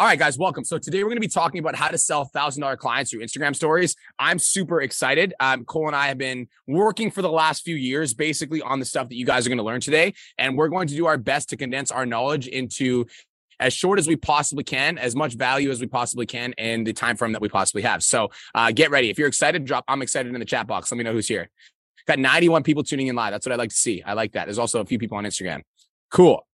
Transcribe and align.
All 0.00 0.06
right, 0.06 0.16
guys, 0.16 0.38
welcome. 0.38 0.62
So 0.62 0.78
today 0.78 1.02
we're 1.02 1.08
going 1.08 1.16
to 1.16 1.20
be 1.20 1.26
talking 1.26 1.58
about 1.58 1.74
how 1.74 1.88
to 1.88 1.98
sell 1.98 2.24
thousand 2.24 2.60
dollar 2.60 2.76
clients 2.76 3.10
through 3.10 3.18
Instagram 3.20 3.56
stories. 3.56 3.96
I'm 4.16 4.38
super 4.38 4.80
excited. 4.80 5.34
Um, 5.40 5.64
Cole 5.64 5.88
and 5.88 5.96
I 5.96 6.06
have 6.06 6.18
been 6.18 6.46
working 6.68 7.10
for 7.10 7.20
the 7.20 7.30
last 7.32 7.64
few 7.64 7.74
years, 7.74 8.14
basically 8.14 8.62
on 8.62 8.78
the 8.78 8.84
stuff 8.84 9.08
that 9.08 9.16
you 9.16 9.26
guys 9.26 9.44
are 9.44 9.48
going 9.50 9.58
to 9.58 9.64
learn 9.64 9.80
today, 9.80 10.14
and 10.38 10.56
we're 10.56 10.68
going 10.68 10.86
to 10.86 10.94
do 10.94 11.06
our 11.06 11.18
best 11.18 11.48
to 11.48 11.56
condense 11.56 11.90
our 11.90 12.06
knowledge 12.06 12.46
into 12.46 13.06
as 13.58 13.72
short 13.72 13.98
as 13.98 14.06
we 14.06 14.14
possibly 14.14 14.62
can, 14.62 14.98
as 14.98 15.16
much 15.16 15.34
value 15.34 15.68
as 15.68 15.80
we 15.80 15.88
possibly 15.88 16.26
can, 16.26 16.52
in 16.52 16.84
the 16.84 16.92
time 16.92 17.16
frame 17.16 17.32
that 17.32 17.42
we 17.42 17.48
possibly 17.48 17.82
have. 17.82 18.04
So 18.04 18.30
uh, 18.54 18.70
get 18.70 18.92
ready. 18.92 19.10
If 19.10 19.18
you're 19.18 19.26
excited, 19.26 19.64
drop. 19.64 19.84
I'm 19.88 20.02
excited 20.02 20.32
in 20.32 20.38
the 20.38 20.46
chat 20.46 20.68
box. 20.68 20.92
Let 20.92 20.98
me 20.98 21.02
know 21.02 21.12
who's 21.12 21.26
here. 21.26 21.50
Got 22.06 22.20
91 22.20 22.62
people 22.62 22.84
tuning 22.84 23.08
in 23.08 23.16
live. 23.16 23.32
That's 23.32 23.44
what 23.44 23.52
I 23.52 23.56
like 23.56 23.70
to 23.70 23.74
see. 23.76 24.04
I 24.04 24.12
like 24.12 24.34
that. 24.34 24.44
There's 24.44 24.60
also 24.60 24.80
a 24.80 24.84
few 24.84 25.00
people 25.00 25.18
on 25.18 25.24
Instagram. 25.24 25.62
Cool. 26.08 26.46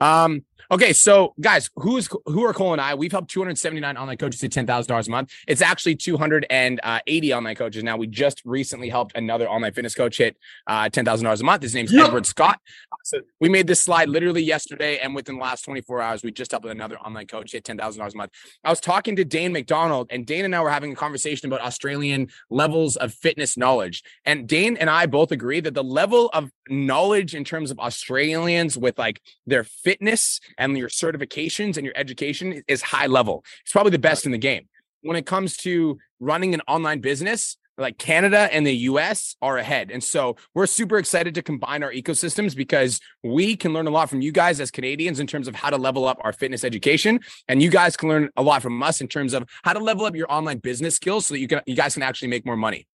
Um, 0.00 0.44
okay, 0.70 0.92
so 0.92 1.34
guys, 1.40 1.70
who's 1.76 2.08
who 2.26 2.44
are 2.44 2.52
Cole 2.52 2.72
and 2.72 2.80
I? 2.80 2.94
We've 2.94 3.12
helped 3.12 3.30
279 3.30 3.96
online 3.96 4.16
coaches 4.16 4.40
to 4.40 4.48
ten 4.48 4.66
thousand 4.66 4.88
dollars 4.88 5.08
a 5.08 5.10
month. 5.10 5.32
It's 5.46 5.62
actually 5.62 5.96
280 5.96 7.34
online 7.34 7.54
coaches 7.54 7.82
now. 7.82 7.96
We 7.96 8.06
just 8.06 8.42
recently 8.44 8.88
helped 8.88 9.16
another 9.16 9.48
online 9.48 9.72
fitness 9.72 9.94
coach 9.94 10.18
hit 10.18 10.36
uh, 10.66 10.88
ten 10.88 11.04
thousand 11.04 11.24
dollars 11.24 11.40
a 11.40 11.44
month. 11.44 11.62
His 11.62 11.74
name's 11.74 11.92
yep. 11.92 12.06
Edward 12.06 12.26
Scott. 12.26 12.60
So 13.04 13.20
we 13.40 13.48
made 13.48 13.66
this 13.66 13.82
slide 13.82 14.08
literally 14.08 14.42
yesterday, 14.42 14.98
and 14.98 15.14
within 15.14 15.36
the 15.36 15.42
last 15.42 15.64
24 15.64 16.00
hours, 16.00 16.22
we 16.22 16.30
just 16.30 16.52
helped 16.52 16.66
another 16.66 16.98
online 16.98 17.26
coach 17.26 17.52
hit 17.52 17.64
ten 17.64 17.78
thousand 17.78 17.98
dollars 17.98 18.14
a 18.14 18.18
month. 18.18 18.32
I 18.64 18.70
was 18.70 18.80
talking 18.80 19.16
to 19.16 19.24
Dane 19.24 19.52
McDonald, 19.52 20.08
and 20.10 20.26
Dane 20.26 20.44
and 20.44 20.54
I 20.54 20.60
were 20.60 20.70
having 20.70 20.92
a 20.92 20.96
conversation 20.96 21.46
about 21.46 21.60
Australian 21.60 22.28
levels 22.50 22.96
of 22.96 23.12
fitness 23.12 23.56
knowledge. 23.56 24.02
And 24.24 24.48
Dane 24.48 24.76
and 24.76 24.88
I 24.88 25.06
both 25.06 25.32
agree 25.32 25.60
that 25.60 25.74
the 25.74 25.84
level 25.84 26.30
of 26.32 26.50
knowledge 26.68 27.34
in 27.34 27.44
terms 27.44 27.70
of 27.70 27.78
Australians 27.78 28.78
with 28.78 28.98
like 28.98 29.20
their 29.46 29.64
fitness 29.64 30.40
and 30.58 30.76
your 30.76 30.88
certifications 30.88 31.76
and 31.76 31.84
your 31.84 31.94
education 31.96 32.62
is 32.68 32.82
high 32.82 33.06
level. 33.06 33.44
It's 33.62 33.72
probably 33.72 33.90
the 33.90 33.98
best 33.98 34.26
in 34.26 34.32
the 34.32 34.38
game. 34.38 34.68
When 35.02 35.16
it 35.16 35.26
comes 35.26 35.56
to 35.58 35.98
running 36.20 36.54
an 36.54 36.60
online 36.68 37.00
business, 37.00 37.56
like 37.78 37.98
Canada 37.98 38.48
and 38.52 38.66
the 38.66 38.74
US 38.88 39.36
are 39.40 39.58
ahead. 39.58 39.90
And 39.90 40.02
so 40.02 40.36
we're 40.54 40.66
super 40.66 40.98
excited 40.98 41.34
to 41.34 41.42
combine 41.42 41.82
our 41.82 41.92
ecosystems 41.92 42.54
because 42.54 43.00
we 43.22 43.56
can 43.56 43.72
learn 43.72 43.86
a 43.86 43.90
lot 43.90 44.10
from 44.10 44.20
you 44.20 44.32
guys 44.32 44.60
as 44.60 44.70
Canadians 44.70 45.20
in 45.20 45.26
terms 45.26 45.48
of 45.48 45.54
how 45.54 45.70
to 45.70 45.76
level 45.76 46.06
up 46.06 46.18
our 46.22 46.32
fitness 46.32 46.64
education. 46.64 47.20
And 47.48 47.62
you 47.62 47.70
guys 47.70 47.96
can 47.96 48.08
learn 48.08 48.28
a 48.36 48.42
lot 48.42 48.62
from 48.62 48.82
us 48.82 49.00
in 49.00 49.08
terms 49.08 49.32
of 49.32 49.48
how 49.64 49.72
to 49.72 49.80
level 49.80 50.04
up 50.04 50.14
your 50.14 50.30
online 50.30 50.58
business 50.58 50.96
skills 50.96 51.26
so 51.26 51.34
that 51.34 51.40
you 51.40 51.48
can 51.48 51.60
you 51.66 51.74
guys 51.74 51.94
can 51.94 52.02
actually 52.02 52.28
make 52.28 52.44
more 52.46 52.56
money. 52.56 52.86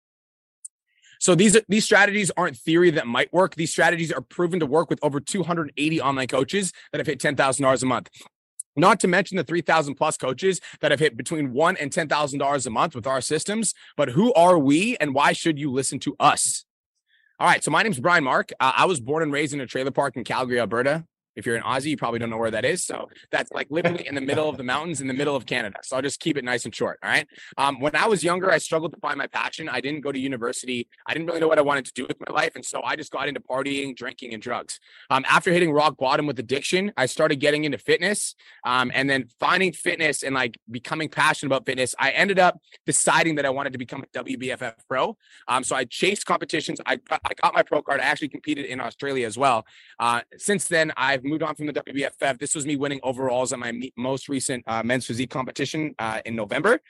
So 1.20 1.34
these 1.34 1.56
these 1.68 1.84
strategies 1.84 2.30
aren't 2.36 2.56
theory 2.56 2.90
that 2.90 3.06
might 3.06 3.32
work. 3.32 3.54
These 3.54 3.70
strategies 3.70 4.12
are 4.12 4.20
proven 4.20 4.60
to 4.60 4.66
work 4.66 4.90
with 4.90 4.98
over 5.02 5.20
280 5.20 6.00
online 6.00 6.28
coaches 6.28 6.72
that 6.92 6.98
have 6.98 7.06
hit 7.06 7.20
$10,000 7.20 7.82
a 7.82 7.86
month. 7.86 8.10
Not 8.78 9.00
to 9.00 9.08
mention 9.08 9.38
the 9.38 9.44
3,000 9.44 9.94
plus 9.94 10.18
coaches 10.18 10.60
that 10.80 10.90
have 10.90 11.00
hit 11.00 11.16
between 11.16 11.52
one 11.52 11.76
and 11.78 11.90
$10,000 11.90 12.66
a 12.66 12.70
month 12.70 12.94
with 12.94 13.06
our 13.06 13.22
systems. 13.22 13.72
But 13.96 14.10
who 14.10 14.34
are 14.34 14.58
we 14.58 14.96
and 14.98 15.14
why 15.14 15.32
should 15.32 15.58
you 15.58 15.72
listen 15.72 15.98
to 16.00 16.14
us? 16.20 16.66
All 17.40 17.46
right. 17.46 17.64
So 17.64 17.70
my 17.70 17.82
name 17.82 17.92
is 17.92 18.00
Brian 18.00 18.24
Mark. 18.24 18.52
Uh, 18.60 18.72
I 18.76 18.84
was 18.84 19.00
born 19.00 19.22
and 19.22 19.32
raised 19.32 19.54
in 19.54 19.60
a 19.60 19.66
trailer 19.66 19.90
park 19.90 20.16
in 20.16 20.24
Calgary, 20.24 20.60
Alberta. 20.60 21.04
If 21.36 21.46
you're 21.46 21.56
in 21.56 21.62
Aussie, 21.62 21.86
you 21.86 21.96
probably 21.96 22.18
don't 22.18 22.30
know 22.30 22.38
where 22.38 22.50
that 22.50 22.64
is. 22.64 22.84
So 22.84 23.08
that's 23.30 23.52
like 23.52 23.68
literally 23.70 24.06
in 24.06 24.14
the 24.14 24.20
middle 24.20 24.48
of 24.48 24.56
the 24.56 24.64
mountains 24.64 25.00
in 25.00 25.06
the 25.06 25.14
middle 25.14 25.36
of 25.36 25.46
Canada. 25.46 25.78
So 25.82 25.96
I'll 25.96 26.02
just 26.02 26.18
keep 26.18 26.36
it 26.36 26.44
nice 26.44 26.64
and 26.64 26.74
short. 26.74 26.98
All 27.02 27.10
right. 27.10 27.26
Um, 27.58 27.80
when 27.80 27.94
I 27.94 28.06
was 28.06 28.24
younger, 28.24 28.50
I 28.50 28.58
struggled 28.58 28.92
to 28.94 29.00
find 29.00 29.18
my 29.18 29.26
passion. 29.26 29.68
I 29.68 29.80
didn't 29.80 30.00
go 30.00 30.12
to 30.12 30.18
university. 30.18 30.88
I 31.06 31.12
didn't 31.12 31.26
really 31.26 31.40
know 31.40 31.48
what 31.48 31.58
I 31.58 31.62
wanted 31.62 31.84
to 31.86 31.92
do 31.92 32.06
with 32.06 32.16
my 32.26 32.34
life. 32.34 32.52
And 32.54 32.64
so 32.64 32.82
I 32.82 32.96
just 32.96 33.12
got 33.12 33.28
into 33.28 33.40
partying, 33.40 33.94
drinking, 33.94 34.32
and 34.32 34.42
drugs. 34.42 34.80
Um, 35.10 35.24
after 35.28 35.52
hitting 35.52 35.72
rock 35.72 35.96
bottom 35.98 36.26
with 36.26 36.38
addiction, 36.38 36.92
I 36.96 37.06
started 37.06 37.36
getting 37.36 37.64
into 37.64 37.78
fitness 37.78 38.34
um, 38.64 38.90
and 38.94 39.08
then 39.10 39.28
finding 39.38 39.72
fitness 39.72 40.22
and 40.22 40.34
like 40.34 40.58
becoming 40.70 41.08
passionate 41.08 41.48
about 41.48 41.66
fitness. 41.66 41.94
I 41.98 42.10
ended 42.10 42.38
up 42.38 42.58
deciding 42.86 43.34
that 43.36 43.44
I 43.44 43.50
wanted 43.50 43.72
to 43.74 43.78
become 43.78 44.02
a 44.02 44.24
WBFF 44.24 44.74
pro. 44.88 45.16
Um, 45.48 45.64
so 45.64 45.76
I 45.76 45.84
chased 45.84 46.24
competitions. 46.24 46.80
I, 46.86 46.98
I 47.10 47.34
got 47.34 47.54
my 47.54 47.62
pro 47.62 47.82
card. 47.82 48.00
I 48.00 48.04
actually 48.04 48.28
competed 48.28 48.66
in 48.66 48.80
Australia 48.80 49.26
as 49.26 49.36
well. 49.36 49.66
Uh, 49.98 50.20
since 50.38 50.68
then, 50.68 50.92
I've 50.96 51.25
moved 51.26 51.42
on 51.42 51.54
from 51.54 51.66
the 51.66 51.72
WBFF. 51.72 52.38
This 52.38 52.54
was 52.54 52.66
me 52.66 52.76
winning 52.76 53.00
overalls 53.02 53.52
at 53.52 53.58
my 53.58 53.72
most 53.96 54.28
recent 54.28 54.64
uh, 54.66 54.82
men's 54.82 55.06
physique 55.06 55.30
competition 55.30 55.94
uh, 55.98 56.20
in 56.24 56.36
November. 56.36 56.80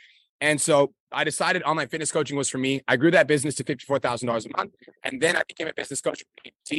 And 0.41 0.61
so 0.61 0.93
I 1.13 1.25
decided 1.25 1.63
online 1.63 1.89
fitness 1.89 2.13
coaching 2.13 2.37
was 2.37 2.49
for 2.49 2.59
me. 2.59 2.83
I 2.87 2.97
grew 2.97 3.11
that 3.11 3.27
business 3.27 3.55
to 3.57 3.65
$54,000 3.65 4.23
a 4.25 4.57
month. 4.57 4.75
And 5.03 5.21
then 5.21 5.37
I 5.37 5.43
became 5.49 5.67
a 5.69 5.75
business 5.75 6.01
coach 6.01 6.23
for. 6.69 6.77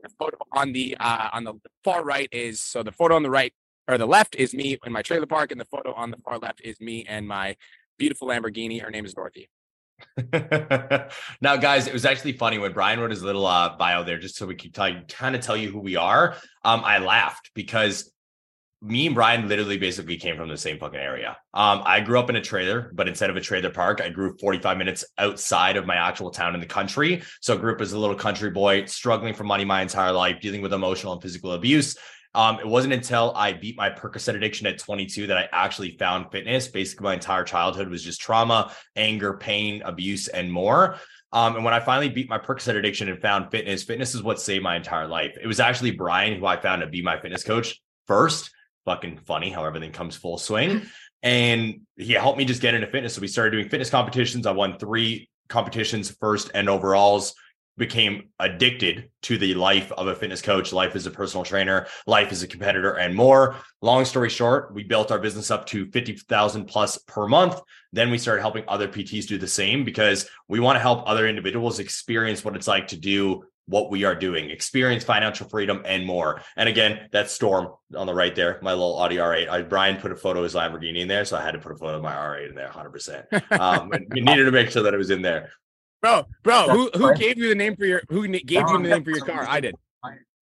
The 0.00 0.08
photo 0.18 0.38
on 0.52 0.72
the 0.72 0.96
uh, 0.98 1.28
on 1.34 1.44
the 1.44 1.54
far 1.84 2.02
right 2.02 2.26
is 2.32 2.62
so 2.62 2.82
the 2.82 2.92
photo 2.92 3.14
on 3.14 3.22
the 3.22 3.30
right 3.30 3.52
or 3.88 3.98
the 3.98 4.06
left 4.06 4.34
is 4.36 4.54
me 4.54 4.78
in 4.86 4.92
my 4.92 5.02
trailer 5.02 5.26
park, 5.26 5.52
and 5.52 5.60
the 5.60 5.66
photo 5.66 5.92
on 5.92 6.10
the 6.10 6.16
far 6.24 6.38
left 6.38 6.60
is 6.62 6.80
me 6.80 7.04
and 7.06 7.28
my 7.28 7.56
beautiful 7.98 8.28
Lamborghini. 8.28 8.80
Her 8.80 8.90
name 8.90 9.04
is 9.04 9.12
Dorothy. 9.12 9.50
now, 11.40 11.56
guys, 11.56 11.86
it 11.86 11.92
was 11.92 12.04
actually 12.04 12.32
funny 12.34 12.58
when 12.58 12.72
Brian 12.72 13.00
wrote 13.00 13.10
his 13.10 13.22
little 13.22 13.46
uh, 13.46 13.76
bio 13.76 14.04
there, 14.04 14.18
just 14.18 14.36
so 14.36 14.46
we 14.46 14.54
could 14.54 14.74
kind 14.74 15.34
of 15.34 15.40
tell 15.40 15.56
you 15.56 15.70
who 15.70 15.80
we 15.80 15.96
are. 15.96 16.36
Um, 16.64 16.82
I 16.84 16.98
laughed 16.98 17.50
because 17.54 18.12
me 18.82 19.06
and 19.06 19.14
Brian 19.14 19.48
literally 19.48 19.78
basically 19.78 20.16
came 20.16 20.36
from 20.36 20.48
the 20.48 20.56
same 20.56 20.78
fucking 20.78 20.98
area. 20.98 21.36
Um, 21.54 21.82
I 21.84 22.00
grew 22.00 22.18
up 22.18 22.28
in 22.30 22.36
a 22.36 22.40
trailer, 22.40 22.90
but 22.94 23.06
instead 23.06 23.30
of 23.30 23.36
a 23.36 23.40
trailer 23.40 23.70
park, 23.70 24.00
I 24.00 24.08
grew 24.08 24.36
45 24.40 24.76
minutes 24.76 25.04
outside 25.18 25.76
of 25.76 25.86
my 25.86 25.94
actual 25.94 26.32
town 26.32 26.54
in 26.54 26.60
the 26.60 26.66
country. 26.66 27.22
So 27.40 27.54
I 27.54 27.58
grew 27.58 27.74
up 27.74 27.80
as 27.80 27.92
a 27.92 27.98
little 27.98 28.16
country 28.16 28.50
boy, 28.50 28.86
struggling 28.86 29.34
for 29.34 29.44
money 29.44 29.64
my 29.64 29.82
entire 29.82 30.10
life, 30.10 30.40
dealing 30.40 30.62
with 30.62 30.72
emotional 30.72 31.12
and 31.12 31.22
physical 31.22 31.52
abuse. 31.52 31.96
Um, 32.34 32.58
it 32.58 32.66
wasn't 32.66 32.94
until 32.94 33.32
I 33.36 33.52
beat 33.52 33.76
my 33.76 33.90
Percocet 33.90 34.34
addiction 34.34 34.66
at 34.66 34.78
22 34.78 35.26
that 35.26 35.36
I 35.36 35.48
actually 35.52 35.96
found 35.98 36.30
fitness. 36.32 36.68
Basically, 36.68 37.04
my 37.04 37.14
entire 37.14 37.44
childhood 37.44 37.88
was 37.88 38.02
just 38.02 38.20
trauma, 38.20 38.72
anger, 38.96 39.34
pain, 39.34 39.82
abuse, 39.82 40.28
and 40.28 40.50
more. 40.50 40.96
Um, 41.32 41.56
and 41.56 41.64
when 41.64 41.74
I 41.74 41.80
finally 41.80 42.08
beat 42.08 42.28
my 42.28 42.38
Percocet 42.38 42.76
addiction 42.76 43.08
and 43.08 43.20
found 43.20 43.50
fitness, 43.50 43.84
fitness 43.84 44.14
is 44.14 44.22
what 44.22 44.40
saved 44.40 44.62
my 44.62 44.76
entire 44.76 45.06
life. 45.06 45.36
It 45.40 45.46
was 45.46 45.60
actually 45.60 45.92
Brian 45.92 46.38
who 46.38 46.46
I 46.46 46.60
found 46.60 46.82
to 46.82 46.86
be 46.86 47.02
my 47.02 47.20
fitness 47.20 47.44
coach 47.44 47.80
first. 48.06 48.50
Fucking 48.84 49.18
funny 49.18 49.50
how 49.50 49.64
everything 49.64 49.92
comes 49.92 50.16
full 50.16 50.38
swing. 50.38 50.82
And 51.22 51.82
he 51.96 52.14
helped 52.14 52.38
me 52.38 52.44
just 52.44 52.60
get 52.60 52.74
into 52.74 52.86
fitness. 52.88 53.14
So 53.14 53.20
we 53.20 53.28
started 53.28 53.52
doing 53.52 53.68
fitness 53.68 53.90
competitions. 53.90 54.46
I 54.46 54.52
won 54.52 54.78
three 54.78 55.30
competitions, 55.48 56.10
first 56.10 56.50
and 56.54 56.68
overalls 56.68 57.34
became 57.76 58.28
addicted 58.38 59.10
to 59.22 59.38
the 59.38 59.54
life 59.54 59.90
of 59.92 60.06
a 60.06 60.14
fitness 60.14 60.42
coach, 60.42 60.72
life 60.72 60.94
as 60.94 61.06
a 61.06 61.10
personal 61.10 61.44
trainer, 61.44 61.86
life 62.06 62.30
as 62.32 62.42
a 62.42 62.48
competitor, 62.48 62.94
and 62.94 63.14
more. 63.14 63.56
Long 63.80 64.04
story 64.04 64.28
short, 64.28 64.74
we 64.74 64.84
built 64.84 65.10
our 65.10 65.18
business 65.18 65.50
up 65.50 65.66
to 65.66 65.90
50,000 65.90 66.66
plus 66.66 66.98
per 66.98 67.26
month. 67.26 67.60
Then 67.92 68.10
we 68.10 68.18
started 68.18 68.42
helping 68.42 68.64
other 68.68 68.88
PTs 68.88 69.26
do 69.26 69.38
the 69.38 69.48
same 69.48 69.84
because 69.84 70.28
we 70.48 70.60
want 70.60 70.76
to 70.76 70.80
help 70.80 71.02
other 71.06 71.26
individuals 71.26 71.78
experience 71.78 72.44
what 72.44 72.56
it's 72.56 72.68
like 72.68 72.88
to 72.88 72.96
do 72.96 73.44
what 73.66 73.90
we 73.90 74.04
are 74.04 74.14
doing, 74.14 74.50
experience 74.50 75.04
financial 75.04 75.48
freedom 75.48 75.82
and 75.84 76.04
more. 76.04 76.42
And 76.56 76.68
again, 76.68 77.08
that's 77.12 77.32
Storm 77.32 77.68
on 77.96 78.06
the 78.06 78.14
right 78.14 78.34
there, 78.34 78.58
my 78.60 78.72
little 78.72 78.98
Audi 78.98 79.16
R8. 79.16 79.48
I, 79.48 79.62
Brian 79.62 79.96
put 79.96 80.12
a 80.12 80.16
photo 80.16 80.40
of 80.40 80.44
his 80.44 80.54
Lamborghini 80.54 81.00
in 81.00 81.08
there, 81.08 81.24
so 81.24 81.36
I 81.36 81.42
had 81.42 81.52
to 81.52 81.58
put 81.58 81.72
a 81.72 81.76
photo 81.76 81.96
of 81.96 82.02
my 82.02 82.12
R8 82.12 82.50
in 82.50 82.54
there 82.54 82.68
100%. 82.68 83.42
Um, 83.62 83.90
we 84.10 84.20
needed 84.20 84.44
to 84.44 84.50
make 84.50 84.70
sure 84.70 84.82
that 84.82 84.94
it 84.94 84.96
was 84.96 85.10
in 85.10 85.22
there. 85.22 85.50
Bro, 86.02 86.26
bro, 86.42 86.68
who 86.68 86.90
who 86.94 87.14
gave 87.14 87.38
you 87.38 87.48
the 87.48 87.54
name 87.54 87.76
for 87.76 87.86
your 87.86 88.02
who 88.08 88.26
gave 88.26 88.68
you 88.68 88.78
the 88.78 88.88
name 88.88 89.04
for 89.04 89.10
your 89.10 89.24
car? 89.24 89.46
I 89.48 89.60
did. 89.60 89.76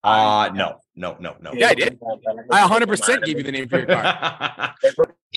Uh 0.02 0.50
no, 0.54 0.80
no, 0.96 1.16
no, 1.20 1.36
no. 1.40 1.52
Yeah, 1.52 1.68
I 1.68 1.74
did. 1.74 1.98
I 2.50 2.66
100% 2.66 3.24
gave 3.24 3.36
you 3.36 3.44
the 3.44 3.52
name 3.52 3.68
for 3.68 3.78
your 3.78 3.86
car. 3.86 4.74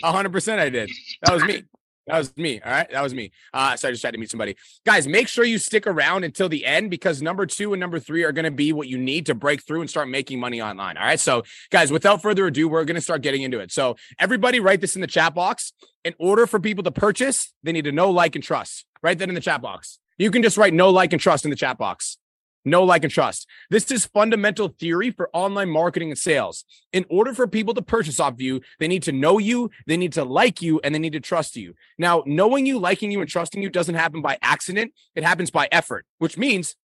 100% 0.02 0.60
I 0.60 0.70
did. 0.70 0.90
That 1.24 1.34
was 1.34 1.44
me. 1.44 1.64
That 2.08 2.18
was 2.18 2.36
me. 2.36 2.62
All 2.62 2.72
right. 2.72 2.90
That 2.92 3.02
was 3.02 3.14
me. 3.14 3.32
Uh, 3.54 3.76
so 3.78 3.88
I 3.88 3.92
just 3.92 4.02
tried 4.02 4.12
to 4.12 4.18
meet 4.18 4.30
somebody. 4.30 4.58
Guys, 4.86 5.08
make 5.08 5.28
sure 5.30 5.46
you 5.46 5.58
stick 5.58 5.88
around 5.88 6.26
until 6.26 6.50
the 6.50 6.66
end 6.66 6.90
because 6.90 7.22
number 7.22 7.46
two 7.46 7.74
and 7.74 7.80
number 7.80 8.00
three 8.00 8.24
are 8.24 8.34
going 8.34 8.44
to 8.46 8.52
be 8.52 8.74
what 8.74 8.90
you 8.90 8.98
need 8.98 9.26
to 9.28 9.36
break 9.36 9.64
through 9.64 9.82
and 9.82 9.90
start 9.90 10.10
making 10.10 10.40
money 10.40 10.62
online. 10.62 10.98
All 10.98 11.06
right. 11.06 11.20
So, 11.20 11.44
guys, 11.72 11.92
without 11.92 12.22
further 12.22 12.46
ado, 12.48 12.68
we're 12.68 12.84
going 12.84 12.96
to 12.96 13.02
start 13.02 13.22
getting 13.22 13.44
into 13.44 13.60
it. 13.60 13.72
So, 13.72 13.96
everybody 14.20 14.60
write 14.60 14.82
this 14.82 14.96
in 14.96 15.02
the 15.02 15.08
chat 15.08 15.34
box. 15.34 15.72
In 16.04 16.14
order 16.20 16.46
for 16.46 16.60
people 16.60 16.84
to 16.84 16.92
purchase, 16.92 17.54
they 17.64 17.72
need 17.72 17.86
to 17.86 17.94
know, 17.94 18.10
like, 18.10 18.36
and 18.36 18.44
trust. 18.44 18.86
Write 19.02 19.20
that 19.20 19.30
in 19.30 19.36
the 19.36 19.42
chat 19.42 19.62
box. 19.62 20.00
You 20.18 20.32
can 20.32 20.44
just 20.44 20.58
write 20.58 20.74
no 20.74 20.90
like 20.90 21.14
and 21.14 21.22
trust 21.22 21.46
in 21.46 21.50
the 21.50 21.58
chat 21.58 21.78
box. 21.78 22.18
No 22.66 22.84
like 22.84 23.04
and 23.04 23.12
trust. 23.12 23.48
This 23.70 23.92
is 23.92 24.06
fundamental 24.06 24.70
theory 24.70 25.12
for 25.12 25.30
online 25.34 25.70
marketing 25.70 26.12
and 26.12 26.18
sales. 26.18 26.64
In 26.94 27.06
order 27.10 27.34
for 27.34 27.46
people 27.46 27.74
to 27.74 27.82
purchase 27.82 28.20
off 28.20 28.36
you, 28.40 28.62
they 28.80 28.88
need 28.88 29.04
to 29.04 29.12
know 29.12 29.38
you, 29.38 29.70
they 29.86 29.98
need 29.98 30.14
to 30.14 30.24
like 30.24 30.62
you, 30.62 30.80
and 30.82 30.96
they 30.96 31.00
need 31.00 31.14
to 31.14 31.20
trust 31.20 31.58
you. 31.58 31.74
Now, 31.98 32.24
knowing 32.26 32.66
you, 32.66 32.80
liking 32.80 33.12
you, 33.12 33.20
and 33.20 33.30
trusting 33.30 33.62
you 33.62 33.70
doesn't 33.70 33.96
happen 33.96 34.22
by 34.22 34.38
accident. 34.42 34.94
It 35.14 35.26
happens 35.26 35.52
by 35.52 35.68
effort, 35.72 36.06
which 36.20 36.38
means 36.38 36.76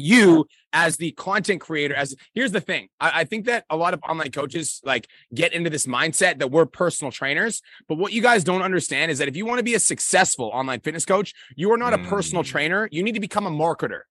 you 0.00 0.46
as 0.72 0.96
the 0.96 1.12
content 1.12 1.60
creator 1.60 1.94
as 1.94 2.14
here's 2.34 2.52
the 2.52 2.60
thing 2.60 2.88
I, 3.00 3.20
I, 3.20 3.24
think 3.24 3.46
that 3.46 3.64
a 3.70 3.76
lot 3.76 3.94
of 3.94 4.00
online 4.08 4.30
coaches 4.30 4.80
like 4.84 5.08
get 5.34 5.52
into 5.52 5.70
this 5.70 5.86
mindset 5.86 6.38
that 6.38 6.50
we're 6.50 6.66
personal 6.66 7.10
trainers 7.10 7.62
but 7.88 7.98
what 7.98 8.12
you 8.12 8.22
guys 8.22 8.44
don't 8.44 8.62
understand 8.62 9.10
is 9.10 9.18
that 9.18 9.28
if 9.28 9.36
you 9.36 9.46
want 9.46 9.58
to 9.58 9.64
be 9.64 9.74
a 9.74 9.80
successful 9.80 10.46
online 10.46 10.80
fitness 10.80 11.04
coach 11.04 11.32
you 11.56 11.72
are 11.72 11.78
not 11.78 11.92
mm. 11.92 12.04
a 12.04 12.08
personal 12.08 12.42
mm. 12.42 12.46
trainer 12.46 12.88
you 12.92 13.02
need 13.02 13.14
to 13.14 13.20
become 13.20 13.46
a 13.46 13.50
marketer 13.50 14.02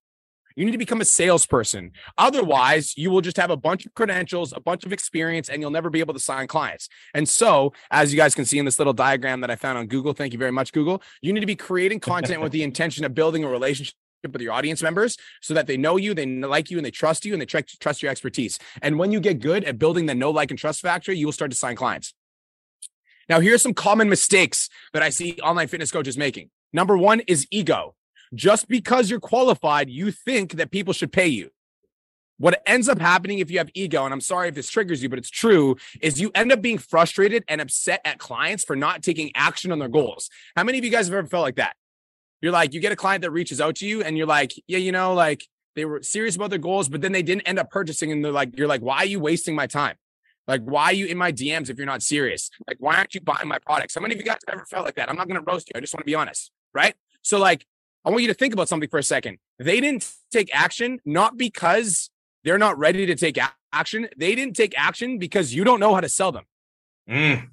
You 0.56 0.64
need 0.64 0.72
to 0.72 0.78
become 0.78 1.00
a 1.00 1.04
salesperson. 1.04 1.92
Otherwise, 2.18 2.94
you 2.96 3.10
will 3.10 3.20
just 3.20 3.36
have 3.36 3.50
a 3.50 3.56
bunch 3.56 3.86
of 3.86 3.94
credentials, 3.94 4.52
a 4.52 4.60
bunch 4.60 4.84
of 4.84 4.92
experience, 4.92 5.48
and 5.48 5.62
you'll 5.62 5.70
never 5.70 5.90
be 5.90 6.00
able 6.00 6.14
to 6.14 6.20
sign 6.20 6.48
clients. 6.48 6.88
And 7.14 7.28
so, 7.28 7.72
as 7.90 8.12
you 8.12 8.16
guys 8.16 8.34
can 8.34 8.44
see 8.44 8.58
in 8.58 8.64
this 8.64 8.78
little 8.78 8.92
diagram 8.92 9.40
that 9.40 9.50
I 9.50 9.56
found 9.56 9.78
on 9.78 9.86
Google, 9.86 10.12
thank 10.12 10.32
you 10.32 10.38
very 10.38 10.50
much, 10.52 10.72
Google. 10.72 11.02
You 11.22 11.32
need 11.32 11.40
to 11.40 11.46
be 11.46 11.56
creating 11.56 12.00
content 12.00 12.42
with 12.42 12.52
the 12.52 12.62
intention 12.62 13.04
of 13.04 13.14
building 13.14 13.44
a 13.44 13.48
relationship 13.48 13.94
with 14.22 14.42
your 14.42 14.52
audience 14.52 14.82
members 14.82 15.16
so 15.40 15.54
that 15.54 15.66
they 15.66 15.76
know 15.76 15.96
you, 15.96 16.14
they 16.14 16.26
like 16.26 16.70
you, 16.70 16.76
and 16.76 16.84
they 16.84 16.90
trust 16.90 17.24
you, 17.24 17.32
and 17.32 17.40
they 17.40 17.46
trust 17.46 18.02
your 18.02 18.10
expertise. 18.10 18.58
And 18.82 18.98
when 18.98 19.12
you 19.12 19.20
get 19.20 19.40
good 19.40 19.64
at 19.64 19.78
building 19.78 20.06
the 20.06 20.14
know, 20.14 20.30
like, 20.30 20.50
and 20.50 20.58
trust 20.58 20.80
factor, 20.80 21.12
you 21.12 21.26
will 21.26 21.32
start 21.32 21.50
to 21.50 21.56
sign 21.56 21.76
clients. 21.76 22.14
Now, 23.28 23.40
here's 23.40 23.62
some 23.62 23.74
common 23.74 24.08
mistakes 24.08 24.68
that 24.92 25.02
I 25.02 25.10
see 25.10 25.38
online 25.42 25.68
fitness 25.68 25.90
coaches 25.90 26.18
making. 26.18 26.50
Number 26.72 26.98
one 26.98 27.20
is 27.20 27.46
ego. 27.50 27.94
Just 28.34 28.68
because 28.68 29.10
you're 29.10 29.20
qualified, 29.20 29.88
you 29.88 30.10
think 30.10 30.52
that 30.52 30.70
people 30.70 30.92
should 30.92 31.12
pay 31.12 31.28
you. 31.28 31.50
What 32.38 32.62
ends 32.64 32.88
up 32.88 32.98
happening 32.98 33.38
if 33.40 33.50
you 33.50 33.58
have 33.58 33.68
ego, 33.74 34.04
and 34.04 34.14
I'm 34.14 34.20
sorry 34.20 34.48
if 34.48 34.54
this 34.54 34.70
triggers 34.70 35.02
you, 35.02 35.08
but 35.08 35.18
it's 35.18 35.28
true, 35.28 35.76
is 36.00 36.20
you 36.20 36.30
end 36.34 36.50
up 36.52 36.62
being 36.62 36.78
frustrated 36.78 37.44
and 37.48 37.60
upset 37.60 38.00
at 38.04 38.18
clients 38.18 38.64
for 38.64 38.76
not 38.76 39.02
taking 39.02 39.30
action 39.34 39.72
on 39.72 39.78
their 39.78 39.88
goals. 39.88 40.30
How 40.56 40.64
many 40.64 40.78
of 40.78 40.84
you 40.84 40.90
guys 40.90 41.06
have 41.06 41.14
ever 41.14 41.26
felt 41.26 41.42
like 41.42 41.56
that? 41.56 41.76
You're 42.40 42.52
like, 42.52 42.72
you 42.74 42.80
get 42.80 42.92
a 42.92 42.96
client 42.96 43.22
that 43.22 43.30
reaches 43.30 43.60
out 43.60 43.76
to 43.76 43.86
you 43.86 44.02
and 44.02 44.16
you're 44.16 44.26
like, 44.26 44.52
yeah, 44.66 44.78
you 44.78 44.92
know, 44.92 45.14
like 45.14 45.46
they 45.76 45.84
were 45.84 46.02
serious 46.02 46.36
about 46.36 46.50
their 46.50 46.58
goals, 46.58 46.88
but 46.88 47.00
then 47.00 47.12
they 47.12 47.22
didn't 47.22 47.42
end 47.42 47.58
up 47.58 47.70
purchasing. 47.70 48.10
And 48.10 48.24
they're 48.24 48.32
like, 48.32 48.56
you're 48.56 48.68
like, 48.68 48.80
why 48.80 48.98
are 48.98 49.06
you 49.06 49.20
wasting 49.20 49.54
my 49.54 49.66
time? 49.66 49.96
Like, 50.46 50.62
why 50.62 50.86
are 50.86 50.92
you 50.92 51.06
in 51.06 51.16
my 51.16 51.30
DMs 51.32 51.70
if 51.70 51.76
you're 51.76 51.86
not 51.86 52.02
serious? 52.02 52.50
Like, 52.66 52.78
why 52.80 52.96
aren't 52.96 53.14
you 53.14 53.20
buying 53.20 53.46
my 53.46 53.58
products? 53.58 53.94
How 53.94 54.00
many 54.00 54.14
of 54.14 54.20
you 54.20 54.26
guys 54.26 54.38
have 54.48 54.56
ever 54.56 54.64
felt 54.64 54.84
like 54.84 54.96
that? 54.96 55.08
I'm 55.08 55.16
not 55.16 55.28
going 55.28 55.38
to 55.42 55.48
roast 55.48 55.68
you. 55.68 55.78
I 55.78 55.80
just 55.80 55.94
want 55.94 56.00
to 56.02 56.06
be 56.06 56.14
honest. 56.14 56.50
Right. 56.74 56.94
So, 57.22 57.38
like, 57.38 57.66
I 58.04 58.10
want 58.10 58.22
you 58.22 58.28
to 58.28 58.34
think 58.34 58.54
about 58.54 58.68
something 58.68 58.88
for 58.88 58.98
a 58.98 59.02
second. 59.02 59.38
They 59.58 59.80
didn't 59.80 60.10
take 60.32 60.50
action, 60.52 61.00
not 61.04 61.36
because 61.36 62.10
they're 62.42 62.58
not 62.58 62.78
ready 62.78 63.06
to 63.06 63.14
take 63.14 63.38
action. 63.72 64.08
They 64.16 64.34
didn't 64.34 64.56
take 64.56 64.74
action 64.76 65.18
because 65.18 65.54
you 65.54 65.62
don't 65.62 65.78
know 65.78 65.94
how 65.94 66.00
to 66.00 66.08
sell 66.08 66.32
them. 66.32 66.44
Mm. 67.08 67.48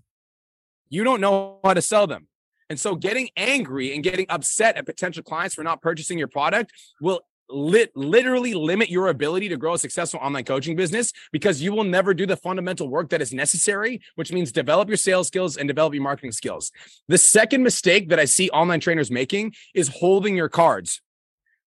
You 0.89 1.03
don't 1.03 1.19
know 1.21 1.59
how 1.63 1.73
to 1.73 1.81
sell 1.81 2.07
them. 2.07 2.27
And 2.69 2.79
so 2.79 2.95
getting 2.95 3.29
angry 3.37 3.93
and 3.93 4.03
getting 4.03 4.25
upset 4.29 4.77
at 4.77 4.85
potential 4.85 5.23
clients 5.23 5.55
for 5.55 5.63
not 5.63 5.81
purchasing 5.81 6.17
your 6.17 6.27
product 6.27 6.73
will 6.99 7.21
lit, 7.49 7.95
literally 7.95 8.53
limit 8.53 8.89
your 8.89 9.07
ability 9.07 9.49
to 9.49 9.57
grow 9.57 9.75
a 9.75 9.77
successful 9.77 10.19
online 10.21 10.43
coaching 10.43 10.75
business 10.75 11.13
because 11.31 11.61
you 11.61 11.71
will 11.71 11.83
never 11.83 12.13
do 12.13 12.25
the 12.25 12.35
fundamental 12.35 12.89
work 12.89 13.09
that 13.09 13.21
is 13.21 13.33
necessary, 13.33 14.01
which 14.15 14.31
means 14.31 14.51
develop 14.51 14.89
your 14.89 14.97
sales 14.97 15.27
skills 15.27 15.57
and 15.57 15.67
develop 15.67 15.93
your 15.93 16.03
marketing 16.03 16.31
skills. 16.31 16.71
The 17.07 17.17
second 17.17 17.63
mistake 17.63 18.09
that 18.09 18.19
I 18.19 18.25
see 18.25 18.49
online 18.49 18.79
trainers 18.79 19.11
making 19.11 19.53
is 19.73 19.87
holding 19.87 20.35
your 20.35 20.49
cards. 20.49 21.01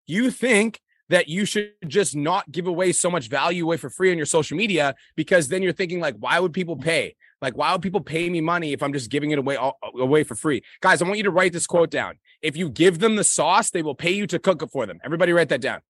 You 0.07 0.29
think 0.29 0.81
that 1.09 1.27
you 1.27 1.45
should 1.45 1.71
just 1.87 2.15
not 2.15 2.49
give 2.51 2.67
away 2.67 2.91
so 2.93 3.11
much 3.11 3.27
value 3.27 3.63
away 3.65 3.77
for 3.77 3.89
free 3.89 4.11
on 4.11 4.17
your 4.17 4.25
social 4.25 4.57
media 4.57 4.95
because 5.15 5.49
then 5.49 5.61
you're 5.61 5.73
thinking 5.73 5.99
like 5.99 6.15
why 6.19 6.39
would 6.39 6.53
people 6.53 6.77
pay 6.77 7.15
like 7.41 7.57
why 7.57 7.71
would 7.71 7.81
people 7.81 8.01
pay 8.01 8.29
me 8.29 8.41
money 8.41 8.73
if 8.73 8.83
i'm 8.83 8.93
just 8.93 9.09
giving 9.09 9.31
it 9.31 9.39
away 9.39 9.55
all, 9.55 9.77
away 9.95 10.23
for 10.23 10.35
free 10.35 10.61
guys 10.81 11.01
i 11.01 11.05
want 11.05 11.17
you 11.17 11.23
to 11.23 11.31
write 11.31 11.53
this 11.53 11.67
quote 11.67 11.89
down 11.89 12.15
if 12.41 12.57
you 12.57 12.69
give 12.69 12.99
them 12.99 13.15
the 13.15 13.23
sauce, 13.23 13.69
they 13.69 13.83
will 13.83 13.95
pay 13.95 14.11
you 14.11 14.25
to 14.27 14.39
cook 14.39 14.61
it 14.61 14.71
for 14.71 14.85
them. 14.85 14.99
Everybody 15.03 15.31
write 15.31 15.49
that 15.49 15.61
down. 15.61 15.81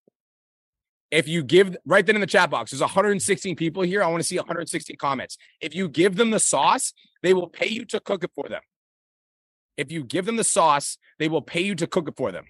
If 1.10 1.28
you 1.28 1.44
give, 1.44 1.76
write 1.86 2.06
that 2.06 2.16
in 2.16 2.22
the 2.22 2.28
chat 2.28 2.50
box. 2.50 2.72
There's 2.72 2.82
116 2.82 3.56
people 3.56 3.84
here. 3.84 4.04
I 4.04 4.08
want 4.08 4.22
to 4.22 4.28
see 4.28 4.38
116 4.38 4.96
comments. 4.98 5.38
If 5.60 5.76
you 5.76 5.90
give 5.90 6.16
them 6.16 6.32
the 6.32 6.40
sauce, 6.40 6.94
they 7.22 7.34
will 7.34 7.48
pay 7.48 7.68
you 7.68 7.86
to 7.86 8.00
cook 8.00 8.24
it 8.24 8.32
for 8.34 8.48
them. 8.48 8.62
If 9.78 9.92
you 9.92 10.04
give 10.04 10.26
them 10.26 10.36
the 10.36 10.44
sauce, 10.44 10.98
they 11.20 11.28
will 11.28 11.42
pay 11.42 11.62
you 11.62 11.76
to 11.76 11.88
cook 11.88 12.08
it 12.08 12.16
for 12.16 12.32
them. 12.32 12.46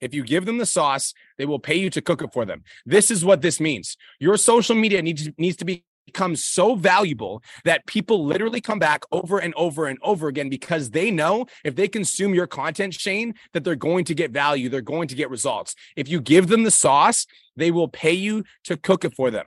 If 0.00 0.14
you 0.14 0.24
give 0.24 0.44
them 0.44 0.58
the 0.58 0.66
sauce, 0.66 1.14
they 1.38 1.46
will 1.46 1.58
pay 1.58 1.76
you 1.76 1.88
to 1.90 2.02
cook 2.02 2.22
it 2.22 2.32
for 2.32 2.44
them. 2.44 2.64
This 2.84 3.10
is 3.10 3.24
what 3.24 3.40
this 3.40 3.60
means. 3.60 3.96
Your 4.20 4.36
social 4.36 4.76
media 4.76 5.00
needs, 5.00 5.28
needs 5.38 5.56
to 5.56 5.64
be 5.64 5.84
becomes 6.06 6.44
so 6.44 6.74
valuable 6.74 7.42
that 7.64 7.84
people 7.86 8.24
literally 8.24 8.60
come 8.60 8.78
back 8.78 9.04
over 9.12 9.38
and 9.38 9.52
over 9.56 9.86
and 9.86 9.98
over 10.02 10.28
again 10.28 10.48
because 10.48 10.90
they 10.90 11.10
know 11.10 11.46
if 11.64 11.74
they 11.74 11.88
consume 11.88 12.34
your 12.34 12.46
content, 12.46 12.94
Shane, 12.94 13.34
that 13.52 13.64
they're 13.64 13.74
going 13.74 14.04
to 14.06 14.14
get 14.14 14.30
value, 14.30 14.68
they're 14.68 14.80
going 14.80 15.08
to 15.08 15.14
get 15.14 15.28
results. 15.28 15.74
If 15.96 16.08
you 16.08 16.20
give 16.20 16.48
them 16.48 16.62
the 16.62 16.70
sauce, 16.70 17.26
they 17.56 17.70
will 17.70 17.88
pay 17.88 18.12
you 18.12 18.44
to 18.64 18.76
cook 18.76 19.04
it 19.04 19.14
for 19.14 19.30
them. 19.30 19.46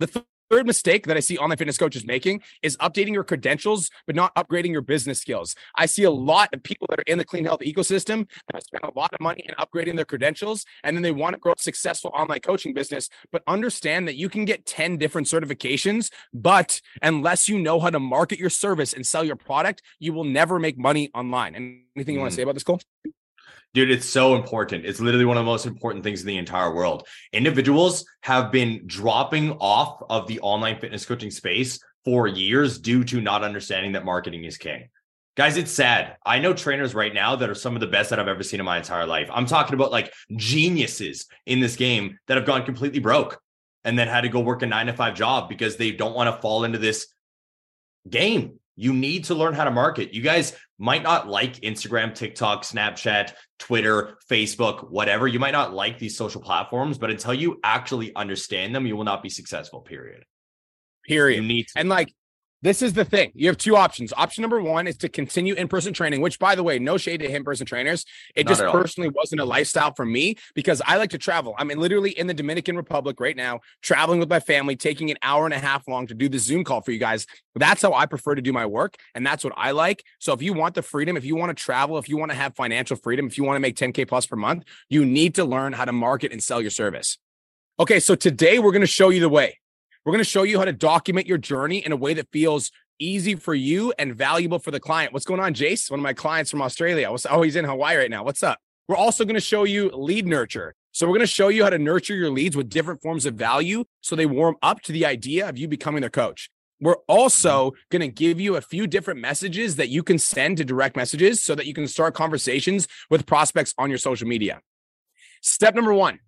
The 0.00 0.06
th- 0.06 0.24
Third 0.50 0.66
mistake 0.66 1.06
that 1.06 1.16
I 1.16 1.20
see 1.20 1.36
online 1.36 1.58
fitness 1.58 1.76
coaches 1.76 2.06
making 2.06 2.42
is 2.62 2.76
updating 2.78 3.12
your 3.12 3.24
credentials, 3.24 3.90
but 4.06 4.16
not 4.16 4.34
upgrading 4.34 4.72
your 4.72 4.80
business 4.80 5.20
skills. 5.20 5.54
I 5.74 5.84
see 5.84 6.04
a 6.04 6.10
lot 6.10 6.54
of 6.54 6.62
people 6.62 6.86
that 6.88 6.98
are 6.98 7.04
in 7.06 7.18
the 7.18 7.24
clean 7.24 7.44
health 7.44 7.60
ecosystem 7.60 8.26
that 8.50 8.64
spend 8.64 8.82
a 8.84 8.98
lot 8.98 9.12
of 9.12 9.20
money 9.20 9.44
in 9.46 9.54
upgrading 9.56 9.96
their 9.96 10.06
credentials, 10.06 10.64
and 10.84 10.96
then 10.96 11.02
they 11.02 11.12
want 11.12 11.34
to 11.34 11.38
grow 11.38 11.52
a 11.52 11.60
successful 11.60 12.10
online 12.14 12.40
coaching 12.40 12.72
business, 12.72 13.10
but 13.30 13.42
understand 13.46 14.08
that 14.08 14.16
you 14.16 14.30
can 14.30 14.46
get 14.46 14.64
10 14.64 14.96
different 14.96 15.26
certifications, 15.26 16.10
but 16.32 16.80
unless 17.02 17.46
you 17.46 17.58
know 17.58 17.78
how 17.78 17.90
to 17.90 18.00
market 18.00 18.38
your 18.38 18.50
service 18.50 18.94
and 18.94 19.06
sell 19.06 19.24
your 19.24 19.36
product, 19.36 19.82
you 19.98 20.14
will 20.14 20.24
never 20.24 20.58
make 20.58 20.78
money 20.78 21.10
online. 21.14 21.54
Anything 21.54 22.14
you 22.14 22.20
mm. 22.20 22.22
want 22.22 22.30
to 22.30 22.36
say 22.36 22.42
about 22.42 22.54
this, 22.54 22.64
Cole? 22.64 22.80
Dude, 23.74 23.90
it's 23.90 24.08
so 24.08 24.34
important. 24.34 24.86
It's 24.86 25.00
literally 25.00 25.26
one 25.26 25.36
of 25.36 25.44
the 25.44 25.50
most 25.50 25.66
important 25.66 26.02
things 26.02 26.22
in 26.22 26.26
the 26.26 26.38
entire 26.38 26.74
world. 26.74 27.06
Individuals 27.32 28.04
have 28.22 28.50
been 28.50 28.82
dropping 28.86 29.52
off 29.60 30.02
of 30.08 30.26
the 30.26 30.40
online 30.40 30.80
fitness 30.80 31.04
coaching 31.04 31.30
space 31.30 31.78
for 32.04 32.26
years 32.26 32.78
due 32.78 33.04
to 33.04 33.20
not 33.20 33.44
understanding 33.44 33.92
that 33.92 34.04
marketing 34.04 34.44
is 34.44 34.56
king. 34.56 34.88
Guys, 35.36 35.56
it's 35.56 35.70
sad. 35.70 36.16
I 36.26 36.40
know 36.40 36.52
trainers 36.52 36.94
right 36.94 37.14
now 37.14 37.36
that 37.36 37.48
are 37.48 37.54
some 37.54 37.76
of 37.76 37.80
the 37.80 37.86
best 37.86 38.10
that 38.10 38.18
I've 38.18 38.26
ever 38.26 38.42
seen 38.42 38.58
in 38.58 38.66
my 38.66 38.78
entire 38.78 39.06
life. 39.06 39.28
I'm 39.32 39.46
talking 39.46 39.74
about 39.74 39.92
like 39.92 40.12
geniuses 40.34 41.26
in 41.46 41.60
this 41.60 41.76
game 41.76 42.18
that 42.26 42.36
have 42.36 42.46
gone 42.46 42.64
completely 42.64 42.98
broke 42.98 43.40
and 43.84 43.96
then 43.96 44.08
had 44.08 44.22
to 44.22 44.28
go 44.28 44.40
work 44.40 44.62
a 44.62 44.66
nine 44.66 44.86
to 44.86 44.92
five 44.92 45.14
job 45.14 45.48
because 45.48 45.76
they 45.76 45.92
don't 45.92 46.16
want 46.16 46.34
to 46.34 46.42
fall 46.42 46.64
into 46.64 46.78
this 46.78 47.06
game. 48.10 48.58
You 48.80 48.92
need 48.92 49.24
to 49.24 49.34
learn 49.34 49.54
how 49.54 49.64
to 49.64 49.72
market. 49.72 50.14
You 50.14 50.22
guys 50.22 50.56
might 50.78 51.02
not 51.02 51.26
like 51.26 51.56
Instagram, 51.62 52.14
TikTok, 52.14 52.62
Snapchat, 52.62 53.32
Twitter, 53.58 54.16
Facebook, 54.30 54.88
whatever. 54.88 55.26
You 55.26 55.40
might 55.40 55.50
not 55.50 55.74
like 55.74 55.98
these 55.98 56.16
social 56.16 56.40
platforms, 56.40 56.96
but 56.96 57.10
until 57.10 57.34
you 57.34 57.58
actually 57.64 58.14
understand 58.14 58.76
them, 58.76 58.86
you 58.86 58.96
will 58.96 59.02
not 59.02 59.20
be 59.20 59.30
successful, 59.30 59.80
period. 59.80 60.22
Period. 61.04 61.42
You 61.42 61.48
need 61.48 61.66
to. 61.68 61.80
And 61.80 61.88
like 61.88 62.14
this 62.62 62.82
is 62.82 62.92
the 62.92 63.04
thing. 63.04 63.30
You 63.34 63.46
have 63.48 63.56
two 63.56 63.76
options. 63.76 64.12
Option 64.16 64.42
number 64.42 64.60
one 64.60 64.88
is 64.88 64.96
to 64.98 65.08
continue 65.08 65.54
in 65.54 65.68
person 65.68 65.92
training, 65.92 66.20
which, 66.20 66.38
by 66.38 66.56
the 66.56 66.62
way, 66.62 66.78
no 66.78 66.96
shade 66.96 67.20
to 67.20 67.30
in 67.30 67.44
person 67.44 67.66
trainers. 67.66 68.04
It 68.34 68.46
Not 68.46 68.56
just 68.56 68.72
personally 68.72 69.10
wasn't 69.10 69.40
a 69.40 69.44
lifestyle 69.44 69.94
for 69.94 70.04
me 70.04 70.36
because 70.54 70.82
I 70.84 70.96
like 70.96 71.10
to 71.10 71.18
travel. 71.18 71.54
I'm 71.56 71.68
literally 71.68 72.10
in 72.10 72.26
the 72.26 72.34
Dominican 72.34 72.76
Republic 72.76 73.20
right 73.20 73.36
now, 73.36 73.60
traveling 73.80 74.18
with 74.18 74.28
my 74.28 74.40
family, 74.40 74.74
taking 74.74 75.10
an 75.10 75.18
hour 75.22 75.44
and 75.44 75.54
a 75.54 75.58
half 75.58 75.86
long 75.86 76.08
to 76.08 76.14
do 76.14 76.28
the 76.28 76.38
Zoom 76.38 76.64
call 76.64 76.80
for 76.80 76.90
you 76.90 76.98
guys. 76.98 77.26
That's 77.54 77.82
how 77.82 77.94
I 77.94 78.06
prefer 78.06 78.34
to 78.34 78.42
do 78.42 78.52
my 78.52 78.66
work. 78.66 78.96
And 79.14 79.24
that's 79.24 79.44
what 79.44 79.52
I 79.56 79.70
like. 79.70 80.02
So 80.18 80.32
if 80.32 80.42
you 80.42 80.52
want 80.52 80.74
the 80.74 80.82
freedom, 80.82 81.16
if 81.16 81.24
you 81.24 81.36
want 81.36 81.56
to 81.56 81.62
travel, 81.62 81.96
if 81.98 82.08
you 82.08 82.16
want 82.16 82.32
to 82.32 82.36
have 82.36 82.56
financial 82.56 82.96
freedom, 82.96 83.26
if 83.26 83.38
you 83.38 83.44
want 83.44 83.56
to 83.56 83.60
make 83.60 83.76
10K 83.76 84.08
plus 84.08 84.26
per 84.26 84.36
month, 84.36 84.64
you 84.88 85.06
need 85.06 85.36
to 85.36 85.44
learn 85.44 85.72
how 85.72 85.84
to 85.84 85.92
market 85.92 86.32
and 86.32 86.42
sell 86.42 86.60
your 86.60 86.70
service. 86.70 87.18
Okay. 87.78 88.00
So 88.00 88.16
today 88.16 88.58
we're 88.58 88.72
going 88.72 88.80
to 88.80 88.86
show 88.88 89.10
you 89.10 89.20
the 89.20 89.28
way. 89.28 89.58
We're 90.08 90.12
going 90.12 90.24
to 90.24 90.30
show 90.30 90.44
you 90.44 90.58
how 90.58 90.64
to 90.64 90.72
document 90.72 91.26
your 91.26 91.36
journey 91.36 91.84
in 91.84 91.92
a 91.92 91.96
way 91.96 92.14
that 92.14 92.32
feels 92.32 92.72
easy 92.98 93.34
for 93.34 93.54
you 93.54 93.92
and 93.98 94.14
valuable 94.14 94.58
for 94.58 94.70
the 94.70 94.80
client. 94.80 95.12
What's 95.12 95.26
going 95.26 95.38
on, 95.38 95.52
Jace? 95.52 95.90
One 95.90 96.00
of 96.00 96.02
my 96.02 96.14
clients 96.14 96.50
from 96.50 96.62
Australia. 96.62 97.10
What's, 97.10 97.26
Oh, 97.28 97.42
he's 97.42 97.56
in 97.56 97.66
Hawaii 97.66 97.98
right 97.98 98.10
now. 98.10 98.24
What's 98.24 98.42
up? 98.42 98.58
We're 98.88 98.96
also 98.96 99.26
going 99.26 99.34
to 99.34 99.40
show 99.40 99.64
you 99.64 99.90
lead 99.90 100.26
nurture. 100.26 100.74
So 100.92 101.06
we're 101.06 101.12
going 101.12 101.26
to 101.26 101.26
show 101.26 101.48
you 101.48 101.62
how 101.62 101.68
to 101.68 101.78
nurture 101.78 102.14
your 102.14 102.30
leads 102.30 102.56
with 102.56 102.70
different 102.70 103.02
forms 103.02 103.26
of 103.26 103.34
value 103.34 103.84
so 104.00 104.16
they 104.16 104.24
warm 104.24 104.56
up 104.62 104.80
to 104.84 104.92
the 104.92 105.04
idea 105.04 105.46
of 105.46 105.58
you 105.58 105.68
becoming 105.68 106.00
their 106.00 106.08
coach. 106.08 106.48
We're 106.80 106.96
also 107.06 107.72
mm-hmm. 107.72 107.78
going 107.90 108.00
to 108.00 108.08
give 108.08 108.40
you 108.40 108.56
a 108.56 108.62
few 108.62 108.86
different 108.86 109.20
messages 109.20 109.76
that 109.76 109.90
you 109.90 110.02
can 110.02 110.18
send 110.18 110.56
to 110.56 110.64
direct 110.64 110.96
messages 110.96 111.44
so 111.44 111.54
that 111.54 111.66
you 111.66 111.74
can 111.74 111.86
start 111.86 112.14
conversations 112.14 112.88
with 113.10 113.26
prospects 113.26 113.74
on 113.76 113.90
your 113.90 113.98
social 113.98 114.26
media. 114.26 114.62
Step 115.42 115.74
number 115.74 115.92
one 115.92 116.20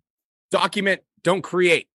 document, 0.50 1.00
don't 1.22 1.40
create. 1.40 1.86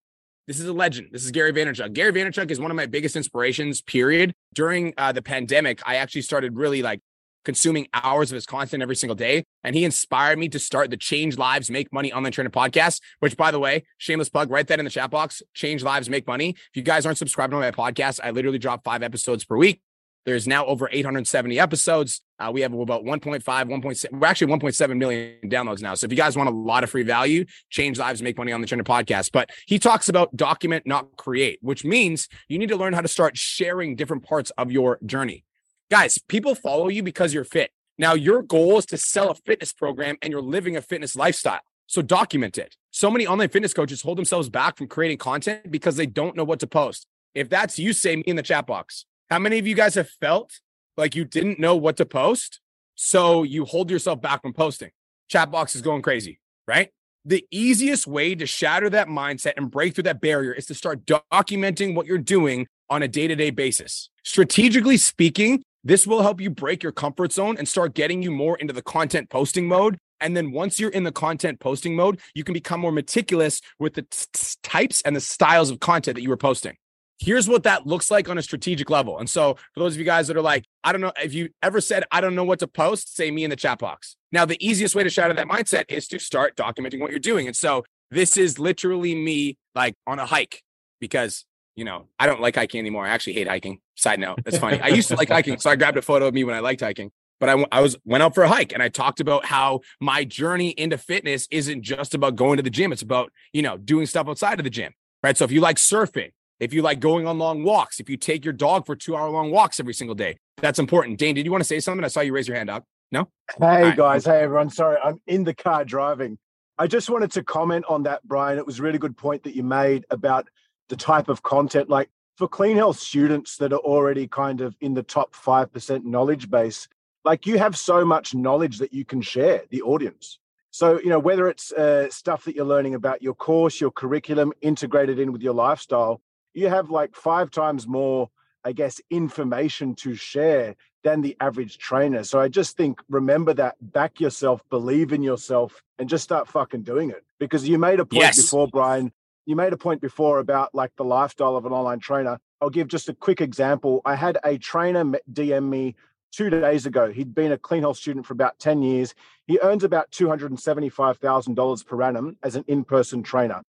This 0.48 0.60
is 0.60 0.68
a 0.68 0.74
legend. 0.74 1.08
This 1.12 1.26
is 1.26 1.32
Gary 1.32 1.52
Vaynerchuk. 1.52 1.94
Gary 1.94 2.14
Vaynerchuk 2.14 2.52
is 2.52 2.60
one 2.60 2.70
of 2.70 2.78
my 2.78 2.86
biggest 2.86 3.16
inspirations, 3.16 3.82
period. 3.82 4.36
During 4.54 4.94
uh, 4.96 5.12
the 5.12 5.24
pandemic, 5.24 5.82
I 5.88 5.96
actually 5.96 6.22
started 6.22 6.56
really 6.56 6.84
like 6.84 7.02
consuming 7.46 7.88
hours 7.96 8.32
of 8.32 8.36
his 8.36 8.46
content 8.46 8.84
every 8.84 8.96
single 8.96 9.16
day. 9.16 9.44
And 9.64 9.76
he 9.76 9.84
inspired 9.84 10.38
me 10.38 10.48
to 10.50 10.60
start 10.60 10.92
the 10.92 10.98
Change 10.98 11.40
Lives 11.40 11.72
Make 11.72 11.92
Money 11.92 12.14
online 12.14 12.32
trainer 12.32 12.52
podcast, 12.52 13.02
which 13.22 13.36
by 13.36 13.50
the 13.50 13.58
way, 13.58 13.86
shameless 13.98 14.30
plug, 14.30 14.52
write 14.52 14.68
that 14.68 14.78
in 14.78 14.86
the 14.86 14.92
chat 14.92 15.10
box. 15.10 15.42
Change 15.56 15.82
Lives 15.82 16.10
Make 16.10 16.28
Money. 16.28 16.50
If 16.50 16.76
you 16.76 16.84
guys 16.84 17.08
aren't 17.08 17.18
subscribed 17.18 17.50
to 17.50 17.58
my 17.58 17.72
podcast, 17.72 18.20
I 18.24 18.30
literally 18.30 18.60
drop 18.60 18.84
five 18.84 19.02
episodes 19.02 19.46
per 19.46 19.58
week. 19.58 19.82
There's 20.26 20.48
now 20.48 20.66
over 20.66 20.90
870 20.92 21.60
episodes. 21.60 22.22
Uh, 22.40 22.50
we 22.52 22.62
have 22.62 22.74
about 22.74 23.04
1.5, 23.04 23.44
1.6, 23.44 24.06
we're 24.12 24.28
actually 24.28 24.52
1.7 24.52 24.98
million 24.98 25.38
downloads 25.46 25.82
now. 25.82 25.94
So 25.94 26.06
if 26.06 26.12
you 26.12 26.18
guys 26.18 26.36
want 26.36 26.50
a 26.50 26.52
lot 26.52 26.84
of 26.84 26.90
free 26.90 27.04
value, 27.04 27.46
change 27.70 28.00
lives, 28.00 28.22
make 28.22 28.38
money 28.38 28.52
on 28.52 28.60
the 28.60 28.68
Trainer 28.68 28.84
podcast. 28.84 29.32
But 29.32 29.52
he 29.68 29.78
talks 29.78 30.10
about 30.10 30.36
document, 30.36 30.88
not 30.88 31.16
create, 31.16 31.60
which 31.62 31.86
means 31.86 32.28
you 32.50 32.58
need 32.58 32.70
to 32.70 32.76
learn 32.76 32.94
how 32.94 33.02
to 33.02 33.08
start 33.08 33.38
sharing 33.38 33.96
different 33.96 34.24
parts 34.24 34.52
of 34.58 34.72
your 34.72 35.00
journey. 35.06 35.46
Guys, 35.92 36.18
people 36.28 36.56
follow 36.56 36.88
you 36.88 37.04
because 37.04 37.34
you're 37.34 37.44
fit. 37.44 37.70
Now, 37.98 38.16
your 38.16 38.42
goal 38.42 38.80
is 38.80 38.86
to 38.88 38.98
sell 38.98 39.30
a 39.30 39.36
fitness 39.36 39.72
program 39.72 40.18
and 40.22 40.32
you're 40.32 40.42
living 40.42 40.76
a 40.76 40.82
fitness 40.82 41.16
lifestyle. 41.16 41.62
So 41.88 42.02
document 42.02 42.58
it. 42.58 42.76
So 42.90 43.12
many 43.12 43.28
online 43.28 43.50
fitness 43.50 43.74
coaches 43.74 44.02
hold 44.02 44.18
themselves 44.18 44.50
back 44.50 44.78
from 44.78 44.88
creating 44.88 45.20
content 45.20 45.72
because 45.72 45.96
they 45.96 46.08
don't 46.08 46.36
know 46.36 46.44
what 46.44 46.60
to 46.62 46.68
post. 46.68 47.06
If 47.36 47.50
that's 47.50 47.78
you, 47.78 47.94
say 47.94 48.16
me 48.16 48.24
in 48.24 48.36
the 48.38 48.44
chat 48.44 48.66
box. 48.66 49.06
How 49.30 49.40
many 49.40 49.58
of 49.58 49.66
you 49.66 49.74
guys 49.74 49.96
have 49.96 50.10
felt 50.10 50.60
like 50.98 51.16
you 51.16 51.26
didn't 51.26 51.60
know 51.60 51.76
what 51.76 51.98
to 51.98 52.06
post? 52.06 52.60
So 52.94 53.42
you 53.42 53.66
hold 53.66 53.90
yourself 53.90 54.22
back 54.22 54.44
from 54.44 54.54
posting. 54.54 54.92
Chat 55.30 55.50
box 55.50 55.76
is 55.76 55.82
going 55.82 56.04
crazy, 56.04 56.40
right? 56.68 56.92
The 57.26 57.44
easiest 57.50 58.06
way 58.06 58.36
to 58.36 58.46
shatter 58.46 58.88
that 58.92 59.08
mindset 59.08 59.54
and 59.58 59.72
break 59.72 59.96
through 59.96 60.04
that 60.04 60.22
barrier 60.22 60.54
is 60.54 60.68
to 60.68 60.76
start 60.76 61.06
documenting 61.06 61.96
what 61.96 62.06
you're 62.06 62.20
doing 62.20 62.68
on 62.88 63.02
a 63.02 63.08
day 63.08 63.28
to 63.28 63.36
day 63.36 63.50
basis. 63.50 64.12
Strategically 64.24 64.98
speaking, 64.98 65.64
this 65.84 66.06
will 66.06 66.22
help 66.22 66.40
you 66.40 66.52
break 66.52 66.84
your 66.84 66.92
comfort 66.92 67.32
zone 67.32 67.58
and 67.58 67.68
start 67.68 67.96
getting 67.96 68.22
you 68.22 68.30
more 68.30 68.58
into 68.58 68.74
the 68.74 68.84
content 68.84 69.32
posting 69.32 69.68
mode. 69.68 69.98
And 70.22 70.38
then 70.38 70.52
once 70.52 70.80
you're 70.80 70.92
in 70.92 71.04
the 71.04 71.12
content 71.12 71.60
posting 71.60 71.96
mode, 71.96 72.20
you 72.36 72.44
can 72.44 72.54
become 72.54 72.80
more 72.80 72.92
meticulous 72.92 73.60
with 73.80 73.96
the 73.96 74.04
t- 74.04 74.56
types 74.62 75.02
and 75.02 75.16
the 75.16 75.22
styles 75.22 75.72
of 75.72 75.80
content 75.80 76.16
that 76.16 76.22
you 76.22 76.30
were 76.30 76.38
posting. 76.38 76.78
Here's 77.18 77.48
what 77.48 77.64
that 77.64 77.88
looks 77.88 78.12
like 78.12 78.28
on 78.28 78.38
a 78.38 78.42
strategic 78.42 78.90
level. 78.90 79.20
And 79.20 79.30
so, 79.30 79.56
for 79.74 79.80
those 79.80 79.94
of 79.94 80.00
you 80.00 80.06
guys 80.06 80.28
that 80.28 80.36
are 80.36 80.42
like, 80.42 80.66
I 80.84 80.92
don't 80.92 81.02
know, 81.02 81.14
if 81.22 81.34
you 81.34 81.50
ever 81.64 81.80
said, 81.80 82.04
I 82.12 82.20
don't 82.20 82.36
know 82.36 82.44
what 82.44 82.60
to 82.60 82.68
post, 82.68 83.16
say 83.16 83.32
me 83.32 83.44
in 83.44 83.50
the 83.50 83.56
chat 83.56 83.80
box. 83.80 84.18
Now, 84.32 84.46
the 84.46 84.58
easiest 84.66 84.96
way 84.96 85.04
to 85.04 85.10
shatter 85.10 85.34
that 85.34 85.48
mindset 85.48 85.86
is 85.90 86.08
to 86.10 86.20
start 86.20 86.56
documenting 86.58 87.00
what 87.00 87.12
you're 87.12 87.20
doing. 87.20 87.48
And 87.48 87.56
so, 87.56 87.86
this 88.12 88.38
is 88.38 88.60
literally 88.60 89.16
me 89.16 89.58
like 89.74 89.96
on 90.06 90.20
a 90.20 90.26
hike 90.26 90.62
because 91.00 91.46
you 91.76 91.84
know, 91.84 92.08
I 92.18 92.26
don't 92.26 92.42
like 92.42 92.56
hiking 92.56 92.80
anymore. 92.80 93.06
I 93.06 93.10
actually 93.10 93.34
hate 93.34 93.48
hiking. 93.48 93.80
Side 93.96 94.20
note, 94.20 94.40
that's 94.44 94.58
funny. 94.58 94.80
I 94.80 94.88
used 94.88 95.10
to 95.10 95.16
like 95.16 95.30
hiking, 95.30 95.60
so 95.60 95.70
I 95.70 95.76
grabbed 95.76 95.98
a 95.98 96.02
photo 96.02 96.28
of 96.28 96.34
me 96.34 96.44
when 96.44 96.56
I 96.56 96.60
liked 96.60 96.82
hiking. 96.82 97.12
But 97.40 97.50
I, 97.50 97.66
I 97.72 97.82
was 97.82 97.98
went 98.06 98.24
out 98.24 98.34
for 98.34 98.44
a 98.44 98.48
hike 98.48 98.72
and 98.72 98.82
I 98.82 98.88
talked 98.88 99.20
about 99.20 99.46
how 99.46 99.82
my 100.00 100.24
journey 100.24 100.70
into 100.70 100.98
fitness 100.98 101.50
isn't 101.52 101.82
just 101.82 102.14
about 102.14 102.38
going 102.38 102.58
to 102.58 102.64
the 102.64 102.70
gym. 102.70 102.94
It's 102.94 103.02
about 103.02 103.32
you 103.52 103.62
know 103.62 103.78
doing 103.78 104.06
stuff 104.06 104.28
outside 104.28 104.60
of 104.60 104.64
the 104.64 104.70
gym, 104.70 104.94
right? 105.22 105.38
So 105.38 105.44
if 105.44 105.52
you 105.52 105.60
like 105.60 105.76
surfing, 105.76 106.32
if 106.60 106.74
you 106.74 106.82
like 106.82 107.00
going 107.00 107.28
on 107.28 107.38
long 107.38 107.64
walks, 107.64 108.00
if 108.00 108.10
you 108.10 108.18
take 108.18 108.46
your 108.46 108.54
dog 108.54 108.86
for 108.86 108.96
two 108.96 109.16
hour 109.16 109.30
long 109.30 109.52
walks 109.52 109.80
every 109.80 109.94
single 109.94 110.16
day, 110.16 110.38
that's 110.58 110.80
important. 110.80 111.20
Dane, 111.20 111.36
did 111.36 111.46
you 111.46 111.52
want 111.52 111.62
to 111.62 111.68
say 111.68 111.80
something? 111.80 112.04
I 112.04 112.08
saw 112.08 112.22
you 112.22 112.34
raise 112.34 112.48
your 112.48 112.58
hand 112.58 112.70
up. 112.70 112.84
No. 113.12 113.30
Hey 113.60 113.84
right. 113.84 113.98
guys. 113.98 114.26
Hey 114.26 114.42
everyone. 114.42 114.70
Sorry, 114.70 114.98
I'm 115.04 115.20
in 115.28 115.44
the 115.44 115.54
car 115.54 115.86
driving. 115.86 116.38
I 116.78 116.88
just 116.88 117.10
wanted 117.10 117.32
to 117.34 117.44
comment 117.44 117.86
on 117.88 118.04
that, 118.04 118.22
Brian. 118.24 118.58
It 118.58 118.66
was 118.66 118.80
a 118.80 118.84
really 118.84 118.98
good 118.98 119.16
point 119.16 119.44
that 119.44 119.56
you 119.56 119.64
made 119.64 120.06
about 120.10 120.50
the 120.90 120.96
type 120.96 121.30
of 121.30 121.42
content. 121.42 121.90
Like 121.90 122.10
for 122.38 122.48
clean 122.48 122.76
health 122.76 123.00
students 123.00 123.58
that 123.58 123.72
are 123.72 123.80
already 123.80 124.28
kind 124.28 124.62
of 124.62 124.76
in 124.82 124.94
the 124.94 125.04
top 125.04 125.34
5% 125.34 126.04
knowledge 126.04 126.50
base, 126.50 126.88
like 127.24 127.46
you 127.46 127.58
have 127.58 127.78
so 127.78 128.04
much 128.04 128.36
knowledge 128.36 128.80
that 128.80 128.94
you 128.94 129.06
can 129.06 129.22
share 129.22 129.64
the 129.70 129.82
audience. 129.82 130.40
So, 130.72 131.00
you 131.00 131.10
know, 131.10 131.20
whether 131.20 131.48
it's 131.48 131.72
uh, 131.72 132.10
stuff 132.10 132.44
that 132.44 132.56
you're 132.56 132.66
learning 132.66 132.96
about 132.96 133.24
your 133.24 133.34
course, 133.34 133.80
your 133.80 133.92
curriculum 133.92 134.52
integrated 134.62 135.20
in 135.20 135.32
with 135.32 135.42
your 135.42 135.54
lifestyle, 135.54 136.22
you 136.56 136.70
have 136.70 136.90
like 136.90 137.16
five 137.16 137.52
times 137.52 137.88
more, 137.88 138.30
I 138.64 138.72
guess, 138.72 139.00
information 139.12 139.94
to 139.96 140.16
share 140.16 140.76
than 141.04 141.22
the 141.22 141.38
average 141.40 141.78
trainer. 141.78 142.24
So 142.24 142.40
I 142.40 142.48
just 142.48 142.76
think 142.78 143.00
remember 143.10 143.54
that, 143.54 143.76
back 143.80 144.20
yourself, 144.20 144.68
believe 144.70 145.14
in 145.14 145.22
yourself, 145.22 145.84
and 146.00 146.10
just 146.10 146.24
start 146.24 146.48
fucking 146.48 146.82
doing 146.82 147.12
it. 147.12 147.24
Because 147.40 147.68
you 147.68 147.78
made 147.78 148.00
a 148.00 148.06
point 148.06 148.24
yes. 148.24 148.42
before, 148.42 148.68
Brian, 148.68 149.12
you 149.46 149.56
made 149.56 149.74
a 149.74 149.78
point 149.78 150.02
before 150.02 150.40
about 150.40 150.74
like 150.74 150.96
the 150.96 151.04
lifestyle 151.04 151.56
of 151.58 151.66
an 151.66 151.74
online 151.74 152.00
trainer. 152.00 152.40
I'll 152.62 152.70
give 152.70 152.88
just 152.88 153.10
a 153.10 153.14
quick 153.14 153.42
example. 153.42 154.02
I 154.06 154.16
had 154.16 154.40
a 154.44 154.58
trainer 154.58 155.04
DM 155.32 155.70
me 155.70 155.96
two 156.32 156.50
days 156.50 156.86
ago. 156.86 157.12
He'd 157.12 157.36
been 157.36 157.52
a 157.52 157.58
clean 157.58 157.82
health 157.82 157.98
student 157.98 158.26
for 158.26 158.34
about 158.34 158.58
10 158.60 158.82
years. 158.82 159.14
He 159.46 159.60
earns 159.62 159.84
about 159.84 160.10
$275,000 160.12 161.86
per 161.86 162.02
annum 162.02 162.38
as 162.42 162.56
an 162.56 162.64
in 162.68 162.84
person 162.84 163.22
trainer. 163.22 163.62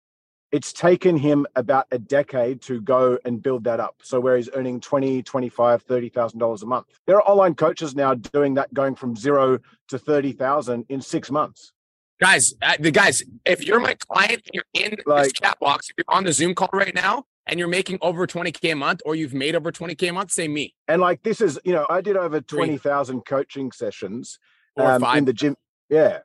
It's 0.55 0.73
taken 0.73 1.17
him 1.17 1.49
about 1.57 1.89
a 1.91 1.99
decade 1.99 2.63
to 2.63 2.81
go 2.81 3.19
and 3.25 3.43
build 3.43 3.65
that 3.65 3.81
up. 3.81 3.97
So 4.05 4.21
where 4.21 4.37
he's 4.37 4.49
earning 4.55 4.79
20, 4.79 5.21
25, 5.21 5.85
$30,000 5.85 6.63
a 6.63 6.67
month. 6.67 6.87
There 7.09 7.17
are 7.17 7.29
online 7.29 7.57
coaches 7.57 7.97
now 7.97 8.15
doing 8.15 8.55
that 8.55 8.73
going 8.73 8.95
from 8.95 9.17
zero 9.17 9.59
to 9.89 9.99
30,000 9.99 10.87
in 10.89 11.01
six 11.01 11.29
months. 11.29 11.73
Guys, 12.21 12.55
uh, 12.63 12.77
the 12.79 12.93
guys, 12.93 13.25
if 13.45 13.65
you're 13.65 13.81
my 13.81 13.95
client 13.95 14.43
and 14.47 14.51
you're 14.53 14.65
in 14.75 14.97
like, 15.07 15.25
this 15.25 15.33
chat 15.33 15.59
box, 15.59 15.91
if 15.91 15.97
you're 15.99 16.17
on 16.17 16.23
the 16.23 16.33
Zoom 16.33 16.55
call 16.55 16.71
right 16.73 16.95
now 16.95 17.25
and 17.49 17.59
you're 17.59 17.67
making 17.67 17.99
over 18.01 18.25
20K 18.25 18.75
a 18.75 18.77
month 18.77 19.01
or 19.05 19.17
you've 19.17 19.35
made 19.35 19.57
over 19.57 19.73
20K 19.73 20.11
a 20.11 20.13
month, 20.13 20.31
say 20.31 20.47
me. 20.47 20.73
And 20.87 21.03
like 21.03 21.25
this 21.25 21.41
is, 21.41 21.59
you 21.65 21.73
know, 21.73 21.85
I 21.91 22.01
did 22.01 22.17
over 22.17 22.41
20,000 22.41 23.23
coaching 23.23 23.73
sessions 23.73 24.39
um, 24.77 25.03
in 25.17 25.25
the 25.25 25.33
gym. 25.33 25.57
Yeah. 25.91 26.21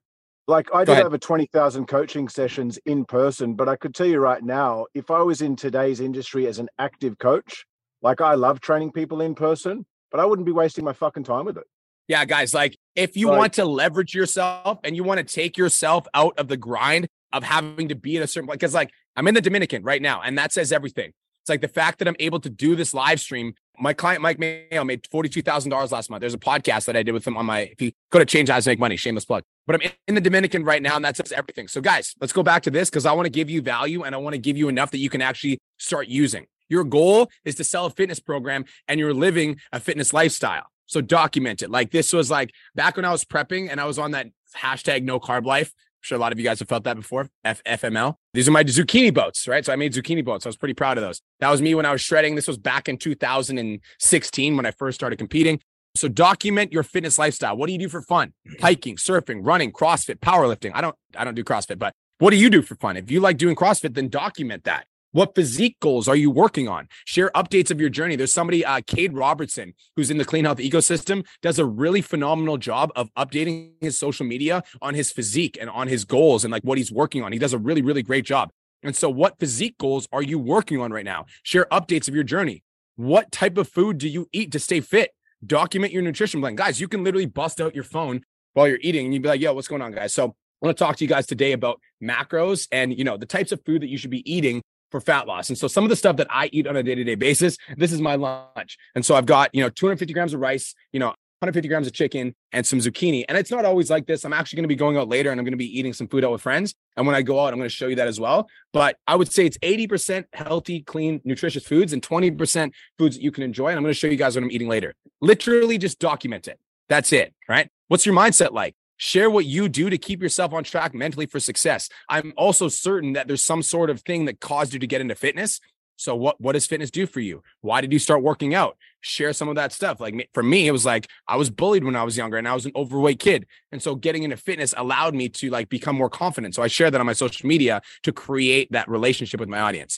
Like 0.50 0.74
I 0.74 0.84
did 0.84 0.98
over 0.98 1.20
20,000 1.20 1.86
coaching 1.86 2.28
sessions 2.28 2.80
in 2.88 3.06
person, 3.06 3.54
but 3.54 3.70
I 3.70 3.76
could 3.76 3.94
tell 3.94 4.08
you 4.08 4.18
right 4.18 4.42
now, 4.42 4.88
if 4.96 5.12
I 5.12 5.22
was 5.22 5.44
in 5.44 5.56
today's 5.56 6.00
industry 6.00 6.48
as 6.48 6.58
an 6.58 6.70
active 6.80 7.20
coach, 7.20 7.66
like 8.02 8.20
I 8.20 8.34
love 8.34 8.60
training 8.60 8.92
people 8.92 9.22
in 9.22 9.36
person, 9.36 9.86
but 10.10 10.20
I 10.20 10.26
wouldn't 10.26 10.48
be 10.48 10.52
wasting 10.52 10.84
my 10.84 10.94
fucking 10.94 11.24
time 11.24 11.46
with 11.46 11.58
it. 11.58 11.66
Yeah, 12.08 12.26
guys, 12.26 12.56
like 12.56 12.76
if 12.96 13.16
you 13.16 13.28
want 13.28 13.54
to 13.54 13.66
leverage 13.66 14.16
yourself 14.16 14.80
and 14.84 14.96
you 14.96 15.04
want 15.04 15.20
to 15.20 15.24
take 15.24 15.56
yourself 15.56 16.08
out 16.16 16.34
of 16.40 16.48
the 16.48 16.58
grind 16.58 17.08
of 17.32 17.44
having 17.44 17.90
to 17.90 17.96
be 17.96 18.18
at 18.18 18.24
a 18.24 18.28
certain 18.28 18.50
because 18.52 18.74
like 18.74 18.90
I'm 19.16 19.28
in 19.28 19.36
the 19.36 19.42
Dominican 19.42 19.84
right 19.84 20.02
now, 20.02 20.20
and 20.24 20.36
that 20.40 20.52
says 20.52 20.72
everything. 20.72 21.12
It's 21.44 21.50
like 21.50 21.62
the 21.62 21.68
fact 21.68 22.00
that 22.00 22.08
I'm 22.08 22.16
able 22.20 22.40
to 22.40 22.50
do 22.50 22.76
this 22.76 22.96
live 22.96 23.20
stream. 23.20 23.54
My 23.78 23.94
client 23.94 24.22
Mike 24.22 24.40
Mayo 24.40 24.84
made 24.84 25.08
forty-two 25.12 25.44
thousand 25.44 25.70
dollars 25.70 25.92
last 25.92 26.10
month. 26.10 26.22
There's 26.22 26.34
a 26.34 26.40
podcast 26.40 26.86
that 26.86 26.98
I 26.98 27.04
did 27.04 27.12
with 27.12 27.26
him 27.26 27.38
on 27.38 27.46
my. 27.46 27.60
If 27.60 27.82
you 27.82 27.92
go 28.12 28.18
to 28.18 28.26
Change 28.26 28.50
Lives 28.50 28.66
Make 28.66 28.80
Money, 28.80 28.98
shameless 28.98 29.26
plug. 29.26 29.44
But 29.70 29.84
I'm 29.84 29.92
in 30.08 30.16
the 30.16 30.22
Dominican 30.22 30.64
right 30.64 30.82
now, 30.82 30.96
and 30.96 31.06
that 31.06 31.16
says 31.16 31.32
everything. 31.32 31.68
So, 31.68 31.80
guys, 31.80 32.16
let's 32.20 32.34
go 32.34 32.42
back 32.42 32.64
to 32.64 32.72
this 32.72 32.90
because 32.90 33.06
I 33.06 33.12
want 33.12 33.28
to 33.28 33.30
give 33.30 33.52
you 33.52 33.62
value 33.62 34.02
and 34.02 34.16
I 34.16 34.18
want 34.18 34.34
to 34.34 34.40
give 34.40 34.58
you 34.58 34.68
enough 34.68 34.90
that 34.90 34.98
you 34.98 35.12
can 35.12 35.22
actually 35.22 35.60
start 35.78 36.08
using. 36.08 36.48
Your 36.70 36.84
goal 36.84 37.30
is 37.46 37.54
to 37.54 37.64
sell 37.64 37.86
a 37.86 37.92
fitness 37.92 38.20
program, 38.20 38.66
and 38.88 39.00
you're 39.00 39.14
living 39.14 39.58
a 39.72 39.80
fitness 39.80 40.12
lifestyle. 40.12 40.66
So 40.88 41.02
document 41.02 41.62
it. 41.62 41.70
Like 41.70 41.92
this 41.92 42.12
was 42.14 42.32
like 42.32 42.52
back 42.74 42.96
when 42.96 43.06
I 43.06 43.12
was 43.12 43.24
prepping 43.24 43.70
and 43.70 43.80
I 43.80 43.86
was 43.86 44.00
on 44.00 44.10
that 44.12 44.26
hashtag 44.58 45.04
no 45.04 45.20
carb 45.20 45.46
life. 45.46 45.68
I'm 45.68 46.02
sure 46.02 46.18
a 46.18 46.20
lot 46.20 46.32
of 46.32 46.40
you 46.40 46.46
guys 46.46 46.58
have 46.60 46.68
felt 46.68 46.86
that 46.86 46.96
before. 46.96 47.30
F- 47.46 47.64
FML. 47.64 48.16
These 48.34 48.48
are 48.48 48.52
my 48.52 48.64
zucchini 48.64 49.14
boats, 49.14 49.48
right? 49.48 49.64
So 49.64 49.72
I 49.72 49.76
made 49.76 49.94
zucchini 49.94 50.26
boats. 50.26 50.48
I 50.48 50.50
was 50.50 50.58
pretty 50.58 50.74
proud 50.74 50.98
of 50.98 51.04
those. 51.04 51.22
That 51.42 51.52
was 51.52 51.62
me 51.62 51.76
when 51.76 51.86
I 51.86 51.92
was 51.92 52.02
shredding. 52.02 52.34
This 52.34 52.48
was 52.48 52.58
back 52.58 52.90
in 52.90 52.98
2016 52.98 54.58
when 54.58 54.66
I 54.66 54.72
first 54.72 54.96
started 54.96 55.18
competing. 55.18 55.60
So 55.96 56.08
document 56.08 56.72
your 56.72 56.84
fitness 56.84 57.18
lifestyle. 57.18 57.58
What 57.58 57.68
do 57.68 57.74
you 57.74 57.80
do 57.80 57.90
for 57.90 58.02
fun? 58.02 58.34
Hiking, 58.62 58.96
surfing, 58.96 59.40
running, 59.44 59.72
CrossFit, 59.72 60.20
powerlifting. 60.20 60.72
I 60.74 60.82
don't 60.82 60.96
I 61.18 61.24
don't 61.24 61.36
do 61.36 61.44
CrossFit, 61.44 61.80
but 61.80 61.94
what 62.20 62.32
do 62.32 62.38
you 62.38 62.50
do 62.50 62.62
for 62.62 62.76
fun? 62.76 62.98
If 62.98 63.10
you 63.10 63.20
like 63.20 63.38
doing 63.38 63.56
CrossFit, 63.56 63.94
then 63.94 64.10
document 64.10 64.66
that. 64.66 64.86
What 65.12 65.34
physique 65.34 65.78
goals 65.82 66.08
are 66.08 66.16
you 66.16 66.30
working 66.30 66.68
on? 66.68 66.88
Share 67.06 67.32
updates 67.34 67.72
of 67.72 67.82
your 67.82 67.90
journey. 67.90 68.16
There's 68.16 68.34
somebody, 68.34 68.64
uh, 68.64 68.82
Cade 68.86 69.14
Robertson, 69.14 69.74
who's 69.96 70.12
in 70.12 70.18
the 70.18 70.26
clean 70.26 70.46
health 70.46 70.60
ecosystem, 70.60 71.26
does 71.42 71.58
a 71.58 71.66
really 71.66 72.02
phenomenal 72.02 72.58
job 72.58 72.92
of 72.96 73.12
updating 73.16 73.72
his 73.82 73.98
social 73.98 74.24
media 74.26 74.62
on 74.84 74.94
his 74.94 75.12
physique 75.12 75.58
and 75.60 75.68
on 75.72 75.88
his 75.88 76.06
goals 76.06 76.44
and 76.44 76.52
like 76.52 76.62
what 76.62 76.78
he's 76.78 76.92
working 76.92 77.24
on. 77.24 77.32
He 77.32 77.40
does 77.40 77.54
a 77.54 77.58
really, 77.58 77.82
really 77.82 78.04
great 78.04 78.24
job. 78.24 78.52
And 78.84 78.96
so, 78.96 79.10
what 79.10 79.40
physique 79.40 79.78
goals 79.80 80.08
are 80.12 80.22
you 80.22 80.38
working 80.38 80.80
on 80.80 80.94
right 80.94 81.06
now? 81.06 81.26
Share 81.42 81.66
updates 81.72 82.08
of 82.08 82.14
your 82.14 82.24
journey. 82.24 82.64
What 82.96 83.32
type 83.32 83.58
of 83.58 83.68
food 83.68 83.98
do 83.98 84.08
you 84.08 84.28
eat 84.32 84.52
to 84.52 84.60
stay 84.60 84.80
fit? 84.80 85.12
Document 85.46 85.94
your 85.94 86.02
nutrition 86.02 86.42
plan. 86.42 86.56
Guys, 86.56 86.80
you 86.80 86.88
can 86.88 87.04
literally 87.04 87.26
bust 87.26 87.62
out 87.62 87.76
your 87.76 87.84
phone 87.84 88.24
while 88.54 88.68
you're 88.68 88.80
eating 88.82 89.06
and 89.06 89.14
you'd 89.14 89.24
be 89.24 89.30
like, 89.30 89.42
yo, 89.42 89.54
what's 89.54 89.68
going 89.68 89.82
on, 89.82 89.92
guys? 89.92 90.14
So, 90.14 90.36
I 90.62 90.66
want 90.66 90.78
to 90.78 90.84
talk 90.84 90.98
to 90.98 91.04
you 91.06 91.08
guys 91.08 91.26
today 91.26 91.54
about 91.54 91.80
macros 92.04 92.68
and 92.70 92.98
you 92.98 93.06
know 93.06 93.16
the 93.16 93.26
types 93.26 93.54
of 93.54 93.64
food 93.66 93.82
that 93.82 93.88
you 93.88 93.98
should 93.98 94.10
be 94.10 94.30
eating 94.30 94.62
for 94.92 95.00
fat 95.00 95.28
loss. 95.28 95.50
And 95.50 95.58
so 95.58 95.68
some 95.68 95.84
of 95.84 95.90
the 95.90 95.96
stuff 95.96 96.18
that 96.18 96.28
I 96.30 96.50
eat 96.52 96.68
on 96.68 96.76
a 96.76 96.84
day-to-day 96.84 97.16
basis, 97.16 97.58
this 97.78 97.92
is 97.92 98.02
my 98.02 98.16
lunch. 98.16 98.78
And 98.96 99.06
so 99.06 99.16
I've 99.16 99.26
got, 99.26 99.54
you 99.54 99.62
know, 99.62 99.70
250 99.70 100.14
grams 100.14 100.34
of 100.34 100.40
rice, 100.40 100.74
you 100.92 101.00
know, 101.00 101.14
150 101.42 101.70
grams 101.70 101.88
of 101.88 101.94
chicken 101.94 102.36
and 102.52 102.68
some 102.68 102.80
zucchini. 102.80 103.24
And 103.30 103.38
it's 103.38 103.50
not 103.50 103.64
always 103.64 103.90
like 103.90 104.06
this. 104.06 104.26
I'm 104.26 104.34
actually 104.34 104.58
going 104.58 104.64
to 104.66 104.68
be 104.68 104.76
going 104.76 104.98
out 104.98 105.08
later 105.08 105.32
and 105.32 105.40
I'm 105.40 105.46
going 105.46 105.54
to 105.54 105.58
be 105.58 105.80
eating 105.80 105.94
some 105.94 106.08
food 106.08 106.26
out 106.26 106.32
with 106.32 106.42
friends. 106.42 106.76
And 106.98 107.08
when 107.08 107.16
I 107.16 107.22
go 107.22 107.40
out, 107.40 107.54
I'm 107.54 107.60
going 107.60 107.70
to 107.70 107.74
show 107.74 107.88
you 107.88 107.96
that 107.96 108.10
as 108.10 108.20
well. 108.20 108.50
But 108.74 108.98
I 109.08 109.16
would 109.16 109.32
say 109.32 109.46
it's 109.46 109.58
80% 109.60 110.26
healthy, 110.34 110.82
clean, 110.82 111.22
nutritious 111.24 111.64
foods 111.64 111.94
and 111.94 112.02
20% 112.02 112.74
foods 112.98 113.16
that 113.16 113.24
you 113.24 113.32
can 113.32 113.44
enjoy. 113.44 113.70
And 113.70 113.78
I'm 113.78 113.84
going 113.84 113.94
to 113.94 113.98
show 113.98 114.08
you 114.08 114.18
guys 114.18 114.36
what 114.36 114.44
I'm 114.44 114.52
eating 114.52 114.68
later. 114.68 114.94
Literally 115.22 115.78
just 115.78 116.00
document 116.00 116.50
it. 116.50 116.60
That's 116.90 117.14
it. 117.14 117.34
Right. 117.48 117.70
What's 117.88 118.06
your 118.06 118.16
mindset 118.16 118.52
like? 118.52 118.76
Share 118.98 119.30
what 119.30 119.46
you 119.46 119.70
do 119.70 119.90
to 119.90 119.98
keep 119.98 120.22
yourself 120.22 120.52
on 120.52 120.66
track 120.66 120.94
mentally 120.94 121.26
for 121.26 121.40
success. 121.40 121.88
I'm 122.10 122.34
also 122.36 122.68
certain 122.68 123.14
that 123.14 123.28
there's 123.28 123.44
some 123.44 123.64
sort 123.64 123.90
of 123.90 124.02
thing 124.02 124.26
that 124.26 124.42
caused 124.42 124.74
you 124.74 124.80
to 124.80 124.88
get 124.88 125.00
into 125.00 125.16
fitness. 125.16 125.62
So 126.00 126.16
what 126.16 126.40
what 126.40 126.54
does 126.54 126.66
fitness 126.66 126.92
do 126.92 127.06
for 127.06 127.20
you? 127.20 127.44
Why 127.60 127.82
did 127.82 127.92
you 127.92 128.00
start 128.00 128.24
working 128.24 128.54
out? 128.54 128.78
Share 129.02 129.34
some 129.34 129.48
of 129.48 129.56
that 129.56 129.72
stuff. 129.72 130.00
Like 130.00 130.30
for 130.34 130.44
me, 130.44 130.68
it 130.68 130.72
was 130.72 130.86
like 130.86 131.08
I 131.28 131.36
was 131.38 131.50
bullied 131.50 131.84
when 131.84 131.96
I 131.96 132.04
was 132.04 132.18
younger 132.18 132.38
and 132.38 132.48
I 132.48 132.54
was 132.54 132.66
an 132.66 132.72
overweight 132.76 133.20
kid. 133.20 133.46
And 133.72 133.82
so 133.82 133.96
getting 133.96 134.24
into 134.24 134.38
fitness 134.38 134.74
allowed 134.76 135.16
me 135.16 135.30
to 135.30 135.50
like 135.50 135.70
become 135.70 135.96
more 135.96 136.10
confident. 136.10 136.56
So 136.56 136.64
I 136.64 136.68
share 136.68 136.92
that 136.92 137.00
on 137.00 137.08
my 137.08 137.14
social 137.14 137.48
media 137.48 137.82
to 138.04 138.12
create 138.12 138.72
that 138.72 138.90
relationship 138.90 139.40
with 139.40 139.50
my 139.50 139.60
audience. 139.60 139.98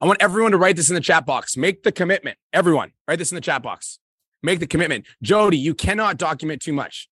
I 0.00 0.06
want 0.06 0.20
everyone 0.20 0.50
to 0.50 0.58
write 0.58 0.76
this 0.76 0.88
in 0.88 0.94
the 0.94 1.00
chat 1.00 1.24
box. 1.24 1.56
Make 1.56 1.84
the 1.84 1.92
commitment. 1.92 2.36
Everyone, 2.52 2.92
write 3.06 3.20
this 3.20 3.30
in 3.30 3.36
the 3.36 3.40
chat 3.40 3.62
box. 3.62 4.00
Make 4.42 4.58
the 4.58 4.66
commitment. 4.66 5.06
Jody, 5.22 5.58
you 5.58 5.74
cannot 5.74 6.18
document 6.18 6.60
too 6.60 6.72
much. 6.72 7.08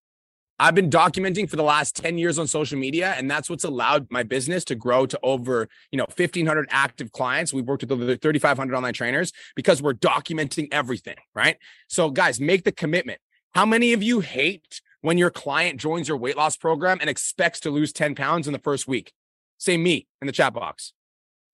I've 0.61 0.75
been 0.75 0.91
documenting 0.91 1.49
for 1.49 1.57
the 1.57 1.63
last 1.63 1.97
10 1.97 2.19
years 2.19 2.39
on 2.39 2.47
social 2.47 2.79
media, 2.79 3.15
and 3.17 3.31
that's 3.31 3.49
what's 3.49 3.65
allowed 3.65 4.07
my 4.11 4.23
business 4.23 4.63
to 4.67 4.75
grow 4.75 5.07
to 5.07 5.19
over, 5.23 5.71
you 5.91 5.97
know, 5.97 6.05
1,500 6.15 6.69
active 6.71 7.13
clients. 7.13 7.51
We've 7.51 7.65
worked 7.65 7.83
with 7.83 7.91
over 7.91 8.05
3,500 8.15 8.77
online 8.77 8.93
trainers 8.93 9.33
because 9.57 9.81
we're 9.81 9.95
documenting 9.95 10.69
everything, 10.71 11.17
right? 11.35 11.57
So, 11.89 12.11
guys, 12.11 12.41
make 12.41 12.65
the 12.65 12.73
commitment. 12.73 13.21
How 13.55 13.65
many 13.65 13.95
of 13.95 14.03
you 14.03 14.21
hate 14.21 14.83
when 15.01 15.17
your 15.17 15.31
client 15.31 15.81
joins 15.81 16.09
your 16.09 16.19
weight 16.19 16.37
loss 16.37 16.59
program 16.59 16.99
and 17.01 17.09
expects 17.09 17.61
to 17.61 17.71
lose 17.71 17.91
10 17.95 18.15
pounds 18.15 18.47
in 18.47 18.53
the 18.53 18.59
first 18.59 18.87
week? 18.87 19.15
Say 19.57 19.79
me 19.79 20.09
in 20.21 20.27
the 20.27 20.33
chat 20.33 20.53
box, 20.53 20.93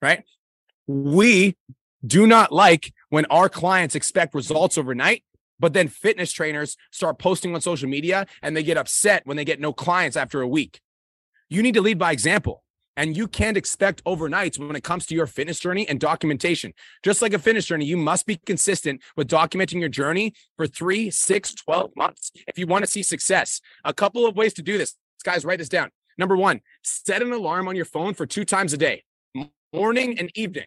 right? 0.02 0.24
We 0.88 1.56
do 2.04 2.26
not 2.26 2.50
like 2.50 2.92
when 3.10 3.24
our 3.26 3.48
clients 3.48 3.94
expect 3.94 4.34
results 4.34 4.76
overnight 4.76 5.22
but 5.58 5.72
then 5.72 5.88
fitness 5.88 6.32
trainers 6.32 6.76
start 6.90 7.18
posting 7.18 7.54
on 7.54 7.60
social 7.60 7.88
media 7.88 8.26
and 8.42 8.56
they 8.56 8.62
get 8.62 8.76
upset 8.76 9.22
when 9.26 9.36
they 9.36 9.44
get 9.44 9.60
no 9.60 9.72
clients 9.72 10.16
after 10.16 10.40
a 10.40 10.48
week. 10.48 10.80
You 11.48 11.62
need 11.62 11.74
to 11.74 11.80
lead 11.80 11.98
by 11.98 12.12
example. 12.12 12.62
And 12.98 13.14
you 13.14 13.28
can't 13.28 13.58
expect 13.58 14.02
overnights 14.04 14.58
when 14.58 14.74
it 14.74 14.82
comes 14.82 15.04
to 15.06 15.14
your 15.14 15.26
fitness 15.26 15.58
journey 15.58 15.86
and 15.86 16.00
documentation. 16.00 16.72
Just 17.02 17.20
like 17.20 17.34
a 17.34 17.38
fitness 17.38 17.66
journey, 17.66 17.84
you 17.84 17.98
must 17.98 18.24
be 18.24 18.36
consistent 18.36 19.02
with 19.16 19.28
documenting 19.28 19.80
your 19.80 19.90
journey 19.90 20.32
for 20.56 20.66
three, 20.66 21.10
six, 21.10 21.54
12 21.54 21.90
months 21.94 22.32
if 22.48 22.58
you 22.58 22.66
want 22.66 22.86
to 22.86 22.90
see 22.90 23.02
success. 23.02 23.60
A 23.84 23.92
couple 23.92 24.24
of 24.26 24.34
ways 24.34 24.54
to 24.54 24.62
do 24.62 24.78
this. 24.78 24.94
Guys, 25.24 25.44
write 25.44 25.58
this 25.58 25.68
down. 25.68 25.90
Number 26.16 26.36
one, 26.36 26.62
set 26.82 27.20
an 27.20 27.32
alarm 27.32 27.68
on 27.68 27.76
your 27.76 27.84
phone 27.84 28.14
for 28.14 28.24
two 28.24 28.46
times 28.46 28.72
a 28.72 28.78
day, 28.78 29.04
morning 29.74 30.18
and 30.18 30.30
evening, 30.34 30.66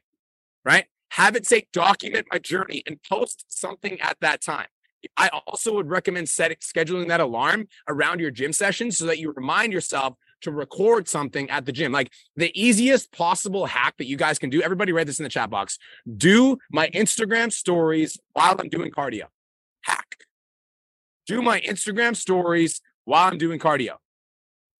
right? 0.63 0.85
Have 1.11 1.35
it 1.35 1.47
say 1.47 1.67
document 1.73 2.27
my 2.31 2.37
journey 2.37 2.83
and 2.85 3.01
post 3.01 3.45
something 3.47 3.99
at 4.01 4.17
that 4.21 4.41
time. 4.41 4.67
I 5.15 5.29
also 5.29 5.73
would 5.75 5.89
recommend 5.89 6.29
setting 6.29 6.57
scheduling 6.57 7.07
that 7.07 7.19
alarm 7.19 7.67
around 7.87 8.19
your 8.19 8.31
gym 8.31 8.53
session 8.53 8.91
so 8.91 9.05
that 9.05 9.19
you 9.19 9.31
remind 9.31 9.73
yourself 9.73 10.15
to 10.41 10.51
record 10.51 11.07
something 11.07 11.49
at 11.49 11.65
the 11.65 11.71
gym. 11.71 11.91
Like 11.91 12.11
the 12.35 12.51
easiest 12.59 13.11
possible 13.11 13.65
hack 13.65 13.95
that 13.97 14.07
you 14.07 14.17
guys 14.17 14.39
can 14.39 14.49
do. 14.49 14.61
Everybody 14.61 14.91
write 14.91 15.07
this 15.07 15.19
in 15.19 15.23
the 15.23 15.29
chat 15.29 15.49
box. 15.49 15.77
Do 16.17 16.57
my 16.71 16.89
Instagram 16.89 17.51
stories 17.51 18.17
while 18.33 18.55
I'm 18.59 18.69
doing 18.69 18.91
cardio. 18.91 19.23
Hack. 19.81 20.15
Do 21.27 21.41
my 21.41 21.61
Instagram 21.61 22.15
stories 22.15 22.81
while 23.05 23.29
I'm 23.31 23.37
doing 23.37 23.59
cardio. 23.59 23.95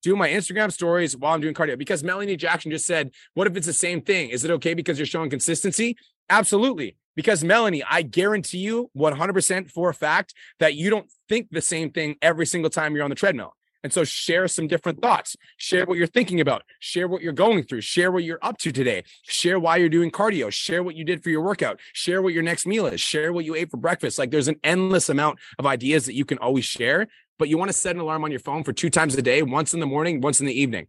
Do 0.02 0.16
my 0.16 0.30
Instagram 0.30 0.72
stories 0.72 1.16
while 1.16 1.34
I'm 1.34 1.42
doing 1.42 1.54
cardio 1.54 1.78
because 1.78 2.04
Melanie 2.04 2.38
Jackson 2.38 2.72
just 2.72 2.86
said, 2.86 3.12
What 3.34 3.48
if 3.48 3.58
it's 3.58 3.68
the 3.68 3.74
same 3.74 4.02
thing? 4.02 4.30
Is 4.30 4.46
it 4.46 4.52
okay 4.52 4.74
because 4.74 4.98
you're 4.98 5.06
showing 5.06 5.30
consistency? 5.30 5.98
Absolutely. 6.30 6.96
Because 7.16 7.44
Melanie, 7.44 7.84
I 7.90 8.02
guarantee 8.02 8.60
you 8.60 8.90
100% 8.98 9.70
for 9.70 9.90
a 9.90 9.94
fact 9.94 10.34
that 10.60 10.76
you 10.76 10.90
don't 10.90 11.10
think 11.28 11.50
the 11.52 11.62
same 11.62 11.92
thing 11.92 12.16
every 12.22 12.46
single 12.46 12.70
time 12.70 12.96
you're 12.96 13.04
on 13.04 13.10
the 13.10 13.16
treadmill. 13.16 13.56
And 13.84 13.94
so 13.94 14.04
share 14.04 14.48
some 14.48 14.68
different 14.68 15.02
thoughts, 15.02 15.38
share 15.58 15.86
what 15.86 15.98
you're 15.98 16.08
thinking 16.08 16.42
about, 16.42 16.64
share 16.80 17.08
what 17.08 17.22
you're 17.22 17.32
going 17.32 17.64
through, 17.64 17.82
share 17.82 18.12
what 18.12 18.26
you're 18.26 18.40
up 18.42 18.58
to 18.60 18.72
today, 18.72 19.04
share 19.24 19.58
why 19.58 19.78
you're 19.78 19.88
doing 19.88 20.12
cardio, 20.12 20.52
share 20.52 20.84
what 20.84 20.96
you 20.96 21.06
did 21.06 21.24
for 21.24 21.30
your 21.30 21.42
workout, 21.42 21.80
share 21.94 22.22
what 22.22 22.34
your 22.34 22.44
next 22.44 22.66
meal 22.66 22.86
is, 22.88 23.00
share 23.00 23.32
what 23.32 23.46
you 23.46 23.56
ate 23.56 23.72
for 23.72 23.78
breakfast. 23.78 24.20
Like 24.20 24.32
there's 24.32 24.50
an 24.50 24.60
endless 24.64 25.08
amount 25.08 25.40
of 25.58 25.66
ideas 25.66 26.06
that 26.08 26.14
you 26.14 26.26
can 26.26 26.38
always 26.40 26.66
share, 26.66 27.08
but 27.38 27.48
you 27.48 27.58
want 27.58 27.70
to 27.70 27.78
set 27.78 27.96
an 27.96 28.02
alarm 28.02 28.26
on 28.26 28.32
your 28.32 28.42
phone 28.42 28.66
for 28.66 28.74
two 28.74 28.90
times 28.90 29.16
a 29.16 29.22
day, 29.22 29.42
once 29.44 29.74
in 29.74 29.80
the 29.80 29.86
morning, 29.86 30.20
once 30.20 30.42
in 30.42 30.46
the 30.46 30.60
evening. 30.60 30.88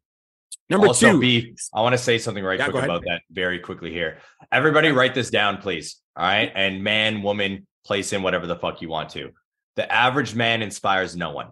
Number 0.70 0.86
also, 0.86 1.12
two, 1.12 1.20
B, 1.20 1.54
I 1.74 1.82
want 1.82 1.94
to 1.94 1.98
say 1.98 2.16
something 2.16 2.44
right 2.44 2.58
yeah, 2.58 2.68
quick 2.68 2.84
about 2.84 3.02
that 3.02 3.22
very 3.30 3.58
quickly 3.58 3.90
here. 3.90 4.18
Everybody 4.52 4.92
write 4.92 5.14
this 5.14 5.28
down, 5.28 5.58
please. 5.58 5.96
All 6.16 6.24
right. 6.24 6.50
And 6.54 6.84
man, 6.84 7.22
woman, 7.22 7.66
place 7.84 8.12
in 8.12 8.22
whatever 8.22 8.46
the 8.46 8.56
fuck 8.56 8.80
you 8.80 8.88
want 8.88 9.10
to. 9.10 9.30
The 9.74 9.92
average 9.92 10.34
man 10.34 10.62
inspires 10.62 11.16
no 11.16 11.32
one. 11.32 11.48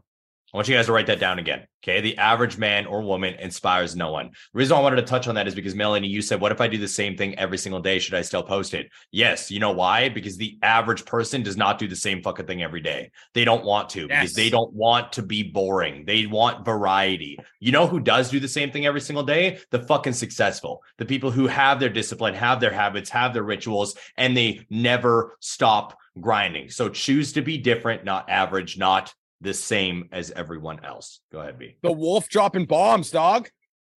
I 0.53 0.57
want 0.57 0.67
you 0.67 0.75
guys 0.75 0.87
to 0.87 0.93
write 0.93 1.07
that 1.09 1.21
down 1.21 1.39
again. 1.39 1.67
Okay. 1.85 2.01
The 2.01 2.17
average 2.17 2.57
man 2.57 2.87
or 2.87 3.03
woman 3.03 3.35
inspires 3.35 3.95
no 3.95 4.11
one. 4.11 4.29
The 4.29 4.59
reason 4.59 4.79
I 4.79 4.81
wanted 4.81 4.97
to 4.97 5.03
touch 5.03 5.29
on 5.29 5.35
that 5.35 5.47
is 5.47 5.55
because 5.55 5.75
Melanie, 5.75 6.09
you 6.09 6.23
said, 6.23 6.41
What 6.41 6.53
if 6.53 6.61
I 6.61 6.69
do 6.69 6.79
the 6.79 6.89
same 6.89 7.17
thing 7.17 7.39
every 7.39 7.59
single 7.59 7.81
day? 7.81 7.99
Should 7.99 8.15
I 8.15 8.23
still 8.23 8.43
post 8.43 8.73
it? 8.73 8.91
Yes. 9.13 9.51
You 9.51 9.61
know 9.61 9.73
why? 9.73 10.09
Because 10.09 10.39
the 10.39 10.59
average 10.63 11.05
person 11.05 11.43
does 11.43 11.59
not 11.59 11.79
do 11.79 11.87
the 11.87 11.95
same 11.95 12.23
fucking 12.23 12.47
thing 12.47 12.63
every 12.63 12.81
day. 12.81 13.11
They 13.35 13.45
don't 13.45 13.65
want 13.65 13.91
to 13.91 14.07
yes. 14.09 14.09
because 14.09 14.35
they 14.35 14.49
don't 14.49 14.73
want 14.73 15.13
to 15.13 15.23
be 15.23 15.43
boring. 15.43 16.07
They 16.07 16.25
want 16.25 16.65
variety. 16.65 17.39
You 17.61 17.73
know 17.73 17.87
who 17.87 18.01
does 18.01 18.31
do 18.31 18.41
the 18.41 18.49
same 18.49 18.71
thing 18.71 18.87
every 18.87 19.03
single 19.03 19.25
day? 19.25 19.59
The 19.71 19.81
fucking 19.81 20.15
successful, 20.15 20.83
the 20.97 21.05
people 21.05 21.31
who 21.31 21.47
have 21.47 21.79
their 21.79 21.91
discipline, 21.91 22.35
have 22.35 22.59
their 22.59 22.73
habits, 22.73 23.11
have 23.11 23.35
their 23.35 23.43
rituals, 23.43 23.97
and 24.17 24.35
they 24.35 24.67
never 24.71 25.37
stop 25.41 25.99
grinding. 26.19 26.71
So 26.71 26.89
choose 26.89 27.35
to 27.35 27.43
be 27.43 27.59
different, 27.59 28.05
not 28.05 28.31
average, 28.31 28.79
not 28.79 29.13
the 29.41 29.55
same 29.55 30.09
as 30.13 30.31
everyone 30.33 30.85
else. 30.85 31.21
Go 31.33 31.41
ahead, 31.41 31.59
B. 31.59 31.77
The 31.83 31.93
wolf 31.93 32.29
dropping 32.29 32.67
bombs, 32.67 33.11
dog. 33.11 33.49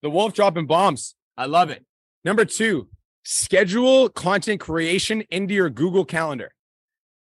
The 0.02 0.10
wolf 0.10 0.32
dropping 0.32 0.66
bombs. 0.66 1.14
I 1.36 1.46
love 1.46 1.70
it. 1.70 1.84
Number 2.24 2.44
two, 2.44 2.88
schedule 3.24 4.08
content 4.08 4.60
creation 4.60 5.22
into 5.30 5.54
your 5.54 5.70
Google 5.70 6.04
Calendar. 6.04 6.52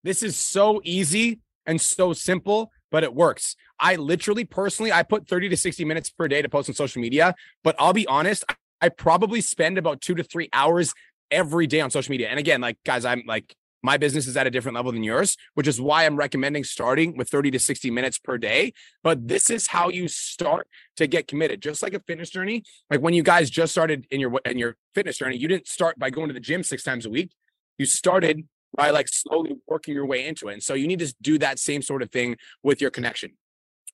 This 0.02 0.22
is 0.22 0.36
so 0.36 0.80
easy 0.84 1.40
and 1.66 1.80
so 1.80 2.12
simple, 2.12 2.70
but 2.90 3.02
it 3.02 3.14
works. 3.14 3.56
I 3.80 3.96
literally 3.96 4.44
personally 4.44 4.92
I 4.92 5.02
put 5.02 5.26
30 5.26 5.48
to 5.48 5.56
60 5.56 5.84
minutes 5.84 6.10
per 6.10 6.28
day 6.28 6.42
to 6.42 6.48
post 6.48 6.68
on 6.68 6.74
social 6.74 7.02
media, 7.02 7.34
but 7.62 7.74
I'll 7.78 7.92
be 7.92 8.06
honest, 8.06 8.44
I 8.80 8.88
probably 8.90 9.40
spend 9.40 9.78
about 9.78 10.00
2 10.00 10.14
to 10.16 10.22
3 10.22 10.48
hours 10.52 10.92
every 11.30 11.66
day 11.66 11.80
on 11.80 11.90
social 11.90 12.12
media. 12.12 12.28
And 12.28 12.38
again, 12.38 12.60
like 12.60 12.78
guys, 12.84 13.04
I'm 13.04 13.22
like 13.26 13.54
my 13.84 13.98
business 13.98 14.26
is 14.26 14.34
at 14.34 14.46
a 14.46 14.50
different 14.50 14.74
level 14.74 14.90
than 14.92 15.04
yours, 15.04 15.36
which 15.52 15.68
is 15.68 15.78
why 15.78 16.06
I'm 16.06 16.16
recommending 16.16 16.64
starting 16.64 17.18
with 17.18 17.28
30 17.28 17.50
to 17.50 17.58
60 17.58 17.90
minutes 17.90 18.18
per 18.18 18.38
day. 18.38 18.72
But 19.02 19.28
this 19.28 19.50
is 19.50 19.66
how 19.66 19.90
you 19.90 20.08
start 20.08 20.68
to 20.96 21.06
get 21.06 21.28
committed. 21.28 21.60
Just 21.60 21.82
like 21.82 21.92
a 21.92 22.00
fitness 22.00 22.30
journey, 22.30 22.64
like 22.90 23.00
when 23.00 23.12
you 23.12 23.22
guys 23.22 23.50
just 23.50 23.72
started 23.72 24.06
in 24.10 24.20
your 24.20 24.40
in 24.46 24.56
your 24.56 24.76
fitness 24.94 25.18
journey, 25.18 25.36
you 25.36 25.48
didn't 25.48 25.68
start 25.68 25.98
by 25.98 26.08
going 26.08 26.28
to 26.28 26.34
the 26.34 26.40
gym 26.40 26.62
six 26.62 26.82
times 26.82 27.04
a 27.04 27.10
week. 27.10 27.32
You 27.76 27.84
started 27.84 28.48
by 28.74 28.88
like 28.88 29.06
slowly 29.06 29.56
working 29.68 29.92
your 29.92 30.06
way 30.06 30.26
into 30.26 30.48
it. 30.48 30.54
And 30.54 30.62
so 30.62 30.72
you 30.72 30.86
need 30.88 31.00
to 31.00 31.14
do 31.20 31.38
that 31.38 31.58
same 31.58 31.82
sort 31.82 32.00
of 32.00 32.10
thing 32.10 32.36
with 32.62 32.80
your 32.80 32.90
connection 32.90 33.32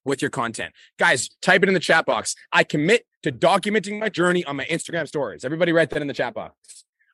with 0.05 0.23
your 0.23 0.31
content. 0.31 0.73
Guys, 0.99 1.29
type 1.43 1.63
it 1.63 1.69
in 1.69 1.75
the 1.75 1.81
chat 1.81 2.07
box. 2.07 2.35
I 2.53 2.65
commit 2.65 3.07
to 3.23 3.31
documenting 3.31 3.99
my 3.99 4.09
journey 4.09 4.45
on 4.45 4.57
my 4.57 4.65
Instagram 4.65 5.07
stories. 5.07 5.45
Everybody 5.45 5.73
write 5.73 5.91
that 5.91 6.01
in 6.01 6.09
the 6.09 6.15
chat 6.15 6.33
box. 6.33 6.55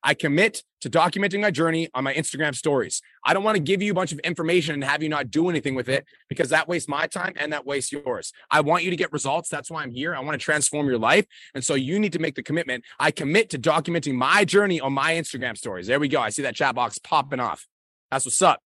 I 0.03 0.13
commit 0.13 0.63
to 0.81 0.89
documenting 0.89 1.41
my 1.41 1.51
journey 1.51 1.89
on 1.93 2.03
my 2.03 2.13
Instagram 2.13 2.55
stories. 2.55 3.01
I 3.23 3.33
don't 3.33 3.43
want 3.43 3.55
to 3.55 3.63
give 3.63 3.81
you 3.81 3.91
a 3.91 3.95
bunch 3.95 4.11
of 4.11 4.19
information 4.19 4.75
and 4.75 4.83
have 4.83 5.01
you 5.01 5.09
not 5.09 5.31
do 5.31 5.49
anything 5.49 5.75
with 5.75 5.89
it 5.89 6.05
because 6.29 6.49
that 6.49 6.67
wastes 6.67 6.87
my 6.87 7.07
time 7.07 7.33
and 7.37 7.51
that 7.53 7.65
wastes 7.65 7.91
yours. 7.91 8.31
I 8.51 8.61
want 8.61 8.83
you 8.83 8.89
to 8.91 8.95
get 8.95 9.11
results. 9.11 9.49
That's 9.49 9.71
why 9.71 9.83
I'm 9.83 9.91
here. 9.91 10.15
I 10.15 10.19
want 10.19 10.33
to 10.33 10.43
transform 10.43 10.87
your 10.87 10.99
life. 10.99 11.25
And 11.55 11.63
so 11.63 11.75
you 11.75 11.99
need 11.99 12.13
to 12.13 12.19
make 12.19 12.35
the 12.35 12.43
commitment. 12.43 12.83
I 12.99 13.11
commit 13.11 13.49
to 13.51 13.59
documenting 13.59 14.13
my 14.13 14.45
journey 14.45 14.79
on 14.79 14.93
my 14.93 15.13
Instagram 15.13 15.57
stories. 15.57 15.87
There 15.87 15.99
we 15.99 16.07
go. 16.07 16.21
I 16.21 16.29
see 16.29 16.43
that 16.43 16.55
chat 16.55 16.75
box 16.75 16.97
popping 16.99 17.39
off. 17.39 17.67
That's 18.11 18.25
what's 18.25 18.41
up. 18.41 18.61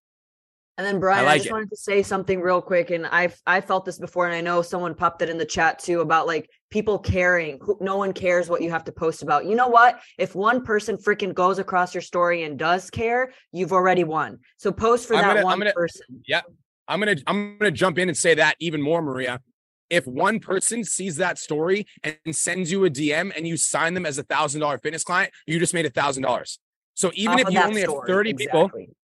And 0.77 0.87
then 0.87 0.99
Brian, 0.99 1.25
I, 1.25 1.27
like 1.27 1.33
I 1.33 1.37
just 1.37 1.49
it. 1.49 1.53
wanted 1.53 1.69
to 1.69 1.77
say 1.77 2.01
something 2.01 2.41
real 2.41 2.61
quick, 2.61 2.89
and 2.89 3.05
I've 3.05 3.39
I 3.45 3.61
felt 3.61 3.85
this 3.85 3.99
before, 3.99 4.25
and 4.25 4.33
I 4.33 4.41
know 4.41 4.61
someone 4.61 4.95
popped 4.95 5.21
it 5.21 5.29
in 5.29 5.37
the 5.37 5.45
chat 5.45 5.79
too 5.79 5.99
about 5.99 6.27
like 6.27 6.49
people 6.71 6.97
caring. 6.97 7.59
No 7.79 7.97
one 7.97 8.13
cares 8.13 8.49
what 8.49 8.61
you 8.61 8.71
have 8.71 8.83
to 8.85 8.91
post 8.91 9.21
about. 9.21 9.45
You 9.45 9.55
know 9.55 9.67
what? 9.67 9.99
If 10.17 10.33
one 10.33 10.63
person 10.63 10.97
freaking 10.97 11.33
goes 11.33 11.59
across 11.59 11.93
your 11.93 12.01
story 12.01 12.43
and 12.43 12.57
does 12.57 12.89
care, 12.89 13.33
you've 13.51 13.73
already 13.73 14.03
won. 14.03 14.39
So 14.57 14.71
post 14.71 15.07
for 15.07 15.15
I'm 15.15 15.21
that 15.21 15.33
gonna, 15.35 15.45
one 15.45 15.59
gonna, 15.59 15.73
person. 15.73 16.23
Yeah, 16.25 16.41
I'm 16.87 16.99
gonna 16.99 17.17
I'm 17.27 17.57
gonna 17.59 17.71
jump 17.71 17.99
in 17.99 18.09
and 18.09 18.17
say 18.17 18.33
that 18.35 18.55
even 18.59 18.81
more, 18.81 19.01
Maria. 19.01 19.41
If 19.89 20.07
one 20.07 20.39
person 20.39 20.85
sees 20.85 21.17
that 21.17 21.37
story 21.37 21.85
and 22.01 22.33
sends 22.33 22.71
you 22.71 22.85
a 22.85 22.89
DM 22.89 23.35
and 23.35 23.45
you 23.45 23.57
sign 23.57 23.93
them 23.93 24.05
as 24.05 24.17
a 24.17 24.23
thousand 24.23 24.61
dollar 24.61 24.77
fitness 24.77 25.03
client, 25.03 25.33
you 25.45 25.59
just 25.59 25.73
made 25.73 25.85
a 25.85 25.89
thousand 25.89 26.23
dollars. 26.23 26.59
So 26.93 27.11
even 27.13 27.35
Off 27.35 27.41
if 27.41 27.51
you 27.51 27.61
only 27.61 27.81
story. 27.81 27.99
have 27.99 28.07
30 28.07 28.29
exactly. 28.29 28.45
people 28.45 28.95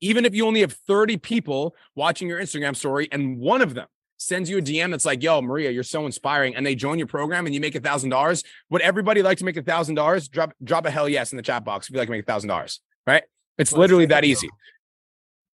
even 0.00 0.26
if 0.26 0.34
you 0.34 0.46
only 0.46 0.60
have 0.60 0.72
30 0.72 1.16
people 1.16 1.74
watching 1.94 2.28
your 2.28 2.38
Instagram 2.38 2.76
story 2.76 3.08
and 3.10 3.38
one 3.38 3.62
of 3.62 3.72
them 3.72 3.86
sends 4.26 4.50
you 4.50 4.58
a 4.58 4.62
DM 4.62 4.90
that's 4.90 5.04
like, 5.04 5.22
yo, 5.22 5.40
Maria, 5.42 5.70
you're 5.70 5.82
so 5.82 6.06
inspiring, 6.06 6.56
and 6.56 6.64
they 6.64 6.74
join 6.74 6.98
your 6.98 7.06
program 7.06 7.46
and 7.46 7.54
you 7.54 7.60
make 7.60 7.74
a 7.74 7.80
thousand 7.80 8.10
dollars, 8.10 8.42
would 8.70 8.82
everybody 8.82 9.22
like 9.22 9.38
to 9.38 9.44
make 9.44 9.56
a 9.56 9.62
thousand 9.62 9.94
dollars? 9.94 10.28
Drop 10.28 10.52
drop 10.62 10.86
a 10.86 10.90
hell 10.90 11.08
yes 11.08 11.32
in 11.32 11.36
the 11.36 11.42
chat 11.42 11.64
box 11.64 11.88
if 11.88 11.94
you 11.94 11.98
like 11.98 12.08
to 12.08 12.12
make 12.12 12.22
a 12.22 12.26
thousand 12.26 12.48
dollars, 12.48 12.80
right? 13.06 13.24
It's 13.58 13.72
literally 13.72 14.06
that 14.06 14.24
easy. 14.24 14.48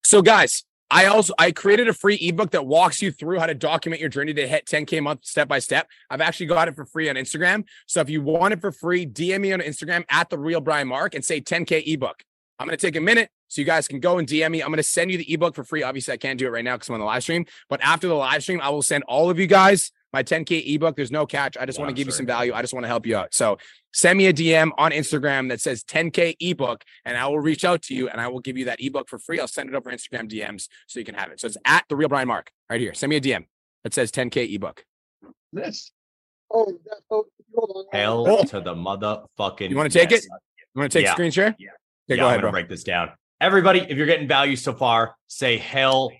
So, 0.04 0.22
guys, 0.22 0.64
I 0.90 1.06
also 1.06 1.34
I 1.38 1.52
created 1.52 1.88
a 1.88 1.92
free 1.92 2.16
ebook 2.16 2.52
that 2.52 2.66
walks 2.66 3.02
you 3.02 3.12
through 3.12 3.40
how 3.40 3.46
to 3.46 3.54
document 3.54 4.00
your 4.00 4.08
journey 4.08 4.32
to 4.34 4.48
hit 4.48 4.66
10k 4.66 5.02
month 5.02 5.24
step 5.24 5.48
by 5.48 5.58
step. 5.58 5.86
I've 6.08 6.20
actually 6.20 6.46
got 6.46 6.68
it 6.68 6.76
for 6.76 6.86
free 6.86 7.10
on 7.10 7.16
Instagram. 7.16 7.64
So 7.86 8.00
if 8.00 8.08
you 8.08 8.22
want 8.22 8.54
it 8.54 8.60
for 8.60 8.72
free, 8.72 9.06
DM 9.06 9.40
me 9.40 9.52
on 9.52 9.60
Instagram 9.60 10.04
at 10.08 10.30
the 10.30 10.38
real 10.38 10.60
Brian 10.60 10.88
Mark 10.88 11.14
and 11.14 11.24
say 11.24 11.40
10k 11.40 11.86
ebook. 11.86 12.24
I'm 12.58 12.66
going 12.66 12.76
to 12.76 12.86
take 12.86 12.96
a 12.96 13.00
minute 13.00 13.30
so 13.48 13.60
you 13.60 13.64
guys 13.64 13.86
can 13.86 14.00
go 14.00 14.18
and 14.18 14.26
DM 14.26 14.50
me. 14.50 14.62
I'm 14.62 14.68
going 14.68 14.78
to 14.78 14.82
send 14.82 15.10
you 15.10 15.18
the 15.18 15.32
ebook 15.32 15.54
for 15.54 15.64
free. 15.64 15.82
Obviously, 15.82 16.14
I 16.14 16.16
can't 16.16 16.38
do 16.38 16.46
it 16.46 16.50
right 16.50 16.64
now 16.64 16.76
because 16.76 16.88
I'm 16.88 16.94
on 16.94 17.00
the 17.00 17.06
live 17.06 17.22
stream. 17.22 17.46
But 17.68 17.80
after 17.82 18.08
the 18.08 18.14
live 18.14 18.42
stream, 18.42 18.60
I 18.60 18.70
will 18.70 18.82
send 18.82 19.04
all 19.04 19.30
of 19.30 19.38
you 19.38 19.46
guys 19.46 19.92
my 20.12 20.22
10K 20.22 20.74
ebook. 20.74 20.96
There's 20.96 21.10
no 21.10 21.26
catch. 21.26 21.56
I 21.56 21.66
just 21.66 21.78
want 21.78 21.90
to 21.90 21.94
give 21.94 22.06
you 22.06 22.12
some 22.12 22.26
value. 22.26 22.52
I 22.52 22.62
just 22.62 22.74
want 22.74 22.84
to 22.84 22.88
help 22.88 23.06
you 23.06 23.16
out. 23.16 23.34
So 23.34 23.58
send 23.92 24.18
me 24.18 24.26
a 24.26 24.32
DM 24.32 24.70
on 24.78 24.90
Instagram 24.90 25.48
that 25.50 25.60
says 25.60 25.84
10K 25.84 26.36
ebook, 26.40 26.84
and 27.04 27.16
I 27.16 27.26
will 27.26 27.40
reach 27.40 27.64
out 27.64 27.82
to 27.82 27.94
you 27.94 28.08
and 28.08 28.20
I 28.20 28.28
will 28.28 28.40
give 28.40 28.56
you 28.56 28.66
that 28.66 28.80
ebook 28.80 29.08
for 29.08 29.18
free. 29.18 29.38
I'll 29.40 29.48
send 29.48 29.68
it 29.68 29.74
over 29.74 29.90
Instagram 29.90 30.30
DMs 30.30 30.68
so 30.86 30.98
you 30.98 31.04
can 31.04 31.14
have 31.14 31.30
it. 31.30 31.40
So 31.40 31.46
it's 31.46 31.56
at 31.64 31.84
the 31.88 31.96
real 31.96 32.08
Brian 32.08 32.28
Mark 32.28 32.50
right 32.70 32.80
here. 32.80 32.94
Send 32.94 33.10
me 33.10 33.16
a 33.16 33.20
DM 33.20 33.46
that 33.84 33.94
says 33.94 34.10
10K 34.10 34.54
ebook. 34.54 34.84
This. 35.52 35.92
Oh, 36.50 36.66
that's 36.86 37.02
oh, 37.10 37.26
hold 37.54 37.88
on. 37.92 37.98
Hell 37.98 38.26
oh. 38.26 38.44
to 38.44 38.60
the 38.60 38.74
motherfucking. 38.74 39.70
You 39.70 39.76
want 39.76 39.92
to 39.92 39.98
take 39.98 40.10
yes. 40.10 40.24
it? 40.24 40.30
You 40.74 40.80
want 40.80 40.92
to 40.92 40.98
take 40.98 41.04
yeah. 41.04 41.12
screen 41.12 41.30
share? 41.30 41.54
Yeah. 41.58 41.70
Yeah, 42.08 42.16
go 42.16 42.22
I'm 42.22 42.28
ahead, 42.28 42.36
gonna 42.40 42.42
bro. 42.42 42.50
break 42.52 42.68
this 42.68 42.84
down. 42.84 43.10
Everybody, 43.40 43.80
if 43.80 43.96
you're 43.96 44.06
getting 44.06 44.26
value 44.28 44.56
so 44.56 44.72
far, 44.72 45.14
say 45.28 45.58
hell 45.58 46.10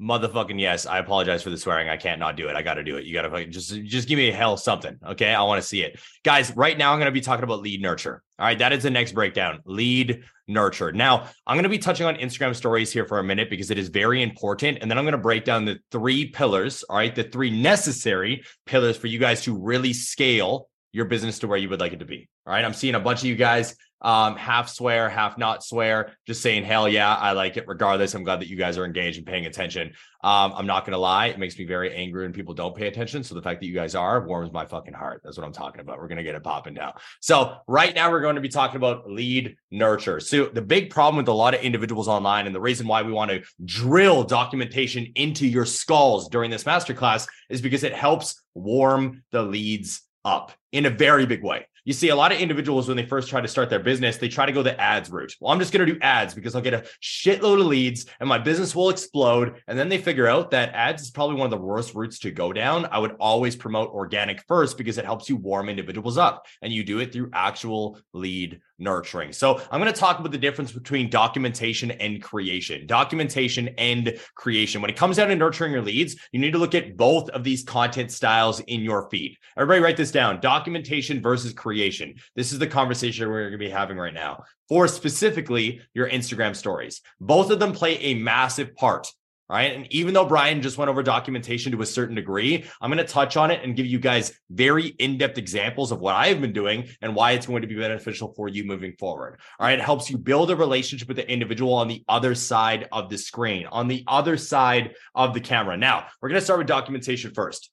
motherfucking 0.00 0.60
yes. 0.60 0.86
I 0.86 0.98
apologize 0.98 1.42
for 1.42 1.50
the 1.50 1.56
swearing. 1.56 1.88
I 1.88 1.96
can't 1.96 2.20
not 2.20 2.36
do 2.36 2.48
it. 2.48 2.56
I 2.56 2.62
got 2.62 2.74
to 2.74 2.84
do 2.84 2.96
it. 2.96 3.04
You 3.04 3.14
got 3.14 3.22
to 3.22 3.46
just 3.46 3.74
just 3.84 4.08
give 4.08 4.18
me 4.18 4.28
a 4.28 4.32
hell 4.32 4.56
something. 4.56 4.96
Okay, 5.04 5.34
I 5.34 5.42
want 5.42 5.60
to 5.60 5.66
see 5.66 5.82
it, 5.82 5.98
guys. 6.22 6.54
Right 6.54 6.76
now, 6.76 6.92
I'm 6.92 6.98
going 6.98 7.06
to 7.06 7.12
be 7.12 7.20
talking 7.20 7.44
about 7.44 7.60
lead 7.60 7.80
nurture. 7.80 8.22
All 8.38 8.46
right, 8.46 8.58
that 8.58 8.72
is 8.72 8.82
the 8.82 8.90
next 8.90 9.12
breakdown. 9.12 9.60
Lead 9.64 10.22
nurture. 10.46 10.92
Now, 10.92 11.28
I'm 11.46 11.56
going 11.56 11.64
to 11.64 11.68
be 11.70 11.78
touching 11.78 12.06
on 12.06 12.16
Instagram 12.16 12.54
stories 12.54 12.92
here 12.92 13.06
for 13.06 13.18
a 13.18 13.24
minute 13.24 13.48
because 13.48 13.70
it 13.70 13.78
is 13.78 13.88
very 13.88 14.22
important, 14.22 14.78
and 14.80 14.90
then 14.90 14.98
I'm 14.98 15.04
going 15.04 15.12
to 15.12 15.18
break 15.18 15.44
down 15.44 15.64
the 15.64 15.78
three 15.90 16.28
pillars. 16.28 16.82
All 16.84 16.96
right, 16.96 17.14
the 17.14 17.24
three 17.24 17.50
necessary 17.50 18.44
pillars 18.66 18.96
for 18.96 19.06
you 19.06 19.18
guys 19.18 19.42
to 19.44 19.56
really 19.56 19.92
scale 19.94 20.68
your 20.92 21.06
business 21.06 21.38
to 21.40 21.48
where 21.48 21.58
you 21.58 21.68
would 21.70 21.80
like 21.80 21.92
it 21.92 22.00
to 22.00 22.04
be. 22.04 22.28
All 22.46 22.52
right, 22.52 22.64
I'm 22.64 22.74
seeing 22.74 22.94
a 22.94 23.00
bunch 23.00 23.20
of 23.20 23.26
you 23.26 23.36
guys 23.36 23.76
um, 24.02 24.36
half 24.36 24.68
swear, 24.68 25.08
half 25.08 25.38
not 25.38 25.64
swear, 25.64 26.12
just 26.26 26.42
saying, 26.42 26.64
hell 26.64 26.88
yeah, 26.88 27.14
I 27.14 27.32
like 27.32 27.56
it 27.56 27.66
regardless. 27.66 28.14
I'm 28.14 28.24
glad 28.24 28.40
that 28.40 28.48
you 28.48 28.56
guys 28.56 28.78
are 28.78 28.84
engaged 28.84 29.18
and 29.18 29.26
paying 29.26 29.46
attention. 29.46 29.92
Um, 30.22 30.52
I'm 30.56 30.66
not 30.66 30.84
going 30.84 30.92
to 30.92 30.98
lie, 30.98 31.26
it 31.26 31.38
makes 31.38 31.58
me 31.58 31.64
very 31.64 31.94
angry 31.94 32.22
when 32.24 32.32
people 32.32 32.52
don't 32.52 32.74
pay 32.74 32.88
attention. 32.88 33.22
So 33.22 33.34
the 33.34 33.42
fact 33.42 33.60
that 33.60 33.66
you 33.66 33.74
guys 33.74 33.94
are 33.94 34.26
warms 34.26 34.52
my 34.52 34.66
fucking 34.66 34.92
heart. 34.92 35.20
That's 35.22 35.36
what 35.36 35.46
I'm 35.46 35.52
talking 35.52 35.80
about. 35.80 35.98
We're 35.98 36.08
going 36.08 36.18
to 36.18 36.24
get 36.24 36.34
it 36.34 36.42
popping 36.42 36.74
down. 36.74 36.94
So 37.20 37.58
right 37.68 37.94
now, 37.94 38.10
we're 38.10 38.20
going 38.20 38.34
to 38.34 38.40
be 38.40 38.48
talking 38.48 38.76
about 38.76 39.08
lead 39.08 39.56
nurture. 39.70 40.20
So 40.20 40.46
the 40.46 40.62
big 40.62 40.90
problem 40.90 41.16
with 41.16 41.28
a 41.28 41.32
lot 41.32 41.54
of 41.54 41.60
individuals 41.60 42.08
online, 42.08 42.46
and 42.46 42.54
the 42.54 42.60
reason 42.60 42.86
why 42.86 43.02
we 43.02 43.12
want 43.12 43.30
to 43.30 43.42
drill 43.64 44.24
documentation 44.24 45.12
into 45.14 45.46
your 45.46 45.64
skulls 45.64 46.28
during 46.28 46.50
this 46.50 46.64
masterclass 46.64 47.28
is 47.48 47.60
because 47.60 47.84
it 47.84 47.94
helps 47.94 48.42
warm 48.54 49.22
the 49.30 49.42
leads 49.42 50.02
up 50.24 50.52
in 50.72 50.86
a 50.86 50.90
very 50.90 51.24
big 51.24 51.44
way 51.44 51.66
you 51.86 51.92
see 51.92 52.08
a 52.08 52.16
lot 52.16 52.32
of 52.32 52.38
individuals 52.38 52.88
when 52.88 52.96
they 52.96 53.06
first 53.06 53.28
try 53.28 53.40
to 53.40 53.46
start 53.46 53.70
their 53.70 53.78
business, 53.78 54.16
they 54.16 54.28
try 54.28 54.44
to 54.44 54.50
go 54.50 54.62
the 54.62 54.78
ads 54.78 55.08
route. 55.08 55.32
Well, 55.40 55.52
I'm 55.52 55.60
just 55.60 55.72
going 55.72 55.86
to 55.86 55.92
do 55.94 56.00
ads 56.02 56.34
because 56.34 56.56
I'll 56.56 56.60
get 56.60 56.74
a 56.74 56.84
shitload 57.00 57.60
of 57.60 57.66
leads 57.66 58.06
and 58.18 58.28
my 58.28 58.38
business 58.38 58.74
will 58.74 58.90
explode. 58.90 59.62
And 59.68 59.78
then 59.78 59.88
they 59.88 59.98
figure 59.98 60.26
out 60.26 60.50
that 60.50 60.74
ads 60.74 61.02
is 61.02 61.10
probably 61.12 61.36
one 61.36 61.46
of 61.46 61.52
the 61.52 61.64
worst 61.64 61.94
routes 61.94 62.18
to 62.20 62.32
go 62.32 62.52
down. 62.52 62.86
I 62.90 62.98
would 62.98 63.12
always 63.20 63.54
promote 63.54 63.90
organic 63.90 64.42
first 64.48 64.76
because 64.76 64.98
it 64.98 65.04
helps 65.04 65.28
you 65.28 65.36
warm 65.36 65.68
individuals 65.68 66.18
up 66.18 66.46
and 66.60 66.72
you 66.72 66.82
do 66.82 66.98
it 66.98 67.12
through 67.12 67.30
actual 67.32 68.00
lead 68.12 68.60
nurturing. 68.78 69.32
So 69.32 69.60
I'm 69.70 69.80
going 69.80 69.92
to 69.92 69.98
talk 69.98 70.18
about 70.18 70.32
the 70.32 70.38
difference 70.38 70.72
between 70.72 71.10
documentation 71.10 71.90
and 71.92 72.22
creation. 72.22 72.86
Documentation 72.86 73.68
and 73.78 74.18
creation. 74.34 74.80
When 74.80 74.90
it 74.90 74.96
comes 74.96 75.16
down 75.16 75.28
to 75.28 75.36
nurturing 75.36 75.72
your 75.72 75.82
leads, 75.82 76.16
you 76.32 76.40
need 76.40 76.52
to 76.52 76.58
look 76.58 76.74
at 76.74 76.96
both 76.96 77.28
of 77.30 77.44
these 77.44 77.64
content 77.64 78.10
styles 78.10 78.60
in 78.60 78.80
your 78.80 79.08
feed. 79.10 79.36
Everybody 79.56 79.80
write 79.80 79.96
this 79.96 80.10
down. 80.10 80.40
Documentation 80.40 81.22
versus 81.22 81.52
creation. 81.52 82.14
This 82.34 82.52
is 82.52 82.58
the 82.58 82.66
conversation 82.66 83.28
we're 83.28 83.42
going 83.42 83.52
to 83.52 83.58
be 83.58 83.70
having 83.70 83.96
right 83.96 84.14
now. 84.14 84.44
For 84.68 84.88
specifically 84.88 85.80
your 85.94 86.08
Instagram 86.10 86.54
stories. 86.54 87.00
Both 87.20 87.50
of 87.50 87.58
them 87.58 87.72
play 87.72 87.98
a 87.98 88.14
massive 88.14 88.74
part 88.74 89.06
right? 89.48 89.74
And 89.74 89.92
even 89.92 90.14
though 90.14 90.24
Brian 90.24 90.62
just 90.62 90.78
went 90.78 90.88
over 90.88 91.02
documentation 91.02 91.72
to 91.72 91.82
a 91.82 91.86
certain 91.86 92.14
degree, 92.14 92.64
I'm 92.80 92.90
going 92.90 93.04
to 93.04 93.12
touch 93.12 93.36
on 93.36 93.50
it 93.50 93.62
and 93.62 93.76
give 93.76 93.86
you 93.86 93.98
guys 93.98 94.32
very 94.50 94.88
in 94.88 95.18
depth 95.18 95.38
examples 95.38 95.92
of 95.92 96.00
what 96.00 96.14
I've 96.14 96.40
been 96.40 96.52
doing 96.52 96.88
and 97.00 97.14
why 97.14 97.32
it's 97.32 97.46
going 97.46 97.62
to 97.62 97.68
be 97.68 97.76
beneficial 97.76 98.32
for 98.34 98.48
you 98.48 98.64
moving 98.64 98.94
forward. 98.98 99.38
All 99.58 99.66
right. 99.66 99.78
It 99.78 99.84
helps 99.84 100.10
you 100.10 100.18
build 100.18 100.50
a 100.50 100.56
relationship 100.56 101.08
with 101.08 101.16
the 101.16 101.30
individual 101.30 101.74
on 101.74 101.88
the 101.88 102.02
other 102.08 102.34
side 102.34 102.88
of 102.92 103.08
the 103.08 103.18
screen, 103.18 103.66
on 103.66 103.88
the 103.88 104.04
other 104.06 104.36
side 104.36 104.94
of 105.14 105.34
the 105.34 105.40
camera. 105.40 105.76
Now, 105.76 106.06
we're 106.20 106.28
going 106.28 106.40
to 106.40 106.44
start 106.44 106.58
with 106.58 106.68
documentation 106.68 107.32
first. 107.32 107.70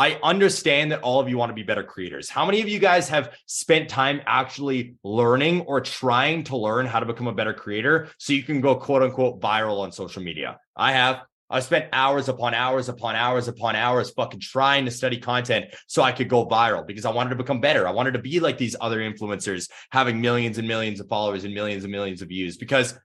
I 0.00 0.18
understand 0.22 0.92
that 0.92 1.02
all 1.02 1.20
of 1.20 1.28
you 1.28 1.36
want 1.36 1.50
to 1.50 1.54
be 1.54 1.62
better 1.62 1.82
creators. 1.82 2.30
How 2.30 2.46
many 2.46 2.62
of 2.62 2.68
you 2.70 2.78
guys 2.78 3.06
have 3.10 3.36
spent 3.44 3.90
time 3.90 4.22
actually 4.24 4.94
learning 5.04 5.60
or 5.66 5.82
trying 5.82 6.42
to 6.44 6.56
learn 6.56 6.86
how 6.86 7.00
to 7.00 7.04
become 7.04 7.26
a 7.26 7.34
better 7.34 7.52
creator 7.52 8.08
so 8.16 8.32
you 8.32 8.42
can 8.42 8.62
go 8.62 8.74
quote 8.74 9.02
unquote 9.02 9.42
viral 9.42 9.80
on 9.80 9.92
social 9.92 10.22
media? 10.22 10.58
I 10.74 10.92
have. 10.92 11.20
I 11.50 11.60
spent 11.60 11.90
hours 11.92 12.30
upon 12.30 12.54
hours 12.54 12.88
upon 12.88 13.14
hours 13.14 13.46
upon 13.46 13.76
hours 13.76 14.08
fucking 14.12 14.40
trying 14.40 14.86
to 14.86 14.90
study 14.90 15.18
content 15.18 15.66
so 15.86 16.00
I 16.02 16.12
could 16.12 16.30
go 16.30 16.46
viral 16.46 16.86
because 16.86 17.04
I 17.04 17.10
wanted 17.10 17.30
to 17.30 17.36
become 17.36 17.60
better. 17.60 17.86
I 17.86 17.90
wanted 17.90 18.12
to 18.12 18.20
be 18.20 18.40
like 18.40 18.56
these 18.56 18.76
other 18.80 19.00
influencers 19.00 19.68
having 19.92 20.18
millions 20.18 20.56
and 20.56 20.66
millions 20.66 21.00
of 21.00 21.08
followers 21.08 21.44
and 21.44 21.52
millions 21.52 21.84
and 21.84 21.92
millions 21.92 22.22
of 22.22 22.28
views 22.28 22.56
because 22.56 22.98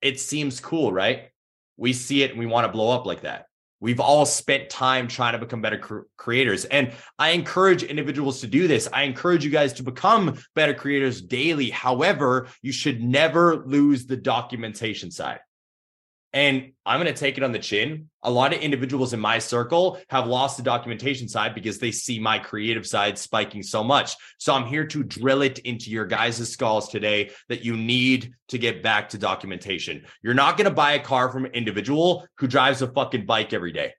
it 0.00 0.18
seems 0.18 0.58
cool, 0.58 0.90
right? 0.90 1.24
We 1.76 1.92
see 1.92 2.22
it 2.22 2.30
and 2.30 2.40
we 2.40 2.46
want 2.46 2.64
to 2.64 2.72
blow 2.72 2.88
up 2.96 3.04
like 3.04 3.22
that. 3.22 3.44
We've 3.80 4.00
all 4.00 4.26
spent 4.26 4.68
time 4.68 5.08
trying 5.08 5.32
to 5.32 5.38
become 5.38 5.62
better 5.62 5.78
cr- 5.78 6.00
creators. 6.16 6.66
And 6.66 6.92
I 7.18 7.30
encourage 7.30 7.82
individuals 7.82 8.40
to 8.42 8.46
do 8.46 8.68
this. 8.68 8.88
I 8.92 9.04
encourage 9.04 9.44
you 9.44 9.50
guys 9.50 9.72
to 9.74 9.82
become 9.82 10.38
better 10.54 10.74
creators 10.74 11.22
daily. 11.22 11.70
However, 11.70 12.48
you 12.60 12.72
should 12.72 13.02
never 13.02 13.64
lose 13.64 14.06
the 14.06 14.16
documentation 14.16 15.10
side. 15.10 15.40
And 16.32 16.72
I'm 16.86 17.00
going 17.00 17.12
to 17.12 17.18
take 17.18 17.38
it 17.38 17.42
on 17.42 17.50
the 17.50 17.58
chin. 17.58 18.08
A 18.22 18.30
lot 18.30 18.52
of 18.52 18.60
individuals 18.60 19.12
in 19.12 19.18
my 19.18 19.38
circle 19.38 19.98
have 20.10 20.28
lost 20.28 20.56
the 20.56 20.62
documentation 20.62 21.28
side 21.28 21.54
because 21.56 21.78
they 21.78 21.90
see 21.90 22.20
my 22.20 22.38
creative 22.38 22.86
side 22.86 23.18
spiking 23.18 23.64
so 23.64 23.82
much. 23.82 24.14
So 24.38 24.54
I'm 24.54 24.66
here 24.66 24.86
to 24.86 25.02
drill 25.02 25.42
it 25.42 25.58
into 25.60 25.90
your 25.90 26.06
guys' 26.06 26.48
skulls 26.48 26.88
today 26.88 27.30
that 27.48 27.64
you 27.64 27.76
need 27.76 28.32
to 28.48 28.58
get 28.58 28.82
back 28.82 29.08
to 29.08 29.18
documentation. 29.18 30.04
You're 30.22 30.34
not 30.34 30.56
going 30.56 30.68
to 30.68 30.74
buy 30.74 30.92
a 30.92 31.02
car 31.02 31.32
from 31.32 31.46
an 31.46 31.52
individual 31.52 32.26
who 32.36 32.46
drives 32.46 32.80
a 32.80 32.86
fucking 32.86 33.26
bike 33.26 33.52
every 33.52 33.72
day. 33.72 33.92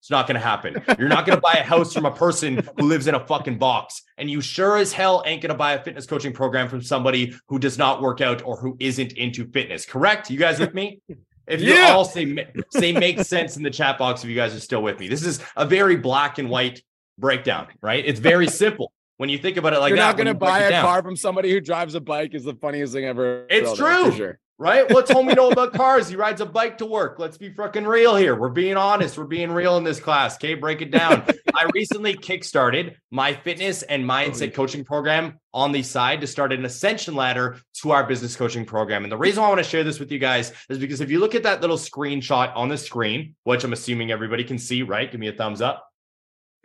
It's 0.00 0.10
not 0.10 0.26
going 0.26 0.34
to 0.34 0.46
happen. 0.46 0.82
You're 0.98 1.08
not 1.08 1.24
going 1.24 1.38
to 1.38 1.42
buy 1.42 1.54
a 1.54 1.62
house 1.62 1.94
from 1.94 2.04
a 2.04 2.10
person 2.10 2.66
who 2.78 2.86
lives 2.86 3.06
in 3.06 3.14
a 3.14 3.26
fucking 3.26 3.58
box. 3.58 4.02
And 4.18 4.30
you 4.30 4.42
sure 4.42 4.76
as 4.76 4.92
hell 4.92 5.22
ain't 5.24 5.40
going 5.40 5.52
to 5.52 5.56
buy 5.56 5.72
a 5.72 5.82
fitness 5.82 6.04
coaching 6.04 6.34
program 6.34 6.68
from 6.68 6.82
somebody 6.82 7.34
who 7.48 7.58
does 7.58 7.78
not 7.78 8.02
work 8.02 8.20
out 8.20 8.42
or 8.44 8.58
who 8.58 8.76
isn't 8.80 9.12
into 9.12 9.46
fitness. 9.50 9.86
Correct? 9.86 10.30
You 10.30 10.38
guys 10.38 10.60
with 10.60 10.74
me? 10.74 11.00
If 11.46 11.60
you 11.60 11.74
yeah. 11.74 11.92
all 11.92 12.04
say 12.04 12.46
say 12.70 12.92
makes 12.92 13.28
sense 13.28 13.56
in 13.56 13.62
the 13.62 13.70
chat 13.70 13.98
box, 13.98 14.24
if 14.24 14.30
you 14.30 14.36
guys 14.36 14.54
are 14.54 14.60
still 14.60 14.82
with 14.82 14.98
me, 14.98 15.08
this 15.08 15.24
is 15.24 15.40
a 15.56 15.66
very 15.66 15.96
black 15.96 16.38
and 16.38 16.48
white 16.48 16.82
breakdown, 17.18 17.68
right? 17.80 18.04
It's 18.04 18.20
very 18.20 18.48
simple 18.48 18.92
when 19.18 19.28
you 19.28 19.38
think 19.38 19.56
about 19.56 19.72
it 19.72 19.78
like 19.78 19.90
You're 19.90 19.98
that. 19.98 20.02
You're 20.02 20.10
not 20.10 20.16
going 20.16 20.26
to 20.28 20.34
buy 20.34 20.60
a 20.60 20.82
car 20.82 21.02
from 21.02 21.16
somebody 21.16 21.50
who 21.50 21.60
drives 21.60 21.94
a 21.94 22.00
bike. 22.00 22.34
Is 22.34 22.44
the 22.44 22.54
funniest 22.54 22.92
thing 22.92 23.04
ever. 23.04 23.46
It's 23.50 23.76
true. 23.76 24.12
Sure 24.12 24.38
right? 24.58 24.90
What's 24.92 25.10
homie 25.10 25.36
know 25.36 25.50
about 25.52 25.74
cars? 25.74 26.08
He 26.08 26.16
rides 26.16 26.40
a 26.40 26.46
bike 26.46 26.78
to 26.78 26.86
work. 26.86 27.18
Let's 27.18 27.36
be 27.36 27.50
fucking 27.50 27.84
real 27.84 28.16
here. 28.16 28.34
We're 28.34 28.48
being 28.48 28.76
honest. 28.76 29.18
We're 29.18 29.24
being 29.24 29.50
real 29.50 29.76
in 29.76 29.84
this 29.84 30.00
class. 30.00 30.36
Okay, 30.36 30.54
break 30.54 30.82
it 30.82 30.90
down. 30.90 31.24
I 31.54 31.68
recently 31.74 32.14
kickstarted 32.14 32.96
my 33.10 33.32
fitness 33.32 33.82
and 33.82 34.04
mindset 34.04 34.48
oh, 34.48 34.56
coaching 34.56 34.84
program 34.84 35.38
on 35.52 35.72
the 35.72 35.82
side 35.82 36.20
to 36.20 36.26
start 36.26 36.52
an 36.52 36.64
ascension 36.64 37.14
ladder 37.14 37.60
to 37.82 37.90
our 37.92 38.04
business 38.04 38.36
coaching 38.36 38.64
program. 38.64 39.04
And 39.04 39.12
the 39.12 39.18
reason 39.18 39.42
I 39.42 39.48
want 39.48 39.58
to 39.58 39.64
share 39.64 39.84
this 39.84 40.00
with 40.00 40.10
you 40.10 40.18
guys 40.18 40.52
is 40.68 40.78
because 40.78 41.00
if 41.00 41.10
you 41.10 41.20
look 41.20 41.34
at 41.34 41.44
that 41.44 41.60
little 41.60 41.76
screenshot 41.76 42.54
on 42.56 42.68
the 42.68 42.78
screen, 42.78 43.34
which 43.44 43.64
I'm 43.64 43.72
assuming 43.72 44.10
everybody 44.10 44.44
can 44.44 44.58
see, 44.58 44.82
right? 44.82 45.10
Give 45.10 45.20
me 45.20 45.28
a 45.28 45.32
thumbs 45.32 45.60
up. 45.60 45.88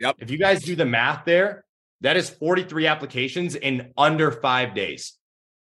Yep. 0.00 0.16
If 0.18 0.30
you 0.30 0.38
guys 0.38 0.62
do 0.62 0.74
the 0.74 0.86
math 0.86 1.24
there, 1.24 1.64
that 2.00 2.16
is 2.16 2.30
43 2.30 2.86
applications 2.86 3.54
in 3.54 3.92
under 3.96 4.32
five 4.32 4.74
days. 4.74 5.12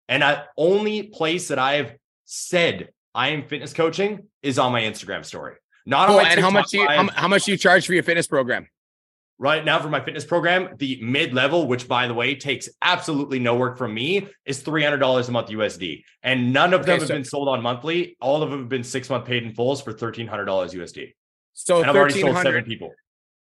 And 0.08 0.22
the 0.22 0.44
only 0.56 1.02
place 1.02 1.48
that 1.48 1.58
I 1.58 1.74
have 1.74 1.94
said 2.28 2.90
I 3.14 3.30
am 3.30 3.42
fitness 3.42 3.72
coaching 3.72 4.28
is 4.42 4.58
on 4.58 4.70
my 4.70 4.82
Instagram 4.82 5.24
story. 5.24 5.56
Not 5.86 6.10
oh, 6.10 6.20
and 6.20 6.38
how 6.38 6.50
much 6.50 6.70
do 6.70 6.78
you 6.78 6.86
how, 6.86 7.08
how 7.08 7.28
much 7.28 7.44
do 7.44 7.50
you 7.50 7.56
charge 7.56 7.86
for 7.86 7.94
your 7.94 8.02
fitness 8.02 8.26
program? 8.26 8.68
Right 9.40 9.64
now, 9.64 9.80
for 9.80 9.88
my 9.88 10.00
fitness 10.00 10.24
program, 10.24 10.74
the 10.76 10.98
mid 11.02 11.32
level, 11.32 11.66
which 11.66 11.88
by 11.88 12.06
the 12.06 12.14
way 12.14 12.34
takes 12.34 12.68
absolutely 12.82 13.38
no 13.38 13.56
work 13.56 13.78
from 13.78 13.94
me, 13.94 14.28
is 14.44 14.60
three 14.60 14.84
hundred 14.84 14.98
dollars 14.98 15.28
a 15.28 15.32
month 15.32 15.48
USD, 15.48 16.02
and 16.22 16.52
none 16.52 16.74
of 16.74 16.82
okay, 16.82 16.90
them 16.90 16.98
have 16.98 17.08
so, 17.08 17.14
been 17.14 17.24
sold 17.24 17.48
on 17.48 17.62
monthly. 17.62 18.16
All 18.20 18.42
of 18.42 18.50
them 18.50 18.60
have 18.60 18.68
been 18.68 18.84
six 18.84 19.08
month 19.08 19.24
paid 19.24 19.44
in 19.44 19.54
fulls 19.54 19.80
for 19.80 19.92
thirteen 19.92 20.26
hundred 20.26 20.44
dollars 20.44 20.74
USD. 20.74 21.14
So 21.54 21.80
and 21.80 21.88
I've 21.88 21.96
already 21.96 22.20
sold 22.20 22.36
seven 22.36 22.64
people. 22.64 22.92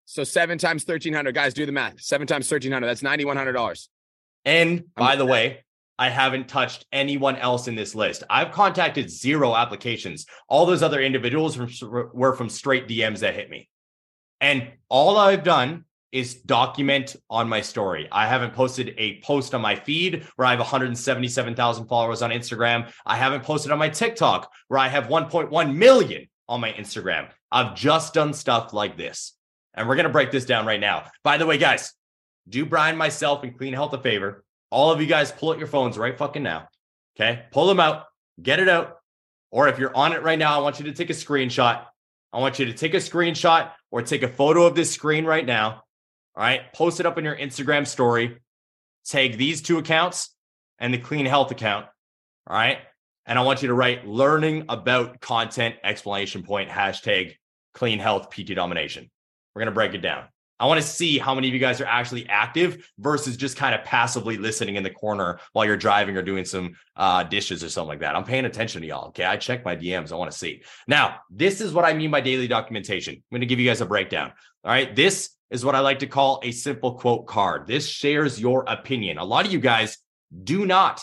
So 0.05 0.23
seven 0.23 0.57
times 0.57 0.83
thirteen 0.83 1.13
hundred, 1.13 1.33
guys, 1.33 1.53
do 1.53 1.65
the 1.65 1.71
math. 1.71 1.99
Seven 1.99 2.27
times 2.27 2.47
thirteen 2.47 2.71
hundred, 2.71 2.87
that's 2.87 3.01
ninety 3.01 3.25
one 3.25 3.37
hundred 3.37 3.53
dollars. 3.53 3.89
And 4.45 4.83
by 4.95 5.15
the 5.15 5.25
way, 5.25 5.63
I 5.99 6.09
haven't 6.09 6.47
touched 6.47 6.85
anyone 6.91 7.35
else 7.37 7.67
in 7.67 7.75
this 7.75 7.95
list. 7.95 8.23
I've 8.29 8.51
contacted 8.51 9.09
zero 9.09 9.55
applications. 9.55 10.25
All 10.47 10.65
those 10.65 10.83
other 10.83 11.01
individuals 11.01 11.57
were 11.57 12.33
from 12.35 12.49
straight 12.49 12.87
DMs 12.87 13.19
that 13.19 13.35
hit 13.35 13.49
me. 13.49 13.69
And 14.39 14.71
all 14.89 15.17
I've 15.17 15.43
done 15.43 15.85
is 16.11 16.35
document 16.35 17.15
on 17.29 17.49
my 17.49 17.61
story. 17.61 18.07
I 18.11 18.27
haven't 18.27 18.53
posted 18.53 18.93
a 18.97 19.19
post 19.21 19.53
on 19.53 19.61
my 19.61 19.75
feed 19.75 20.25
where 20.35 20.47
I 20.47 20.51
have 20.51 20.59
177,000 20.59 21.87
followers 21.87 22.21
on 22.21 22.29
Instagram. 22.29 22.91
I 23.05 23.17
haven't 23.17 23.43
posted 23.43 23.71
on 23.71 23.79
my 23.79 23.89
TikTok 23.89 24.51
where 24.67 24.79
I 24.79 24.87
have 24.87 25.07
1.1 25.07 25.75
million 25.75 26.27
on 26.47 26.61
my 26.61 26.71
Instagram. 26.73 27.29
I've 27.51 27.75
just 27.75 28.13
done 28.13 28.33
stuff 28.33 28.73
like 28.73 28.97
this. 28.97 29.33
And 29.73 29.87
we're 29.87 29.95
going 29.95 30.05
to 30.05 30.11
break 30.11 30.31
this 30.31 30.45
down 30.45 30.65
right 30.65 30.79
now. 30.79 31.05
By 31.23 31.37
the 31.37 31.45
way, 31.45 31.57
guys, 31.57 31.93
do 32.47 32.65
Brian, 32.65 32.95
myself, 32.95 33.43
and 33.43 33.57
Clean 33.57 33.73
Health 33.73 33.93
a 33.93 34.01
favor 34.01 34.43
all 34.69 34.91
of 34.91 35.01
you 35.01 35.07
guys 35.07 35.31
pull 35.31 35.51
out 35.51 35.57
your 35.57 35.67
phones 35.67 35.97
right 35.97 36.17
fucking 36.17 36.43
now. 36.43 36.67
Okay. 37.15 37.43
Pull 37.51 37.67
them 37.67 37.79
out, 37.79 38.05
get 38.41 38.59
it 38.59 38.69
out. 38.69 38.97
Or 39.51 39.67
if 39.67 39.79
you're 39.79 39.95
on 39.95 40.13
it 40.13 40.23
right 40.23 40.37
now, 40.37 40.57
I 40.57 40.61
want 40.61 40.79
you 40.79 40.85
to 40.85 40.93
take 40.93 41.09
a 41.09 41.13
screenshot. 41.13 41.85
I 42.33 42.39
want 42.39 42.59
you 42.59 42.65
to 42.65 42.73
take 42.73 42.93
a 42.93 42.97
screenshot 42.97 43.71
or 43.91 44.01
take 44.01 44.23
a 44.23 44.27
photo 44.27 44.65
of 44.65 44.75
this 44.75 44.91
screen 44.91 45.25
right 45.25 45.45
now. 45.45 45.83
All 46.35 46.43
right. 46.43 46.71
Post 46.73 46.99
it 46.99 47.05
up 47.05 47.17
in 47.17 47.23
your 47.23 47.35
Instagram 47.35 47.87
story. 47.87 48.37
Tag 49.05 49.37
these 49.37 49.61
two 49.61 49.77
accounts 49.77 50.35
and 50.79 50.93
the 50.93 50.97
clean 50.97 51.25
health 51.25 51.51
account. 51.51 51.87
All 52.45 52.55
right. 52.55 52.79
And 53.25 53.39
I 53.39 53.41
want 53.41 53.61
you 53.61 53.69
to 53.69 53.73
write 53.73 54.07
learning 54.07 54.65
about 54.69 55.19
content 55.19 55.75
explanation 55.83 56.43
point 56.43 56.69
hashtag 56.69 57.35
clean 57.73 57.99
health 57.99 58.29
PT 58.29 58.55
domination. 58.55 59.09
We're 59.53 59.61
going 59.61 59.67
to 59.67 59.75
break 59.75 59.93
it 59.93 60.01
down. 60.01 60.25
I 60.59 60.65
want 60.65 60.81
to 60.81 60.87
see 60.87 61.17
how 61.17 61.35
many 61.35 61.47
of 61.47 61.53
you 61.53 61.59
guys 61.59 61.79
are 61.81 61.85
actually 61.85 62.27
active 62.27 62.91
versus 62.97 63.37
just 63.37 63.57
kind 63.57 63.75
of 63.75 63.83
passively 63.83 64.37
listening 64.37 64.75
in 64.75 64.83
the 64.83 64.89
corner 64.89 65.39
while 65.53 65.65
you're 65.65 65.77
driving 65.77 66.17
or 66.17 66.21
doing 66.21 66.45
some 66.45 66.75
uh, 66.95 67.23
dishes 67.23 67.63
or 67.63 67.69
something 67.69 67.89
like 67.89 67.99
that. 67.99 68.15
I'm 68.15 68.23
paying 68.23 68.45
attention 68.45 68.81
to 68.81 68.87
y'all. 68.87 69.07
Okay. 69.09 69.25
I 69.25 69.37
check 69.37 69.63
my 69.63 69.75
DMs. 69.75 70.11
I 70.11 70.15
want 70.15 70.31
to 70.31 70.37
see. 70.37 70.63
Now, 70.87 71.17
this 71.29 71.61
is 71.61 71.73
what 71.73 71.85
I 71.85 71.93
mean 71.93 72.11
by 72.11 72.21
daily 72.21 72.47
documentation. 72.47 73.15
I'm 73.15 73.23
going 73.31 73.41
to 73.41 73.47
give 73.47 73.59
you 73.59 73.67
guys 73.67 73.81
a 73.81 73.85
breakdown. 73.85 74.33
All 74.63 74.71
right. 74.71 74.95
This 74.95 75.29
is 75.49 75.63
what 75.63 75.75
I 75.75 75.79
like 75.79 75.99
to 75.99 76.07
call 76.07 76.41
a 76.43 76.51
simple 76.51 76.95
quote 76.95 77.27
card. 77.27 77.67
This 77.67 77.87
shares 77.87 78.39
your 78.39 78.63
opinion. 78.67 79.17
A 79.17 79.25
lot 79.25 79.45
of 79.45 79.51
you 79.51 79.59
guys 79.59 79.97
do 80.43 80.65
not. 80.65 81.01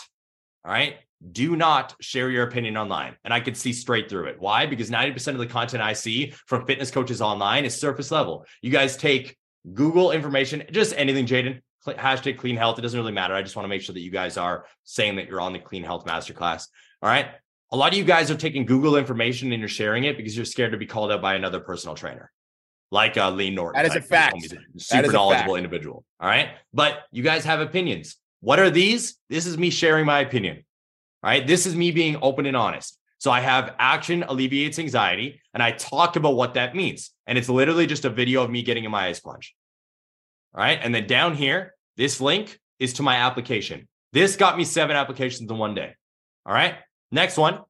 All 0.65 0.71
right. 0.71 0.95
Do 1.31 1.55
not 1.55 1.95
share 2.01 2.29
your 2.29 2.43
opinion 2.43 2.77
online. 2.77 3.15
And 3.23 3.33
I 3.33 3.39
could 3.39 3.57
see 3.57 3.73
straight 3.73 4.09
through 4.09 4.25
it. 4.25 4.39
Why? 4.39 4.65
Because 4.65 4.91
90% 4.91 5.29
of 5.29 5.37
the 5.37 5.47
content 5.47 5.81
I 5.81 5.93
see 5.93 6.33
from 6.45 6.65
fitness 6.65 6.91
coaches 6.91 7.21
online 7.21 7.65
is 7.65 7.79
surface 7.79 8.11
level. 8.11 8.45
You 8.61 8.69
guys 8.69 8.97
take 8.97 9.35
Google 9.73 10.11
information, 10.11 10.63
just 10.71 10.93
anything, 10.97 11.25
Jaden. 11.25 11.61
Hashtag 11.85 12.37
clean 12.37 12.55
health. 12.55 12.79
It 12.79 12.81
doesn't 12.81 12.99
really 12.99 13.11
matter. 13.11 13.35
I 13.35 13.43
just 13.43 13.55
want 13.55 13.65
to 13.65 13.69
make 13.69 13.81
sure 13.81 13.93
that 13.93 14.01
you 14.01 14.09
guys 14.09 14.37
are 14.37 14.65
saying 14.85 15.17
that 15.17 15.27
you're 15.27 15.41
on 15.41 15.53
the 15.53 15.59
clean 15.59 15.83
health 15.83 16.05
masterclass. 16.05 16.67
All 17.01 17.09
right. 17.09 17.27
A 17.71 17.77
lot 17.77 17.91
of 17.91 17.97
you 17.97 18.03
guys 18.03 18.31
are 18.31 18.35
taking 18.35 18.65
Google 18.65 18.95
information 18.95 19.51
and 19.51 19.59
you're 19.59 19.69
sharing 19.69 20.03
it 20.05 20.17
because 20.17 20.35
you're 20.35 20.45
scared 20.45 20.71
to 20.71 20.77
be 20.77 20.85
called 20.85 21.11
out 21.11 21.21
by 21.21 21.35
another 21.35 21.59
personal 21.59 21.95
trainer, 21.95 22.31
like 22.89 23.17
uh, 23.17 23.29
Lee 23.29 23.51
Norton. 23.51 23.81
That 23.81 23.89
is 23.89 23.95
a 23.95 24.01
fact. 24.01 24.35
Super 24.77 25.11
knowledgeable 25.11 25.53
fact. 25.53 25.57
individual. 25.57 26.03
All 26.19 26.27
right. 26.27 26.49
But 26.73 27.03
you 27.11 27.21
guys 27.21 27.45
have 27.45 27.59
opinions. 27.59 28.17
What 28.41 28.59
are 28.59 28.71
these? 28.71 29.17
This 29.29 29.45
is 29.45 29.57
me 29.57 29.69
sharing 29.69 30.05
my 30.05 30.19
opinion. 30.21 30.65
All 31.23 31.29
right. 31.29 31.45
This 31.45 31.67
is 31.67 31.75
me 31.75 31.91
being 31.91 32.17
open 32.21 32.45
and 32.47 32.57
honest. 32.57 32.97
So 33.25 33.31
I 33.31 33.39
have 33.39 33.73
action 33.79 34.21
alleviates 34.21 34.77
anxiety 34.77 35.41
and 35.55 35.63
I 35.63 35.71
talk 35.71 36.15
about 36.15 36.35
what 36.35 36.53
that 36.53 36.75
means. 36.75 37.09
And 37.25 37.39
it's 37.39 37.49
literally 37.49 37.87
just 37.87 38.05
a 38.05 38.09
video 38.11 38.43
of 38.43 38.51
me 38.51 38.61
getting 38.61 38.83
in 38.83 38.91
my 38.91 39.07
ice 39.07 39.19
plunge. 39.19 39.55
All 40.53 40.61
right. 40.61 40.77
And 40.79 40.93
then 40.93 41.07
down 41.07 41.33
here, 41.33 41.73
this 41.97 42.21
link 42.21 42.59
is 42.77 42.93
to 42.93 43.01
my 43.01 43.15
application. 43.15 43.87
This 44.13 44.35
got 44.35 44.59
me 44.59 44.63
seven 44.63 44.95
applications 44.95 45.49
in 45.49 45.57
one 45.57 45.73
day. 45.73 45.95
All 46.45 46.53
right. 46.53 46.75
Next 47.11 47.35
one 47.35 47.61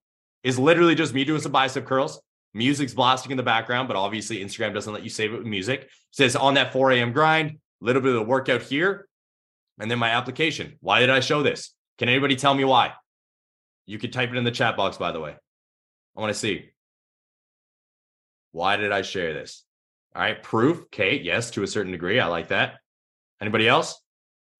is 0.43 0.59
literally 0.59 0.93
just 0.93 1.13
me 1.13 1.23
doing 1.23 1.39
some 1.39 1.53
bicep 1.53 1.85
curls. 1.85 2.19
Music's 2.53 2.93
blasting 2.93 3.31
in 3.31 3.37
the 3.37 3.41
background, 3.41 3.87
but 3.87 3.95
obviously 3.95 4.43
Instagram 4.43 4.73
doesn't 4.73 4.91
let 4.91 5.03
you 5.03 5.09
save 5.09 5.33
it 5.33 5.37
with 5.37 5.47
music. 5.47 5.83
It 5.83 5.89
says 6.11 6.35
on 6.35 6.55
that 6.55 6.73
4 6.73 6.91
a.m. 6.91 7.13
grind, 7.13 7.51
a 7.51 7.85
little 7.85 8.01
bit 8.01 8.09
of 8.09 8.15
the 8.15 8.23
workout 8.23 8.63
here, 8.63 9.07
and 9.79 9.89
then 9.89 9.99
my 9.99 10.09
application. 10.09 10.75
Why 10.81 10.99
did 10.99 11.09
I 11.09 11.21
show 11.21 11.43
this? 11.43 11.73
Can 11.97 12.09
anybody 12.09 12.35
tell 12.35 12.53
me 12.53 12.65
why? 12.65 12.91
You 13.85 13.99
could 13.99 14.11
type 14.11 14.31
it 14.31 14.35
in 14.35 14.43
the 14.43 14.51
chat 14.51 14.75
box, 14.75 14.97
by 14.97 15.13
the 15.13 15.21
way. 15.21 15.35
I 16.15 16.21
want 16.21 16.33
to 16.33 16.39
see. 16.39 16.69
Why 18.51 18.77
did 18.77 18.91
I 18.91 19.01
share 19.01 19.33
this? 19.33 19.63
All 20.15 20.21
right, 20.21 20.41
proof. 20.41 20.89
Kate, 20.91 21.23
yes, 21.23 21.51
to 21.51 21.63
a 21.63 21.67
certain 21.67 21.91
degree. 21.91 22.19
I 22.19 22.27
like 22.27 22.47
that. 22.49 22.75
Anybody 23.41 23.67
else? 23.67 23.99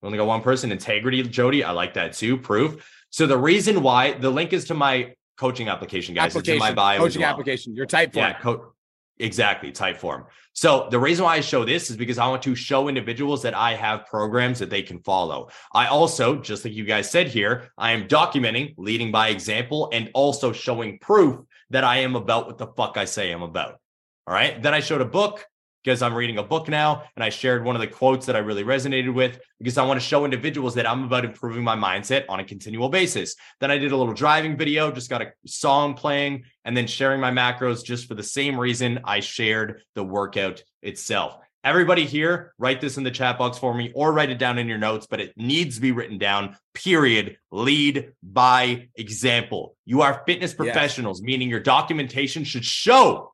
We 0.01 0.07
only 0.07 0.17
got 0.17 0.27
one 0.27 0.41
person. 0.41 0.71
Integrity, 0.71 1.23
Jody. 1.23 1.63
I 1.63 1.71
like 1.71 1.93
that 1.93 2.13
too. 2.13 2.37
Proof. 2.37 2.85
So 3.09 3.25
the 3.25 3.37
reason 3.37 3.81
why 3.81 4.13
the 4.13 4.29
link 4.29 4.51
is 4.51 4.65
to 4.65 4.73
my 4.73 5.15
coaching 5.37 5.69
application, 5.69 6.13
guys. 6.13 6.31
Application, 6.31 6.57
it's 6.57 6.65
in 6.65 6.69
my 6.69 6.73
bio. 6.73 6.99
Coaching 6.99 7.21
well. 7.21 7.31
application. 7.31 7.73
Your 7.73 7.85
Typeform. 7.85 8.15
Yeah, 8.15 8.33
co- 8.33 8.74
exactly. 9.19 9.71
type 9.71 9.97
form. 9.97 10.25
So 10.54 10.88
the 10.89 10.99
reason 10.99 11.25
why 11.25 11.36
I 11.36 11.41
show 11.41 11.65
this 11.65 11.89
is 11.89 11.97
because 11.97 12.17
I 12.17 12.28
want 12.28 12.41
to 12.43 12.56
show 12.56 12.88
individuals 12.88 13.41
that 13.43 13.54
I 13.54 13.73
have 13.73 14.06
programs 14.06 14.60
that 14.60 14.69
they 14.69 14.82
can 14.82 14.99
follow. 14.99 15.49
I 15.73 15.88
also, 15.88 16.38
just 16.38 16.63
like 16.63 16.73
you 16.73 16.86
guys 16.86 17.12
said 17.12 17.28
here, 17.28 17.71
I 17.78 17.91
am 17.91 18.08
documenting, 18.08 18.73
leading 18.78 19.12
by 19.12 19.30
example, 19.30 19.89
and 19.91 20.10
also 20.13 20.54
showing 20.54 20.99
proof 20.99 21.39
that 21.71 21.84
I 21.84 21.97
am 21.97 22.15
about 22.15 22.47
what 22.47 22.58
the 22.58 22.67
fuck 22.67 22.97
I 22.97 23.06
say 23.06 23.32
I'm 23.32 23.41
about. 23.41 23.80
All 24.28 24.34
right. 24.34 24.62
Then 24.62 24.73
I 24.73 24.80
showed 24.80 25.01
a 25.01 25.06
book 25.06 25.45
because 25.86 26.02
I'm 26.02 26.15
reading 26.15 26.39
a 26.39 26.43
book 26.43 26.67
now 26.67 27.04
and 27.15 27.24
I 27.24 27.30
shared 27.30 27.63
one 27.63 27.76
of 27.76 27.80
the 27.80 27.88
quotes 27.88 28.26
that 28.26 28.36
I 28.36 28.39
really 28.39 28.63
resonated 28.63 29.13
with 29.13 29.39
because 29.60 29.78
I 29.78 29.86
want 29.86 30.00
to 30.00 30.06
show 30.06 30.26
individuals 30.26 30.74
that 30.76 30.89
I'm 30.89 31.04
about 31.04 31.24
improving 31.24 31.63
my 31.63 31.76
mindset 31.76 32.26
on 32.28 32.39
a 32.39 32.43
continual 32.43 32.89
basis. 32.89 33.36
Then 33.60 33.69
I 33.69 33.78
did 33.78 33.91
a 33.91 33.98
little 33.98 34.15
driving 34.15 34.58
video, 34.58 34.91
just 34.91 35.12
got 35.12 35.21
a 35.21 35.32
song 35.45 35.93
playing 35.93 36.45
and 36.65 36.76
then 36.76 36.88
sharing 36.88 37.21
my 37.21 37.30
macros 37.30 37.86
just 37.86 38.08
for 38.08 38.15
the 38.15 38.24
same 38.24 38.60
reason 38.60 39.02
I 39.04 39.19
shared 39.19 39.84
the 39.93 40.04
workout 40.04 40.63
itself. 40.82 41.38
Everybody 41.63 42.06
here, 42.06 42.54
write 42.58 42.82
this 42.82 42.98
in 42.98 43.04
the 43.04 43.12
chat 43.12 43.38
box 43.38 43.60
for 43.60 43.74
me 43.74 43.91
or 43.93 44.12
write 44.12 44.32
it 44.32 44.39
down 44.39 44.58
in 44.58 44.67
your 44.67 44.78
notes, 44.80 45.06
but 45.08 45.21
it 45.21 45.34
needs 45.36 45.76
to 45.76 45.82
be 45.82 45.91
written 45.91 46.17
down. 46.17 46.58
Period. 46.74 47.38
Lead 47.52 48.12
by 48.24 48.88
example. 48.95 49.76
You 49.86 50.02
are 50.02 50.24
fitness 50.26 50.54
professionals, 50.54 51.21
meaning 51.21 51.50
your 51.50 51.60
documentation 51.60 52.43
should 52.43 52.65
show 52.65 53.34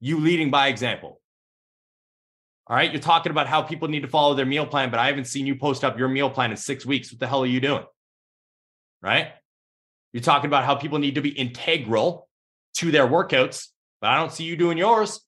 you 0.00 0.18
leading 0.18 0.50
by 0.50 0.68
example. 0.68 1.19
All 2.70 2.76
right. 2.76 2.92
You're 2.92 3.02
talking 3.02 3.32
about 3.32 3.48
how 3.48 3.62
people 3.62 3.88
need 3.88 4.02
to 4.02 4.08
follow 4.08 4.34
their 4.34 4.46
meal 4.46 4.64
plan, 4.64 4.90
but 4.90 5.00
I 5.00 5.08
haven't 5.08 5.24
seen 5.24 5.44
you 5.44 5.56
post 5.56 5.82
up 5.82 5.98
your 5.98 6.06
meal 6.06 6.30
plan 6.30 6.52
in 6.52 6.56
six 6.56 6.86
weeks. 6.86 7.10
What 7.10 7.18
the 7.18 7.26
hell 7.26 7.42
are 7.42 7.46
you 7.46 7.60
doing? 7.60 7.82
Right. 9.02 9.32
You're 10.12 10.22
talking 10.22 10.46
about 10.46 10.64
how 10.64 10.76
people 10.76 11.00
need 11.00 11.16
to 11.16 11.20
be 11.20 11.30
integral 11.30 12.28
to 12.74 12.92
their 12.92 13.08
workouts, 13.08 13.66
but 14.00 14.10
I 14.10 14.18
don't 14.18 14.32
see 14.32 14.44
you 14.44 14.56
doing 14.56 14.78
yours. 14.78 15.20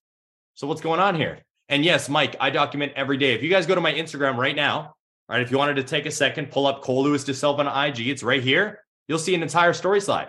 So 0.54 0.68
what's 0.68 0.80
going 0.80 1.00
on 1.00 1.16
here? 1.16 1.40
And 1.68 1.84
yes, 1.84 2.08
Mike, 2.08 2.36
I 2.38 2.50
document 2.50 2.92
every 2.94 3.16
day. 3.16 3.34
If 3.34 3.42
you 3.42 3.50
guys 3.50 3.66
go 3.66 3.74
to 3.74 3.80
my 3.80 3.92
Instagram 3.92 4.36
right 4.36 4.54
now, 4.54 4.94
right, 5.28 5.42
if 5.42 5.50
you 5.50 5.58
wanted 5.58 5.74
to 5.76 5.82
take 5.82 6.06
a 6.06 6.12
second, 6.12 6.52
pull 6.52 6.68
up 6.68 6.82
Cole 6.82 7.02
Lewis 7.02 7.24
to 7.24 7.34
self 7.34 7.58
on 7.58 7.66
IG, 7.66 8.06
it's 8.06 8.22
right 8.22 8.42
here. 8.42 8.84
You'll 9.08 9.18
see 9.18 9.34
an 9.34 9.42
entire 9.42 9.72
story 9.72 10.00
slide. 10.00 10.28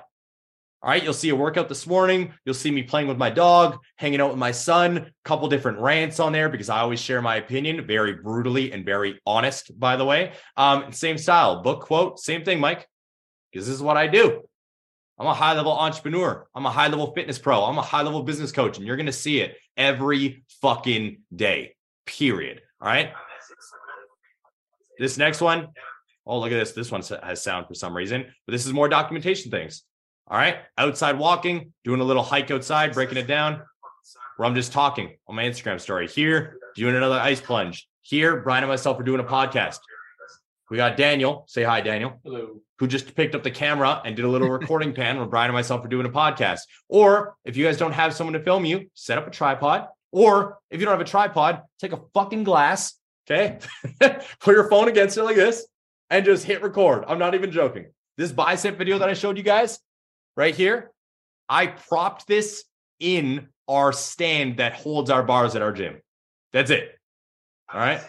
All 0.84 0.90
right, 0.90 1.02
you'll 1.02 1.14
see 1.14 1.30
a 1.30 1.36
workout 1.36 1.70
this 1.70 1.88
morning. 1.88 2.34
You'll 2.44 2.56
see 2.56 2.70
me 2.70 2.84
playing 2.84 3.08
with 3.08 3.18
my 3.18 3.30
dog, 3.30 3.80
hanging 3.96 4.20
out 4.20 4.32
with 4.32 4.38
my 4.38 4.52
son, 4.52 4.98
a 4.98 5.12
couple 5.24 5.48
different 5.48 5.80
rants 5.80 6.20
on 6.20 6.34
there 6.34 6.50
because 6.50 6.68
I 6.68 6.82
always 6.82 7.00
share 7.00 7.22
my 7.22 7.38
opinion 7.38 7.88
very 7.88 8.16
brutally 8.16 8.74
and 8.74 8.84
very 8.84 9.22
honest, 9.26 9.80
by 9.80 9.96
the 9.96 10.04
way. 10.04 10.34
Um, 10.58 10.92
same 10.92 11.18
style, 11.18 11.62
book 11.62 11.84
quote, 11.84 12.20
same 12.20 12.44
thing, 12.44 12.60
Mike, 12.60 12.86
because 13.50 13.66
this 13.66 13.74
is 13.74 13.82
what 13.82 13.96
I 13.96 14.08
do. 14.08 14.42
I'm 15.18 15.28
a 15.28 15.34
high 15.34 15.54
level 15.54 15.72
entrepreneur. 15.72 16.46
I'm 16.54 16.66
a 16.66 16.72
high 16.72 16.90
level 16.90 17.14
fitness 17.14 17.40
pro. 17.40 17.64
I'm 17.64 17.78
a 17.78 17.82
high 17.82 18.02
level 18.02 18.22
business 18.22 18.52
coach, 18.52 18.78
and 18.78 18.86
you're 18.86 18.98
going 18.98 19.06
to 19.06 19.14
see 19.14 19.40
it 19.40 19.56
every 19.78 20.44
fucking 20.62 21.22
day, 21.34 21.76
period. 22.06 22.62
All 22.82 22.90
right. 22.90 23.14
This 25.00 25.18
next 25.18 25.40
one, 25.40 25.70
oh, 26.26 26.40
look 26.42 26.52
at 26.52 26.56
this. 26.56 26.74
This 26.74 26.92
one 26.92 27.04
has 27.24 27.42
sound 27.42 27.68
for 27.68 27.74
some 27.74 27.96
reason, 27.96 28.26
but 28.46 28.52
this 28.52 28.66
is 28.66 28.74
more 28.74 28.90
documentation 28.90 29.50
things. 29.50 29.84
All 30.28 30.38
right. 30.38 30.58
Outside 30.78 31.18
walking, 31.18 31.74
doing 31.84 32.00
a 32.00 32.04
little 32.04 32.24
hike 32.24 32.50
outside, 32.52 32.94
breaking 32.94 33.18
it 33.18 33.28
down. 33.28 33.62
Where 34.38 34.48
I'm 34.48 34.56
just 34.56 34.72
talking 34.72 35.18
on 35.28 35.36
my 35.36 35.44
Instagram 35.44 35.80
story. 35.80 36.08
Here, 36.08 36.58
doing 36.76 36.96
another 36.96 37.20
ice 37.20 37.40
plunge. 37.40 37.88
Here, 38.02 38.38
Brian 38.42 38.64
and 38.64 38.70
myself 38.70 39.00
are 39.00 39.04
doing 39.04 39.20
a 39.20 39.24
podcast. 39.24 39.80
We 40.70 40.78
got 40.78 40.98
Daniel. 40.98 41.46
Say 41.48 41.64
hi, 41.64 41.82
Daniel. 41.82 42.20
Hello. 42.24 42.60
Who 42.80 42.88
just 42.88 43.16
picked 43.16 43.36
up 43.36 43.44
the 43.44 43.52
camera 43.52 44.02
and 44.04 44.16
did 44.16 44.26
a 44.26 44.28
little 44.28 44.50
recording 44.50 44.94
pan 44.96 45.18
where 45.18 45.28
Brian 45.28 45.50
and 45.50 45.54
myself 45.56 45.86
are 45.86 45.88
doing 45.88 46.08
a 46.08 46.10
podcast. 46.10 46.62
Or 46.90 47.36
if 47.46 47.56
you 47.56 47.66
guys 47.66 47.78
don't 47.78 47.92
have 47.92 48.14
someone 48.14 48.34
to 48.34 48.40
film 48.40 48.66
you, 48.66 48.90
set 48.96 49.18
up 49.18 49.28
a 49.28 49.30
tripod. 49.32 49.88
Or 50.12 50.58
if 50.72 50.80
you 50.80 50.86
don't 50.86 50.94
have 50.94 51.06
a 51.06 51.10
tripod, 51.10 51.62
take 51.80 51.92
a 51.92 52.00
fucking 52.14 52.44
glass, 52.44 52.96
okay? 53.30 53.60
Put 54.40 54.56
your 54.56 54.70
phone 54.70 54.88
against 54.88 55.18
it 55.18 55.24
like 55.24 55.36
this 55.36 55.66
and 56.10 56.26
just 56.26 56.44
hit 56.46 56.62
record. 56.62 57.06
I'm 57.08 57.20
not 57.20 57.36
even 57.36 57.52
joking. 57.52 57.88
This 58.18 58.32
bicep 58.32 58.78
video 58.78 59.00
that 59.00 59.10
I 59.10 59.14
showed 59.14 59.38
you 59.38 59.44
guys, 59.44 59.80
right 60.36 60.56
here, 60.56 60.92
I 61.50 61.68
propped 61.68 62.28
this 62.28 62.64
in 63.00 63.48
our 63.68 63.94
stand 63.94 64.58
that 64.58 64.74
holds 64.74 65.10
our 65.10 65.24
bars 65.24 65.56
at 65.56 65.62
our 65.62 65.72
gym. 65.72 66.02
That's 66.52 66.72
it. 66.72 66.98
All 67.72 67.80
right. 67.80 68.02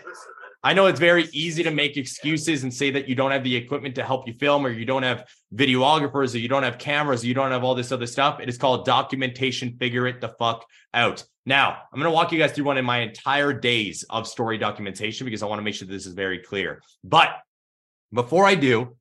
I 0.63 0.73
know 0.73 0.87
it's 0.87 0.99
very 0.99 1.29
easy 1.33 1.63
to 1.63 1.71
make 1.71 1.99
excuses 1.99 2.63
and 2.63 2.73
say 2.73 2.91
that 2.93 3.07
you 3.07 3.15
don't 3.15 3.33
have 3.33 3.45
the 3.45 3.55
equipment 3.55 3.95
to 3.97 4.03
help 4.03 4.27
you 4.27 4.33
film, 4.33 4.65
or 4.65 4.71
you 4.71 4.87
don't 4.87 5.03
have 5.03 5.29
videographers, 5.55 6.35
or 6.35 6.39
you 6.39 6.49
don't 6.49 6.63
have 6.63 6.79
cameras, 6.79 7.23
or 7.23 7.27
you 7.27 7.35
don't 7.35 7.51
have 7.51 7.65
all 7.65 7.75
this 7.75 7.93
other 7.93 8.07
stuff. 8.07 8.41
It 8.41 8.49
is 8.49 8.57
called 8.57 8.87
documentation. 8.87 9.77
Figure 9.79 10.07
it 10.07 10.23
the 10.23 10.31
fuck 10.31 10.65
out. 10.95 11.23
Now, 11.45 11.77
I'm 11.93 12.01
going 12.01 12.11
to 12.11 12.15
walk 12.15 12.33
you 12.33 12.39
guys 12.39 12.53
through 12.53 12.65
one 12.65 12.79
of 12.79 12.85
my 12.87 13.01
entire 13.01 13.53
days 13.53 14.07
of 14.09 14.27
story 14.27 14.57
documentation 14.57 15.27
because 15.27 15.43
I 15.43 15.47
want 15.47 15.59
to 15.59 15.63
make 15.63 15.75
sure 15.75 15.87
this 15.87 16.07
is 16.07 16.15
very 16.15 16.39
clear. 16.39 16.81
But 17.03 17.29
before 18.11 18.47
I 18.47 18.55
do, 18.55 18.97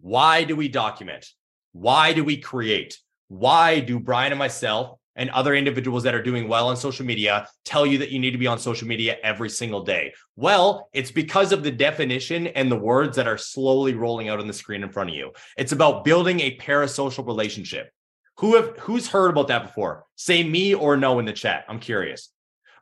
why 0.00 0.44
do 0.44 0.54
we 0.54 0.68
document? 0.68 1.26
Why 1.72 2.12
do 2.12 2.24
we 2.24 2.36
create? 2.36 2.98
Why 3.28 3.80
do 3.80 4.00
Brian 4.00 4.32
and 4.32 4.38
myself 4.38 4.98
and 5.16 5.30
other 5.30 5.54
individuals 5.54 6.02
that 6.02 6.14
are 6.14 6.22
doing 6.22 6.48
well 6.48 6.68
on 6.68 6.76
social 6.76 7.06
media 7.06 7.48
tell 7.64 7.86
you 7.86 7.98
that 7.98 8.10
you 8.10 8.18
need 8.18 8.32
to 8.32 8.38
be 8.38 8.46
on 8.46 8.58
social 8.58 8.88
media 8.88 9.16
every 9.22 9.50
single 9.50 9.82
day? 9.82 10.12
Well, 10.36 10.88
it's 10.92 11.10
because 11.10 11.52
of 11.52 11.62
the 11.62 11.70
definition 11.70 12.48
and 12.48 12.70
the 12.70 12.76
words 12.76 13.16
that 13.16 13.28
are 13.28 13.38
slowly 13.38 13.94
rolling 13.94 14.28
out 14.28 14.40
on 14.40 14.46
the 14.46 14.52
screen 14.52 14.82
in 14.82 14.90
front 14.90 15.10
of 15.10 15.16
you. 15.16 15.32
It's 15.56 15.72
about 15.72 16.04
building 16.04 16.40
a 16.40 16.56
parasocial 16.56 17.26
relationship. 17.26 17.90
Who 18.38 18.56
have 18.56 18.78
who's 18.78 19.06
heard 19.06 19.30
about 19.30 19.48
that 19.48 19.64
before? 19.64 20.06
Say 20.16 20.42
me 20.42 20.74
or 20.74 20.96
no 20.96 21.18
in 21.18 21.26
the 21.26 21.32
chat. 21.32 21.66
I'm 21.68 21.78
curious. 21.78 22.30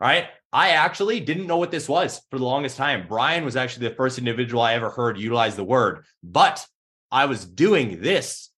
All 0.00 0.08
right. 0.08 0.28
I 0.52 0.70
actually 0.70 1.20
didn't 1.20 1.46
know 1.46 1.58
what 1.58 1.70
this 1.70 1.88
was 1.88 2.22
for 2.30 2.38
the 2.38 2.44
longest 2.44 2.76
time. 2.76 3.06
Brian 3.06 3.44
was 3.44 3.56
actually 3.56 3.88
the 3.88 3.96
first 3.96 4.16
individual 4.18 4.62
I 4.62 4.74
ever 4.74 4.88
heard 4.88 5.18
utilize 5.18 5.56
the 5.56 5.64
word, 5.64 6.06
but 6.22 6.64
I 7.10 7.26
was 7.26 7.44
doing 7.44 8.00
this 8.00 8.48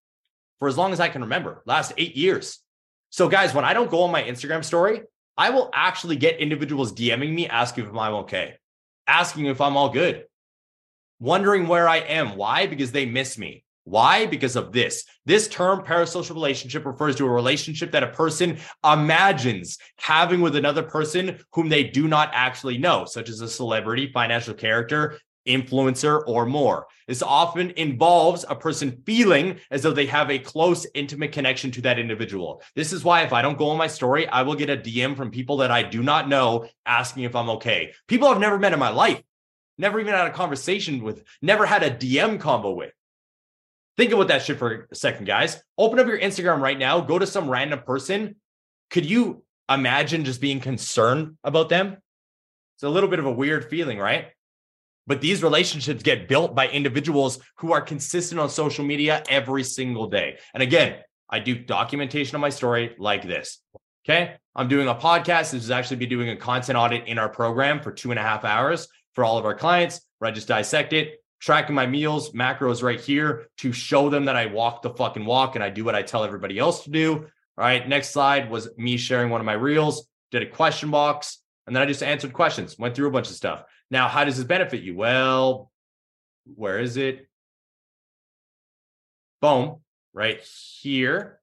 for 0.60 0.68
as 0.68 0.78
long 0.78 0.92
as 0.92 1.00
I 1.00 1.08
can 1.08 1.22
remember, 1.22 1.62
last 1.66 1.92
eight 1.98 2.16
years. 2.16 2.60
So, 3.08 3.28
guys, 3.28 3.52
when 3.52 3.64
I 3.64 3.74
don't 3.74 3.90
go 3.90 4.02
on 4.02 4.12
my 4.12 4.22
Instagram 4.22 4.64
story, 4.64 5.02
I 5.36 5.50
will 5.50 5.70
actually 5.72 6.16
get 6.16 6.38
individuals 6.38 6.92
DMing 6.92 7.32
me 7.32 7.48
asking 7.48 7.86
if 7.86 7.94
I'm 7.96 8.14
okay, 8.14 8.56
asking 9.08 9.46
if 9.46 9.60
I'm 9.60 9.76
all 9.76 9.88
good, 9.88 10.26
wondering 11.18 11.66
where 11.66 11.88
I 11.88 11.96
am. 11.96 12.36
Why? 12.36 12.66
Because 12.66 12.92
they 12.92 13.06
miss 13.06 13.36
me. 13.38 13.64
Why? 13.84 14.26
Because 14.26 14.54
of 14.54 14.70
this. 14.70 15.04
This 15.24 15.48
term, 15.48 15.82
parasocial 15.82 16.34
relationship, 16.34 16.84
refers 16.84 17.16
to 17.16 17.26
a 17.26 17.30
relationship 17.30 17.90
that 17.92 18.04
a 18.04 18.08
person 18.08 18.58
imagines 18.84 19.78
having 19.96 20.42
with 20.42 20.54
another 20.54 20.82
person 20.82 21.38
whom 21.54 21.68
they 21.68 21.84
do 21.84 22.06
not 22.06 22.30
actually 22.32 22.78
know, 22.78 23.06
such 23.06 23.28
as 23.28 23.40
a 23.40 23.48
celebrity, 23.48 24.10
financial 24.12 24.54
character, 24.54 25.18
influencer, 25.46 26.22
or 26.26 26.46
more. 26.46 26.87
This 27.09 27.22
often 27.22 27.70
involves 27.72 28.44
a 28.48 28.55
person 28.55 29.03
feeling 29.05 29.59
as 29.70 29.83
though 29.83 29.92
they 29.92 30.07
have 30.07 30.31
a 30.31 30.38
close, 30.38 30.87
intimate 30.94 31.33
connection 31.33 31.70
to 31.72 31.83
that 31.83 31.98
individual. 31.98 32.62
This 32.74 32.92
is 32.92 33.05
why, 33.05 33.22
if 33.22 33.33
I 33.33 33.42
don't 33.42 33.59
go 33.59 33.70
on 33.70 33.79
my 33.79 33.87
story, 33.87 34.29
I 34.29 34.42
will 34.42 34.55
get 34.55 34.70
a 34.70 34.76
DM 34.76 35.16
from 35.16 35.31
people 35.31 35.59
that 35.59 35.70
I 35.70 35.83
do 35.83 36.03
not 36.03 36.29
know 36.29 36.68
asking 36.87 37.24
if 37.24 37.35
I'm 37.35 37.50
okay. 37.50 37.92
People 38.07 38.29
I've 38.29 38.40
never 38.40 38.59
met 38.59 38.72
in 38.72 38.79
my 38.79 38.90
life, 38.90 39.22
never 39.79 39.98
even 39.98 40.14
had 40.14 40.26
a 40.26 40.33
conversation 40.33 41.03
with, 41.03 41.24
never 41.42 41.66
had 41.66 41.83
a 41.83 41.90
DM 41.90 42.38
combo 42.38 42.72
with. 42.72 42.92
Think 43.96 44.12
about 44.12 44.29
that 44.29 44.42
shit 44.42 44.59
for 44.59 44.88
a 44.90 44.94
second, 44.94 45.26
guys. 45.26 45.62
Open 45.76 45.98
up 45.98 46.07
your 46.07 46.18
Instagram 46.18 46.61
right 46.61 46.79
now, 46.79 47.00
go 47.00 47.18
to 47.18 47.26
some 47.26 47.50
random 47.50 47.81
person. 47.81 48.37
Could 48.90 49.05
you 49.05 49.42
imagine 49.68 50.24
just 50.24 50.40
being 50.40 50.61
concerned 50.61 51.37
about 51.44 51.68
them? 51.68 51.96
It's 52.76 52.83
a 52.83 52.88
little 52.88 53.11
bit 53.11 53.18
of 53.18 53.26
a 53.26 53.33
weird 53.33 53.68
feeling, 53.68 53.98
right? 53.98 54.29
But 55.06 55.20
these 55.20 55.42
relationships 55.42 56.02
get 56.02 56.28
built 56.28 56.54
by 56.54 56.68
individuals 56.68 57.38
who 57.56 57.72
are 57.72 57.80
consistent 57.80 58.40
on 58.40 58.48
social 58.48 58.84
media 58.84 59.22
every 59.28 59.64
single 59.64 60.08
day. 60.08 60.38
And 60.54 60.62
again, 60.62 60.98
I 61.28 61.38
do 61.38 61.54
documentation 61.54 62.36
of 62.36 62.40
my 62.40 62.50
story 62.50 62.94
like 62.98 63.22
this. 63.22 63.58
Okay. 64.04 64.34
I'm 64.56 64.68
doing 64.68 64.88
a 64.88 64.94
podcast. 64.94 65.52
This 65.52 65.64
is 65.64 65.70
actually 65.70 65.98
be 65.98 66.06
doing 66.06 66.30
a 66.30 66.36
content 66.36 66.76
audit 66.76 67.06
in 67.06 67.18
our 67.18 67.28
program 67.28 67.80
for 67.80 67.92
two 67.92 68.10
and 68.10 68.18
a 68.18 68.22
half 68.22 68.44
hours 68.44 68.88
for 69.14 69.24
all 69.24 69.38
of 69.38 69.44
our 69.44 69.54
clients 69.54 70.00
where 70.18 70.30
I 70.30 70.34
just 70.34 70.48
dissect 70.48 70.92
it, 70.92 71.22
tracking 71.40 71.74
my 71.74 71.86
meals, 71.86 72.32
macros 72.32 72.82
right 72.82 73.00
here 73.00 73.48
to 73.58 73.72
show 73.72 74.10
them 74.10 74.24
that 74.26 74.36
I 74.36 74.46
walk 74.46 74.82
the 74.82 74.90
fucking 74.90 75.24
walk 75.24 75.54
and 75.54 75.64
I 75.64 75.70
do 75.70 75.84
what 75.84 75.94
I 75.94 76.02
tell 76.02 76.24
everybody 76.24 76.58
else 76.58 76.84
to 76.84 76.90
do. 76.90 77.14
All 77.14 77.26
right. 77.56 77.86
Next 77.88 78.10
slide 78.10 78.50
was 78.50 78.68
me 78.76 78.96
sharing 78.96 79.30
one 79.30 79.40
of 79.40 79.44
my 79.44 79.52
reels, 79.52 80.08
did 80.30 80.42
a 80.42 80.46
question 80.46 80.90
box, 80.90 81.39
and 81.70 81.76
then 81.76 81.85
I 81.85 81.87
just 81.87 82.02
answered 82.02 82.33
questions, 82.33 82.76
went 82.76 82.96
through 82.96 83.06
a 83.06 83.12
bunch 83.12 83.30
of 83.30 83.37
stuff. 83.37 83.62
Now, 83.92 84.09
how 84.09 84.24
does 84.24 84.37
this 84.37 84.44
benefit 84.44 84.83
you? 84.83 84.96
Well, 84.96 85.70
where 86.56 86.80
is 86.80 86.96
it? 86.96 87.28
Boom, 89.40 89.76
right 90.12 90.40
here. 90.40 91.38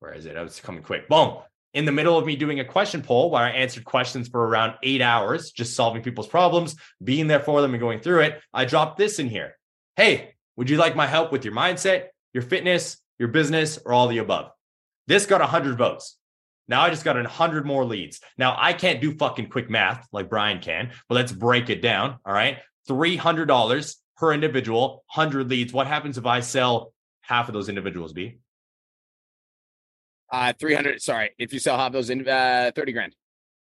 Where 0.00 0.14
is 0.14 0.26
it? 0.26 0.34
Oh, 0.36 0.40
I 0.40 0.42
was 0.42 0.58
coming 0.58 0.82
quick. 0.82 1.08
Boom 1.08 1.38
in 1.74 1.84
the 1.84 1.92
middle 1.92 2.18
of 2.18 2.26
me 2.26 2.34
doing 2.34 2.58
a 2.58 2.64
question 2.64 3.02
poll 3.02 3.30
where 3.30 3.42
I 3.42 3.50
answered 3.50 3.84
questions 3.84 4.26
for 4.26 4.44
around 4.44 4.74
eight 4.82 5.02
hours, 5.02 5.52
just 5.52 5.76
solving 5.76 6.02
people's 6.02 6.26
problems, 6.26 6.74
being 7.02 7.26
there 7.26 7.40
for 7.40 7.60
them 7.60 7.74
and 7.74 7.80
going 7.80 8.00
through 8.00 8.22
it, 8.22 8.40
I 8.52 8.64
dropped 8.64 8.96
this 8.96 9.18
in 9.18 9.28
here. 9.28 9.56
Hey, 9.94 10.34
would 10.56 10.70
you 10.70 10.76
like 10.76 10.96
my 10.96 11.06
help 11.06 11.30
with 11.30 11.44
your 11.44 11.54
mindset, 11.54 12.06
your 12.32 12.42
fitness, 12.42 12.96
your 13.18 13.28
business, 13.28 13.78
or 13.84 13.92
all 13.92 14.08
the 14.08 14.18
above? 14.18 14.50
This 15.06 15.26
got 15.26 15.40
100 15.40 15.76
votes. 15.76 16.16
Now 16.68 16.82
I 16.82 16.90
just 16.90 17.04
got 17.04 17.16
100 17.16 17.66
more 17.66 17.84
leads. 17.84 18.20
Now 18.36 18.54
I 18.58 18.72
can't 18.72 19.00
do 19.00 19.16
fucking 19.16 19.48
quick 19.48 19.70
math 19.70 20.06
like 20.12 20.28
Brian 20.28 20.60
can, 20.60 20.92
but 21.08 21.14
let's 21.14 21.32
break 21.32 21.70
it 21.70 21.82
down. 21.82 22.18
All 22.24 22.32
right. 22.32 22.58
$300 22.88 23.96
per 24.16 24.32
individual, 24.32 25.04
100 25.14 25.48
leads. 25.48 25.72
What 25.72 25.86
happens 25.86 26.18
if 26.18 26.26
I 26.26 26.40
sell 26.40 26.92
half 27.22 27.48
of 27.48 27.54
those 27.54 27.68
individuals, 27.68 28.12
B? 28.12 28.38
Uh, 30.30 30.52
300. 30.58 31.00
Sorry. 31.00 31.30
If 31.38 31.52
you 31.52 31.58
sell 31.58 31.76
half 31.78 31.92
those 31.92 32.10
in 32.10 32.28
uh, 32.28 32.70
30 32.74 32.92
grand. 32.92 33.16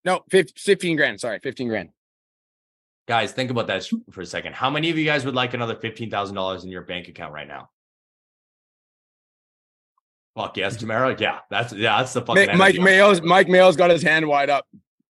No, 0.03 0.21
15 0.29 0.97
grand. 0.97 1.19
Sorry, 1.19 1.39
15 1.39 1.67
grand. 1.67 1.89
Guys, 3.07 3.31
think 3.31 3.51
about 3.51 3.67
that 3.67 3.87
for 4.11 4.21
a 4.21 4.25
second. 4.25 4.55
How 4.55 4.69
many 4.69 4.89
of 4.89 4.97
you 4.97 5.05
guys 5.05 5.25
would 5.25 5.35
like 5.35 5.53
another 5.53 5.75
$15,000 5.75 6.63
in 6.63 6.69
your 6.69 6.83
bank 6.83 7.07
account 7.07 7.33
right 7.33 7.47
now? 7.47 7.69
Fuck 10.35 10.57
yes, 10.57 10.77
Tamara. 10.77 11.15
Yeah, 11.19 11.39
that's 11.49 11.73
yeah, 11.73 11.97
that's 11.97 12.13
the 12.13 12.21
fucking 12.21 12.57
Mike 12.57 12.79
Mayo's 12.79 13.21
Mike 13.21 13.49
Mayo's 13.49 13.75
got 13.75 13.89
his 13.89 14.01
hand 14.01 14.27
wide 14.27 14.49
up. 14.49 14.65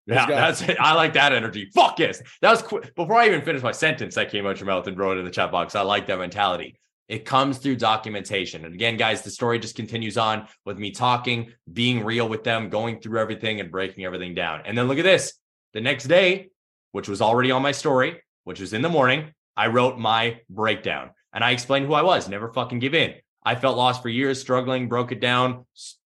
Yeah, 0.07 0.27
that's 0.27 0.61
it. 0.61 0.77
I 0.79 0.93
like 0.93 1.13
that 1.13 1.33
energy. 1.33 1.69
Fuck 1.73 1.99
yes. 1.99 2.21
That 2.41 2.51
was 2.51 2.61
quick. 2.61 2.93
Before 2.95 3.15
I 3.15 3.25
even 3.25 3.41
finished 3.41 3.63
my 3.63 3.71
sentence, 3.71 4.15
that 4.15 4.29
came 4.29 4.45
out 4.45 4.59
your 4.59 4.67
mouth 4.67 4.85
and 4.87 4.97
wrote 4.97 5.17
it 5.17 5.19
in 5.21 5.25
the 5.25 5.31
chat 5.31 5.51
box. 5.51 5.73
I 5.73 5.81
like 5.81 6.05
that 6.07 6.19
mentality. 6.19 6.77
It 7.07 7.25
comes 7.25 7.57
through 7.57 7.77
documentation. 7.77 8.65
And 8.65 8.73
again, 8.73 8.97
guys, 8.97 9.21
the 9.21 9.31
story 9.31 9.59
just 9.59 9.75
continues 9.75 10.17
on 10.17 10.47
with 10.63 10.77
me 10.77 10.91
talking, 10.91 11.51
being 11.71 12.03
real 12.03 12.27
with 12.27 12.43
them, 12.43 12.69
going 12.69 12.99
through 12.99 13.19
everything 13.19 13.59
and 13.59 13.71
breaking 13.71 14.05
everything 14.05 14.33
down. 14.35 14.61
And 14.65 14.77
then 14.77 14.87
look 14.87 14.97
at 14.97 15.03
this. 15.03 15.33
The 15.73 15.81
next 15.81 16.05
day, 16.05 16.49
which 16.91 17.09
was 17.09 17.21
already 17.21 17.51
on 17.51 17.61
my 17.61 17.71
story, 17.71 18.21
which 18.43 18.59
was 18.59 18.73
in 18.73 18.81
the 18.81 18.89
morning, 18.89 19.33
I 19.57 19.67
wrote 19.67 19.97
my 19.97 20.41
breakdown 20.49 21.11
and 21.33 21.43
I 21.43 21.51
explained 21.51 21.85
who 21.85 21.93
I 21.93 22.01
was. 22.01 22.27
Never 22.29 22.51
fucking 22.53 22.79
give 22.79 22.93
in. 22.93 23.15
I 23.45 23.55
felt 23.55 23.77
lost 23.77 24.01
for 24.01 24.09
years, 24.09 24.41
struggling, 24.41 24.89
broke 24.89 25.11
it 25.11 25.21
down, 25.21 25.65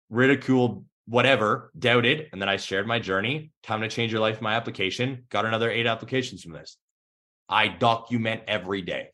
ridiculed, 0.09 0.85
whatever, 1.07 1.71
doubted. 1.77 2.29
And 2.31 2.41
then 2.41 2.49
I 2.49 2.57
shared 2.57 2.87
my 2.87 2.99
journey. 2.99 3.51
Time 3.63 3.81
to 3.81 3.87
change 3.87 4.11
your 4.11 4.21
life, 4.21 4.41
my 4.41 4.53
application. 4.53 5.23
Got 5.29 5.45
another 5.45 5.71
eight 5.71 5.87
applications 5.87 6.43
from 6.43 6.53
this. 6.53 6.77
I 7.49 7.67
document 7.67 8.43
every 8.47 8.81
day. 8.81 9.09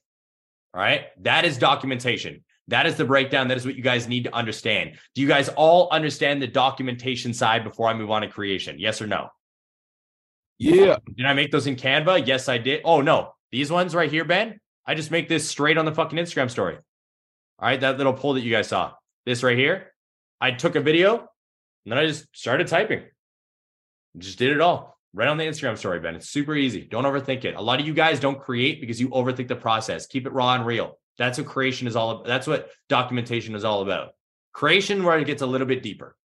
All 0.73 0.81
right. 0.81 1.05
That 1.21 1.45
is 1.45 1.57
documentation. 1.57 2.43
That 2.67 2.85
is 2.85 2.95
the 2.95 3.05
breakdown. 3.05 3.47
That 3.47 3.57
is 3.57 3.65
what 3.65 3.75
you 3.75 3.83
guys 3.83 4.07
need 4.07 4.25
to 4.25 4.35
understand. 4.35 4.97
Do 5.15 5.21
you 5.21 5.27
guys 5.27 5.49
all 5.49 5.89
understand 5.91 6.41
the 6.41 6.47
documentation 6.47 7.33
side 7.33 7.63
before 7.63 7.87
I 7.87 7.93
move 7.93 8.11
on 8.11 8.21
to 8.21 8.27
creation? 8.27 8.77
Yes 8.79 9.01
or 9.01 9.07
no? 9.07 9.29
Yeah. 10.57 10.97
Did 11.15 11.25
I 11.25 11.33
make 11.33 11.51
those 11.51 11.67
in 11.67 11.75
Canva? 11.75 12.27
Yes, 12.27 12.47
I 12.47 12.57
did. 12.57 12.81
Oh, 12.85 13.01
no. 13.01 13.33
These 13.51 13.71
ones 13.71 13.95
right 13.95 14.09
here, 14.09 14.23
Ben, 14.23 14.59
I 14.85 14.95
just 14.95 15.11
make 15.11 15.27
this 15.27 15.49
straight 15.49 15.77
on 15.77 15.85
the 15.85 15.93
fucking 15.93 16.17
Instagram 16.17 16.49
story. 16.49 16.77
All 17.61 17.67
right. 17.69 17.79
That 17.79 17.97
little 17.97 18.13
poll 18.13 18.33
that 18.33 18.41
you 18.41 18.51
guys 18.51 18.67
saw. 18.67 18.93
This 19.25 19.43
right 19.43 19.57
here. 19.57 19.93
I 20.39 20.51
took 20.51 20.75
a 20.75 20.81
video 20.81 21.17
and 21.19 21.91
then 21.91 21.97
I 21.97 22.07
just 22.07 22.25
started 22.35 22.67
typing. 22.67 23.03
Just 24.17 24.39
did 24.39 24.51
it 24.51 24.61
all 24.61 24.97
right 25.13 25.27
on 25.27 25.37
the 25.37 25.43
Instagram 25.43 25.77
story, 25.77 25.99
Ben. 25.99 26.15
It's 26.15 26.29
super 26.29 26.55
easy. 26.55 26.81
Don't 26.81 27.03
overthink 27.03 27.45
it. 27.45 27.55
A 27.55 27.61
lot 27.61 27.79
of 27.79 27.87
you 27.87 27.93
guys 27.93 28.19
don't 28.19 28.39
create 28.39 28.81
because 28.81 28.99
you 28.99 29.09
overthink 29.09 29.47
the 29.47 29.55
process. 29.55 30.07
Keep 30.07 30.25
it 30.25 30.33
raw 30.33 30.55
and 30.55 30.65
real. 30.65 30.97
That's 31.17 31.37
what 31.37 31.47
creation 31.47 31.87
is 31.87 31.95
all 31.95 32.11
about. 32.11 32.25
That's 32.25 32.47
what 32.47 32.69
documentation 32.89 33.55
is 33.55 33.63
all 33.63 33.81
about. 33.81 34.11
Creation, 34.53 35.03
where 35.03 35.17
it 35.19 35.25
gets 35.25 35.41
a 35.41 35.45
little 35.45 35.67
bit 35.67 35.83
deeper. 35.83 36.15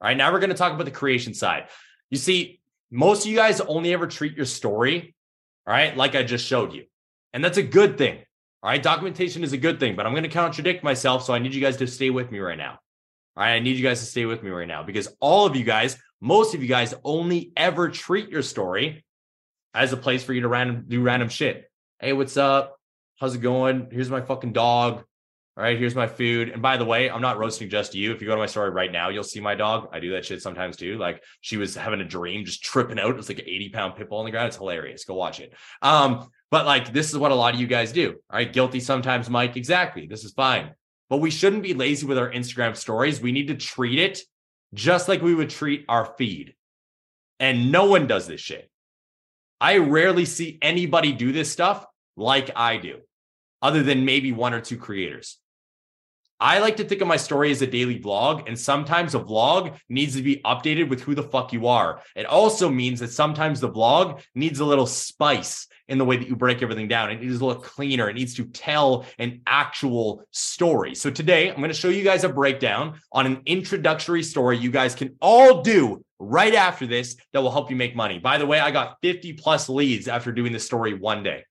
All 0.00 0.08
right, 0.08 0.16
now 0.16 0.32
we're 0.32 0.40
going 0.40 0.50
to 0.50 0.56
talk 0.56 0.72
about 0.72 0.84
the 0.84 0.90
creation 0.90 1.34
side. 1.34 1.68
You 2.10 2.18
see, 2.18 2.60
most 2.90 3.24
of 3.24 3.30
you 3.30 3.36
guys 3.36 3.60
only 3.60 3.92
ever 3.92 4.06
treat 4.06 4.36
your 4.36 4.46
story, 4.46 5.14
all 5.66 5.72
right, 5.72 5.96
like 5.96 6.14
I 6.14 6.22
just 6.22 6.46
showed 6.46 6.72
you. 6.72 6.84
And 7.32 7.44
that's 7.44 7.58
a 7.58 7.62
good 7.62 7.98
thing. 7.98 8.20
All 8.62 8.70
right, 8.70 8.82
documentation 8.82 9.42
is 9.42 9.52
a 9.52 9.58
good 9.58 9.80
thing, 9.80 9.96
but 9.96 10.06
I'm 10.06 10.12
going 10.12 10.22
to 10.22 10.28
contradict 10.28 10.84
myself. 10.84 11.24
So 11.24 11.34
I 11.34 11.38
need 11.38 11.54
you 11.54 11.60
guys 11.60 11.76
to 11.78 11.86
stay 11.86 12.10
with 12.10 12.30
me 12.30 12.38
right 12.38 12.58
now. 12.58 12.78
All 13.36 13.42
right, 13.42 13.54
I 13.54 13.58
need 13.58 13.76
you 13.76 13.82
guys 13.82 14.00
to 14.00 14.06
stay 14.06 14.24
with 14.24 14.42
me 14.42 14.50
right 14.50 14.68
now 14.68 14.82
because 14.82 15.08
all 15.20 15.46
of 15.46 15.56
you 15.56 15.64
guys 15.64 15.98
most 16.22 16.54
of 16.54 16.62
you 16.62 16.68
guys 16.68 16.94
only 17.02 17.52
ever 17.56 17.88
treat 17.88 18.30
your 18.30 18.42
story 18.42 19.04
as 19.74 19.92
a 19.92 19.96
place 19.96 20.22
for 20.22 20.32
you 20.32 20.42
to 20.42 20.48
random 20.48 20.84
do 20.86 21.02
random 21.02 21.28
shit. 21.28 21.68
Hey, 21.98 22.12
what's 22.12 22.36
up? 22.36 22.76
How's 23.18 23.34
it 23.34 23.40
going? 23.40 23.88
Here's 23.90 24.08
my 24.08 24.20
fucking 24.20 24.52
dog. 24.52 25.02
All 25.56 25.64
right, 25.64 25.76
here's 25.76 25.96
my 25.96 26.06
food. 26.06 26.48
And 26.48 26.62
by 26.62 26.76
the 26.76 26.84
way, 26.84 27.10
I'm 27.10 27.20
not 27.20 27.38
roasting 27.38 27.68
just 27.68 27.94
you. 27.94 28.12
If 28.12 28.22
you 28.22 28.28
go 28.28 28.34
to 28.34 28.40
my 28.40 28.46
story 28.46 28.70
right 28.70 28.90
now, 28.90 29.08
you'll 29.08 29.24
see 29.24 29.40
my 29.40 29.56
dog. 29.56 29.88
I 29.92 29.98
do 29.98 30.12
that 30.12 30.24
shit 30.24 30.40
sometimes 30.40 30.76
too. 30.76 30.96
Like 30.96 31.22
she 31.40 31.56
was 31.56 31.74
having 31.74 32.00
a 32.00 32.04
dream, 32.04 32.44
just 32.44 32.62
tripping 32.62 33.00
out. 33.00 33.18
It's 33.18 33.28
like 33.28 33.40
an 33.40 33.48
80 33.48 33.68
pound 33.70 33.96
pit 33.96 34.08
bull 34.08 34.18
on 34.18 34.24
the 34.24 34.30
ground. 34.30 34.46
It's 34.46 34.56
hilarious. 34.56 35.04
Go 35.04 35.14
watch 35.14 35.40
it. 35.40 35.52
Um, 35.82 36.30
but 36.52 36.66
like 36.66 36.92
this 36.92 37.10
is 37.10 37.16
what 37.16 37.32
a 37.32 37.34
lot 37.34 37.54
of 37.54 37.60
you 37.60 37.66
guys 37.66 37.92
do. 37.92 38.20
Right, 38.30 38.52
guilty 38.52 38.78
sometimes, 38.78 39.30
Mike. 39.30 39.56
Exactly. 39.56 40.06
This 40.06 40.22
is 40.22 40.32
fine. 40.32 40.72
But 41.08 41.16
we 41.16 41.30
shouldn't 41.30 41.62
be 41.62 41.72
lazy 41.72 42.06
with 42.06 42.18
our 42.18 42.30
Instagram 42.30 42.76
stories. 42.76 43.22
We 43.22 43.32
need 43.32 43.48
to 43.48 43.54
treat 43.54 43.98
it 43.98 44.20
just 44.74 45.08
like 45.08 45.22
we 45.22 45.34
would 45.34 45.48
treat 45.48 45.86
our 45.88 46.14
feed. 46.18 46.54
And 47.40 47.72
no 47.72 47.86
one 47.86 48.06
does 48.06 48.26
this 48.26 48.40
shit. 48.40 48.70
I 49.62 49.78
rarely 49.78 50.26
see 50.26 50.58
anybody 50.60 51.12
do 51.12 51.32
this 51.32 51.50
stuff 51.50 51.86
like 52.16 52.50
I 52.54 52.76
do, 52.76 53.00
other 53.62 53.82
than 53.82 54.04
maybe 54.04 54.32
one 54.32 54.52
or 54.52 54.60
two 54.60 54.76
creators. 54.76 55.38
I 56.42 56.58
like 56.58 56.76
to 56.78 56.84
think 56.84 57.00
of 57.00 57.06
my 57.06 57.16
story 57.16 57.52
as 57.52 57.62
a 57.62 57.68
daily 57.68 58.00
vlog, 58.00 58.48
and 58.48 58.58
sometimes 58.58 59.14
a 59.14 59.20
vlog 59.20 59.78
needs 59.88 60.16
to 60.16 60.22
be 60.22 60.38
updated 60.44 60.88
with 60.88 61.00
who 61.00 61.14
the 61.14 61.22
fuck 61.22 61.52
you 61.52 61.68
are. 61.68 62.00
It 62.16 62.26
also 62.26 62.68
means 62.68 62.98
that 62.98 63.12
sometimes 63.12 63.60
the 63.60 63.70
vlog 63.70 64.20
needs 64.34 64.58
a 64.58 64.64
little 64.64 64.88
spice 64.88 65.68
in 65.86 65.98
the 65.98 66.04
way 66.04 66.16
that 66.16 66.26
you 66.26 66.34
break 66.34 66.60
everything 66.60 66.88
down. 66.88 67.12
It 67.12 67.20
needs 67.20 67.38
to 67.38 67.46
look 67.46 67.62
cleaner. 67.62 68.10
It 68.10 68.14
needs 68.14 68.34
to 68.34 68.44
tell 68.46 69.06
an 69.20 69.42
actual 69.46 70.24
story. 70.32 70.96
So 70.96 71.10
today, 71.10 71.48
I'm 71.48 71.58
going 71.58 71.68
to 71.68 71.74
show 71.74 71.90
you 71.90 72.02
guys 72.02 72.24
a 72.24 72.28
breakdown 72.28 72.98
on 73.12 73.24
an 73.26 73.42
introductory 73.46 74.24
story 74.24 74.58
you 74.58 74.72
guys 74.72 74.96
can 74.96 75.14
all 75.20 75.62
do 75.62 76.04
right 76.18 76.56
after 76.56 76.88
this 76.88 77.14
that 77.32 77.40
will 77.40 77.52
help 77.52 77.70
you 77.70 77.76
make 77.76 77.94
money. 77.94 78.18
By 78.18 78.38
the 78.38 78.46
way, 78.46 78.58
I 78.58 78.72
got 78.72 78.96
50 79.00 79.34
plus 79.34 79.68
leads 79.68 80.08
after 80.08 80.32
doing 80.32 80.52
this 80.52 80.66
story 80.66 80.94
one 80.94 81.22
day. 81.22 81.44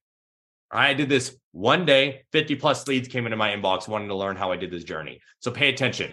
I 0.72 0.94
did 0.94 1.08
this 1.08 1.36
one 1.52 1.84
day, 1.84 2.24
50 2.32 2.56
plus 2.56 2.86
leads 2.88 3.08
came 3.08 3.26
into 3.26 3.36
my 3.36 3.50
inbox 3.50 3.86
wanting 3.86 4.08
to 4.08 4.14
learn 4.14 4.36
how 4.36 4.52
I 4.52 4.56
did 4.56 4.70
this 4.70 4.84
journey. 4.84 5.20
So 5.40 5.50
pay 5.50 5.68
attention. 5.68 6.12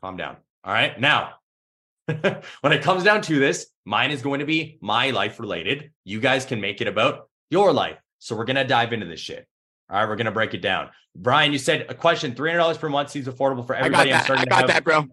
Calm 0.00 0.16
down. 0.16 0.36
All 0.62 0.72
right. 0.72 0.98
Now, 1.00 1.34
when 2.06 2.72
it 2.72 2.82
comes 2.82 3.02
down 3.02 3.22
to 3.22 3.38
this, 3.38 3.66
mine 3.84 4.10
is 4.10 4.20
going 4.20 4.40
to 4.40 4.46
be 4.46 4.78
my 4.82 5.10
life 5.10 5.40
related. 5.40 5.90
You 6.04 6.20
guys 6.20 6.44
can 6.44 6.60
make 6.60 6.80
it 6.80 6.88
about 6.88 7.30
your 7.50 7.72
life. 7.72 7.96
So 8.18 8.36
we're 8.36 8.44
going 8.44 8.56
to 8.56 8.64
dive 8.64 8.92
into 8.92 9.06
this 9.06 9.20
shit. 9.20 9.46
All 9.90 9.98
right, 9.98 10.08
we're 10.08 10.16
gonna 10.16 10.32
break 10.32 10.54
it 10.54 10.62
down. 10.62 10.90
Brian, 11.14 11.52
you 11.52 11.58
said 11.58 11.86
a 11.88 11.94
question: 11.94 12.34
three 12.34 12.50
hundred 12.50 12.60
dollars 12.60 12.78
per 12.78 12.88
month 12.88 13.10
seems 13.10 13.26
affordable 13.26 13.66
for 13.66 13.74
everybody. 13.74 14.12
I 14.12 14.18
got 14.18 14.28
that, 14.28 14.38
I 14.38 14.44
got 14.46 14.58
have... 14.60 14.66
that 14.68 14.84
bro. 14.84 15.06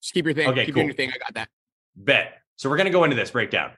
Just 0.00 0.14
keep 0.14 0.24
your 0.24 0.34
thing. 0.34 0.48
Okay, 0.48 0.66
keep 0.66 0.74
cool. 0.74 0.84
your 0.84 0.94
thing. 0.94 1.10
I 1.10 1.18
got 1.18 1.34
that. 1.34 1.48
Bet. 1.96 2.40
So 2.56 2.70
we're 2.70 2.76
gonna 2.76 2.90
go 2.90 3.04
into 3.04 3.16
this 3.16 3.32
breakdown. 3.32 3.72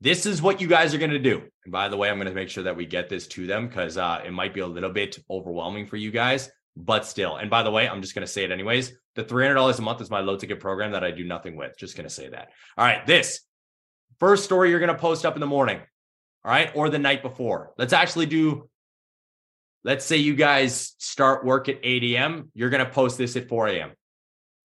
This 0.00 0.26
is 0.26 0.42
what 0.42 0.60
you 0.60 0.68
guys 0.68 0.94
are 0.94 0.98
gonna 0.98 1.18
do. 1.18 1.42
And 1.64 1.72
by 1.72 1.88
the 1.88 1.96
way, 1.96 2.10
I'm 2.10 2.18
gonna 2.18 2.32
make 2.32 2.48
sure 2.48 2.64
that 2.64 2.76
we 2.76 2.86
get 2.86 3.08
this 3.08 3.26
to 3.28 3.46
them 3.46 3.68
because 3.68 3.96
uh, 3.96 4.22
it 4.24 4.32
might 4.32 4.54
be 4.54 4.60
a 4.60 4.66
little 4.66 4.90
bit 4.90 5.18
overwhelming 5.30 5.86
for 5.86 5.96
you 5.96 6.10
guys, 6.10 6.50
but 6.76 7.06
still. 7.06 7.36
And 7.36 7.48
by 7.48 7.62
the 7.62 7.70
way, 7.70 7.88
I'm 7.88 8.02
just 8.02 8.14
gonna 8.14 8.26
say 8.26 8.44
it 8.44 8.50
anyways. 8.50 8.92
The 9.14 9.24
three 9.24 9.44
hundred 9.44 9.54
dollars 9.54 9.78
a 9.78 9.82
month 9.82 10.00
is 10.00 10.10
my 10.10 10.20
low 10.20 10.36
ticket 10.36 10.60
program 10.60 10.92
that 10.92 11.04
I 11.04 11.10
do 11.10 11.24
nothing 11.24 11.56
with. 11.56 11.78
Just 11.78 11.96
gonna 11.96 12.10
say 12.10 12.28
that. 12.28 12.48
All 12.76 12.84
right, 12.84 13.06
this 13.06 13.40
first 14.20 14.44
story 14.44 14.70
you're 14.70 14.80
gonna 14.80 14.98
post 14.98 15.24
up 15.24 15.34
in 15.34 15.40
the 15.40 15.46
morning. 15.46 15.80
All 16.44 16.50
right, 16.52 16.70
or 16.74 16.90
the 16.90 16.98
night 16.98 17.22
before. 17.22 17.72
Let's 17.78 17.92
actually 17.92 18.26
do 18.26 18.68
let's 19.86 20.04
say 20.04 20.16
you 20.16 20.34
guys 20.34 20.94
start 20.98 21.44
work 21.44 21.68
at 21.68 21.78
8 21.82 22.02
a.m., 22.02 22.50
you're 22.54 22.70
going 22.70 22.84
to 22.84 22.90
post 22.90 23.16
this 23.16 23.36
at 23.36 23.48
4 23.48 23.68
a.m. 23.68 23.92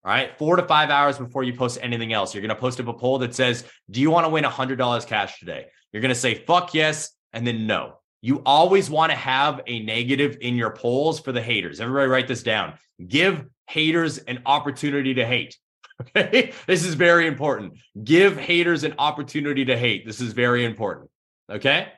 All 0.04 0.12
right. 0.12 0.38
Four 0.38 0.56
to 0.56 0.64
five 0.64 0.90
hours 0.90 1.18
before 1.18 1.44
you 1.44 1.54
post 1.54 1.78
anything 1.82 2.12
else, 2.12 2.34
you're 2.34 2.42
going 2.42 2.50
to 2.50 2.56
post 2.56 2.80
up 2.80 2.88
a 2.88 2.94
poll 2.94 3.20
that 3.20 3.36
says, 3.36 3.66
Do 3.90 4.02
you 4.02 4.10
want 4.10 4.26
to 4.26 4.30
win 4.30 4.44
$100 4.44 5.08
cash 5.08 5.40
today? 5.40 5.66
You're 5.92 6.02
going 6.02 6.10
to 6.14 6.20
say, 6.20 6.36
Fuck 6.36 6.74
yes. 6.74 7.12
And 7.34 7.46
then 7.46 7.68
no. 7.68 7.98
You 8.22 8.42
always 8.46 8.90
want 8.90 9.12
to 9.12 9.18
have 9.18 9.62
a 9.68 9.84
negative 9.84 10.38
in 10.42 10.56
your 10.56 10.72
polls 10.72 11.20
for 11.20 11.32
the 11.32 11.42
haters. 11.42 11.80
Everybody 11.80 12.08
write 12.08 12.28
this 12.28 12.44
down. 12.44 12.74
Give 13.08 13.46
haters 13.68 14.20
an 14.20 14.42
opportunity 14.46 15.14
to 15.16 15.26
hate. 15.26 15.58
Okay. 16.16 16.52
This 16.66 16.84
is 16.84 16.96
very 16.96 17.28
important. 17.28 17.74
Give 18.04 18.36
haters 18.36 18.84
an 18.84 18.96
opportunity 18.98 19.66
to 19.66 19.78
hate. 19.78 20.04
This 20.04 20.20
is 20.20 20.34
very 20.34 20.66
important. 20.66 21.12
Okay. 21.48 21.90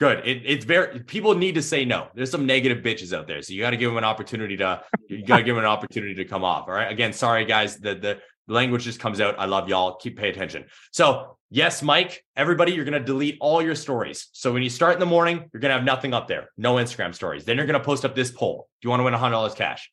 Good. 0.00 0.26
It, 0.26 0.42
it's 0.46 0.64
very 0.64 1.00
people 1.00 1.34
need 1.34 1.56
to 1.56 1.62
say 1.62 1.84
no. 1.84 2.08
There's 2.14 2.30
some 2.30 2.46
negative 2.46 2.82
bitches 2.82 3.16
out 3.16 3.26
there, 3.26 3.42
so 3.42 3.52
you 3.52 3.60
got 3.60 3.70
to 3.70 3.76
give 3.76 3.90
them 3.90 3.98
an 3.98 4.04
opportunity 4.04 4.56
to 4.56 4.82
you 5.08 5.24
got 5.24 5.36
to 5.36 5.42
give 5.42 5.54
them 5.54 5.62
an 5.62 5.70
opportunity 5.70 6.14
to 6.14 6.24
come 6.24 6.42
off. 6.42 6.68
All 6.68 6.74
right. 6.74 6.90
Again, 6.90 7.12
sorry 7.12 7.44
guys, 7.44 7.76
the 7.76 7.94
the 7.94 8.18
language 8.48 8.84
just 8.84 8.98
comes 8.98 9.20
out. 9.20 9.38
I 9.38 9.44
love 9.44 9.68
y'all. 9.68 9.96
Keep 9.96 10.16
pay 10.16 10.30
attention. 10.30 10.64
So 10.90 11.36
yes, 11.50 11.82
Mike, 11.82 12.24
everybody, 12.34 12.72
you're 12.72 12.86
gonna 12.86 12.98
delete 12.98 13.36
all 13.42 13.60
your 13.60 13.74
stories. 13.74 14.28
So 14.32 14.54
when 14.54 14.62
you 14.62 14.70
start 14.70 14.94
in 14.94 15.00
the 15.00 15.06
morning, 15.06 15.50
you're 15.52 15.60
gonna 15.60 15.74
have 15.74 15.84
nothing 15.84 16.14
up 16.14 16.28
there, 16.28 16.48
no 16.56 16.76
Instagram 16.76 17.14
stories. 17.14 17.44
Then 17.44 17.58
you're 17.58 17.66
gonna 17.66 17.78
post 17.78 18.06
up 18.06 18.14
this 18.14 18.30
poll. 18.30 18.68
Do 18.80 18.86
you 18.86 18.90
want 18.90 19.00
to 19.00 19.04
win 19.04 19.12
hundred 19.12 19.32
dollars 19.32 19.52
cash? 19.52 19.92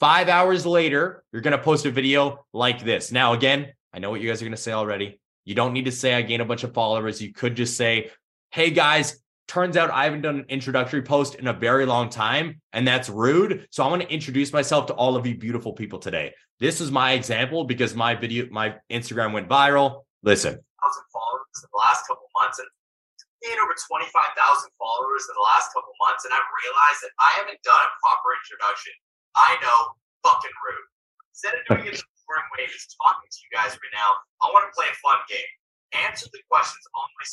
Five 0.00 0.30
hours 0.30 0.64
later, 0.64 1.22
you're 1.32 1.42
gonna 1.42 1.58
post 1.58 1.84
a 1.84 1.90
video 1.90 2.46
like 2.54 2.82
this. 2.82 3.12
Now, 3.12 3.34
again, 3.34 3.72
I 3.92 3.98
know 3.98 4.08
what 4.08 4.22
you 4.22 4.28
guys 4.28 4.40
are 4.40 4.46
gonna 4.46 4.56
say 4.56 4.72
already. 4.72 5.20
You 5.44 5.54
don't 5.54 5.74
need 5.74 5.84
to 5.84 5.92
say 5.92 6.14
I 6.14 6.22
gained 6.22 6.40
a 6.40 6.46
bunch 6.46 6.64
of 6.64 6.72
followers. 6.72 7.20
You 7.20 7.34
could 7.34 7.56
just 7.56 7.76
say 7.76 8.10
hey 8.50 8.70
guys, 8.70 9.20
turns 9.46 9.76
out 9.76 9.90
I 9.90 10.04
haven't 10.04 10.22
done 10.22 10.40
an 10.40 10.46
introductory 10.48 11.02
post 11.02 11.36
in 11.36 11.46
a 11.48 11.52
very 11.52 11.84
long 11.84 12.08
time, 12.08 12.60
and 12.72 12.88
that's 12.88 13.08
rude. 13.08 13.66
So 13.70 13.84
I 13.84 13.88
want 13.88 14.02
to 14.02 14.08
introduce 14.08 14.52
myself 14.52 14.86
to 14.86 14.94
all 14.94 15.16
of 15.16 15.26
you 15.26 15.36
beautiful 15.36 15.72
people 15.72 15.98
today. 15.98 16.32
This 16.60 16.80
is 16.80 16.90
my 16.90 17.12
example 17.12 17.64
because 17.64 17.94
my 17.94 18.14
video, 18.14 18.46
my 18.50 18.76
Instagram 18.90 19.32
went 19.32 19.48
viral. 19.48 20.04
Listen, 20.22 20.56
thousand 20.56 21.06
followers 21.12 21.56
in 21.60 21.68
the 21.70 21.78
last 21.78 22.08
couple 22.08 22.26
months, 22.40 22.58
and 22.58 22.68
gained 23.44 23.60
over 23.60 23.76
twenty 23.86 24.08
five 24.10 24.32
thousand 24.34 24.72
followers 24.80 25.28
in 25.28 25.34
the 25.36 25.46
last 25.46 25.70
couple 25.76 25.92
months, 26.00 26.24
and 26.24 26.32
I've 26.32 26.50
realized 26.64 27.00
that 27.04 27.12
I 27.20 27.30
haven't 27.38 27.60
done 27.62 27.84
a 27.84 27.92
proper 28.00 28.32
introduction. 28.32 28.96
I 29.36 29.60
know, 29.60 29.78
fucking 30.24 30.56
rude. 30.64 30.88
Instead 31.30 31.54
of 31.54 31.62
doing 31.68 31.86
it 31.86 31.94
the 31.94 32.06
boring 32.26 32.48
way, 32.58 32.66
just 32.66 32.96
talking 32.98 33.28
to 33.28 33.38
you 33.44 33.50
guys 33.54 33.76
right 33.76 33.94
now, 33.94 34.18
I 34.42 34.50
want 34.50 34.66
to 34.66 34.74
play 34.74 34.90
a 34.90 34.96
fun 34.98 35.22
game. 35.30 35.52
Answer 35.94 36.26
the 36.34 36.42
questions 36.50 36.82
on 36.98 37.06
my 37.14 37.24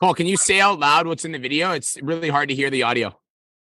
Paul, 0.00 0.14
can 0.14 0.26
you 0.26 0.36
say 0.36 0.60
out 0.60 0.78
loud 0.78 1.08
what's 1.08 1.24
in 1.24 1.32
the 1.32 1.40
video? 1.40 1.72
It's 1.72 2.00
really 2.00 2.28
hard 2.28 2.50
to 2.50 2.54
hear 2.54 2.70
the 2.70 2.84
audio. 2.84 3.18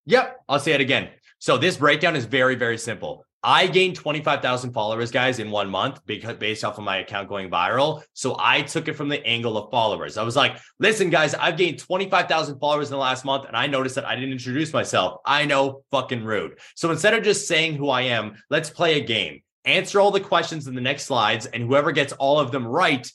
Yep. 0.07 0.41
I'll 0.49 0.59
say 0.59 0.71
it 0.71 0.81
again. 0.81 1.09
So 1.37 1.57
this 1.57 1.77
breakdown 1.77 2.15
is 2.15 2.25
very, 2.25 2.55
very 2.55 2.77
simple. 2.77 3.23
I 3.43 3.67
gained 3.67 3.95
25,000 3.95 4.71
followers, 4.71 5.11
guys, 5.11 5.37
in 5.37 5.51
one 5.51 5.69
month 5.69 5.99
because 6.07 6.37
based 6.37 6.63
off 6.63 6.77
of 6.79 6.85
my 6.85 6.97
account 6.97 7.29
going 7.29 7.51
viral. 7.51 8.01
So 8.13 8.35
I 8.39 8.61
took 8.63 8.87
it 8.87 8.93
from 8.93 9.09
the 9.09 9.23
angle 9.27 9.57
of 9.57 9.69
followers. 9.69 10.17
I 10.17 10.23
was 10.23 10.35
like, 10.35 10.57
listen, 10.79 11.11
guys, 11.11 11.35
I've 11.35 11.57
gained 11.57 11.77
25,000 11.77 12.57
followers 12.57 12.87
in 12.87 12.93
the 12.93 12.97
last 12.97 13.25
month 13.25 13.45
and 13.45 13.55
I 13.55 13.67
noticed 13.67 13.95
that 13.95 14.05
I 14.05 14.15
didn't 14.15 14.31
introduce 14.31 14.73
myself. 14.73 15.19
I 15.25 15.45
know 15.45 15.83
fucking 15.91 16.23
rude. 16.23 16.57
So 16.75 16.89
instead 16.89 17.13
of 17.13 17.23
just 17.23 17.47
saying 17.47 17.75
who 17.75 17.89
I 17.89 18.03
am, 18.03 18.41
let's 18.49 18.71
play 18.71 18.99
a 18.99 19.03
game. 19.03 19.43
Answer 19.65 19.99
all 19.99 20.11
the 20.11 20.19
questions 20.19 20.67
in 20.67 20.75
the 20.75 20.81
next 20.81 21.05
slides, 21.05 21.45
and 21.45 21.63
whoever 21.63 21.93
gets 21.93 22.11
all 22.13 22.39
of 22.39 22.51
them 22.51 22.67
right 22.67 23.09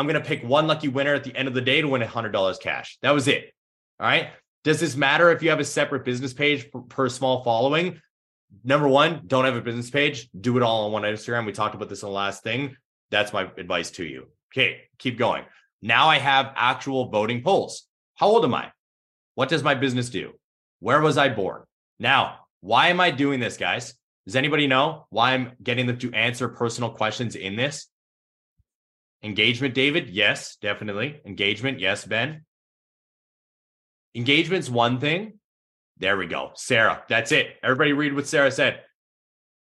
I'm 0.00 0.06
going 0.06 0.20
to 0.20 0.26
pick 0.26 0.42
one 0.42 0.66
lucky 0.66 0.88
winner 0.88 1.12
at 1.12 1.24
the 1.24 1.36
end 1.36 1.46
of 1.46 1.52
the 1.52 1.60
day 1.60 1.82
to 1.82 1.88
win 1.88 2.00
$100 2.00 2.60
cash. 2.60 2.98
That 3.02 3.10
was 3.10 3.28
it. 3.28 3.52
All 4.00 4.06
right. 4.06 4.30
Does 4.64 4.80
this 4.80 4.96
matter 4.96 5.30
if 5.30 5.42
you 5.42 5.50
have 5.50 5.60
a 5.60 5.64
separate 5.64 6.06
business 6.06 6.32
page 6.32 6.68
per 6.88 7.10
small 7.10 7.44
following? 7.44 8.00
Number 8.64 8.88
one, 8.88 9.24
don't 9.26 9.44
have 9.44 9.56
a 9.56 9.60
business 9.60 9.90
page. 9.90 10.30
Do 10.38 10.56
it 10.56 10.62
all 10.62 10.86
on 10.86 10.92
one 10.92 11.02
Instagram. 11.02 11.44
We 11.44 11.52
talked 11.52 11.74
about 11.74 11.90
this 11.90 12.02
in 12.02 12.08
the 12.08 12.14
last 12.14 12.42
thing. 12.42 12.76
That's 13.10 13.34
my 13.34 13.50
advice 13.58 13.90
to 13.92 14.04
you. 14.04 14.28
Okay, 14.52 14.84
keep 14.96 15.18
going. 15.18 15.44
Now 15.82 16.08
I 16.08 16.18
have 16.18 16.54
actual 16.56 17.10
voting 17.10 17.42
polls. 17.42 17.86
How 18.14 18.28
old 18.28 18.44
am 18.44 18.54
I? 18.54 18.72
What 19.34 19.50
does 19.50 19.62
my 19.62 19.74
business 19.74 20.08
do? 20.08 20.32
Where 20.78 21.02
was 21.02 21.18
I 21.18 21.28
born? 21.28 21.64
Now, 21.98 22.38
why 22.60 22.88
am 22.88 23.00
I 23.00 23.10
doing 23.10 23.38
this, 23.38 23.58
guys? 23.58 23.92
Does 24.24 24.36
anybody 24.36 24.66
know 24.66 25.06
why 25.10 25.32
I'm 25.32 25.52
getting 25.62 25.86
them 25.86 25.98
to 25.98 26.12
answer 26.14 26.48
personal 26.48 26.88
questions 26.88 27.36
in 27.36 27.54
this? 27.54 27.86
Engagement, 29.22 29.74
David? 29.74 30.08
Yes, 30.08 30.56
definitely. 30.56 31.20
Engagement, 31.26 31.78
yes, 31.78 32.04
Ben. 32.04 32.44
Engagement's 34.14 34.70
one 34.70 34.98
thing. 34.98 35.38
There 35.98 36.16
we 36.16 36.26
go. 36.26 36.52
Sarah, 36.54 37.02
that's 37.08 37.30
it. 37.30 37.56
Everybody 37.62 37.92
read 37.92 38.14
what 38.14 38.26
Sarah 38.26 38.50
said. 38.50 38.80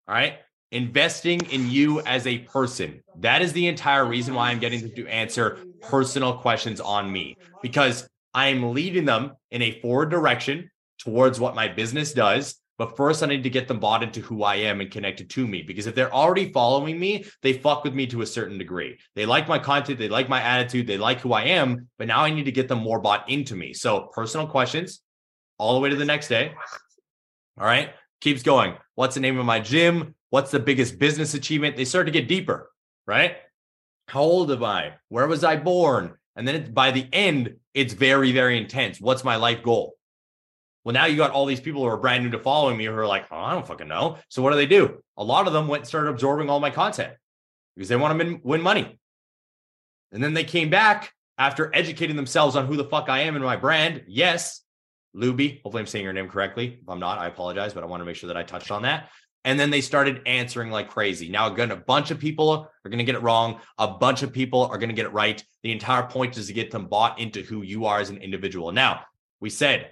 All 0.08 0.14
right. 0.14 0.38
Investing 0.72 1.40
in 1.52 1.70
you 1.70 2.00
as 2.00 2.26
a 2.26 2.38
person. 2.38 3.02
That 3.20 3.40
is 3.40 3.52
the 3.52 3.68
entire 3.68 4.04
reason 4.04 4.34
why 4.34 4.50
I'm 4.50 4.58
getting 4.58 4.80
them 4.80 4.94
to 4.96 5.06
answer 5.06 5.58
personal 5.80 6.38
questions 6.38 6.80
on 6.80 7.10
me 7.10 7.36
because 7.62 8.08
I 8.34 8.48
am 8.48 8.72
leading 8.74 9.04
them 9.04 9.32
in 9.52 9.62
a 9.62 9.80
forward 9.80 10.10
direction 10.10 10.70
towards 10.98 11.38
what 11.38 11.54
my 11.54 11.68
business 11.68 12.12
does 12.12 12.56
but 12.78 12.96
first, 12.96 13.22
I 13.22 13.26
need 13.26 13.42
to 13.42 13.50
get 13.50 13.68
them 13.68 13.80
bought 13.80 14.02
into 14.02 14.20
who 14.20 14.42
I 14.42 14.56
am 14.56 14.80
and 14.80 14.90
connected 14.90 15.30
to 15.30 15.46
me. 15.46 15.62
Because 15.62 15.86
if 15.86 15.94
they're 15.94 16.12
already 16.12 16.52
following 16.52 16.98
me, 16.98 17.24
they 17.42 17.54
fuck 17.54 17.84
with 17.84 17.94
me 17.94 18.06
to 18.08 18.20
a 18.22 18.26
certain 18.26 18.58
degree. 18.58 18.98
They 19.14 19.24
like 19.24 19.48
my 19.48 19.58
content, 19.58 19.98
they 19.98 20.08
like 20.08 20.28
my 20.28 20.42
attitude, 20.42 20.86
they 20.86 20.98
like 20.98 21.20
who 21.20 21.32
I 21.32 21.44
am. 21.44 21.88
But 21.98 22.08
now 22.08 22.20
I 22.20 22.30
need 22.30 22.44
to 22.44 22.52
get 22.52 22.68
them 22.68 22.80
more 22.80 23.00
bought 23.00 23.28
into 23.30 23.56
me. 23.56 23.72
So, 23.72 24.10
personal 24.12 24.46
questions 24.46 25.00
all 25.58 25.74
the 25.74 25.80
way 25.80 25.88
to 25.88 25.96
the 25.96 26.04
next 26.04 26.28
day. 26.28 26.52
All 27.58 27.66
right. 27.66 27.90
Keeps 28.20 28.42
going. 28.42 28.74
What's 28.94 29.14
the 29.14 29.20
name 29.20 29.38
of 29.38 29.46
my 29.46 29.60
gym? 29.60 30.14
What's 30.30 30.50
the 30.50 30.60
biggest 30.60 30.98
business 30.98 31.34
achievement? 31.34 31.76
They 31.76 31.84
start 31.84 32.06
to 32.06 32.12
get 32.12 32.28
deeper, 32.28 32.70
right? 33.06 33.36
How 34.08 34.20
old 34.20 34.50
am 34.50 34.64
I? 34.64 34.94
Where 35.08 35.26
was 35.26 35.44
I 35.44 35.56
born? 35.56 36.14
And 36.36 36.46
then 36.46 36.72
by 36.72 36.90
the 36.90 37.08
end, 37.12 37.56
it's 37.72 37.94
very, 37.94 38.32
very 38.32 38.58
intense. 38.58 39.00
What's 39.00 39.24
my 39.24 39.36
life 39.36 39.62
goal? 39.62 39.94
Well, 40.86 40.92
now 40.92 41.06
you 41.06 41.16
got 41.16 41.32
all 41.32 41.46
these 41.46 41.58
people 41.58 41.80
who 41.80 41.88
are 41.88 41.96
brand 41.96 42.22
new 42.22 42.30
to 42.30 42.38
following 42.38 42.76
me 42.76 42.84
who 42.84 42.94
are 42.94 43.08
like, 43.08 43.26
oh, 43.32 43.36
I 43.36 43.54
don't 43.54 43.66
fucking 43.66 43.88
know. 43.88 44.18
So 44.28 44.40
what 44.40 44.50
do 44.50 44.56
they 44.56 44.66
do? 44.66 45.02
A 45.16 45.24
lot 45.24 45.48
of 45.48 45.52
them 45.52 45.66
went 45.66 45.80
and 45.80 45.88
started 45.88 46.10
absorbing 46.10 46.48
all 46.48 46.60
my 46.60 46.70
content 46.70 47.12
because 47.74 47.88
they 47.88 47.96
want 47.96 48.20
to 48.20 48.40
win 48.44 48.62
money. 48.62 48.96
And 50.12 50.22
then 50.22 50.32
they 50.32 50.44
came 50.44 50.70
back 50.70 51.12
after 51.38 51.74
educating 51.74 52.14
themselves 52.14 52.54
on 52.54 52.68
who 52.68 52.76
the 52.76 52.84
fuck 52.84 53.08
I 53.08 53.22
am 53.22 53.34
and 53.34 53.44
my 53.44 53.56
brand. 53.56 54.04
Yes, 54.06 54.60
Luby. 55.12 55.60
Hopefully, 55.64 55.80
I'm 55.80 55.88
saying 55.88 56.04
your 56.04 56.12
name 56.12 56.28
correctly. 56.28 56.78
If 56.80 56.88
I'm 56.88 57.00
not, 57.00 57.18
I 57.18 57.26
apologize, 57.26 57.74
but 57.74 57.82
I 57.82 57.86
want 57.86 58.00
to 58.00 58.04
make 58.04 58.14
sure 58.14 58.28
that 58.28 58.36
I 58.36 58.44
touched 58.44 58.70
on 58.70 58.82
that. 58.82 59.10
And 59.44 59.58
then 59.58 59.70
they 59.70 59.80
started 59.80 60.22
answering 60.24 60.70
like 60.70 60.88
crazy. 60.88 61.28
Now, 61.28 61.52
again, 61.52 61.72
a 61.72 61.76
bunch 61.76 62.12
of 62.12 62.20
people 62.20 62.70
are 62.84 62.88
going 62.88 62.98
to 62.98 63.04
get 63.04 63.16
it 63.16 63.22
wrong. 63.22 63.58
A 63.78 63.88
bunch 63.88 64.22
of 64.22 64.32
people 64.32 64.66
are 64.66 64.78
going 64.78 64.90
to 64.90 64.94
get 64.94 65.06
it 65.06 65.12
right. 65.12 65.44
The 65.64 65.72
entire 65.72 66.04
point 66.04 66.38
is 66.38 66.46
to 66.46 66.52
get 66.52 66.70
them 66.70 66.86
bought 66.86 67.18
into 67.18 67.42
who 67.42 67.62
you 67.62 67.86
are 67.86 67.98
as 67.98 68.10
an 68.10 68.18
individual. 68.18 68.70
Now, 68.70 69.00
we 69.40 69.50
said 69.50 69.90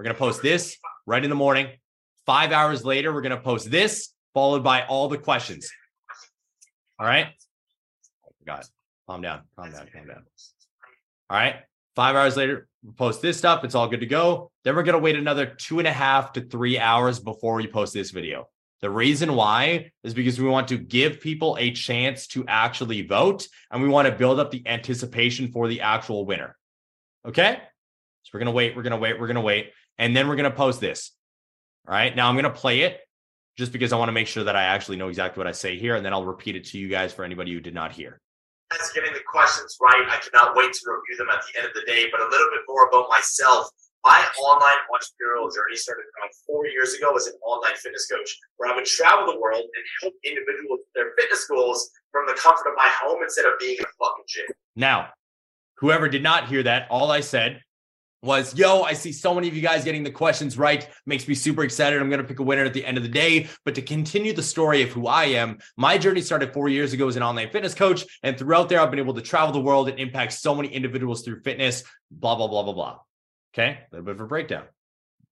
we're 0.00 0.04
going 0.04 0.16
to 0.16 0.18
post 0.18 0.40
this 0.40 0.78
right 1.04 1.22
in 1.22 1.28
the 1.28 1.36
morning. 1.36 1.68
Five 2.24 2.52
hours 2.52 2.86
later, 2.86 3.12
we're 3.12 3.20
going 3.20 3.36
to 3.36 3.42
post 3.42 3.70
this, 3.70 4.14
followed 4.32 4.64
by 4.64 4.86
all 4.86 5.08
the 5.08 5.18
questions. 5.18 5.70
All 6.98 7.06
right. 7.06 7.26
I 7.26 8.28
forgot. 8.38 8.66
Calm 9.06 9.20
down. 9.20 9.42
Calm 9.56 9.70
down. 9.70 9.86
Calm 9.92 10.06
down. 10.06 10.24
All 11.28 11.36
right. 11.36 11.56
Five 11.96 12.16
hours 12.16 12.34
later, 12.34 12.66
we 12.82 12.92
post 12.92 13.20
this 13.20 13.36
stuff. 13.36 13.62
It's 13.62 13.74
all 13.74 13.88
good 13.88 14.00
to 14.00 14.06
go. 14.06 14.50
Then 14.64 14.74
we're 14.74 14.84
going 14.84 14.94
to 14.94 15.02
wait 15.02 15.16
another 15.16 15.44
two 15.44 15.80
and 15.80 15.86
a 15.86 15.92
half 15.92 16.32
to 16.32 16.40
three 16.40 16.78
hours 16.78 17.20
before 17.20 17.56
we 17.56 17.66
post 17.66 17.92
this 17.92 18.10
video. 18.10 18.48
The 18.80 18.88
reason 18.88 19.34
why 19.34 19.90
is 20.02 20.14
because 20.14 20.40
we 20.40 20.48
want 20.48 20.68
to 20.68 20.78
give 20.78 21.20
people 21.20 21.58
a 21.60 21.72
chance 21.72 22.26
to 22.28 22.46
actually 22.48 23.02
vote 23.02 23.46
and 23.70 23.82
we 23.82 23.88
want 23.90 24.08
to 24.08 24.14
build 24.14 24.40
up 24.40 24.50
the 24.50 24.66
anticipation 24.66 25.52
for 25.52 25.68
the 25.68 25.82
actual 25.82 26.24
winner. 26.24 26.56
Okay. 27.28 27.60
So 28.22 28.30
we're 28.34 28.40
going 28.40 28.46
to 28.46 28.52
wait, 28.52 28.76
we're 28.76 28.82
going 28.82 28.92
to 28.92 28.96
wait, 28.96 29.18
we're 29.18 29.26
going 29.26 29.34
to 29.34 29.40
wait. 29.40 29.72
And 30.00 30.16
then 30.16 30.28
we're 30.28 30.36
going 30.36 30.50
to 30.50 30.56
post 30.56 30.80
this. 30.80 31.12
All 31.86 31.92
right. 31.92 32.16
Now 32.16 32.28
I'm 32.28 32.34
going 32.34 32.44
to 32.44 32.50
play 32.50 32.80
it 32.80 33.00
just 33.58 33.70
because 33.70 33.92
I 33.92 33.98
want 33.98 34.08
to 34.08 34.16
make 34.16 34.26
sure 34.26 34.44
that 34.44 34.56
I 34.56 34.62
actually 34.62 34.96
know 34.96 35.08
exactly 35.08 35.38
what 35.38 35.46
I 35.46 35.52
say 35.52 35.78
here. 35.78 35.94
And 35.94 36.04
then 36.04 36.14
I'll 36.14 36.24
repeat 36.24 36.56
it 36.56 36.64
to 36.72 36.78
you 36.78 36.88
guys 36.88 37.12
for 37.12 37.22
anybody 37.22 37.52
who 37.52 37.60
did 37.60 37.74
not 37.74 37.92
hear. 37.92 38.18
As 38.72 38.90
getting 38.92 39.12
the 39.12 39.20
questions 39.28 39.76
right, 39.78 40.06
I 40.08 40.16
cannot 40.16 40.56
wait 40.56 40.72
to 40.72 40.80
review 40.88 41.18
them 41.18 41.28
at 41.28 41.44
the 41.44 41.60
end 41.60 41.68
of 41.68 41.74
the 41.74 41.82
day. 41.86 42.06
But 42.10 42.22
a 42.22 42.24
little 42.24 42.48
bit 42.48 42.62
more 42.66 42.88
about 42.88 43.10
myself. 43.10 43.68
My 44.02 44.24
online 44.42 44.80
entrepreneurial 44.88 45.52
journey 45.52 45.76
started 45.76 46.04
around 46.16 46.32
four 46.46 46.66
years 46.66 46.94
ago 46.94 47.14
as 47.14 47.26
an 47.26 47.34
online 47.44 47.76
fitness 47.76 48.06
coach, 48.10 48.38
where 48.56 48.72
I 48.72 48.74
would 48.74 48.86
travel 48.86 49.30
the 49.30 49.38
world 49.38 49.60
and 49.60 49.84
help 50.00 50.14
individuals 50.24 50.80
with 50.80 50.92
their 50.94 51.12
fitness 51.18 51.44
goals 51.44 51.90
from 52.10 52.26
the 52.26 52.32
comfort 52.32 52.70
of 52.70 52.74
my 52.78 52.88
home 53.02 53.22
instead 53.22 53.44
of 53.44 53.52
being 53.60 53.76
in 53.76 53.84
a 53.84 53.92
fucking 54.00 54.24
gym. 54.26 54.46
Now, 54.76 55.10
whoever 55.76 56.08
did 56.08 56.22
not 56.22 56.48
hear 56.48 56.62
that, 56.62 56.86
all 56.88 57.10
I 57.10 57.20
said 57.20 57.60
was, 58.22 58.56
yo, 58.56 58.82
I 58.82 58.92
see 58.92 59.12
so 59.12 59.34
many 59.34 59.48
of 59.48 59.54
you 59.54 59.62
guys 59.62 59.84
getting 59.84 60.02
the 60.02 60.10
questions 60.10 60.58
right. 60.58 60.88
Makes 61.06 61.26
me 61.26 61.34
super 61.34 61.64
excited. 61.64 62.00
I'm 62.00 62.10
going 62.10 62.20
to 62.20 62.26
pick 62.26 62.38
a 62.38 62.42
winner 62.42 62.64
at 62.64 62.74
the 62.74 62.84
end 62.84 62.96
of 62.96 63.02
the 63.02 63.08
day. 63.08 63.48
But 63.64 63.74
to 63.76 63.82
continue 63.82 64.32
the 64.32 64.42
story 64.42 64.82
of 64.82 64.90
who 64.90 65.06
I 65.06 65.24
am, 65.24 65.58
my 65.76 65.96
journey 65.96 66.20
started 66.20 66.52
four 66.52 66.68
years 66.68 66.92
ago 66.92 67.08
as 67.08 67.16
an 67.16 67.22
online 67.22 67.50
fitness 67.50 67.74
coach. 67.74 68.04
And 68.22 68.38
throughout 68.38 68.68
there, 68.68 68.80
I've 68.80 68.90
been 68.90 69.00
able 69.00 69.14
to 69.14 69.22
travel 69.22 69.52
the 69.52 69.60
world 69.60 69.88
and 69.88 69.98
impact 69.98 70.34
so 70.34 70.54
many 70.54 70.68
individuals 70.68 71.22
through 71.22 71.40
fitness, 71.40 71.82
blah, 72.10 72.34
blah, 72.34 72.48
blah, 72.48 72.62
blah, 72.62 72.74
blah. 72.74 72.98
Okay, 73.54 73.78
a 73.80 73.86
little 73.90 74.04
bit 74.04 74.14
of 74.14 74.20
a 74.20 74.26
breakdown. 74.26 74.64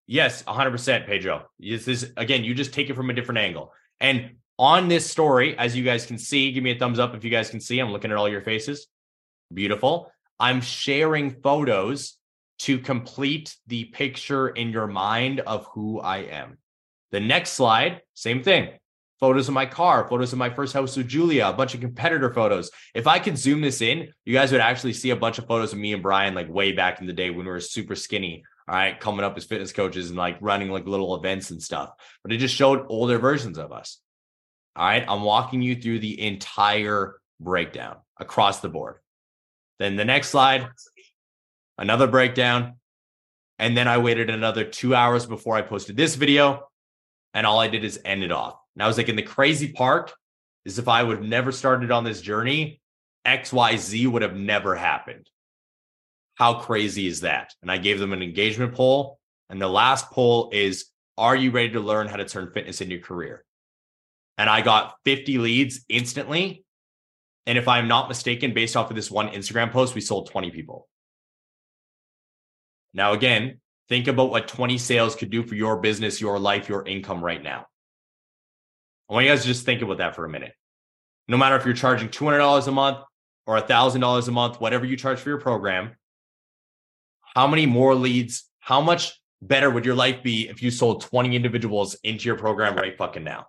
Yes, 0.07 0.43
100%, 0.45 1.07
Pedro. 1.07 1.45
This 1.59 1.87
is, 1.87 2.13
again, 2.17 2.43
you 2.43 2.55
just 2.55 2.73
take 2.73 2.89
it 2.89 2.97
from 2.97 3.11
a 3.11 3.13
different 3.13 3.39
angle. 3.39 3.73
And 4.01 4.37
on 4.59 4.89
this 4.89 5.09
story, 5.09 5.57
as 5.57 5.77
you 5.77 5.85
guys 5.85 6.07
can 6.07 6.19
see, 6.19 6.51
give 6.51 6.65
me 6.65 6.73
a 6.73 6.79
thumbs 6.79 6.99
up 6.99 7.15
if 7.15 7.23
you 7.23 7.31
guys 7.31 7.51
can 7.51 7.61
see. 7.61 7.79
I'm 7.79 7.93
looking 7.93 8.11
at 8.11 8.17
all 8.17 8.29
your 8.29 8.41
faces. 8.41 8.87
Beautiful. 9.53 10.11
I'm 10.41 10.61
sharing 10.61 11.41
photos 11.43 12.18
to 12.61 12.79
complete 12.79 13.57
the 13.67 13.85
picture 13.87 14.49
in 14.49 14.71
your 14.71 14.87
mind 14.87 15.41
of 15.41 15.67
who 15.75 16.01
I 16.01 16.19
am. 16.19 16.59
The 17.11 17.21
next 17.21 17.53
slide, 17.53 18.03
same 18.15 18.43
thing. 18.43 18.71
Photos 19.21 19.49
of 19.49 19.55
my 19.55 19.67
car, 19.67 20.07
photos 20.09 20.33
of 20.33 20.39
my 20.39 20.51
first 20.51 20.73
house 20.73 20.97
with 20.97 21.09
Julia, 21.09 21.49
a 21.49 21.53
bunch 21.53 21.75
of 21.75 21.81
competitor 21.81 22.33
photos. 22.33 22.71
If 22.95 23.07
I 23.07 23.19
could 23.19 23.37
zoom 23.37 23.61
this 23.61 23.81
in, 23.81 24.13
you 24.25 24.33
guys 24.33 24.53
would 24.53 24.61
actually 24.61 24.93
see 24.93 25.11
a 25.11 25.17
bunch 25.17 25.39
of 25.39 25.47
photos 25.47 25.73
of 25.73 25.79
me 25.79 25.93
and 25.93 26.03
Brian 26.03 26.35
like 26.35 26.49
way 26.49 26.73
back 26.73 27.01
in 27.01 27.07
the 27.07 27.13
day 27.13 27.31
when 27.31 27.45
we 27.45 27.51
were 27.51 27.61
super 27.61 27.97
skinny. 27.97 28.45
All 28.69 28.75
right, 28.75 29.01
coming 29.01 29.25
up 29.25 29.37
as 29.37 29.45
fitness 29.45 29.73
coaches 29.73 30.11
and 30.11 30.19
like 30.19 30.37
running 30.41 30.71
like 30.71 30.87
little 30.87 31.17
events 31.17 31.51
and 31.51 31.61
stuff. 31.61 31.91
But 32.23 32.33
it 32.33 32.37
just 32.37 32.55
showed 32.55 32.87
older 32.89 33.19
versions 33.19 33.59
of 33.59 33.73
us. 33.73 33.99
All 34.77 34.85
right, 34.87 35.05
I'm 35.09 35.23
walking 35.23 35.63
you 35.63 35.75
through 35.75 36.01
the 36.01 36.21
entire 36.21 37.17
breakdown 37.41 37.97
across 38.19 38.61
the 38.61 38.69
board. 38.69 38.97
Then 39.79 39.97
the 39.97 40.05
next 40.05 40.29
slide, 40.29 40.69
another 41.79 42.07
breakdown. 42.07 42.75
And 43.59 43.77
then 43.77 43.89
I 43.89 43.99
waited 43.99 44.31
another 44.31 44.65
two 44.65 44.95
hours 44.95 45.27
before 45.27 45.57
I 45.57 45.63
posted 45.63 45.97
this 45.97 46.15
video. 46.15 46.69
And 47.35 47.47
all 47.47 47.59
I 47.59 47.69
did 47.69 47.85
is 47.85 48.01
end 48.05 48.23
it 48.23 48.33
off. 48.33 48.59
And 48.75 48.83
I 48.83 48.87
was 48.87 48.97
like, 48.97 49.09
in 49.09 49.17
the 49.17 49.23
crazy 49.23 49.73
part 49.73 50.13
is 50.65 50.79
if 50.79 50.89
I 50.89 51.03
would 51.03 51.19
have 51.19 51.27
never 51.27 51.53
started 51.53 51.91
on 51.91 52.05
this 52.05 52.21
journey, 52.21 52.81
XYZ 53.27 54.07
would 54.11 54.23
have 54.23 54.37
never 54.37 54.75
happened. 54.75 55.29
How 56.35 56.55
crazy 56.55 57.07
is 57.07 57.21
that? 57.23 57.55
And 57.63 57.71
I 57.71 57.79
gave 57.79 57.99
them 57.99 58.13
an 58.13 58.23
engagement 58.23 58.75
poll. 58.75 59.19
And 59.51 59.61
the 59.61 59.69
last 59.69 60.11
poll 60.11 60.51
is 60.53 60.87
Are 61.17 61.35
you 61.35 61.51
ready 61.51 61.71
to 61.71 61.81
learn 61.81 62.07
how 62.07 62.17
to 62.17 62.25
turn 62.25 62.53
fitness 62.53 62.81
into 62.81 62.95
your 62.95 63.05
career? 63.05 63.45
And 64.37 64.49
I 64.49 64.61
got 64.61 64.95
50 65.05 65.39
leads 65.39 65.85
instantly. 65.89 66.65
And 67.47 67.59
if 67.59 67.67
I'm 67.67 67.89
not 67.89 68.09
mistaken, 68.09 68.55
based 68.55 68.77
off 68.77 68.91
of 68.91 68.97
this 68.97 69.11
one 69.11 69.31
Instagram 69.31 69.73
post, 69.73 69.95
we 69.95 70.01
sold 70.01 70.31
20 70.31 70.51
people. 70.51 70.87
Now, 72.95 73.13
again, 73.13 73.61
think 73.89 74.07
about 74.07 74.31
what 74.31 74.49
20 74.49 74.79
sales 74.79 75.17
could 75.17 75.31
do 75.31 75.43
for 75.43 75.55
your 75.55 75.79
business, 75.79 76.21
your 76.21 76.39
life, 76.39 76.69
your 76.69 76.87
income 76.87 77.25
right 77.25 77.43
now. 77.43 77.67
I 79.09 79.15
want 79.15 79.27
you 79.27 79.33
guys 79.33 79.43
to 79.43 79.49
just 79.49 79.65
think 79.65 79.83
about 79.83 79.99
that 79.99 80.15
for 80.15 80.25
a 80.25 80.29
minute. 80.29 80.53
No 81.29 81.37
matter 81.37 81.57
if 81.57 81.65
you're 81.65 81.75
charging 81.75 82.09
$200 82.09 82.67
a 82.67 82.71
month 82.71 82.99
or 83.47 83.61
$1,000 83.61 84.29
a 84.29 84.31
month, 84.31 84.61
whatever 84.61 84.85
you 84.85 84.97
charge 84.97 85.19
for 85.19 85.29
your 85.29 85.41
program, 85.41 85.97
how 87.35 87.47
many 87.47 87.67
more 87.67 87.95
leads, 87.95 88.45
how 88.61 88.81
much 88.81 89.19
better 89.41 89.71
would 89.71 89.85
your 89.85 89.95
life 89.95 90.23
be 90.23 90.49
if 90.49 90.63
you 90.63 90.71
sold 90.71 91.03
20 91.03 91.35
individuals 91.35 91.95
into 92.03 92.27
your 92.27 92.37
program 92.37 92.77
right 92.77 92.97
fucking 92.97 93.25
now? 93.25 93.47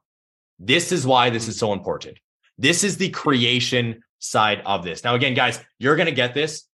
This 0.60 0.92
is 0.92 1.06
why 1.08 1.30
this 1.30 1.48
is 1.48 1.58
so 1.58 1.68
mm-hmm. 1.68 1.80
important. 1.80 2.20
This 2.58 2.84
is 2.84 2.98
the 2.98 3.10
creation 3.10 4.02
side 4.20 4.62
of 4.66 4.84
this. 4.84 5.04
Now, 5.04 5.16
again, 5.16 5.34
guys, 5.34 5.60
you're 5.80 5.96
going 5.96 6.08
to 6.08 6.14
get 6.14 6.34
this, 6.34 6.66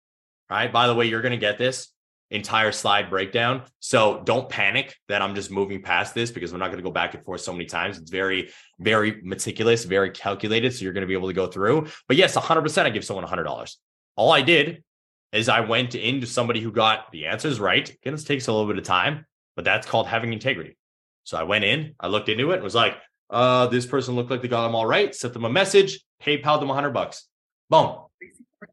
right? 0.49 0.71
By 0.71 0.87
the 0.87 0.95
way, 0.95 1.05
you're 1.05 1.21
going 1.21 1.31
to 1.31 1.37
get 1.37 1.59
this 1.59 1.89
entire 2.31 2.71
slide 2.71 3.09
breakdown. 3.09 3.63
So 3.79 4.21
don't 4.25 4.49
panic 4.49 4.95
that 5.07 5.21
I'm 5.21 5.35
just 5.35 5.51
moving 5.51 5.81
past 5.81 6.13
this 6.13 6.31
because 6.31 6.51
we're 6.51 6.59
not 6.59 6.67
going 6.67 6.77
to 6.77 6.83
go 6.83 6.91
back 6.91 7.13
and 7.13 7.23
forth 7.23 7.41
so 7.41 7.51
many 7.51 7.65
times. 7.65 7.97
It's 7.97 8.11
very, 8.11 8.49
very 8.79 9.21
meticulous, 9.23 9.85
very 9.85 10.09
calculated. 10.09 10.73
So 10.73 10.83
you're 10.83 10.93
going 10.93 11.01
to 11.01 11.07
be 11.07 11.13
able 11.13 11.27
to 11.27 11.33
go 11.33 11.47
through. 11.47 11.87
But 12.07 12.17
yes, 12.17 12.35
100% 12.35 12.85
I 12.85 12.89
give 12.89 13.05
someone 13.05 13.25
$100. 13.25 13.75
All 14.15 14.31
I 14.31 14.41
did 14.41 14.83
is 15.31 15.49
I 15.49 15.59
went 15.61 15.95
into 15.95 16.25
somebody 16.25 16.61
who 16.61 16.71
got 16.71 17.11
the 17.11 17.27
answers 17.27 17.59
right. 17.59 17.87
Again, 17.89 18.13
this 18.13 18.23
takes 18.23 18.47
a 18.47 18.51
little 18.51 18.67
bit 18.67 18.77
of 18.77 18.85
time, 18.85 19.25
but 19.55 19.65
that's 19.65 19.85
called 19.85 20.07
having 20.07 20.33
integrity. 20.33 20.77
So 21.23 21.37
I 21.37 21.43
went 21.43 21.65
in, 21.65 21.95
I 21.99 22.07
looked 22.07 22.29
into 22.29 22.51
it 22.51 22.55
and 22.55 22.63
was 22.63 22.75
like, 22.75 22.97
uh, 23.29 23.67
this 23.67 23.85
person 23.85 24.15
looked 24.15 24.29
like 24.29 24.41
they 24.41 24.47
got 24.47 24.63
them 24.65 24.75
all 24.75 24.85
right. 24.85 25.13
Sent 25.13 25.33
them 25.33 25.45
a 25.45 25.49
message, 25.49 25.99
PayPal 26.23 26.59
them 26.59 26.69
100 26.69 26.91
bucks. 26.91 27.27
Boom. 27.69 27.97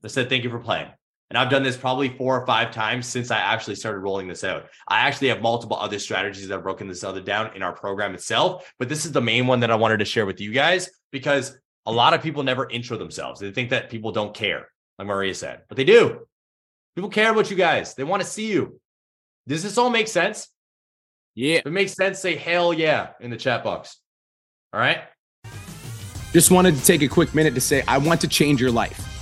I 0.05 0.09
said, 0.09 0.29
thank 0.29 0.45
you 0.45 0.51
for 0.51 0.59
playing. 0.59 0.89
And 1.33 1.39
I've 1.39 1.49
done 1.49 1.63
this 1.63 1.79
probably 1.79 2.11
four 2.11 2.39
or 2.39 2.45
five 2.45 2.73
times 2.73 3.07
since 3.07 3.31
I 3.31 3.39
actually 3.39 3.77
started 3.77 4.01
rolling 4.01 4.29
this 4.29 4.45
out. 4.45 4.67
I 4.87 4.99
actually 4.99 5.29
have 5.29 5.41
multiple 5.41 5.79
other 5.79 5.99
strategies 5.99 6.47
that 6.47 6.53
have 6.53 6.63
broken 6.63 6.89
this 6.89 7.03
other 7.03 7.23
down 7.23 7.57
in 7.57 7.63
our 7.63 7.73
program 7.73 8.13
itself, 8.13 8.71
but 8.79 8.91
this 8.91 9.07
is 9.07 9.13
the 9.13 9.23
main 9.23 9.47
one 9.47 9.61
that 9.61 9.71
I 9.71 9.77
wanted 9.77 10.01
to 10.01 10.05
share 10.05 10.27
with 10.27 10.43
you 10.43 10.53
guys 10.53 10.91
because 11.11 11.57
a 11.87 11.91
lot 11.91 12.13
of 12.13 12.23
people 12.23 12.43
never 12.43 12.69
intro 12.69 12.99
themselves. 12.99 13.41
They 13.41 13.51
think 13.51 13.71
that 13.71 13.89
people 13.89 14.13
don't 14.13 14.35
care, 14.35 14.69
like 14.99 15.09
Maria 15.09 15.35
said, 15.35 15.63
but 15.71 15.79
they 15.79 15.85
do. 15.85 16.27
People 16.97 17.09
care 17.09 17.31
about 17.31 17.51
you 17.51 17.57
guys. 17.57 17.95
They 17.95 18.05
want 18.05 18.23
to 18.23 18.29
see 18.29 18.53
you. 18.53 18.79
Does 19.49 19.63
this 19.63 19.79
all 19.79 19.89
make 19.89 20.09
sense? 20.09 20.49
Yeah. 21.35 21.61
If 21.61 21.67
it 21.67 21.71
makes 21.71 21.95
sense, 21.95 22.19
say 22.19 22.37
hell 22.37 22.75
yeah 22.75 23.13
in 23.21 23.31
the 23.31 23.39
chat 23.39 23.65
box. 23.65 23.97
All 24.75 24.81
right. 24.81 25.05
Just 26.35 26.51
wanted 26.51 26.77
to 26.77 26.85
take 26.85 27.01
a 27.01 27.09
quick 27.09 27.35
minute 27.35 27.55
to 27.55 27.61
say, 27.63 27.83
I 27.89 27.97
want 27.97 28.21
to 28.21 28.29
change 28.29 28.61
your 28.61 28.71
life. 28.71 29.22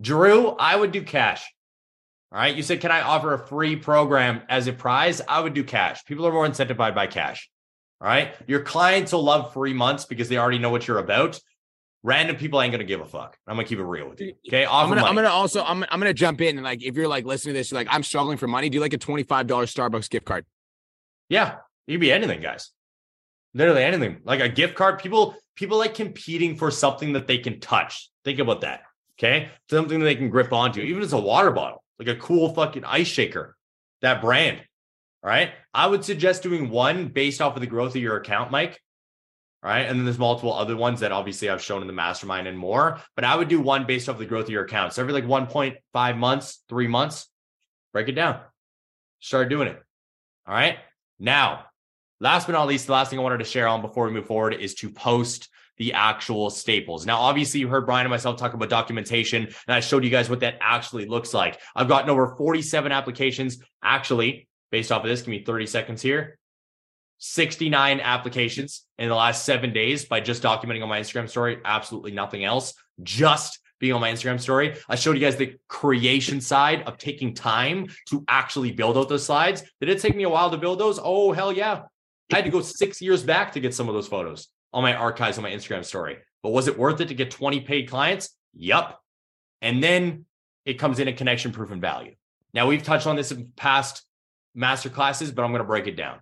Drew, 0.00 0.50
I 0.50 0.76
would 0.76 0.92
do 0.92 1.02
cash. 1.02 1.44
All 2.32 2.38
right. 2.38 2.54
You 2.54 2.62
said, 2.62 2.80
can 2.80 2.90
I 2.90 3.02
offer 3.02 3.34
a 3.34 3.46
free 3.46 3.76
program 3.76 4.42
as 4.48 4.66
a 4.66 4.72
prize? 4.72 5.20
I 5.26 5.40
would 5.40 5.52
do 5.52 5.64
cash. 5.64 6.04
People 6.04 6.26
are 6.26 6.32
more 6.32 6.46
incentivized 6.46 6.94
by 6.94 7.06
cash. 7.06 7.50
All 8.00 8.08
right. 8.08 8.34
Your 8.46 8.60
clients 8.60 9.12
will 9.12 9.24
love 9.24 9.52
free 9.52 9.74
months 9.74 10.04
because 10.04 10.28
they 10.28 10.38
already 10.38 10.58
know 10.58 10.70
what 10.70 10.86
you're 10.86 10.98
about. 10.98 11.40
Random 12.02 12.36
people 12.36 12.62
ain't 12.62 12.72
gonna 12.72 12.84
give 12.84 13.00
a 13.00 13.04
fuck. 13.04 13.36
I'm 13.46 13.56
gonna 13.56 13.68
keep 13.68 13.78
it 13.78 13.84
real 13.84 14.08
with 14.08 14.20
you. 14.22 14.34
Okay. 14.48 14.64
I'm 14.64 14.88
gonna, 14.88 15.02
I'm 15.04 15.14
gonna 15.14 15.28
also 15.28 15.62
I'm, 15.62 15.84
I'm 15.90 16.00
gonna 16.00 16.14
jump 16.14 16.40
in 16.40 16.56
and 16.56 16.64
like 16.64 16.82
if 16.82 16.96
you're 16.96 17.08
like 17.08 17.26
listening 17.26 17.54
to 17.54 17.60
this, 17.60 17.70
you're 17.70 17.80
like, 17.80 17.88
I'm 17.90 18.02
struggling 18.02 18.38
for 18.38 18.46
money. 18.46 18.70
Do 18.70 18.80
like 18.80 18.94
a 18.94 18.98
$25 18.98 19.26
Starbucks 19.46 20.08
gift 20.08 20.24
card. 20.24 20.46
Yeah. 21.28 21.56
You 21.86 21.94
would 21.94 22.00
be 22.00 22.12
anything, 22.12 22.40
guys. 22.40 22.70
Literally 23.52 23.82
anything. 23.82 24.20
Like 24.24 24.40
a 24.40 24.48
gift 24.48 24.76
card. 24.76 24.98
People, 25.00 25.34
people 25.56 25.76
like 25.76 25.94
competing 25.94 26.56
for 26.56 26.70
something 26.70 27.14
that 27.14 27.26
they 27.26 27.38
can 27.38 27.60
touch. 27.60 28.08
Think 28.24 28.38
about 28.38 28.62
that. 28.62 28.82
Okay. 29.20 29.50
Something 29.68 30.00
that 30.00 30.06
they 30.06 30.16
can 30.16 30.30
grip 30.30 30.50
onto, 30.52 30.80
even 30.80 31.02
as 31.02 31.12
a 31.12 31.20
water 31.20 31.50
bottle, 31.50 31.84
like 31.98 32.08
a 32.08 32.16
cool 32.16 32.54
fucking 32.54 32.84
ice 32.84 33.06
shaker, 33.06 33.54
that 34.00 34.22
brand. 34.22 34.62
All 35.22 35.28
right. 35.28 35.50
I 35.74 35.86
would 35.86 36.04
suggest 36.04 36.42
doing 36.42 36.70
one 36.70 37.08
based 37.08 37.42
off 37.42 37.54
of 37.54 37.60
the 37.60 37.66
growth 37.66 37.94
of 37.94 38.00
your 38.00 38.16
account, 38.16 38.50
Mike. 38.50 38.80
All 39.62 39.70
right. 39.70 39.80
And 39.80 39.98
then 39.98 40.06
there's 40.06 40.18
multiple 40.18 40.54
other 40.54 40.74
ones 40.74 41.00
that 41.00 41.12
obviously 41.12 41.50
I've 41.50 41.62
shown 41.62 41.82
in 41.82 41.86
the 41.86 41.92
mastermind 41.92 42.48
and 42.48 42.56
more, 42.56 42.98
but 43.14 43.24
I 43.26 43.36
would 43.36 43.48
do 43.48 43.60
one 43.60 43.84
based 43.84 44.08
off 44.08 44.16
the 44.16 44.24
growth 44.24 44.46
of 44.46 44.50
your 44.50 44.64
account. 44.64 44.94
So 44.94 45.02
every 45.02 45.12
like 45.12 45.26
1.5 45.26 46.16
months, 46.16 46.64
three 46.70 46.88
months, 46.88 47.28
break 47.92 48.08
it 48.08 48.12
down. 48.12 48.40
Start 49.20 49.50
doing 49.50 49.68
it. 49.68 49.82
All 50.46 50.54
right. 50.54 50.78
Now, 51.18 51.66
last 52.20 52.46
but 52.46 52.54
not 52.54 52.68
least, 52.68 52.86
the 52.86 52.94
last 52.94 53.10
thing 53.10 53.18
I 53.18 53.22
wanted 53.22 53.38
to 53.38 53.44
share 53.44 53.68
on 53.68 53.82
before 53.82 54.06
we 54.06 54.12
move 54.12 54.26
forward 54.26 54.54
is 54.54 54.74
to 54.76 54.88
post 54.88 55.49
the 55.80 55.94
actual 55.94 56.50
staples. 56.50 57.06
Now, 57.06 57.16
obviously, 57.16 57.58
you 57.58 57.66
heard 57.66 57.86
Brian 57.86 58.04
and 58.04 58.10
myself 58.10 58.36
talk 58.36 58.52
about 58.52 58.68
documentation, 58.68 59.44
and 59.44 59.74
I 59.74 59.80
showed 59.80 60.04
you 60.04 60.10
guys 60.10 60.28
what 60.28 60.40
that 60.40 60.58
actually 60.60 61.06
looks 61.06 61.32
like. 61.32 61.58
I've 61.74 61.88
gotten 61.88 62.10
over 62.10 62.36
47 62.36 62.92
applications. 62.92 63.58
Actually, 63.82 64.46
based 64.70 64.92
off 64.92 65.02
of 65.02 65.08
this, 65.08 65.22
give 65.22 65.28
me 65.28 65.42
30 65.42 65.66
seconds 65.66 66.02
here. 66.02 66.38
69 67.16 67.98
applications 68.00 68.84
in 68.98 69.08
the 69.08 69.14
last 69.14 69.46
seven 69.46 69.72
days 69.72 70.04
by 70.04 70.20
just 70.20 70.42
documenting 70.42 70.82
on 70.82 70.90
my 70.90 71.00
Instagram 71.00 71.30
story. 71.30 71.58
Absolutely 71.64 72.12
nothing 72.12 72.44
else. 72.44 72.74
Just 73.02 73.58
being 73.78 73.94
on 73.94 74.02
my 74.02 74.12
Instagram 74.12 74.38
story. 74.38 74.76
I 74.86 74.96
showed 74.96 75.16
you 75.16 75.20
guys 75.20 75.36
the 75.36 75.56
creation 75.66 76.42
side 76.42 76.82
of 76.82 76.98
taking 76.98 77.32
time 77.32 77.86
to 78.10 78.22
actually 78.28 78.72
build 78.72 78.98
out 78.98 79.08
those 79.08 79.24
slides. 79.24 79.62
Did 79.80 79.88
it 79.88 80.00
take 80.00 80.14
me 80.14 80.24
a 80.24 80.28
while 80.28 80.50
to 80.50 80.58
build 80.58 80.78
those? 80.78 81.00
Oh, 81.02 81.32
hell 81.32 81.50
yeah. 81.50 81.84
I 82.30 82.36
had 82.36 82.44
to 82.44 82.50
go 82.50 82.60
six 82.60 83.00
years 83.00 83.22
back 83.22 83.52
to 83.52 83.60
get 83.60 83.74
some 83.74 83.88
of 83.88 83.94
those 83.94 84.06
photos 84.06 84.48
on 84.72 84.82
my 84.82 84.94
archives 84.94 85.38
on 85.38 85.42
my 85.42 85.50
Instagram 85.50 85.84
story. 85.84 86.18
But 86.42 86.50
was 86.50 86.68
it 86.68 86.78
worth 86.78 87.00
it 87.00 87.08
to 87.08 87.14
get 87.14 87.30
20 87.30 87.60
paid 87.60 87.88
clients? 87.88 88.30
Yup. 88.54 89.00
And 89.60 89.82
then 89.82 90.24
it 90.64 90.74
comes 90.74 90.98
in 90.98 91.08
a 91.08 91.12
connection 91.12 91.52
proof 91.52 91.70
and 91.70 91.80
value. 91.80 92.14
Now 92.54 92.66
we've 92.66 92.82
touched 92.82 93.06
on 93.06 93.16
this 93.16 93.32
in 93.32 93.52
past 93.56 94.02
master 94.54 94.88
classes, 94.88 95.30
but 95.30 95.44
I'm 95.44 95.50
going 95.50 95.60
to 95.60 95.66
break 95.66 95.86
it 95.86 95.96
down 95.96 96.20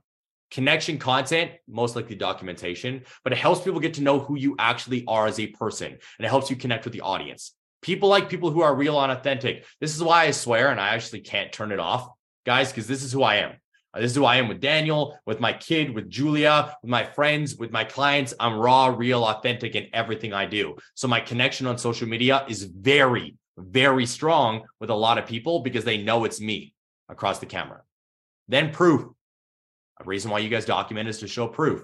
connection 0.50 0.98
content, 0.98 1.52
most 1.68 1.96
likely 1.96 2.16
documentation, 2.16 3.04
but 3.24 3.32
it 3.32 3.36
helps 3.36 3.60
people 3.60 3.80
get 3.80 3.94
to 3.94 4.02
know 4.02 4.18
who 4.18 4.36
you 4.36 4.56
actually 4.58 5.04
are 5.06 5.26
as 5.26 5.38
a 5.38 5.46
person 5.46 5.88
and 5.88 6.26
it 6.26 6.28
helps 6.28 6.50
you 6.50 6.56
connect 6.56 6.84
with 6.84 6.92
the 6.92 7.02
audience. 7.02 7.54
People 7.82 8.08
like 8.08 8.28
people 8.28 8.50
who 8.50 8.62
are 8.62 8.74
real 8.74 9.00
and 9.00 9.12
authentic. 9.12 9.64
This 9.80 9.94
is 9.94 10.02
why 10.02 10.24
I 10.24 10.30
swear, 10.32 10.70
and 10.70 10.80
I 10.80 10.88
actually 10.88 11.20
can't 11.20 11.52
turn 11.52 11.70
it 11.70 11.78
off, 11.78 12.08
guys, 12.44 12.72
because 12.72 12.88
this 12.88 13.04
is 13.04 13.12
who 13.12 13.22
I 13.22 13.36
am. 13.36 13.52
Uh, 13.94 14.00
this 14.00 14.10
is 14.10 14.16
who 14.16 14.24
I 14.24 14.36
am 14.36 14.48
with 14.48 14.60
Daniel, 14.60 15.18
with 15.26 15.40
my 15.40 15.52
kid, 15.52 15.94
with 15.94 16.10
Julia, 16.10 16.76
with 16.82 16.90
my 16.90 17.04
friends, 17.04 17.56
with 17.56 17.70
my 17.70 17.84
clients. 17.84 18.34
I'm 18.38 18.58
raw, 18.58 18.86
real, 18.86 19.24
authentic 19.24 19.74
in 19.74 19.86
everything 19.92 20.32
I 20.32 20.46
do. 20.46 20.76
So 20.94 21.08
my 21.08 21.20
connection 21.20 21.66
on 21.66 21.78
social 21.78 22.08
media 22.08 22.44
is 22.48 22.64
very, 22.64 23.36
very 23.56 24.06
strong 24.06 24.62
with 24.80 24.90
a 24.90 24.94
lot 24.94 25.18
of 25.18 25.26
people 25.26 25.60
because 25.60 25.84
they 25.84 26.02
know 26.02 26.24
it's 26.24 26.40
me 26.40 26.74
across 27.08 27.38
the 27.38 27.46
camera. 27.46 27.82
Then 28.48 28.72
proof. 28.72 29.06
A 30.00 30.04
reason 30.04 30.30
why 30.30 30.38
you 30.40 30.48
guys 30.48 30.64
document 30.64 31.08
is 31.08 31.18
to 31.18 31.28
show 31.28 31.48
proof. 31.48 31.82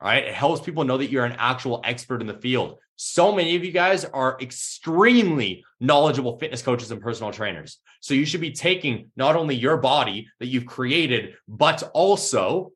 Right. 0.00 0.24
It 0.24 0.34
helps 0.34 0.60
people 0.60 0.84
know 0.84 0.96
that 0.98 1.10
you're 1.10 1.24
an 1.24 1.36
actual 1.38 1.80
expert 1.82 2.20
in 2.20 2.28
the 2.28 2.34
field. 2.34 2.78
So 2.94 3.34
many 3.34 3.56
of 3.56 3.64
you 3.64 3.72
guys 3.72 4.04
are 4.04 4.38
extremely 4.40 5.64
knowledgeable 5.80 6.38
fitness 6.38 6.62
coaches 6.62 6.92
and 6.92 7.00
personal 7.00 7.32
trainers. 7.32 7.78
So 8.00 8.14
you 8.14 8.24
should 8.24 8.40
be 8.40 8.52
taking 8.52 9.10
not 9.16 9.34
only 9.34 9.56
your 9.56 9.76
body 9.76 10.28
that 10.38 10.46
you've 10.46 10.66
created, 10.66 11.34
but 11.48 11.82
also 11.94 12.70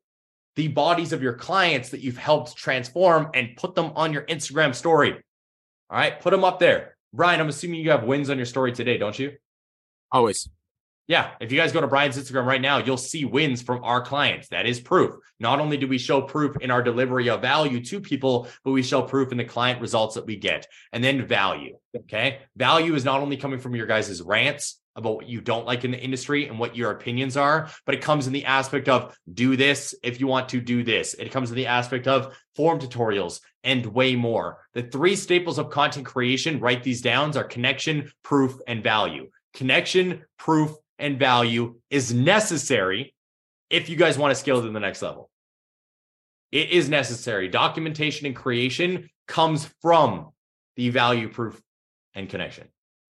the 0.57 0.69
bodies 0.69 1.13
of 1.13 1.23
your 1.23 1.35
clients 1.35 1.91
that 1.91 2.01
you've 2.01 2.19
helped 2.19 2.57
transform 2.57 3.31
and 3.35 3.57
put 3.57 3.77
them 3.77 3.93
on 3.95 4.13
your 4.13 4.23
Instagram 4.23 4.75
story. 4.75 5.13
All 5.13 5.99
right. 5.99 6.21
Put 6.21 6.31
them 6.31 6.45
up 6.45 6.59
there. 6.59 6.97
Brian, 7.13 7.41
I'm 7.41 7.49
assuming 7.49 7.81
you 7.81 7.91
have 7.91 8.03
wins 8.03 8.31
on 8.31 8.37
your 8.37 8.47
story 8.47 8.73
today, 8.73 8.99
don't 8.99 9.19
you? 9.19 9.37
Always. 10.11 10.49
Yeah, 11.09 11.31
if 11.41 11.51
you 11.51 11.59
guys 11.59 11.73
go 11.73 11.81
to 11.81 11.89
Brian's 11.89 12.17
Instagram 12.17 12.47
right 12.47 12.61
now, 12.61 12.79
you'll 12.79 12.97
see 12.97 13.25
wins 13.25 13.61
from 13.61 13.83
our 13.83 14.03
clients. 14.03 14.49
That 14.49 14.67
is 14.67 14.81
proof. 14.81 15.17
Not 15.41 15.59
only 15.59 15.77
do 15.77 15.89
we 15.89 15.99
show 15.99 16.23
proof 16.23 16.57
in 16.61 16.71
our 16.71 16.83
delivery 16.83 17.29
of 17.29 17.43
value 17.43 17.85
to 17.85 18.01
people, 18.01 18.49
but 18.65 18.71
we 18.71 18.83
show 18.83 19.03
proof 19.03 19.33
in 19.33 19.39
the 19.39 19.45
client 19.45 19.81
results 19.81 20.15
that 20.15 20.27
we 20.27 20.37
get. 20.37 20.67
And 20.93 21.03
then 21.03 21.27
value. 21.27 21.77
Okay. 21.97 22.39
Value 22.57 22.95
is 22.95 23.05
not 23.05 23.21
only 23.21 23.37
coming 23.37 23.59
from 23.59 23.75
your 23.75 23.87
guys' 23.87 24.23
rants 24.23 24.81
about 24.95 25.17
what 25.17 25.29
you 25.29 25.41
don't 25.41 25.67
like 25.67 25.85
in 25.85 25.91
the 25.91 25.99
industry 25.99 26.47
and 26.47 26.59
what 26.59 26.77
your 26.77 26.91
opinions 26.91 27.37
are, 27.37 27.69
but 27.87 27.95
it 27.95 28.03
comes 28.03 28.27
in 28.27 28.33
the 28.33 28.45
aspect 28.45 28.89
of 28.89 29.17
do 29.33 29.57
this 29.57 29.95
if 30.03 30.21
you 30.21 30.27
want 30.27 30.51
to 30.51 30.61
do 30.61 30.85
this. 30.85 31.15
It 31.15 31.33
comes 31.33 31.51
in 31.51 31.57
the 31.57 31.67
aspect 31.67 32.07
of 32.07 32.37
form 32.55 32.79
tutorials 32.79 33.41
and 33.65 33.85
way 33.87 34.17
more. 34.17 34.59
The 34.75 34.83
three 34.83 35.17
staples 35.17 35.59
of 35.59 35.71
content 35.71 36.07
creation, 36.07 36.61
write 36.61 36.83
these 36.83 37.01
down, 37.01 37.37
are 37.37 37.45
connection, 37.45 38.13
proof, 38.23 38.57
and 38.67 38.83
value. 38.83 39.31
Connection, 39.55 40.25
proof, 40.39 40.73
and 41.03 41.19
value 41.19 41.75
is 41.91 42.15
necessary 42.15 43.13
if 43.69 43.91
you 43.91 43.97
guys 43.97 44.17
want 44.17 44.31
to 44.31 44.37
scale 44.37 44.63
to 44.63 44.71
the 44.71 44.81
next 44.81 45.03
level. 45.03 45.29
It 46.53 46.71
is 46.71 46.89
necessary. 46.89 47.49
Documentation 47.49 48.27
and 48.27 48.37
creation 48.37 49.11
comes 49.27 49.69
from 49.83 50.31
the 50.77 50.91
value 50.91 51.29
proof 51.29 51.61
and 52.15 52.29
connection. 52.29 52.69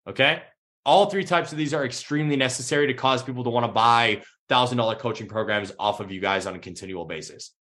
Okay. 0.08 0.42
All 0.86 1.10
three 1.10 1.24
types 1.24 1.52
of 1.52 1.58
these 1.58 1.74
are 1.74 1.84
extremely 1.84 2.34
necessary 2.34 2.86
to 2.86 2.94
cause 2.94 3.22
people 3.22 3.44
to 3.44 3.50
want 3.50 3.66
to 3.66 3.72
buy 3.72 4.22
$1,000 4.50 4.98
coaching 4.98 5.28
programs 5.28 5.70
off 5.78 6.00
of 6.00 6.10
you 6.10 6.18
guys 6.18 6.46
on 6.46 6.54
a 6.54 6.58
continual 6.58 7.04
basis. 7.04 7.52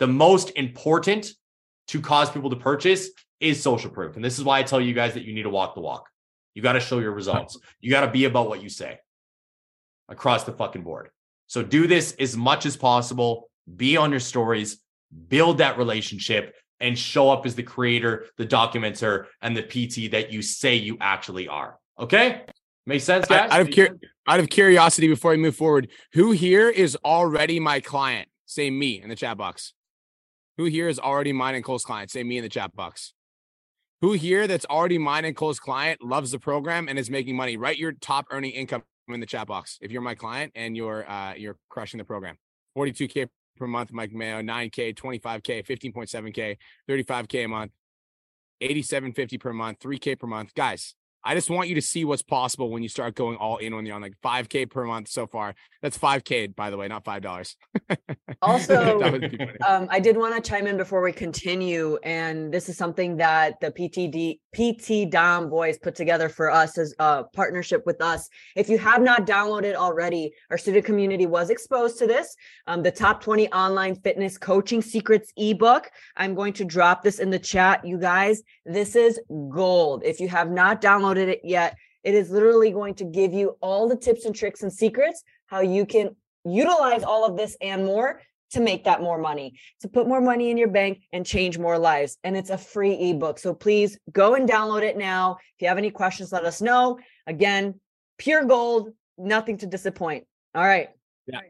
The 0.00 0.08
most 0.08 0.50
important 0.56 1.30
to 1.88 2.00
cause 2.00 2.30
people 2.30 2.50
to 2.50 2.56
purchase 2.56 3.10
is 3.38 3.62
social 3.62 3.90
proof. 3.90 4.16
And 4.16 4.24
this 4.24 4.38
is 4.38 4.44
why 4.44 4.58
I 4.58 4.64
tell 4.64 4.80
you 4.80 4.92
guys 4.92 5.14
that 5.14 5.22
you 5.22 5.34
need 5.34 5.44
to 5.44 5.50
walk 5.50 5.76
the 5.76 5.80
walk. 5.80 6.08
You 6.54 6.62
got 6.62 6.72
to 6.72 6.80
show 6.80 6.98
your 6.98 7.12
results. 7.12 7.56
You 7.80 7.90
got 7.90 8.00
to 8.00 8.10
be 8.10 8.24
about 8.24 8.48
what 8.48 8.60
you 8.60 8.68
say 8.68 8.98
across 10.08 10.44
the 10.44 10.52
fucking 10.52 10.82
board. 10.82 11.10
So 11.46 11.62
do 11.62 11.86
this 11.86 12.14
as 12.18 12.36
much 12.36 12.66
as 12.66 12.76
possible. 12.76 13.50
Be 13.76 13.96
on 13.96 14.10
your 14.10 14.20
stories, 14.20 14.78
build 15.28 15.58
that 15.58 15.78
relationship, 15.78 16.54
and 16.80 16.98
show 16.98 17.30
up 17.30 17.44
as 17.44 17.54
the 17.54 17.62
creator, 17.62 18.26
the 18.36 18.46
documenter, 18.46 19.26
and 19.42 19.56
the 19.56 19.62
PT 19.62 20.10
that 20.12 20.32
you 20.32 20.42
say 20.42 20.74
you 20.76 20.96
actually 21.00 21.48
are. 21.48 21.78
Okay? 21.98 22.42
Makes 22.86 23.04
sense, 23.04 23.26
guys? 23.26 23.50
Out 23.50 23.60
of, 23.60 23.70
cur- 23.70 23.98
out 24.26 24.40
of 24.40 24.48
curiosity, 24.48 25.08
before 25.08 25.32
we 25.32 25.36
move 25.36 25.56
forward, 25.56 25.88
who 26.14 26.30
here 26.30 26.70
is 26.70 26.96
already 27.04 27.60
my 27.60 27.80
client? 27.80 28.28
Say 28.46 28.70
me 28.70 29.02
in 29.02 29.10
the 29.10 29.16
chat 29.16 29.36
box. 29.36 29.74
Who 30.56 30.64
here 30.64 30.88
is 30.88 30.98
already 30.98 31.32
mine 31.32 31.54
and 31.54 31.64
Cole's 31.64 31.84
client? 31.84 32.10
Say 32.10 32.24
me 32.24 32.38
in 32.38 32.42
the 32.42 32.48
chat 32.48 32.74
box. 32.74 33.12
Who 34.00 34.12
here 34.12 34.46
that's 34.46 34.64
already 34.66 34.96
mine 34.96 35.24
and 35.24 35.36
Cole's 35.36 35.60
client 35.60 36.02
loves 36.02 36.30
the 36.30 36.38
program 36.38 36.88
and 36.88 36.98
is 36.98 37.10
making 37.10 37.36
money? 37.36 37.56
Write 37.56 37.78
your 37.78 37.92
top 37.92 38.26
earning 38.30 38.52
income 38.52 38.84
in 39.14 39.20
the 39.20 39.26
chat 39.26 39.46
box 39.46 39.78
if 39.80 39.90
you're 39.90 40.02
my 40.02 40.14
client 40.14 40.52
and 40.54 40.76
you're 40.76 41.08
uh, 41.10 41.34
you're 41.34 41.56
crushing 41.68 41.98
the 41.98 42.04
program. 42.04 42.36
42k 42.76 43.28
per 43.56 43.66
month, 43.66 43.92
Mike 43.92 44.12
Mayo, 44.12 44.40
9k, 44.40 44.94
25k, 44.94 45.66
15.7k, 45.66 46.56
35k 46.88 47.44
a 47.44 47.48
month, 47.48 47.72
8750 48.60 49.38
per 49.38 49.52
month, 49.52 49.78
3k 49.80 50.18
per 50.18 50.26
month. 50.26 50.54
Guys, 50.54 50.94
I 51.24 51.34
just 51.34 51.50
want 51.50 51.68
you 51.68 51.74
to 51.74 51.82
see 51.82 52.04
what's 52.04 52.22
possible 52.22 52.70
when 52.70 52.82
you 52.82 52.88
start 52.88 53.14
going 53.14 53.36
all 53.36 53.56
in 53.58 53.72
on 53.72 53.84
the 53.84 53.90
on 53.90 54.00
like 54.00 54.14
5k 54.24 54.70
per 54.70 54.84
month 54.84 55.08
so 55.08 55.26
far. 55.26 55.54
That's 55.82 55.98
5k 55.98 56.54
by 56.54 56.70
the 56.70 56.76
way, 56.76 56.88
not 56.88 57.04
five 57.04 57.22
dollars. 57.22 57.56
also, 58.42 59.02
um, 59.66 59.88
I 59.90 60.00
did 60.00 60.16
want 60.16 60.34
to 60.42 60.48
chime 60.48 60.66
in 60.66 60.76
before 60.76 61.02
we 61.02 61.12
continue, 61.12 61.98
and 62.02 62.52
this 62.52 62.68
is 62.68 62.76
something 62.76 63.16
that 63.16 63.60
the 63.60 63.70
PTD 63.70 64.38
PT 64.54 65.10
Dom 65.10 65.50
boys 65.50 65.78
put 65.78 65.94
together 65.94 66.28
for 66.28 66.50
us 66.50 66.78
as 66.78 66.94
a 66.98 67.24
partnership 67.24 67.84
with 67.84 68.00
us. 68.00 68.28
If 68.56 68.68
you 68.68 68.78
have 68.78 69.02
not 69.02 69.26
downloaded 69.26 69.74
already, 69.74 70.32
our 70.50 70.58
student 70.58 70.84
community 70.84 71.26
was 71.26 71.50
exposed 71.50 71.98
to 71.98 72.06
this. 72.06 72.34
Um, 72.66 72.82
the 72.82 72.90
top 72.90 73.22
20 73.22 73.52
online 73.52 73.96
fitness 73.96 74.38
coaching 74.38 74.82
secrets 74.82 75.32
ebook. 75.36 75.90
I'm 76.16 76.34
going 76.34 76.52
to 76.54 76.64
drop 76.64 77.02
this 77.02 77.18
in 77.18 77.30
the 77.30 77.38
chat, 77.38 77.84
you 77.84 77.98
guys. 77.98 78.42
This 78.64 78.96
is 78.96 79.20
gold. 79.50 80.02
If 80.04 80.20
you 80.20 80.28
have 80.28 80.50
not 80.50 80.80
downloaded 80.80 81.07
downloaded 81.08 81.28
it 81.28 81.40
yet, 81.44 81.76
it 82.04 82.14
is 82.14 82.30
literally 82.30 82.70
going 82.70 82.94
to 82.94 83.04
give 83.04 83.32
you 83.32 83.56
all 83.60 83.88
the 83.88 83.96
tips 83.96 84.24
and 84.24 84.34
tricks 84.34 84.62
and 84.62 84.72
secrets 84.72 85.22
how 85.46 85.60
you 85.60 85.86
can 85.86 86.14
utilize 86.44 87.02
all 87.02 87.24
of 87.24 87.36
this 87.36 87.56
and 87.60 87.84
more 87.84 88.20
to 88.50 88.60
make 88.60 88.84
that 88.84 89.02
more 89.02 89.18
money, 89.18 89.58
to 89.80 89.88
put 89.88 90.06
more 90.06 90.22
money 90.22 90.50
in 90.50 90.56
your 90.56 90.68
bank 90.68 91.02
and 91.12 91.26
change 91.26 91.58
more 91.58 91.78
lives. 91.78 92.16
And 92.24 92.36
it's 92.36 92.48
a 92.48 92.56
free 92.56 92.94
ebook. 93.10 93.38
So 93.38 93.52
please 93.52 93.98
go 94.10 94.34
and 94.34 94.48
download 94.48 94.82
it 94.82 94.96
now. 94.96 95.36
If 95.56 95.62
you 95.62 95.68
have 95.68 95.76
any 95.76 95.90
questions, 95.90 96.32
let 96.32 96.44
us 96.44 96.62
know. 96.62 96.98
Again, 97.26 97.78
pure 98.16 98.44
gold, 98.44 98.90
nothing 99.18 99.58
to 99.58 99.66
disappoint. 99.66 100.24
All 100.54 100.64
right. 100.64 100.88
Yeah. 101.26 101.40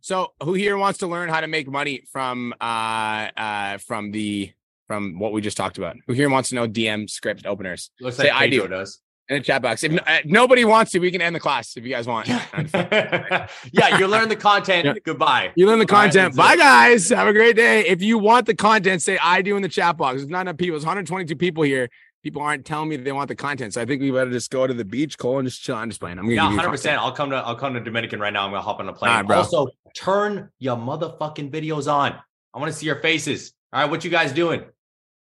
So 0.00 0.32
who 0.42 0.54
here 0.54 0.78
wants 0.78 1.00
to 1.00 1.06
learn 1.06 1.28
how 1.28 1.40
to 1.40 1.46
make 1.46 1.68
money 1.68 2.04
from 2.10 2.54
uh 2.60 3.28
uh 3.36 3.78
from 3.78 4.12
the 4.12 4.52
from 4.86 5.18
what 5.18 5.32
we 5.32 5.42
just 5.42 5.56
talked 5.56 5.76
about? 5.76 5.96
Who 6.06 6.14
here 6.14 6.30
wants 6.30 6.50
to 6.50 6.54
know 6.54 6.66
DM 6.66 7.10
script 7.10 7.44
openers? 7.44 7.90
Looks 8.00 8.16
Say 8.16 8.30
like 8.30 8.32
I 8.32 8.48
do. 8.48 8.66
does 8.68 9.02
in 9.28 9.38
the 9.38 9.42
chat 9.42 9.62
box. 9.62 9.82
If 9.82 9.98
uh, 10.06 10.18
nobody 10.24 10.64
wants 10.64 10.92
to, 10.92 10.98
we 10.98 11.10
can 11.10 11.20
end 11.20 11.34
the 11.34 11.40
class 11.40 11.76
if 11.76 11.84
you 11.84 11.90
guys 11.90 12.06
want. 12.06 12.28
yeah, 12.28 13.48
you 13.98 14.06
learn 14.06 14.28
the 14.28 14.36
content. 14.36 14.84
Yeah. 14.86 14.94
Goodbye. 15.02 15.52
You 15.56 15.66
learn 15.66 15.78
the 15.78 15.86
content. 15.86 16.36
Bye, 16.36 16.56
guys. 16.56 17.08
Have 17.08 17.26
a 17.26 17.32
great 17.32 17.56
day. 17.56 17.86
If 17.86 18.02
you 18.02 18.18
want 18.18 18.46
the 18.46 18.54
content, 18.54 19.02
say 19.02 19.18
I 19.22 19.42
do 19.42 19.56
in 19.56 19.62
the 19.62 19.68
chat 19.68 19.96
box. 19.96 20.18
There's 20.18 20.28
not 20.28 20.42
enough 20.42 20.58
people. 20.58 20.74
There's 20.74 20.84
122 20.84 21.36
people 21.36 21.64
here. 21.64 21.88
People 22.22 22.42
aren't 22.42 22.64
telling 22.64 22.88
me 22.88 22.96
they 22.96 23.12
want 23.12 23.28
the 23.28 23.36
content, 23.36 23.74
so 23.74 23.80
I 23.80 23.84
think 23.84 24.02
we 24.02 24.10
better 24.10 24.32
just 24.32 24.50
go 24.50 24.66
to 24.66 24.74
the 24.74 24.84
beach, 24.84 25.16
Cole, 25.16 25.38
and 25.38 25.46
just 25.46 25.62
chill. 25.62 25.76
I'm 25.76 25.90
just 25.90 26.00
playing. 26.00 26.18
I'm 26.18 26.24
gonna 26.24 26.34
yeah, 26.34 26.46
100. 26.46 26.70
percent 26.70 27.00
I'll 27.00 27.12
come 27.12 27.30
to 27.30 27.36
I'll 27.36 27.54
come 27.54 27.74
to 27.74 27.80
Dominican 27.80 28.18
right 28.18 28.32
now. 28.32 28.44
I'm 28.44 28.50
gonna 28.50 28.62
hop 28.62 28.80
on 28.80 28.88
a 28.88 28.92
plane. 28.92 29.26
Right, 29.26 29.36
also, 29.38 29.68
turn 29.94 30.50
your 30.58 30.76
motherfucking 30.76 31.52
videos 31.52 31.92
on. 31.92 32.16
I 32.52 32.58
want 32.58 32.72
to 32.72 32.76
see 32.76 32.86
your 32.86 32.96
faces. 32.96 33.52
All 33.72 33.82
right, 33.82 33.88
what 33.88 34.02
you 34.02 34.10
guys 34.10 34.32
doing? 34.32 34.60
All 34.60 34.66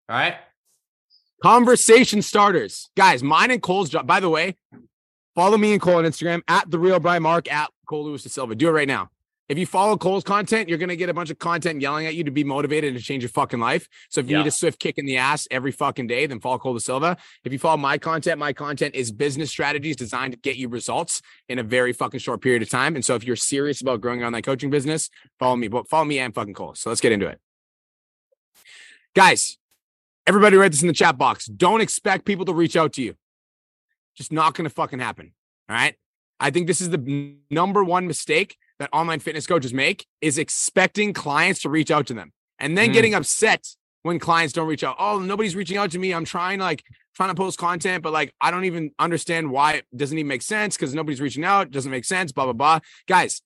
right. 0.09 0.37
Conversation 1.41 2.21
starters. 2.21 2.89
Guys, 2.95 3.21
mine 3.21 3.51
and 3.51 3.61
Cole's 3.61 3.89
job. 3.89 4.07
By 4.07 4.19
the 4.19 4.29
way, 4.29 4.55
follow 5.35 5.57
me 5.57 5.73
and 5.73 5.81
Cole 5.81 5.97
on 5.97 6.03
Instagram 6.03 6.41
at 6.47 6.69
the 6.69 6.79
real 6.79 6.99
Brian 6.99 7.23
Mark 7.23 7.51
at 7.51 7.69
Cole 7.87 8.05
Lewis 8.05 8.23
de 8.23 8.29
Silva. 8.29 8.55
Do 8.55 8.69
it 8.69 8.71
right 8.71 8.87
now. 8.87 9.09
If 9.49 9.57
you 9.57 9.65
follow 9.65 9.95
Cole's 9.95 10.25
content, 10.25 10.67
you're 10.67 10.77
going 10.77 10.89
to 10.89 10.97
get 10.97 11.07
a 11.07 11.13
bunch 11.13 11.29
of 11.29 11.39
content 11.39 11.79
yelling 11.79 12.05
at 12.05 12.15
you 12.15 12.25
to 12.25 12.31
be 12.31 12.43
motivated 12.43 12.89
and 12.89 12.97
to 12.97 13.03
change 13.03 13.23
your 13.23 13.29
fucking 13.29 13.61
life. 13.61 13.87
So 14.09 14.19
if 14.19 14.29
you 14.29 14.35
yeah. 14.35 14.43
need 14.43 14.49
a 14.49 14.51
swift 14.51 14.77
kick 14.77 14.97
in 14.97 15.05
the 15.05 15.17
ass 15.17 15.47
every 15.49 15.71
fucking 15.71 16.07
day, 16.07 16.25
then 16.25 16.41
follow 16.41 16.57
Cole 16.57 16.73
De 16.73 16.81
Silva. 16.81 17.15
If 17.45 17.53
you 17.53 17.59
follow 17.59 17.77
my 17.77 17.97
content, 17.97 18.39
my 18.39 18.51
content 18.51 18.93
is 18.95 19.09
business 19.11 19.49
strategies 19.49 19.95
designed 19.95 20.33
to 20.33 20.39
get 20.39 20.57
you 20.57 20.67
results 20.67 21.21
in 21.47 21.59
a 21.59 21.63
very 21.63 21.93
fucking 21.93 22.19
short 22.19 22.41
period 22.41 22.61
of 22.61 22.69
time. 22.69 22.95
And 22.95 23.05
so 23.05 23.15
if 23.15 23.23
you're 23.23 23.37
serious 23.37 23.79
about 23.79 24.01
growing 24.01 24.21
on 24.21 24.33
that 24.33 24.43
coaching 24.43 24.69
business, 24.69 25.09
follow 25.39 25.55
me. 25.55 25.69
But 25.69 25.87
follow 25.87 26.05
me 26.05 26.19
and 26.19 26.35
fucking 26.35 26.53
Cole. 26.53 26.75
So 26.75 26.89
let's 26.89 27.01
get 27.01 27.13
into 27.13 27.27
it. 27.27 27.39
Guys, 29.15 29.57
everybody 30.27 30.57
write 30.57 30.71
this 30.71 30.81
in 30.81 30.87
the 30.87 30.93
chat 30.93 31.17
box. 31.17 31.45
Don't 31.45 31.81
expect 31.81 32.25
people 32.25 32.45
to 32.45 32.53
reach 32.53 32.75
out 32.75 32.93
to 32.93 33.01
you. 33.01 33.15
Just 34.15 34.31
not 34.31 34.53
going 34.53 34.65
to 34.65 34.69
fucking 34.69 34.99
happen. 34.99 35.33
All 35.69 35.75
right. 35.75 35.95
I 36.39 36.51
think 36.51 36.67
this 36.67 36.81
is 36.81 36.91
the 36.91 37.35
number 37.49 37.83
one 37.83 38.05
mistake 38.05 38.57
that 38.79 38.89
online 38.93 39.19
fitness 39.19 39.47
coaches 39.47 39.73
make 39.73 40.05
is 40.21 40.37
expecting 40.37 41.13
clients 41.13 41.61
to 41.61 41.69
reach 41.69 41.89
out 41.89 42.05
to 42.07 42.13
them 42.13 42.31
and 42.59 42.77
then 42.77 42.89
mm. 42.89 42.93
getting 42.93 43.15
upset 43.15 43.65
when 44.03 44.19
clients 44.19 44.53
don't 44.53 44.67
reach 44.67 44.83
out. 44.83 44.95
Oh, 44.99 45.19
nobody's 45.19 45.55
reaching 45.55 45.77
out 45.77 45.91
to 45.91 45.99
me. 45.99 46.13
I'm 46.13 46.25
trying 46.25 46.59
like 46.59 46.83
trying 47.15 47.29
to 47.29 47.35
post 47.35 47.57
content, 47.57 48.03
but 48.03 48.13
like 48.13 48.33
I 48.39 48.51
don't 48.51 48.65
even 48.65 48.91
understand 48.99 49.49
why 49.49 49.73
it 49.73 49.85
doesn't 49.95 50.17
even 50.17 50.27
make 50.27 50.43
sense 50.43 50.75
because 50.75 50.93
nobody's 50.93 51.21
reaching 51.21 51.43
out. 51.43 51.67
It 51.67 51.71
doesn't 51.71 51.91
make 51.91 52.05
sense. 52.05 52.31
Blah 52.31 52.45
blah 52.45 52.53
blah. 52.53 52.79
Guys, 53.07 53.41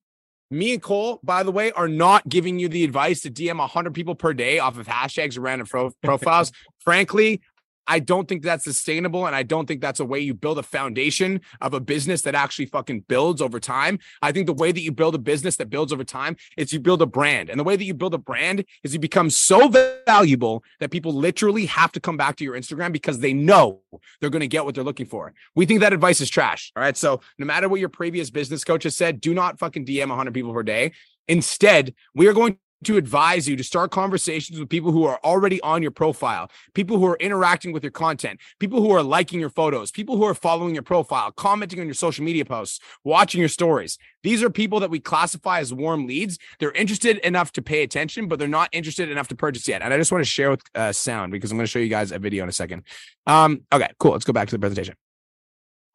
me 0.51 0.73
and 0.73 0.81
Cole, 0.81 1.19
by 1.23 1.43
the 1.43 1.51
way, 1.51 1.71
are 1.71 1.87
not 1.87 2.27
giving 2.27 2.59
you 2.59 2.67
the 2.67 2.83
advice 2.83 3.21
to 3.21 3.31
DM 3.31 3.57
100 3.57 3.93
people 3.93 4.15
per 4.15 4.33
day 4.33 4.59
off 4.59 4.77
of 4.77 4.85
hashtags 4.85 5.37
or 5.37 5.41
random 5.41 5.65
pro- 5.65 5.91
profiles. 6.03 6.51
Frankly, 6.79 7.41
I 7.87 7.99
don't 7.99 8.27
think 8.27 8.43
that's 8.43 8.63
sustainable. 8.63 9.25
And 9.25 9.35
I 9.35 9.43
don't 9.43 9.67
think 9.67 9.81
that's 9.81 9.99
a 9.99 10.05
way 10.05 10.19
you 10.19 10.33
build 10.33 10.57
a 10.59 10.63
foundation 10.63 11.41
of 11.59 11.73
a 11.73 11.79
business 11.79 12.21
that 12.23 12.35
actually 12.35 12.67
fucking 12.67 13.01
builds 13.07 13.41
over 13.41 13.59
time. 13.59 13.99
I 14.21 14.31
think 14.31 14.47
the 14.47 14.53
way 14.53 14.71
that 14.71 14.81
you 14.81 14.91
build 14.91 15.15
a 15.15 15.19
business 15.19 15.55
that 15.57 15.69
builds 15.69 15.91
over 15.91 16.03
time 16.03 16.35
is 16.57 16.71
you 16.71 16.79
build 16.79 17.01
a 17.01 17.05
brand. 17.05 17.49
And 17.49 17.59
the 17.59 17.63
way 17.63 17.75
that 17.75 17.83
you 17.83 17.93
build 17.93 18.13
a 18.13 18.17
brand 18.17 18.65
is 18.83 18.93
you 18.93 18.99
become 18.99 19.29
so 19.29 19.67
valuable 20.07 20.63
that 20.79 20.91
people 20.91 21.13
literally 21.13 21.65
have 21.65 21.91
to 21.93 21.99
come 21.99 22.17
back 22.17 22.35
to 22.37 22.43
your 22.43 22.55
Instagram 22.55 22.91
because 22.91 23.19
they 23.19 23.33
know 23.33 23.81
they're 24.19 24.29
going 24.29 24.41
to 24.41 24.47
get 24.47 24.65
what 24.65 24.75
they're 24.75 24.83
looking 24.83 25.05
for. 25.05 25.33
We 25.55 25.65
think 25.65 25.81
that 25.81 25.93
advice 25.93 26.21
is 26.21 26.29
trash. 26.29 26.71
All 26.75 26.83
right. 26.83 26.95
So 26.95 27.21
no 27.37 27.45
matter 27.45 27.67
what 27.67 27.79
your 27.79 27.89
previous 27.89 28.29
business 28.29 28.63
coach 28.63 28.83
has 28.83 28.95
said, 28.95 29.21
do 29.21 29.33
not 29.33 29.59
fucking 29.59 29.85
DM 29.85 30.09
100 30.09 30.33
people 30.33 30.53
per 30.53 30.63
day. 30.63 30.91
Instead, 31.27 31.93
we 32.13 32.27
are 32.27 32.33
going 32.33 32.57
to 32.83 32.97
advise 32.97 33.47
you 33.47 33.55
to 33.55 33.63
start 33.63 33.91
conversations 33.91 34.59
with 34.59 34.69
people 34.69 34.91
who 34.91 35.05
are 35.05 35.19
already 35.23 35.61
on 35.61 35.81
your 35.81 35.91
profile, 35.91 36.49
people 36.73 36.97
who 36.97 37.05
are 37.05 37.17
interacting 37.19 37.71
with 37.71 37.83
your 37.83 37.91
content, 37.91 38.39
people 38.59 38.81
who 38.81 38.91
are 38.91 39.03
liking 39.03 39.39
your 39.39 39.49
photos, 39.49 39.91
people 39.91 40.17
who 40.17 40.23
are 40.23 40.33
following 40.33 40.73
your 40.73 40.83
profile, 40.83 41.31
commenting 41.31 41.79
on 41.79 41.85
your 41.85 41.93
social 41.93 42.23
media 42.23 42.45
posts, 42.45 42.79
watching 43.03 43.39
your 43.39 43.49
stories. 43.49 43.97
These 44.23 44.43
are 44.43 44.49
people 44.49 44.79
that 44.79 44.89
we 44.89 44.99
classify 44.99 45.59
as 45.59 45.73
warm 45.73 46.07
leads. 46.07 46.37
They're 46.59 46.71
interested 46.71 47.17
enough 47.19 47.51
to 47.53 47.61
pay 47.61 47.83
attention, 47.83 48.27
but 48.27 48.39
they're 48.39 48.47
not 48.47 48.69
interested 48.71 49.09
enough 49.09 49.27
to 49.29 49.35
purchase 49.35 49.67
yet. 49.67 49.81
And 49.81 49.93
I 49.93 49.97
just 49.97 50.11
want 50.11 50.23
to 50.23 50.29
share 50.29 50.51
with 50.51 50.61
uh, 50.75 50.91
sound 50.91 51.31
because 51.31 51.51
I'm 51.51 51.57
going 51.57 51.65
to 51.65 51.71
show 51.71 51.79
you 51.79 51.89
guys 51.89 52.11
a 52.11 52.19
video 52.19 52.43
in 52.43 52.49
a 52.49 52.53
second. 52.53 52.83
Um, 53.27 53.61
okay, 53.71 53.89
cool. 53.99 54.11
Let's 54.11 54.25
go 54.25 54.33
back 54.33 54.47
to 54.49 54.55
the 54.55 54.59
presentation. 54.59 54.95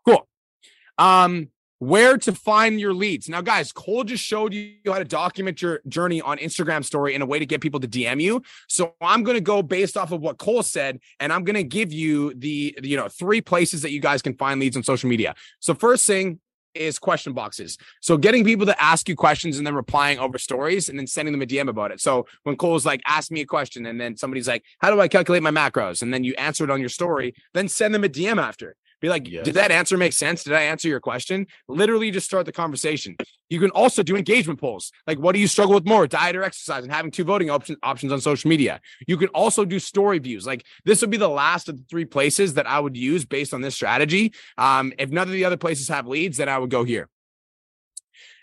Cool. 0.07 0.27
Um, 0.99 1.49
where 1.79 2.17
to 2.17 2.33
find 2.33 2.81
your 2.81 2.95
leads. 2.95 3.29
Now, 3.29 3.41
guys, 3.41 3.73
Cole 3.73 4.05
just 4.05 4.25
showed 4.25 4.55
you 4.55 4.75
how 4.87 4.99
to 4.99 5.05
document 5.05 5.61
your 5.61 5.81
journey 5.89 6.21
on 6.21 6.39
Instagram 6.39 6.85
story 6.85 7.15
in 7.15 7.23
a 7.23 7.27
way 7.27 7.39
to 7.39 7.47
get 7.47 7.61
people 7.61 7.81
to 7.81 7.89
DM 7.89 8.21
you. 8.21 8.43
So 8.69 8.95
I'm 9.01 9.23
going 9.23 9.37
to 9.37 9.43
go 9.43 9.63
based 9.63 9.97
off 9.97 10.13
of 10.13 10.21
what 10.21 10.39
Cole 10.39 10.63
said, 10.63 11.01
and 11.21 11.33
I'm 11.33 11.45
going 11.45 11.57
to 11.57 11.65
give 11.65 11.93
you 11.93 12.35
the, 12.35 12.79
you 12.83 12.97
know, 12.97 13.09
three 13.09 13.41
places 13.41 13.83
that 13.83 13.91
you 13.91 14.01
guys 14.01 14.23
can 14.23 14.35
find 14.35 14.61
leads 14.61 14.77
on 14.77 14.83
social 14.83 15.09
media. 15.09 15.35
So 15.61 15.75
first 15.75 16.07
thing 16.07 16.41
is 16.75 16.99
question 16.99 17.33
boxes. 17.33 17.79
So 18.01 18.17
getting 18.17 18.45
people 18.45 18.67
to 18.67 18.83
ask 18.83 19.09
you 19.09 19.17
questions 19.17 19.59
and 19.59 19.67
then 19.67 19.75
replying 19.75 20.19
over 20.19 20.39
stories 20.39 20.89
and 20.89 20.99
then 20.99 21.07
sending 21.07 21.33
them 21.33 21.43
a 21.43 21.47
DM 21.47 21.69
about 21.69 21.91
it. 21.91 22.01
So 22.01 22.27
when 22.45 22.57
Cole's 22.57 22.87
like, 22.87 23.01
ask 23.07 23.31
me 23.31 23.41
a 23.41 23.47
question, 23.47 23.87
and 23.87 24.01
then 24.01 24.17
somebody's 24.17 24.49
like, 24.49 24.63
how 24.79 24.91
do 24.91 25.01
I 25.01 25.09
calculate 25.09 25.43
my 25.43 25.51
macros? 25.51 26.03
And 26.03 26.13
then 26.13 26.25
you 26.25 26.35
answer 26.35 26.65
it 26.65 26.71
on 26.71 26.81
your 26.81 26.89
story, 26.89 27.35
then 27.55 27.69
send 27.69 27.95
them 27.95 28.05
a 28.05 28.09
DM 28.09 28.41
after. 28.41 28.77
Be 29.01 29.09
like, 29.09 29.29
yes. 29.29 29.45
did 29.45 29.55
that 29.55 29.71
answer 29.71 29.97
make 29.97 30.13
sense? 30.13 30.45
Did 30.45 30.55
I 30.55 30.63
answer 30.63 30.89
your 30.89 31.01
question? 31.01 31.47
Literally 31.69 32.11
just 32.11 32.27
start 32.27 32.47
the 32.47 32.53
conversation. 32.53 33.17
You 33.51 33.61
can 33.61 33.71
also 33.71 34.03
do 34.03 34.17
engagement 34.17 34.59
polls. 34.59 34.91
Like, 35.07 35.19
what 35.19 35.33
do 35.33 35.39
you 35.39 35.47
struggle 35.47 35.75
with 35.75 35.87
more, 35.87 36.07
diet 36.07 36.35
or 36.35 36.43
exercise? 36.43 36.83
And 36.83 36.93
having 36.93 37.11
two 37.11 37.25
voting 37.25 37.51
option, 37.51 37.77
options 37.83 38.13
on 38.13 38.21
social 38.21 38.49
media. 38.49 38.81
You 39.07 39.17
can 39.17 39.29
also 39.29 39.65
do 39.65 39.79
story 39.79 40.19
views. 40.19 40.47
Like, 40.47 40.65
this 40.85 41.01
would 41.03 41.11
be 41.11 41.17
the 41.17 41.29
last 41.29 41.69
of 41.69 41.77
the 41.77 41.85
three 41.91 42.07
places 42.07 42.55
that 42.55 42.67
I 42.67 42.81
would 42.81 42.97
use 42.97 43.25
based 43.25 43.53
on 43.53 43.61
this 43.61 43.75
strategy. 43.75 44.33
Um, 44.57 44.93
if 44.99 45.11
none 45.11 45.29
of 45.29 45.35
the 45.35 45.45
other 45.45 45.57
places 45.57 45.89
have 45.89 46.07
leads, 46.07 46.39
then 46.39 46.49
I 46.49 46.59
would 46.59 46.71
go 46.71 46.85
here. 46.85 47.09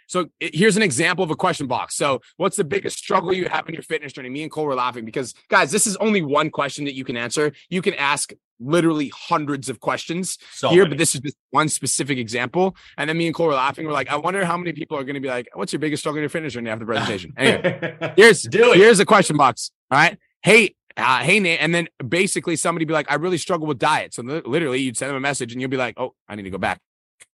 So 0.08 0.28
here's 0.40 0.78
an 0.78 0.84
example 0.84 1.24
of 1.24 1.32
a 1.32 1.36
question 1.36 1.68
box. 1.68 1.96
So, 1.96 2.22
what's 2.38 2.58
the 2.58 2.64
biggest 2.64 2.98
struggle 2.98 3.34
you 3.34 3.48
have 3.48 3.68
in 3.68 3.74
your 3.74 3.84
fitness 3.84 4.14
journey? 4.14 4.30
Me 4.30 4.44
and 4.44 4.52
Cole 4.52 4.66
were 4.66 4.76
laughing 4.76 5.06
because, 5.06 5.34
guys, 5.50 5.72
this 5.72 5.88
is 5.88 5.96
only 5.98 6.22
one 6.22 6.50
question 6.50 6.86
that 6.86 6.94
you 6.96 7.04
can 7.04 7.18
answer. 7.18 7.52
You 7.70 7.82
can 7.82 7.94
ask 7.96 8.34
literally 8.60 9.12
hundreds 9.14 9.68
of 9.70 9.80
questions 9.80 10.38
so 10.54 10.70
here, 10.70 10.84
many. 10.84 10.90
but 10.90 10.98
this 10.98 11.16
is 11.16 11.22
just 11.22 11.36
one 11.50 11.68
specific 11.68 12.18
example. 12.18 12.76
And 12.98 13.10
then 13.10 13.18
me 13.18 13.26
and 13.26 13.36
Cole 13.36 13.48
were 13.48 13.54
laughing. 13.56 13.86
We're 13.86 13.94
like, 13.94 14.10
I 14.10 14.16
wonder 14.16 14.46
how 14.46 14.58
many 14.58 14.72
people 14.74 14.98
are 14.98 15.04
going 15.04 15.16
to 15.16 15.20
be 15.22 15.28
like, 15.28 15.48
"What's 15.54 15.74
your 15.74 15.80
biggest 15.80 16.02
struggle 16.04 16.20
in 16.20 16.24
your 16.24 16.30
fitness 16.30 16.54
journey?" 16.54 16.70
After 16.70 16.86
the 16.86 16.92
presentation. 16.94 17.34
Anyway, 17.38 18.14
here's 18.16 18.44
Do 18.44 18.72
it. 18.72 18.78
here's 18.78 19.00
a 19.00 19.06
question 19.06 19.38
box. 19.38 19.72
All 19.92 19.98
right, 19.98 20.18
hey. 20.44 20.76
Uh, 20.96 21.24
hey 21.24 21.40
Nate, 21.40 21.60
and 21.60 21.74
then 21.74 21.88
basically 22.08 22.56
somebody 22.56 22.86
be 22.86 22.94
like, 22.94 23.12
"I 23.12 23.16
really 23.16 23.40
struggle 23.40 23.66
with 23.66 23.80
diet." 23.80 24.14
So 24.14 24.22
literally, 24.22 24.80
you'd 24.82 24.96
send 24.96 25.10
them 25.10 25.18
a 25.18 25.20
message, 25.20 25.52
and 25.52 25.60
you'll 25.60 25.72
be 25.72 25.78
like, 25.78 25.96
"Oh, 25.98 26.14
I 26.30 26.36
need 26.36 26.44
to 26.44 26.52
go 26.52 26.60
back, 26.60 26.80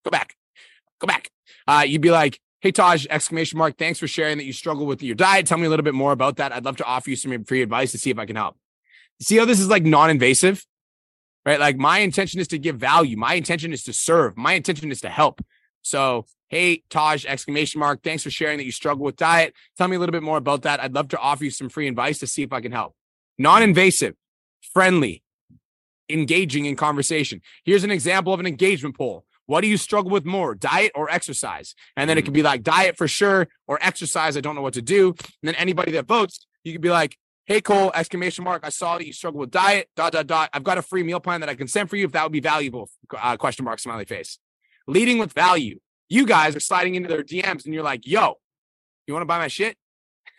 go 0.06 0.12
back, 0.12 0.36
go 1.00 1.08
back." 1.08 1.30
Uh, 1.68 1.84
you'd 1.86 2.02
be 2.02 2.10
like, 2.10 2.40
Hey 2.62 2.74
Taj, 2.74 3.08
exclamation 3.10 3.58
mark. 3.58 3.78
Thanks 3.78 4.00
for 4.00 4.08
sharing 4.08 4.38
that 4.38 4.44
you 4.44 4.52
struggle 4.52 4.86
with 4.86 5.02
your 5.02 5.16
diet. 5.16 5.46
Tell 5.46 5.58
me 5.58 5.66
a 5.66 5.70
little 5.70 5.84
bit 5.84 5.94
more 5.94 6.12
about 6.12 6.36
that. 6.38 6.52
I'd 6.52 6.66
love 6.66 6.76
to 6.78 6.84
offer 6.84 7.10
you 7.10 7.16
some 7.16 7.46
free 7.46 7.62
advice 7.62 7.92
to 7.94 7.98
see 7.98 8.10
if 8.10 8.20
I 8.20 8.26
can 8.26 8.36
help. 8.36 8.58
See 9.22 9.38
how 9.38 9.46
this 9.46 9.62
is 9.62 9.70
like 9.70 9.84
non-invasive, 9.84 10.66
right? 11.46 11.58
Like 11.58 11.78
my 11.78 12.00
intention 12.00 12.42
is 12.42 12.50
to 12.50 12.60
give 12.60 12.76
value. 12.76 13.16
My 13.16 13.36
intention 13.36 13.72
is 13.72 13.84
to 13.86 13.94
serve. 13.94 14.38
My 14.38 14.54
intention 14.54 14.92
is 14.92 15.00
to 15.02 15.10
help. 15.10 15.40
So, 15.84 16.26
hey 16.50 16.84
Taj, 16.90 17.26
exclamation 17.26 17.80
mark. 17.80 18.04
Thanks 18.04 18.24
for 18.24 18.30
sharing 18.30 18.58
that 18.58 18.66
you 18.66 18.74
struggle 18.74 19.06
with 19.06 19.16
diet. 19.16 19.54
Tell 19.78 19.88
me 19.88 19.96
a 19.96 20.00
little 20.00 20.12
bit 20.12 20.24
more 20.24 20.38
about 20.38 20.64
that. 20.64 20.82
I'd 20.82 20.94
love 20.94 21.08
to 21.10 21.18
offer 21.18 21.46
you 21.46 21.52
some 21.52 21.70
free 21.70 21.88
advice 21.88 22.20
to 22.20 22.28
see 22.28 22.44
if 22.44 22.52
I 22.52 22.60
can 22.60 22.74
help. 22.74 22.94
Non-invasive, 23.38 24.16
friendly, 24.74 25.24
engaging 26.10 26.66
in 26.66 26.76
conversation. 26.76 27.42
Here's 27.64 27.86
an 27.86 27.92
example 27.92 28.34
of 28.34 28.42
an 28.42 28.48
engagement 28.48 28.98
poll. 28.98 29.24
What 29.50 29.62
do 29.62 29.68
you 29.68 29.78
struggle 29.78 30.12
with 30.12 30.26
more, 30.26 30.54
diet 30.54 30.92
or 30.94 31.10
exercise? 31.10 31.74
And 31.98 32.08
then 32.08 32.20
it 32.20 32.22
could 32.22 32.36
be 32.36 32.44
like 32.44 32.62
diet 32.62 32.96
for 32.96 33.08
sure 33.08 33.48
or 33.66 33.80
exercise. 33.82 34.38
I 34.38 34.42
don't 34.42 34.54
know 34.54 34.62
what 34.62 34.76
to 34.76 34.82
do. 34.84 35.08
And 35.08 35.42
then 35.42 35.56
anybody 35.56 35.92
that 35.94 36.06
votes, 36.06 36.46
you 36.64 36.72
could 36.72 36.84
be 36.84 36.92
like, 36.92 37.18
Hey 37.48 37.60
Cole, 37.60 37.92
exclamation 37.96 38.44
mark. 38.44 38.62
I 38.64 38.70
saw 38.70 39.00
that 39.00 39.08
you 39.08 39.12
struggle 39.12 39.40
with 39.40 39.50
diet, 39.50 39.90
dot, 39.96 40.12
dot, 40.12 40.28
dot. 40.28 40.52
I've 40.54 40.64
got 40.64 40.78
a 40.78 40.84
free 40.84 41.02
meal 41.02 41.20
plan 41.20 41.40
that 41.40 41.50
I 41.50 41.56
can 41.56 41.68
send 41.68 41.90
for 41.90 41.96
you 41.96 42.06
if 42.06 42.12
that 42.12 42.22
would 42.22 42.32
be 42.32 42.42
valuable. 42.42 42.92
Uh, 43.12 43.38
question 43.38 43.66
mark, 43.66 43.80
smiley 43.80 44.06
face. 44.06 44.38
Leading 44.86 45.18
with 45.18 45.34
value. 45.34 45.80
You 46.10 46.28
guys 46.28 46.56
are 46.56 46.60
sliding 46.60 46.94
into 46.94 47.10
their 47.10 47.24
DMs 47.24 47.66
and 47.66 47.74
you're 47.74 47.82
like, 47.82 48.06
yo, 48.06 48.36
you 49.08 49.16
want 49.16 49.24
to 49.24 49.28
buy 49.28 49.40
my 49.40 49.48
shit? 49.48 49.76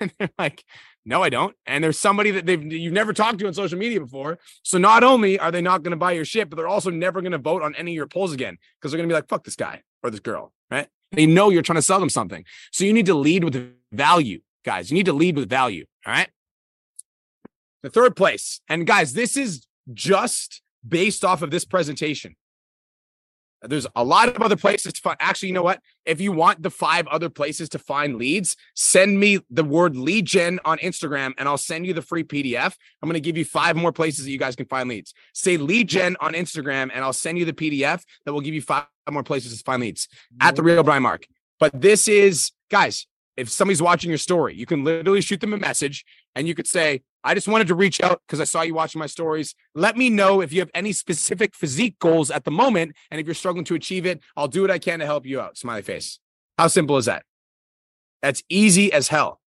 And 0.01 0.13
they're 0.21 0.31
like, 0.39 0.65
no, 1.05 1.23
I 1.23 1.31
don't. 1.31 1.57
And 1.67 1.83
there's 1.83 1.99
somebody 1.99 2.31
that 2.33 2.47
they've 2.47 2.63
you've 2.73 2.93
never 2.93 3.13
talked 3.13 3.39
to 3.39 3.47
on 3.47 3.55
social 3.55 3.79
media 3.79 4.01
before. 4.01 4.39
So 4.63 4.79
not 4.79 5.03
only 5.03 5.39
are 5.39 5.51
they 5.51 5.63
not 5.63 5.83
going 5.83 5.93
to 5.93 5.97
buy 5.97 6.13
your 6.13 6.25
shit, 6.25 6.51
but 6.51 6.57
they're 6.57 6.69
also 6.69 6.91
never 6.91 7.21
going 7.23 7.33
to 7.33 7.39
vote 7.39 7.63
on 7.63 7.75
any 7.75 7.93
of 7.93 7.97
your 7.97 8.07
polls 8.07 8.33
again 8.33 8.59
because 8.79 8.93
they're 8.93 8.99
going 8.99 9.09
to 9.09 9.13
be 9.13 9.17
like, 9.17 9.29
fuck 9.29 9.45
this 9.45 9.57
guy 9.57 9.83
or 10.03 10.11
this 10.11 10.21
girl, 10.21 10.53
right? 10.71 10.89
They 11.13 11.27
know 11.27 11.51
you're 11.51 11.63
trying 11.63 11.77
to 11.77 11.83
sell 11.83 12.01
them 12.01 12.11
something. 12.11 12.45
So 12.71 12.85
you 12.85 12.93
need 12.93 13.07
to 13.07 13.15
lead 13.15 13.45
with 13.45 13.75
value, 13.93 14.41
guys. 14.65 14.91
You 14.91 14.95
need 14.95 15.07
to 15.07 15.13
lead 15.13 15.37
with 15.37 15.49
value. 15.49 15.87
All 16.07 16.13
right. 16.13 16.29
The 17.83 17.91
third 17.91 18.15
place. 18.15 18.61
And 18.69 18.87
guys, 18.87 19.15
this 19.15 19.37
is 19.37 19.67
just 19.93 20.63
based 20.87 21.25
off 21.25 21.43
of 21.43 21.51
this 21.51 21.65
presentation. 21.65 22.37
There's 23.63 23.87
a 23.95 24.03
lot 24.03 24.29
of 24.29 24.41
other 24.41 24.57
places 24.57 24.95
to 24.95 25.01
find. 25.01 25.17
Actually, 25.21 25.49
you 25.49 25.55
know 25.55 25.63
what? 25.63 25.81
If 26.07 26.21
you 26.21 26.33
want 26.33 26.63
the 26.63 26.71
five 26.71 27.07
other 27.09 27.29
places 27.29 27.69
to 27.71 27.79
find 27.79 28.17
leads, 28.17 28.57
send 28.75 29.21
me 29.21 29.41
the 29.51 29.65
word 29.65 29.97
lead 29.97 30.25
gen 30.25 30.61
on 30.65 30.79
Instagram 30.79 31.33
and 31.37 31.47
I'll 31.47 31.59
send 31.59 31.87
you 31.87 31.93
the 31.93 32.03
free 32.03 32.25
PDF. 32.25 32.75
I'm 33.03 33.09
going 33.09 33.15
to 33.15 33.21
give 33.21 33.37
you 33.37 33.45
five 33.45 33.77
more 33.77 33.93
places 33.93 34.25
that 34.25 34.31
you 34.31 34.39
guys 34.39 34.57
can 34.57 34.67
find 34.67 34.89
leads. 34.89 35.13
Say 35.35 35.59
lead 35.59 35.89
gen 35.89 36.17
on 36.21 36.33
Instagram 36.33 36.91
and 36.95 37.05
I'll 37.05 37.13
send 37.13 37.39
you 37.39 37.45
the 37.45 37.53
PDF 37.53 38.03
that 38.25 38.33
will 38.33 38.41
give 38.41 38.55
you 38.55 38.63
five 38.63 38.87
more 39.11 39.23
places 39.23 39.57
to 39.57 39.65
find 39.65 39.83
leads 39.83 40.09
at 40.41 40.57
the 40.57 40.63
real 40.63 40.83
Brian 40.83 41.03
Mark. 41.03 41.27
But 41.59 41.79
this 41.79 42.09
is, 42.09 42.53
guys, 42.71 43.07
if 43.37 43.51
somebody's 43.51 43.83
watching 43.83 44.11
your 44.11 44.19
story, 44.19 44.55
you 44.55 44.67
can 44.67 44.85
literally 44.85 45.21
shoot 45.21 45.41
them 45.41 45.53
a 45.53 45.59
message 45.59 46.05
and 46.35 46.49
you 46.49 46.55
could 46.55 46.67
say, 46.67 47.03
I 47.23 47.35
just 47.35 47.49
wanted 47.49 47.69
to 47.69 47.75
reach 47.75 48.01
out 48.01 48.23
because 48.27 48.41
I 48.41 48.45
saw 48.45 48.63
you 48.63 48.75
watching 48.75 48.99
my 48.99 49.07
stories. 49.07 49.55
Let 49.75 49.97
me 49.97 50.09
know 50.09 50.41
if 50.41 50.53
you 50.53 50.61
have 50.61 50.71
any 50.75 50.93
specific 50.93 51.55
physique 51.55 51.99
goals 51.99 52.31
at 52.31 52.45
the 52.45 52.51
moment. 52.51 52.97
And 53.11 53.21
if 53.21 53.27
you're 53.27 53.35
struggling 53.35 53.65
to 53.67 53.75
achieve 53.75 54.07
it, 54.07 54.21
I'll 54.37 54.49
do 54.49 54.63
what 54.63 54.71
I 54.71 54.79
can 54.79 55.01
to 55.01 55.07
help 55.07 55.27
you 55.27 55.41
out. 55.41 55.59
Smiley 55.59 55.83
face. 55.83 56.19
How 56.59 56.69
simple 56.69 56.97
is 56.97 57.07
that? 57.07 57.25
That's 58.23 58.43
easy 58.49 58.93
as 58.93 59.09
hell. 59.09 59.41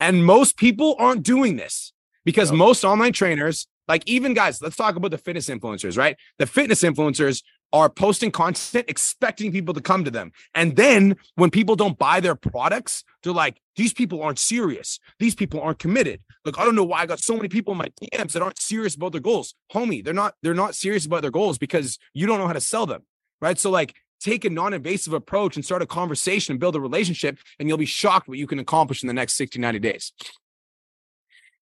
And 0.00 0.24
most 0.24 0.56
people 0.56 0.96
aren't 0.98 1.22
doing 1.22 1.56
this 1.56 1.92
because 2.24 2.50
no. 2.50 2.58
most 2.58 2.84
online 2.84 3.12
trainers, 3.12 3.68
like 3.88 4.02
even 4.06 4.34
guys, 4.34 4.60
let's 4.60 4.76
talk 4.76 4.96
about 4.96 5.10
the 5.10 5.18
fitness 5.18 5.48
influencers, 5.48 5.96
right? 5.96 6.16
The 6.38 6.46
fitness 6.46 6.82
influencers 6.82 7.42
are 7.72 7.88
posting 7.88 8.30
content 8.30 8.84
expecting 8.88 9.50
people 9.50 9.74
to 9.74 9.80
come 9.80 10.04
to 10.04 10.10
them. 10.10 10.32
And 10.54 10.76
then 10.76 11.16
when 11.36 11.50
people 11.50 11.74
don't 11.76 11.98
buy 11.98 12.20
their 12.20 12.34
products, 12.34 13.04
they're 13.22 13.32
like, 13.32 13.60
these 13.76 13.92
people 13.92 14.22
aren't 14.22 14.38
serious. 14.38 14.98
These 15.18 15.34
people 15.34 15.60
aren't 15.60 15.78
committed. 15.78 16.20
Like, 16.44 16.58
I 16.58 16.64
don't 16.64 16.74
know 16.74 16.84
why 16.84 17.00
I 17.00 17.06
got 17.06 17.20
so 17.20 17.36
many 17.36 17.48
people 17.48 17.72
in 17.72 17.78
my 17.78 17.88
DMs 18.00 18.32
that 18.32 18.42
aren't 18.42 18.60
serious 18.60 18.94
about 18.94 19.12
their 19.12 19.20
goals. 19.20 19.54
Homie, 19.72 20.04
they're 20.04 20.12
not, 20.14 20.34
they're 20.42 20.54
not 20.54 20.74
serious 20.74 21.06
about 21.06 21.22
their 21.22 21.30
goals 21.30 21.58
because 21.58 21.98
you 22.14 22.26
don't 22.26 22.38
know 22.38 22.46
how 22.46 22.52
to 22.52 22.60
sell 22.60 22.86
them. 22.86 23.02
Right. 23.40 23.58
So 23.58 23.70
like 23.70 23.94
take 24.20 24.44
a 24.44 24.50
non-invasive 24.50 25.12
approach 25.12 25.56
and 25.56 25.64
start 25.64 25.82
a 25.82 25.86
conversation 25.86 26.52
and 26.52 26.60
build 26.60 26.76
a 26.76 26.80
relationship, 26.80 27.38
and 27.58 27.68
you'll 27.68 27.78
be 27.78 27.86
shocked 27.86 28.28
what 28.28 28.38
you 28.38 28.46
can 28.46 28.58
accomplish 28.58 29.02
in 29.02 29.08
the 29.08 29.12
next 29.12 29.34
60, 29.34 29.58
90 29.58 29.78
days. 29.80 30.12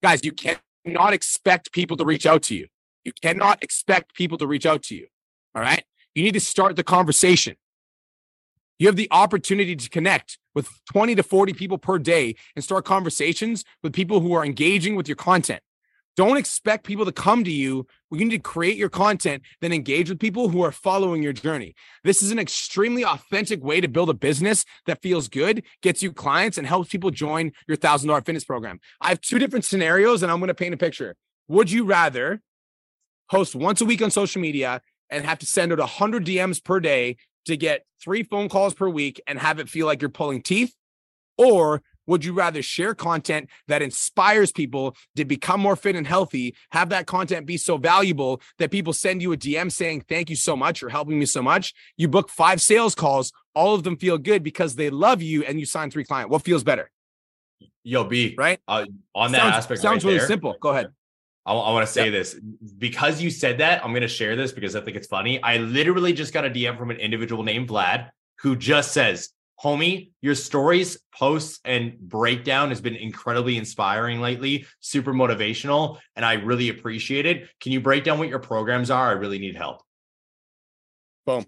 Guys, 0.02 0.24
you 0.24 0.32
cannot 0.32 1.12
expect 1.12 1.72
people 1.72 1.96
to 1.96 2.04
reach 2.04 2.26
out 2.26 2.42
to 2.44 2.54
you. 2.54 2.66
You 3.04 3.12
cannot 3.22 3.62
expect 3.62 4.14
people 4.14 4.36
to 4.38 4.46
reach 4.46 4.66
out 4.66 4.82
to 4.84 4.94
you. 4.94 5.06
All 5.54 5.62
right. 5.62 5.84
You 6.14 6.22
need 6.22 6.34
to 6.34 6.40
start 6.40 6.76
the 6.76 6.84
conversation. 6.84 7.56
You 8.80 8.86
have 8.86 8.96
the 8.96 9.08
opportunity 9.10 9.76
to 9.76 9.90
connect 9.90 10.38
with 10.54 10.70
20 10.90 11.14
to 11.14 11.22
40 11.22 11.52
people 11.52 11.76
per 11.76 11.98
day 11.98 12.34
and 12.56 12.64
start 12.64 12.86
conversations 12.86 13.62
with 13.82 13.92
people 13.92 14.20
who 14.20 14.32
are 14.32 14.44
engaging 14.44 14.96
with 14.96 15.06
your 15.06 15.16
content. 15.16 15.60
Don't 16.16 16.38
expect 16.38 16.86
people 16.86 17.04
to 17.04 17.12
come 17.12 17.44
to 17.44 17.52
you. 17.52 17.86
You 18.10 18.24
need 18.24 18.30
to 18.30 18.38
create 18.38 18.78
your 18.78 18.88
content, 18.88 19.42
then 19.60 19.74
engage 19.74 20.08
with 20.08 20.18
people 20.18 20.48
who 20.48 20.62
are 20.62 20.72
following 20.72 21.22
your 21.22 21.34
journey. 21.34 21.74
This 22.04 22.22
is 22.22 22.30
an 22.30 22.38
extremely 22.38 23.04
authentic 23.04 23.62
way 23.62 23.82
to 23.82 23.88
build 23.88 24.08
a 24.08 24.14
business 24.14 24.64
that 24.86 25.02
feels 25.02 25.28
good, 25.28 25.62
gets 25.82 26.02
you 26.02 26.10
clients, 26.10 26.56
and 26.56 26.66
helps 26.66 26.88
people 26.88 27.10
join 27.10 27.52
your 27.68 27.76
thousand 27.76 28.08
dollar 28.08 28.22
fitness 28.22 28.44
program. 28.44 28.80
I 29.00 29.10
have 29.10 29.20
two 29.20 29.38
different 29.38 29.66
scenarios, 29.66 30.22
and 30.22 30.32
I'm 30.32 30.38
going 30.38 30.48
to 30.48 30.54
paint 30.54 30.74
a 30.74 30.78
picture. 30.78 31.16
Would 31.48 31.70
you 31.70 31.84
rather 31.84 32.40
post 33.30 33.54
once 33.54 33.82
a 33.82 33.84
week 33.84 34.00
on 34.00 34.10
social 34.10 34.40
media 34.40 34.80
and 35.10 35.24
have 35.24 35.38
to 35.40 35.46
send 35.46 35.72
out 35.72 35.78
100 35.78 36.24
DMs 36.24 36.62
per 36.62 36.80
day 36.80 37.16
to 37.46 37.56
get 37.56 37.84
three 38.02 38.22
phone 38.22 38.48
calls 38.48 38.74
per 38.74 38.88
week 38.88 39.20
and 39.26 39.38
have 39.38 39.58
it 39.58 39.68
feel 39.68 39.86
like 39.86 40.02
you're 40.02 40.08
pulling 40.08 40.42
teeth? 40.42 40.74
Or 41.38 41.82
would 42.06 42.24
you 42.24 42.32
rather 42.32 42.60
share 42.60 42.94
content 42.94 43.48
that 43.68 43.82
inspires 43.82 44.50
people 44.50 44.96
to 45.16 45.24
become 45.24 45.60
more 45.60 45.76
fit 45.76 45.94
and 45.94 46.06
healthy, 46.06 46.56
have 46.72 46.88
that 46.88 47.06
content 47.06 47.46
be 47.46 47.56
so 47.56 47.76
valuable 47.76 48.40
that 48.58 48.70
people 48.70 48.92
send 48.92 49.22
you 49.22 49.32
a 49.32 49.36
DM 49.36 49.70
saying, 49.70 50.04
Thank 50.08 50.28
you 50.28 50.36
so 50.36 50.56
much, 50.56 50.80
you're 50.80 50.90
helping 50.90 51.18
me 51.18 51.26
so 51.26 51.40
much? 51.40 51.72
You 51.96 52.08
book 52.08 52.28
five 52.28 52.60
sales 52.60 52.94
calls, 52.94 53.32
all 53.54 53.74
of 53.74 53.84
them 53.84 53.96
feel 53.96 54.18
good 54.18 54.42
because 54.42 54.74
they 54.74 54.90
love 54.90 55.22
you 55.22 55.44
and 55.44 55.60
you 55.60 55.66
sign 55.66 55.90
three 55.90 56.04
clients. 56.04 56.30
What 56.30 56.42
feels 56.42 56.64
better? 56.64 56.90
Yo, 57.84 58.04
B, 58.04 58.34
right? 58.36 58.58
Uh, 58.68 58.86
on 59.14 59.32
that 59.32 59.38
sounds, 59.38 59.54
aspect, 59.54 59.80
sounds 59.80 60.04
right 60.04 60.08
really 60.08 60.18
there, 60.18 60.26
simple. 60.26 60.56
Go 60.60 60.70
ahead. 60.70 60.88
I, 61.46 61.52
I 61.52 61.72
want 61.72 61.86
to 61.86 61.92
say 61.92 62.04
yep. 62.04 62.12
this 62.12 62.38
because 62.78 63.20
you 63.20 63.30
said 63.30 63.58
that. 63.58 63.84
I'm 63.84 63.92
going 63.92 64.02
to 64.02 64.08
share 64.08 64.36
this 64.36 64.52
because 64.52 64.76
I 64.76 64.80
think 64.80 64.96
it's 64.96 65.06
funny. 65.06 65.42
I 65.42 65.58
literally 65.58 66.12
just 66.12 66.32
got 66.32 66.44
a 66.44 66.50
DM 66.50 66.78
from 66.78 66.90
an 66.90 66.98
individual 66.98 67.42
named 67.42 67.68
Vlad 67.68 68.10
who 68.40 68.56
just 68.56 68.92
says, 68.92 69.30
Homie, 69.62 70.12
your 70.22 70.34
stories, 70.34 70.98
posts, 71.14 71.60
and 71.66 71.98
breakdown 71.98 72.70
has 72.70 72.80
been 72.80 72.96
incredibly 72.96 73.58
inspiring 73.58 74.20
lately, 74.20 74.64
super 74.80 75.12
motivational, 75.12 75.98
and 76.16 76.24
I 76.24 76.34
really 76.34 76.70
appreciate 76.70 77.26
it. 77.26 77.46
Can 77.60 77.72
you 77.72 77.80
break 77.80 78.04
down 78.04 78.18
what 78.18 78.28
your 78.28 78.38
programs 78.38 78.90
are? 78.90 79.08
I 79.08 79.12
really 79.12 79.38
need 79.38 79.56
help. 79.56 79.82
Boom. 81.26 81.44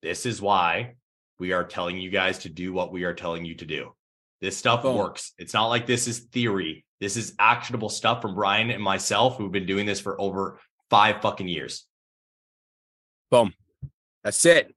This 0.00 0.26
is 0.26 0.40
why 0.40 0.94
we 1.40 1.52
are 1.52 1.64
telling 1.64 1.98
you 1.98 2.10
guys 2.10 2.38
to 2.40 2.48
do 2.48 2.72
what 2.72 2.92
we 2.92 3.02
are 3.02 3.14
telling 3.14 3.44
you 3.44 3.56
to 3.56 3.66
do. 3.66 3.94
This 4.40 4.56
stuff 4.56 4.82
Boom. 4.82 4.96
works. 4.96 5.32
It's 5.38 5.54
not 5.54 5.66
like 5.66 5.86
this 5.86 6.06
is 6.06 6.20
theory. 6.20 6.84
This 7.00 7.16
is 7.16 7.34
actionable 7.38 7.88
stuff 7.88 8.22
from 8.22 8.34
Brian 8.34 8.70
and 8.70 8.82
myself 8.82 9.36
who've 9.36 9.52
been 9.52 9.66
doing 9.66 9.86
this 9.86 10.00
for 10.00 10.20
over 10.20 10.60
five 10.90 11.20
fucking 11.22 11.48
years. 11.48 11.84
Boom. 13.30 13.52
That's 14.24 14.44
it. 14.44 14.74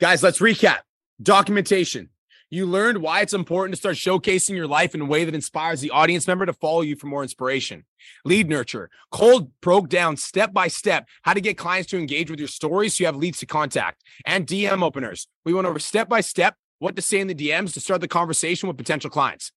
Guys, 0.00 0.22
let's 0.22 0.38
recap. 0.38 0.78
Documentation. 1.22 2.10
You 2.50 2.66
learned 2.66 2.98
why 2.98 3.20
it's 3.20 3.32
important 3.32 3.74
to 3.74 3.78
start 3.78 3.96
showcasing 3.96 4.54
your 4.54 4.66
life 4.66 4.94
in 4.94 5.00
a 5.00 5.04
way 5.04 5.24
that 5.24 5.34
inspires 5.34 5.80
the 5.80 5.90
audience 5.90 6.26
member 6.26 6.46
to 6.46 6.52
follow 6.52 6.82
you 6.82 6.94
for 6.94 7.06
more 7.06 7.22
inspiration. 7.22 7.84
Lead 8.24 8.48
nurture. 8.48 8.90
Cole 9.10 9.50
broke 9.60 9.88
down 9.88 10.16
step 10.16 10.52
by 10.52 10.68
step 10.68 11.08
how 11.22 11.32
to 11.32 11.40
get 11.40 11.58
clients 11.58 11.90
to 11.90 11.98
engage 11.98 12.30
with 12.30 12.38
your 12.38 12.48
stories 12.48 12.94
so 12.94 13.02
you 13.02 13.06
have 13.06 13.16
leads 13.16 13.38
to 13.38 13.46
contact 13.46 14.04
and 14.24 14.46
DM 14.46 14.82
openers. 14.82 15.26
We 15.44 15.54
went 15.54 15.66
over 15.66 15.78
step 15.78 16.08
by 16.08 16.20
step 16.20 16.54
what 16.78 16.96
to 16.96 17.02
say 17.02 17.20
in 17.20 17.26
the 17.26 17.34
DMs 17.34 17.72
to 17.74 17.80
start 17.80 18.00
the 18.00 18.08
conversation 18.08 18.68
with 18.68 18.76
potential 18.76 19.10
clients. 19.10 19.52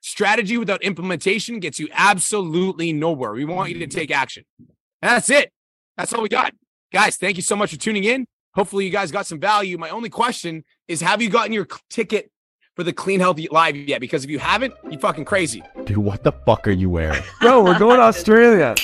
Strategy 0.00 0.56
without 0.56 0.82
implementation 0.82 1.60
gets 1.60 1.78
you 1.78 1.88
absolutely 1.92 2.92
nowhere. 2.92 3.32
We 3.32 3.44
want 3.44 3.70
you 3.70 3.78
to 3.80 3.86
take 3.86 4.10
action. 4.10 4.44
And 4.58 5.10
that's 5.10 5.30
it. 5.30 5.52
That's 5.96 6.12
all 6.12 6.22
we 6.22 6.28
got. 6.28 6.52
Guys, 6.92 7.16
thank 7.16 7.36
you 7.36 7.42
so 7.42 7.56
much 7.56 7.70
for 7.70 7.76
tuning 7.76 8.04
in. 8.04 8.26
Hopefully, 8.54 8.84
you 8.84 8.90
guys 8.90 9.10
got 9.12 9.26
some 9.26 9.40
value. 9.40 9.76
My 9.78 9.90
only 9.90 10.08
question 10.08 10.64
is 10.86 11.00
Have 11.00 11.20
you 11.20 11.30
gotten 11.30 11.52
your 11.52 11.66
ticket 11.90 12.30
for 12.74 12.82
the 12.82 12.92
Clean 12.92 13.20
Healthy 13.20 13.48
Live 13.50 13.76
yet? 13.76 14.00
Because 14.00 14.24
if 14.24 14.30
you 14.30 14.38
haven't, 14.38 14.74
you 14.88 14.98
fucking 14.98 15.24
crazy. 15.24 15.62
Dude, 15.84 15.98
what 15.98 16.22
the 16.22 16.32
fuck 16.32 16.66
are 16.66 16.72
you 16.72 16.88
wearing? 16.88 17.22
Bro, 17.40 17.64
we're 17.64 17.78
going 17.78 17.98
to 17.98 18.04
Australia. 18.04 18.74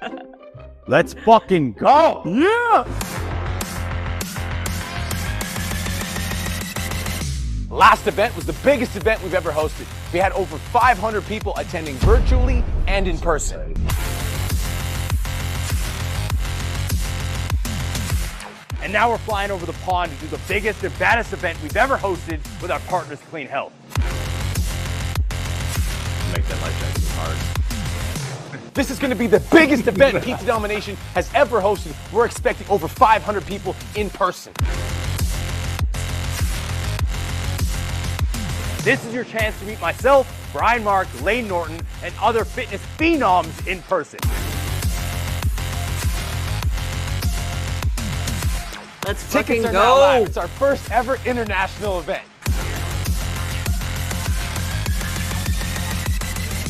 Let's 0.88 1.14
fucking 1.14 1.74
go. 1.74 2.22
Yeah. 2.24 3.31
Last 7.72 8.06
event 8.06 8.36
was 8.36 8.44
the 8.44 8.52
biggest 8.62 8.96
event 8.96 9.22
we've 9.22 9.32
ever 9.32 9.50
hosted. 9.50 9.86
We 10.12 10.18
had 10.18 10.32
over 10.32 10.58
500 10.58 11.24
people 11.24 11.54
attending 11.56 11.94
virtually 11.94 12.62
and 12.86 13.08
in 13.08 13.16
person. 13.16 13.74
And 18.82 18.92
now 18.92 19.08
we're 19.08 19.16
flying 19.16 19.50
over 19.50 19.64
the 19.64 19.72
pond 19.84 20.12
to 20.12 20.18
do 20.18 20.26
the 20.26 20.40
biggest 20.46 20.84
and 20.84 20.98
baddest 20.98 21.32
event 21.32 21.62
we've 21.62 21.74
ever 21.78 21.96
hosted 21.96 22.40
with 22.60 22.70
our 22.70 22.80
partners, 22.80 23.20
Clean 23.30 23.46
Health. 23.46 23.72
Make 26.36 26.46
that 26.48 26.60
life 26.60 27.14
hard. 27.16 28.74
This 28.74 28.90
is 28.90 28.98
going 28.98 29.12
to 29.12 29.16
be 29.16 29.28
the 29.28 29.40
biggest 29.50 29.86
event 29.86 30.22
PT 30.22 30.44
Domination 30.44 30.96
has 31.14 31.30
ever 31.32 31.58
hosted. 31.58 31.94
We're 32.12 32.26
expecting 32.26 32.68
over 32.68 32.86
500 32.86 33.46
people 33.46 33.74
in 33.96 34.10
person. 34.10 34.52
This 38.82 39.04
is 39.06 39.14
your 39.14 39.22
chance 39.22 39.56
to 39.60 39.64
meet 39.64 39.80
myself, 39.80 40.50
Brian 40.52 40.82
Mark, 40.82 41.06
Layne 41.22 41.46
Norton, 41.46 41.80
and 42.02 42.12
other 42.20 42.44
fitness 42.44 42.82
phenoms 42.98 43.64
in 43.68 43.80
person. 43.82 44.18
Let's 49.06 49.22
Tickets 49.30 49.62
fucking 49.62 49.62
go. 49.72 50.24
It's 50.26 50.36
our 50.36 50.48
first 50.48 50.90
ever 50.90 51.16
international 51.24 52.00
event. 52.00 52.24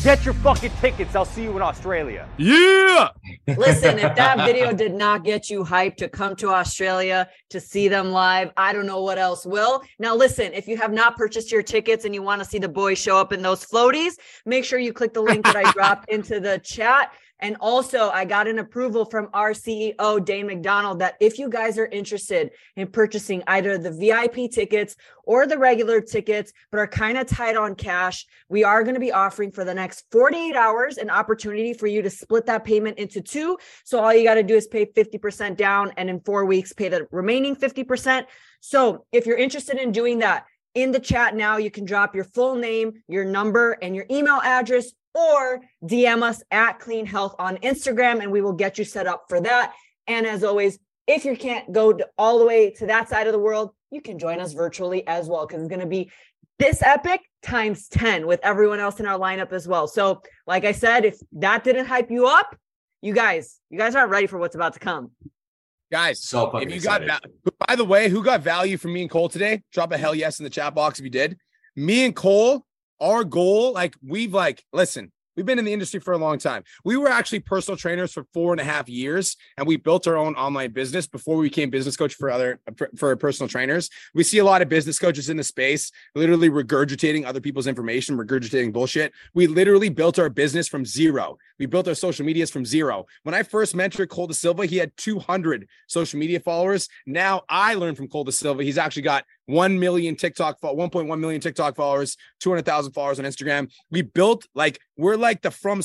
Get 0.03 0.25
your 0.25 0.33
fucking 0.33 0.71
tickets. 0.81 1.15
I'll 1.15 1.23
see 1.23 1.43
you 1.43 1.55
in 1.55 1.61
Australia. 1.61 2.27
Yeah. 2.37 3.07
Listen, 3.47 3.97
if 3.97 4.13
that 4.17 4.35
video 4.45 4.73
did 4.73 4.93
not 4.93 5.23
get 5.23 5.49
you 5.49 5.63
hyped 5.63 5.95
to 5.97 6.09
come 6.09 6.35
to 6.35 6.49
Australia 6.49 7.29
to 7.51 7.61
see 7.61 7.87
them 7.87 8.11
live, 8.11 8.51
I 8.57 8.73
don't 8.73 8.85
know 8.85 9.01
what 9.01 9.17
else 9.17 9.45
will. 9.45 9.81
Now, 9.99 10.13
listen, 10.13 10.51
if 10.51 10.67
you 10.67 10.75
have 10.75 10.91
not 10.91 11.15
purchased 11.15 11.53
your 11.53 11.63
tickets 11.63 12.03
and 12.03 12.13
you 12.13 12.21
want 12.21 12.43
to 12.43 12.45
see 12.45 12.59
the 12.59 12.67
boys 12.67 12.99
show 12.99 13.17
up 13.17 13.31
in 13.31 13.41
those 13.41 13.65
floaties, 13.65 14.15
make 14.45 14.65
sure 14.65 14.77
you 14.77 14.91
click 14.91 15.13
the 15.13 15.21
link 15.21 15.45
that 15.45 15.55
I 15.55 15.71
dropped 15.73 16.09
into 16.09 16.41
the 16.41 16.59
chat. 16.59 17.13
And 17.43 17.57
also, 17.59 18.09
I 18.09 18.23
got 18.23 18.47
an 18.47 18.57
approval 18.59 19.03
from 19.03 19.27
our 19.33 19.51
CEO, 19.51 20.23
Dane 20.23 20.47
McDonald, 20.47 20.99
that 20.99 21.17
if 21.19 21.37
you 21.37 21.49
guys 21.49 21.77
are 21.77 21.87
interested 21.87 22.51
in 22.77 22.87
purchasing 22.87 23.43
either 23.47 23.77
the 23.77 23.91
VIP 23.91 24.49
tickets 24.49 24.95
or 25.25 25.45
the 25.45 25.57
regular 25.57 25.99
tickets, 25.99 26.53
but 26.71 26.79
are 26.79 26.87
kind 26.87 27.17
of 27.17 27.27
tight 27.27 27.57
on 27.57 27.75
cash, 27.75 28.25
we 28.47 28.63
are 28.63 28.81
going 28.81 28.93
to 28.93 28.99
be 29.01 29.11
offering 29.11 29.51
for 29.51 29.65
the 29.65 29.73
next 29.73 30.05
48 30.09 30.55
hours 30.55 30.97
an 30.97 31.09
opportunity 31.09 31.73
for 31.73 31.85
you 31.85 32.01
to 32.01 32.09
split 32.09 32.45
that 32.45 32.63
payment 32.63 32.97
into 32.97 33.19
two. 33.19 33.57
So 33.83 33.99
all 33.99 34.13
you 34.13 34.23
got 34.23 34.35
to 34.35 34.43
do 34.43 34.55
is 34.55 34.67
pay 34.67 34.85
50% 34.85 35.57
down 35.57 35.91
and 35.97 36.09
in 36.09 36.21
four 36.21 36.45
weeks, 36.45 36.71
pay 36.71 36.87
the 36.87 37.09
remaining 37.11 37.57
50%. 37.57 38.23
So 38.61 39.05
if 39.11 39.25
you're 39.25 39.37
interested 39.37 39.77
in 39.77 39.91
doing 39.91 40.19
that, 40.19 40.45
in 40.75 40.91
the 40.91 40.99
chat 40.99 41.35
now, 41.35 41.57
you 41.57 41.69
can 41.69 41.85
drop 41.85 42.15
your 42.15 42.23
full 42.23 42.55
name, 42.55 43.03
your 43.07 43.25
number, 43.25 43.73
and 43.73 43.95
your 43.95 44.05
email 44.09 44.39
address 44.43 44.91
or 45.13 45.61
DM 45.83 46.23
us 46.23 46.43
at 46.51 46.79
Clean 46.79 47.05
Health 47.05 47.35
on 47.39 47.57
Instagram 47.57 48.21
and 48.21 48.31
we 48.31 48.41
will 48.41 48.53
get 48.53 48.77
you 48.77 48.83
set 48.85 49.07
up 49.07 49.25
for 49.29 49.39
that. 49.41 49.73
And 50.07 50.25
as 50.25 50.43
always, 50.43 50.79
if 51.07 51.25
you 51.25 51.35
can't 51.35 51.71
go 51.71 51.93
to 51.93 52.07
all 52.17 52.39
the 52.39 52.45
way 52.45 52.71
to 52.71 52.87
that 52.87 53.09
side 53.09 53.27
of 53.27 53.33
the 53.33 53.39
world, 53.39 53.71
you 53.91 54.01
can 54.01 54.17
join 54.17 54.39
us 54.39 54.53
virtually 54.53 55.05
as 55.07 55.27
well 55.27 55.45
because 55.45 55.61
it's 55.61 55.69
going 55.69 55.81
to 55.81 55.87
be 55.87 56.11
this 56.59 56.81
epic 56.81 57.21
times 57.41 57.87
10 57.89 58.25
with 58.25 58.39
everyone 58.43 58.79
else 58.79 58.99
in 58.99 59.05
our 59.05 59.19
lineup 59.19 59.51
as 59.51 59.67
well. 59.67 59.87
So, 59.87 60.21
like 60.47 60.65
I 60.65 60.71
said, 60.71 61.05
if 61.05 61.17
that 61.33 61.63
didn't 61.63 61.85
hype 61.85 62.09
you 62.09 62.27
up, 62.27 62.55
you 63.01 63.13
guys, 63.13 63.59
you 63.69 63.77
guys 63.77 63.95
aren't 63.95 64.11
ready 64.11 64.27
for 64.27 64.39
what's 64.39 64.55
about 64.55 64.73
to 64.73 64.79
come. 64.79 65.11
Guys, 65.91 66.23
so 66.23 66.57
if 66.57 66.69
you 66.69 66.77
excited. 66.77 67.07
got, 67.07 67.23
by 67.67 67.75
the 67.75 67.85
way, 67.85 68.09
who 68.09 68.23
got 68.23 68.41
value 68.41 68.77
from 68.77 68.93
me 68.93 69.01
and 69.01 69.11
Cole 69.11 69.29
today? 69.29 69.61
Drop 69.71 69.91
a 69.91 69.97
hell 69.97 70.15
yes 70.15 70.39
in 70.39 70.43
the 70.43 70.49
chat 70.49 70.73
box 70.73 70.99
if 70.99 71.05
you 71.05 71.11
did. 71.11 71.37
Me 71.75 72.05
and 72.05 72.15
Cole 72.15 72.65
our 73.03 73.23
goal, 73.23 73.73
like 73.73 73.95
we've 74.01 74.33
like, 74.33 74.63
listen, 74.71 75.11
We've 75.35 75.45
been 75.45 75.59
in 75.59 75.65
the 75.65 75.73
industry 75.73 75.99
for 75.99 76.13
a 76.13 76.17
long 76.17 76.37
time. 76.37 76.63
We 76.83 76.95
were 76.95 77.07
actually 77.07 77.39
personal 77.39 77.77
trainers 77.77 78.13
for 78.13 78.25
four 78.33 78.53
and 78.53 78.61
a 78.61 78.63
half 78.63 78.87
years, 78.87 79.35
and 79.57 79.65
we 79.65 79.77
built 79.77 80.07
our 80.07 80.15
own 80.15 80.35
online 80.35 80.71
business 80.71 81.07
before 81.07 81.37
we 81.37 81.47
became 81.47 81.69
business 81.69 81.97
coach 81.97 82.13
for 82.13 82.29
other 82.29 82.59
for 82.97 83.15
personal 83.15 83.49
trainers. 83.49 83.89
We 84.13 84.23
see 84.23 84.37
a 84.37 84.45
lot 84.45 84.61
of 84.61 84.69
business 84.69 84.99
coaches 84.99 85.29
in 85.29 85.37
the 85.37 85.43
space 85.43 85.91
literally 86.15 86.49
regurgitating 86.49 87.25
other 87.25 87.41
people's 87.41 87.67
information, 87.67 88.17
regurgitating 88.17 88.73
bullshit. 88.73 89.13
We 89.33 89.47
literally 89.47 89.89
built 89.89 90.19
our 90.19 90.29
business 90.29 90.67
from 90.67 90.85
zero. 90.85 91.37
We 91.57 91.65
built 91.65 91.87
our 91.87 91.95
social 91.95 92.25
medias 92.25 92.51
from 92.51 92.65
zero. 92.65 93.05
When 93.23 93.33
I 93.33 93.43
first 93.43 93.75
mentored 93.75 94.09
Cole 94.09 94.27
De 94.27 94.33
Silva, 94.33 94.65
he 94.65 94.77
had 94.77 94.95
200 94.97 95.67
social 95.87 96.19
media 96.19 96.39
followers. 96.39 96.89
Now 97.07 97.43
I 97.49 97.73
learned 97.73 97.97
from 97.97 98.07
Cole 98.07 98.23
De 98.23 98.31
Silva. 98.31 98.63
He's 98.63 98.77
actually 98.77 99.03
got 99.03 99.25
1 99.47 99.79
million 99.79 100.15
TikTok, 100.15 100.61
1.1 100.61 101.19
million 101.19 101.41
TikTok 101.41 101.75
followers, 101.75 102.17
200,000 102.39 102.93
followers 102.93 103.19
on 103.19 103.25
Instagram. 103.25 103.71
We 103.91 104.01
built 104.01 104.47
like, 104.55 104.79
we're 104.97 105.17
like 105.17 105.41
the 105.41 105.51
from 105.51 105.81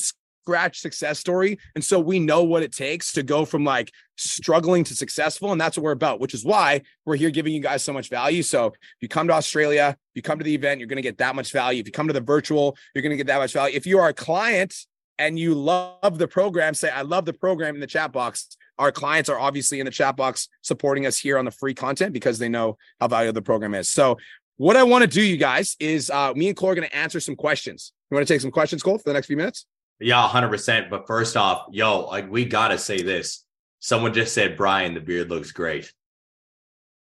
scratch 0.48 0.80
success 0.80 1.18
story. 1.18 1.58
And 1.74 1.84
so 1.84 2.00
we 2.00 2.18
know 2.18 2.42
what 2.42 2.62
it 2.62 2.72
takes 2.72 3.12
to 3.12 3.22
go 3.22 3.44
from 3.44 3.64
like 3.64 3.92
struggling 4.16 4.82
to 4.84 4.94
successful. 4.94 5.52
And 5.52 5.60
that's 5.60 5.76
what 5.76 5.84
we're 5.84 5.92
about, 5.92 6.20
which 6.20 6.32
is 6.32 6.42
why 6.42 6.82
we're 7.04 7.16
here 7.16 7.30
giving 7.30 7.52
you 7.52 7.60
guys 7.60 7.84
so 7.84 7.92
much 7.92 8.08
value. 8.08 8.42
So 8.42 8.68
if 8.68 8.74
you 9.00 9.08
come 9.08 9.26
to 9.28 9.34
Australia, 9.34 9.94
if 9.98 10.16
you 10.16 10.22
come 10.22 10.38
to 10.38 10.44
the 10.44 10.54
event, 10.54 10.80
you're 10.80 10.88
going 10.88 10.96
to 10.96 11.02
get 11.02 11.18
that 11.18 11.36
much 11.36 11.52
value. 11.52 11.80
If 11.80 11.86
you 11.86 11.92
come 11.92 12.06
to 12.06 12.14
the 12.14 12.22
virtual, 12.22 12.78
you're 12.94 13.02
going 13.02 13.10
to 13.10 13.16
get 13.18 13.26
that 13.26 13.38
much 13.38 13.52
value. 13.52 13.76
If 13.76 13.86
you 13.86 13.98
are 13.98 14.08
a 14.08 14.14
client 14.14 14.74
and 15.18 15.38
you 15.38 15.54
love 15.54 16.16
the 16.16 16.28
program, 16.28 16.72
say, 16.72 16.88
I 16.88 17.02
love 17.02 17.26
the 17.26 17.34
program 17.34 17.74
in 17.74 17.80
the 17.82 17.86
chat 17.86 18.12
box. 18.12 18.56
Our 18.78 18.92
clients 18.92 19.28
are 19.28 19.38
obviously 19.38 19.80
in 19.80 19.86
the 19.86 19.90
chat 19.90 20.16
box 20.16 20.48
supporting 20.62 21.06
us 21.06 21.18
here 21.18 21.38
on 21.38 21.44
the 21.44 21.50
free 21.50 21.74
content 21.74 22.12
because 22.12 22.38
they 22.38 22.48
know 22.48 22.78
how 23.00 23.08
valuable 23.08 23.34
the 23.34 23.42
program 23.42 23.74
is. 23.74 23.88
So, 23.88 24.16
what 24.56 24.76
I 24.76 24.82
want 24.82 25.02
to 25.02 25.08
do, 25.08 25.22
you 25.22 25.36
guys, 25.36 25.76
is 25.78 26.10
uh, 26.10 26.32
me 26.34 26.48
and 26.48 26.56
Cole 26.56 26.70
are 26.70 26.74
going 26.74 26.88
to 26.88 26.96
answer 26.96 27.20
some 27.20 27.36
questions. 27.36 27.92
You 28.10 28.16
want 28.16 28.26
to 28.26 28.34
take 28.34 28.40
some 28.40 28.50
questions, 28.50 28.82
Cole, 28.82 28.98
for 28.98 29.04
the 29.08 29.12
next 29.12 29.28
few 29.28 29.36
minutes? 29.36 29.66
Yeah, 30.00 30.28
100%. 30.28 30.90
But 30.90 31.06
first 31.06 31.36
off, 31.36 31.66
yo, 31.70 32.06
like 32.06 32.30
we 32.30 32.44
got 32.44 32.68
to 32.68 32.78
say 32.78 33.02
this. 33.02 33.44
Someone 33.80 34.12
just 34.12 34.34
said, 34.34 34.56
Brian, 34.56 34.94
the 34.94 35.00
beard 35.00 35.30
looks 35.30 35.52
great. 35.52 35.92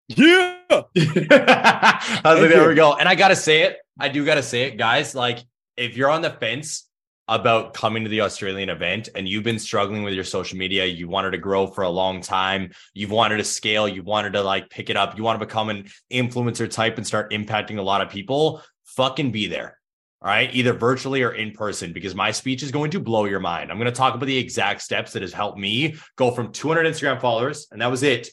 Yeah. 0.07 0.59
I 0.69 2.21
was 2.23 2.39
like, 2.39 2.49
there 2.49 2.67
we 2.67 2.75
go. 2.75 2.93
And 2.93 3.09
I 3.09 3.15
got 3.15 3.29
to 3.29 3.35
say 3.35 3.63
it. 3.63 3.77
I 3.99 4.09
do 4.09 4.25
got 4.25 4.35
to 4.35 4.43
say 4.43 4.63
it, 4.63 4.77
guys. 4.77 5.13
Like, 5.13 5.39
if 5.75 5.97
you're 5.97 6.09
on 6.09 6.21
the 6.21 6.29
fence 6.29 6.87
about 7.27 7.73
coming 7.73 8.03
to 8.03 8.09
the 8.09 8.21
Australian 8.21 8.69
event 8.69 9.09
and 9.15 9.27
you've 9.27 9.43
been 9.43 9.59
struggling 9.59 10.03
with 10.03 10.13
your 10.13 10.23
social 10.23 10.57
media, 10.57 10.85
you 10.85 11.07
wanted 11.07 11.31
to 11.31 11.37
grow 11.37 11.67
for 11.67 11.83
a 11.83 11.89
long 11.89 12.21
time, 12.21 12.71
you've 12.93 13.11
wanted 13.11 13.37
to 13.37 13.43
scale, 13.43 13.87
you 13.87 14.03
wanted 14.03 14.33
to 14.33 14.41
like 14.41 14.69
pick 14.69 14.89
it 14.89 14.97
up, 14.97 15.17
you 15.17 15.23
want 15.23 15.39
to 15.39 15.45
become 15.45 15.69
an 15.69 15.85
influencer 16.11 16.69
type 16.69 16.97
and 16.97 17.07
start 17.07 17.31
impacting 17.31 17.77
a 17.77 17.81
lot 17.81 18.01
of 18.01 18.09
people, 18.09 18.61
fucking 18.85 19.31
be 19.31 19.47
there. 19.47 19.79
All 20.21 20.29
right, 20.29 20.53
either 20.55 20.71
virtually 20.71 21.21
or 21.21 21.31
in 21.31 21.51
person, 21.51 21.91
because 21.91 22.15
my 22.15 22.31
speech 22.31 22.63
is 22.63 22.71
going 22.71 22.91
to 22.91 23.01
blow 23.01 23.25
your 23.25 23.41
mind. 23.41 23.69
I'm 23.69 23.77
going 23.77 23.91
to 23.91 23.97
talk 23.97 24.15
about 24.15 24.25
the 24.25 24.37
exact 24.37 24.81
steps 24.81 25.11
that 25.11 25.21
has 25.21 25.33
helped 25.33 25.59
me 25.59 25.95
go 26.15 26.31
from 26.31 26.53
200 26.53 26.85
Instagram 26.85 27.19
followers, 27.19 27.67
and 27.71 27.81
that 27.81 27.91
was 27.91 28.03
it, 28.03 28.29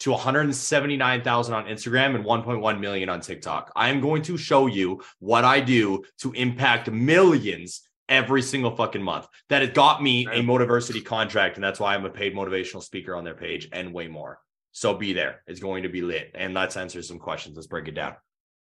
to 0.00 0.12
179,000 0.12 1.54
on 1.54 1.64
Instagram 1.66 2.14
and 2.14 2.24
1.1 2.24 2.80
million 2.80 3.08
on 3.08 3.20
TikTok. 3.20 3.72
I 3.74 3.88
am 3.88 4.00
going 4.00 4.22
to 4.22 4.36
show 4.36 4.66
you 4.66 5.02
what 5.18 5.44
I 5.44 5.58
do 5.58 6.04
to 6.18 6.32
impact 6.32 6.90
millions 6.90 7.82
every 8.12 8.42
single 8.42 8.76
fucking 8.76 9.02
month. 9.02 9.26
That 9.48 9.62
it 9.62 9.74
got 9.74 10.02
me 10.02 10.26
a 10.26 10.42
Motiversity 10.42 11.04
contract, 11.04 11.56
and 11.56 11.64
that's 11.64 11.80
why 11.80 11.94
I'm 11.94 12.04
a 12.04 12.10
paid 12.10 12.34
motivational 12.34 12.82
speaker 12.82 13.16
on 13.16 13.24
their 13.24 13.34
page 13.34 13.68
and 13.72 13.92
way 13.92 14.06
more. 14.06 14.38
So 14.72 14.94
be 14.94 15.12
there. 15.12 15.42
It's 15.46 15.60
going 15.60 15.82
to 15.82 15.88
be 15.88 16.02
lit. 16.02 16.30
And 16.34 16.54
let's 16.54 16.76
answer 16.76 17.02
some 17.02 17.18
questions. 17.18 17.56
Let's 17.56 17.66
break 17.66 17.88
it 17.88 17.94
down. 17.94 18.14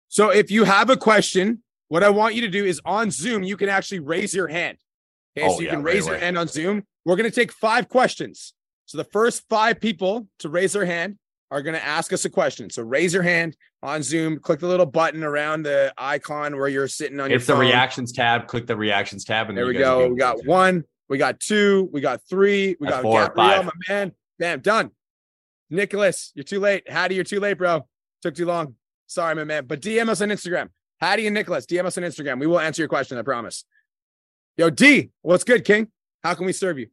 So 0.07 0.29
if 0.29 0.51
you 0.51 0.63
have 0.63 0.89
a 0.89 0.97
question, 0.97 1.63
what 1.87 2.03
I 2.03 2.09
want 2.09 2.35
you 2.35 2.41
to 2.41 2.49
do 2.49 2.65
is 2.65 2.81
on 2.85 3.11
Zoom, 3.11 3.43
you 3.43 3.57
can 3.57 3.69
actually 3.69 3.99
raise 3.99 4.33
your 4.33 4.47
hand. 4.47 4.77
Okay, 5.37 5.47
oh, 5.47 5.53
so 5.53 5.59
you 5.61 5.67
yeah, 5.67 5.73
can 5.73 5.83
raise 5.83 6.03
right 6.03 6.11
your 6.11 6.19
hand 6.19 6.37
on 6.37 6.47
Zoom. 6.47 6.83
We're 7.05 7.15
going 7.15 7.29
to 7.29 7.35
take 7.35 7.51
five 7.51 7.89
questions. 7.89 8.53
So 8.85 8.97
the 8.97 9.03
first 9.03 9.43
five 9.49 9.79
people 9.79 10.27
to 10.39 10.49
raise 10.49 10.73
their 10.73 10.85
hand 10.85 11.17
are 11.51 11.61
going 11.61 11.75
to 11.75 11.85
ask 11.85 12.11
us 12.11 12.25
a 12.25 12.29
question. 12.29 12.69
So 12.69 12.81
raise 12.83 13.13
your 13.13 13.23
hand 13.23 13.55
on 13.83 14.01
Zoom, 14.01 14.39
click 14.39 14.59
the 14.59 14.67
little 14.67 14.85
button 14.85 15.23
around 15.23 15.63
the 15.63 15.93
icon 15.97 16.55
where 16.57 16.67
you're 16.67 16.87
sitting 16.87 17.19
on 17.19 17.29
your. 17.29 17.37
it's 17.37 17.47
your 17.47 17.57
the 17.57 17.61
reactions 17.61 18.11
tab. 18.11 18.47
Click 18.47 18.65
the 18.67 18.75
reactions 18.75 19.23
tab. 19.23 19.49
And 19.49 19.57
there 19.57 19.65
we 19.65 19.73
go. 19.73 20.09
We 20.09 20.15
got 20.15 20.45
one, 20.45 20.83
we 21.07 21.17
got 21.17 21.39
two, 21.39 21.89
we 21.93 22.01
got 22.01 22.21
three, 22.27 22.75
we 22.79 22.87
That's 22.87 22.97
got 22.97 23.03
four, 23.03 23.27
Gabriel, 23.27 23.47
five. 23.49 23.65
my 23.65 23.71
man. 23.89 24.11
Bam, 24.39 24.59
done. 24.59 24.91
Nicholas, 25.69 26.31
you're 26.35 26.43
too 26.43 26.59
late. 26.59 26.89
Hattie, 26.89 27.15
you're 27.15 27.23
too 27.23 27.39
late, 27.39 27.57
bro. 27.57 27.87
Took 28.21 28.35
too 28.35 28.45
long. 28.45 28.75
Sorry, 29.07 29.35
my 29.35 29.43
man. 29.43 29.65
But 29.65 29.81
DM 29.81 30.09
us 30.09 30.21
on 30.21 30.29
Instagram. 30.29 30.69
Hattie 30.99 31.27
and 31.27 31.33
Nicholas, 31.33 31.65
DM 31.65 31.85
us 31.85 31.97
on 31.97 32.03
Instagram. 32.03 32.39
We 32.39 32.47
will 32.47 32.59
answer 32.59 32.81
your 32.81 32.89
question, 32.89 33.17
I 33.17 33.21
promise. 33.21 33.65
Yo, 34.57 34.69
D, 34.69 35.11
what's 35.21 35.43
good, 35.43 35.65
King? 35.65 35.89
How 36.23 36.33
can 36.33 36.45
we 36.45 36.53
serve 36.53 36.79
you? 36.79 36.87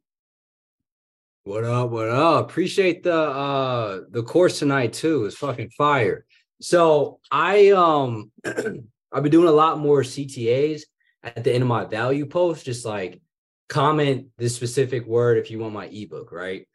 What 1.45 1.65
up? 1.65 1.89
What 1.89 2.07
up? 2.07 2.49
Appreciate 2.49 3.03
the 3.03 3.13
uh 3.13 4.01
the 4.09 4.23
course 4.23 4.59
tonight 4.59 4.93
too. 4.93 5.25
It's 5.25 5.35
fucking 5.35 5.71
fire. 5.71 6.25
So 6.61 7.19
I 7.29 7.71
um 7.71 8.31
I've 8.45 9.23
been 9.23 9.31
doing 9.31 9.49
a 9.49 9.51
lot 9.51 9.77
more 9.77 10.03
CTAs 10.03 10.83
at 11.21 11.43
the 11.43 11.53
end 11.53 11.61
of 11.61 11.67
my 11.67 11.83
value 11.83 12.27
post, 12.27 12.63
just 12.63 12.85
like 12.85 13.21
comment 13.67 14.27
this 14.37 14.55
specific 14.55 15.05
word 15.05 15.37
if 15.37 15.51
you 15.51 15.59
want 15.59 15.73
my 15.73 15.87
ebook, 15.87 16.31
right? 16.31 16.65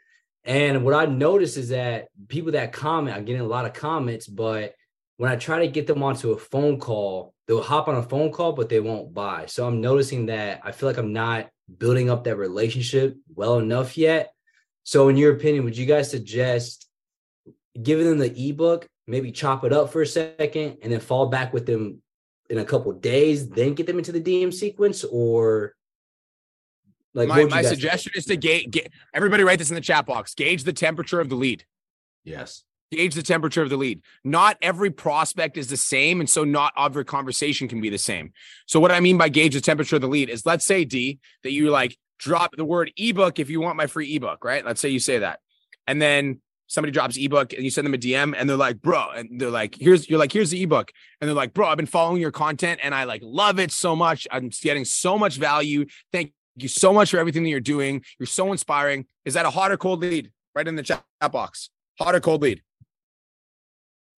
And 0.44 0.84
what 0.84 0.92
I 0.92 1.06
noticed 1.06 1.56
is 1.56 1.70
that 1.70 2.08
people 2.28 2.52
that 2.52 2.74
comment, 2.74 3.16
I'm 3.16 3.24
getting 3.24 3.40
a 3.40 3.46
lot 3.46 3.64
of 3.64 3.72
comments, 3.72 4.26
but 4.26 4.74
when 5.16 5.30
I 5.30 5.36
try 5.36 5.60
to 5.60 5.72
get 5.72 5.86
them 5.86 6.02
onto 6.02 6.32
a 6.32 6.38
phone 6.38 6.78
call, 6.78 7.32
they'll 7.46 7.62
hop 7.62 7.88
on 7.88 7.96
a 7.96 8.02
phone 8.02 8.32
call, 8.32 8.52
but 8.52 8.68
they 8.68 8.80
won't 8.80 9.14
buy. 9.14 9.46
So 9.46 9.66
I'm 9.66 9.80
noticing 9.80 10.26
that 10.26 10.60
I 10.62 10.72
feel 10.72 10.90
like 10.90 10.98
I'm 10.98 11.14
not 11.14 11.48
building 11.78 12.10
up 12.10 12.24
that 12.24 12.36
relationship 12.36 13.16
well 13.34 13.58
enough 13.58 13.96
yet. 13.96 14.34
So, 14.88 15.10
in 15.10 15.18
your 15.18 15.34
opinion, 15.34 15.64
would 15.64 15.76
you 15.76 15.84
guys 15.84 16.10
suggest 16.10 16.88
giving 17.82 18.06
them 18.06 18.16
the 18.16 18.48
ebook, 18.48 18.86
maybe 19.06 19.30
chop 19.30 19.62
it 19.64 19.70
up 19.70 19.92
for 19.92 20.00
a 20.00 20.06
second, 20.06 20.78
and 20.80 20.90
then 20.90 20.98
fall 20.98 21.26
back 21.26 21.52
with 21.52 21.66
them 21.66 22.00
in 22.48 22.56
a 22.56 22.64
couple 22.64 22.90
days, 22.92 23.50
then 23.50 23.74
get 23.74 23.86
them 23.86 23.98
into 23.98 24.12
the 24.12 24.20
DM 24.20 24.50
sequence, 24.50 25.04
or 25.04 25.74
like 27.12 27.28
my, 27.28 27.44
my 27.44 27.60
suggestion 27.60 28.12
is 28.16 28.24
to 28.24 28.36
gauge. 28.38 28.78
Everybody, 29.12 29.44
write 29.44 29.58
this 29.58 29.68
in 29.68 29.74
the 29.74 29.82
chat 29.82 30.06
box. 30.06 30.32
Gauge 30.32 30.64
the 30.64 30.72
temperature 30.72 31.20
of 31.20 31.28
the 31.28 31.36
lead. 31.36 31.66
Yes. 32.24 32.64
Gauge 32.90 33.14
the 33.14 33.22
temperature 33.22 33.60
of 33.60 33.68
the 33.68 33.76
lead. 33.76 34.00
Not 34.24 34.56
every 34.62 34.90
prospect 34.90 35.58
is 35.58 35.68
the 35.68 35.76
same, 35.76 36.18
and 36.20 36.30
so 36.30 36.44
not 36.44 36.72
every 36.78 37.04
conversation 37.04 37.68
can 37.68 37.82
be 37.82 37.90
the 37.90 37.98
same. 37.98 38.32
So, 38.64 38.80
what 38.80 38.90
I 38.90 39.00
mean 39.00 39.18
by 39.18 39.28
gauge 39.28 39.52
the 39.52 39.60
temperature 39.60 39.96
of 39.96 40.02
the 40.02 40.08
lead 40.08 40.30
is, 40.30 40.46
let's 40.46 40.64
say 40.64 40.86
D 40.86 41.18
that 41.42 41.52
you're 41.52 41.70
like 41.70 41.98
drop 42.18 42.56
the 42.56 42.64
word 42.64 42.92
ebook 42.96 43.38
if 43.38 43.50
you 43.50 43.60
want 43.60 43.76
my 43.76 43.86
free 43.86 44.14
ebook, 44.14 44.44
right? 44.44 44.64
Let's 44.64 44.80
say 44.80 44.88
you 44.88 45.00
say 45.00 45.18
that. 45.18 45.40
And 45.86 46.00
then 46.02 46.40
somebody 46.66 46.92
drops 46.92 47.16
ebook 47.16 47.52
and 47.52 47.64
you 47.64 47.70
send 47.70 47.86
them 47.86 47.94
a 47.94 47.98
DM 47.98 48.34
and 48.36 48.48
they're 48.48 48.56
like, 48.56 48.80
bro, 48.80 49.10
and 49.10 49.40
they're 49.40 49.50
like, 49.50 49.76
here's, 49.80 50.08
you're 50.08 50.18
like, 50.18 50.32
here's 50.32 50.50
the 50.50 50.62
ebook. 50.62 50.92
And 51.20 51.28
they're 51.28 51.34
like, 51.34 51.54
bro, 51.54 51.66
I've 51.66 51.76
been 51.76 51.86
following 51.86 52.20
your 52.20 52.30
content 52.30 52.80
and 52.82 52.94
I 52.94 53.04
like 53.04 53.22
love 53.24 53.58
it 53.58 53.72
so 53.72 53.96
much. 53.96 54.26
I'm 54.30 54.50
getting 54.62 54.84
so 54.84 55.18
much 55.18 55.36
value. 55.38 55.86
Thank 56.12 56.32
you 56.56 56.68
so 56.68 56.92
much 56.92 57.10
for 57.10 57.18
everything 57.18 57.42
that 57.44 57.48
you're 57.48 57.60
doing. 57.60 58.04
You're 58.18 58.26
so 58.26 58.52
inspiring. 58.52 59.06
Is 59.24 59.34
that 59.34 59.46
a 59.46 59.50
hot 59.50 59.72
or 59.72 59.76
cold 59.76 60.00
lead? 60.00 60.30
Right 60.54 60.68
in 60.68 60.76
the 60.76 60.82
chat 60.82 61.04
box. 61.32 61.70
Hot 61.98 62.14
or 62.14 62.20
cold 62.20 62.42
lead? 62.42 62.62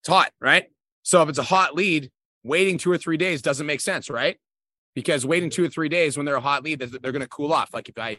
It's 0.01 0.09
hot, 0.09 0.33
right? 0.41 0.67
So 1.03 1.23
if 1.23 1.29
it's 1.29 1.39
a 1.39 1.43
hot 1.43 1.75
lead, 1.75 2.11
waiting 2.43 2.79
two 2.79 2.91
or 2.91 2.99
three 2.99 3.17
days 3.17 3.43
doesn't 3.43 3.67
make 3.67 3.81
sense, 3.81 4.09
right? 4.09 4.39
Because 4.95 5.25
waiting 5.25 5.51
two 5.51 5.65
or 5.65 5.69
three 5.69 5.89
days 5.89 6.17
when 6.17 6.27
they're 6.27 6.37
a 6.37 6.41
hot 6.41 6.65
lead, 6.65 6.81
they're 6.81 7.13
going 7.13 7.21
to 7.23 7.29
cool 7.29 7.53
off. 7.53 7.73
Like 7.73 7.89
if 7.89 7.99
I 7.99 8.19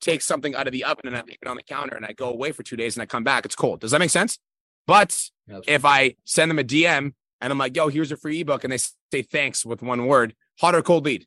take 0.00 0.22
something 0.22 0.54
out 0.54 0.66
of 0.66 0.72
the 0.72 0.84
oven 0.84 1.06
and 1.06 1.16
I 1.16 1.22
leave 1.22 1.38
it 1.40 1.48
on 1.48 1.56
the 1.56 1.62
counter 1.62 1.96
and 1.96 2.06
I 2.06 2.12
go 2.12 2.28
away 2.28 2.52
for 2.52 2.62
two 2.62 2.76
days 2.76 2.96
and 2.96 3.02
I 3.02 3.06
come 3.06 3.24
back, 3.24 3.44
it's 3.44 3.56
cold. 3.56 3.80
Does 3.80 3.90
that 3.90 3.98
make 3.98 4.10
sense? 4.10 4.38
But 4.86 5.30
if 5.66 5.84
I 5.84 6.16
send 6.24 6.50
them 6.50 6.58
a 6.58 6.64
DM 6.64 7.12
and 7.40 7.52
I'm 7.52 7.58
like, 7.58 7.76
yo, 7.76 7.88
here's 7.88 8.12
a 8.12 8.16
free 8.16 8.40
ebook, 8.40 8.64
and 8.64 8.72
they 8.72 8.78
say 8.78 9.22
thanks 9.22 9.64
with 9.66 9.82
one 9.82 10.06
word, 10.06 10.34
hot 10.60 10.74
or 10.74 10.82
cold 10.82 11.04
lead? 11.04 11.26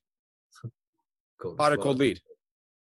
Cold 1.42 1.58
hot 1.60 1.74
or 1.74 1.78
cold 1.78 2.00
lead? 2.00 2.22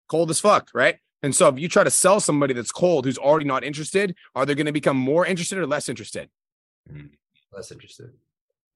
Cold 0.08 0.30
as 0.30 0.39
fuck, 0.39 0.70
right? 0.74 0.97
And 1.24 1.36
so 1.36 1.49
if 1.49 1.60
you 1.60 1.68
try 1.68 1.84
to 1.84 1.91
sell 1.91 2.20
somebody 2.20 2.53
that's 2.53 2.72
cold 2.72 3.05
who's 3.05 3.18
already 3.18 3.45
not 3.45 3.64
interested, 3.64 4.16
are 4.36 4.45
they 4.45 4.55
going 4.55 4.66
to 4.66 4.72
become 4.72 4.97
more 4.97 5.26
interested 5.26 5.58
or 5.58 5.68
less 5.68 5.89
interested? 5.89 6.30
Hmm. 6.89 7.08
Less 7.51 7.72
interested 7.72 8.12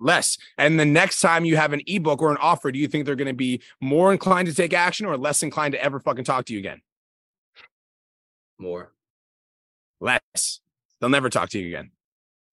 less. 0.02 0.38
And 0.58 0.80
the 0.80 0.86
next 0.86 1.22
time 1.22 1.46
you 1.46 1.56
have 1.56 1.74
an 1.74 1.82
ebook 1.88 2.22
or 2.22 2.32
an 2.32 2.38
offer, 2.42 2.72
do 2.72 2.80
you 2.80 2.88
think 2.88 3.06
they're 3.06 3.16
going 3.16 3.28
to 3.28 3.34
be 3.34 3.62
more 3.80 4.12
inclined 4.12 4.48
to 4.48 4.54
take 4.54 4.74
action 4.74 5.06
or 5.06 5.18
less 5.18 5.44
inclined 5.44 5.74
to 5.74 5.84
ever 5.84 6.00
fucking 6.00 6.26
talk 6.26 6.46
to 6.46 6.54
you 6.54 6.60
again? 6.60 6.82
More. 8.60 8.92
Less. 10.00 10.60
They'll 11.00 11.10
never 11.10 11.30
talk 11.30 11.50
to 11.50 11.60
you 11.60 11.68
again. 11.68 11.92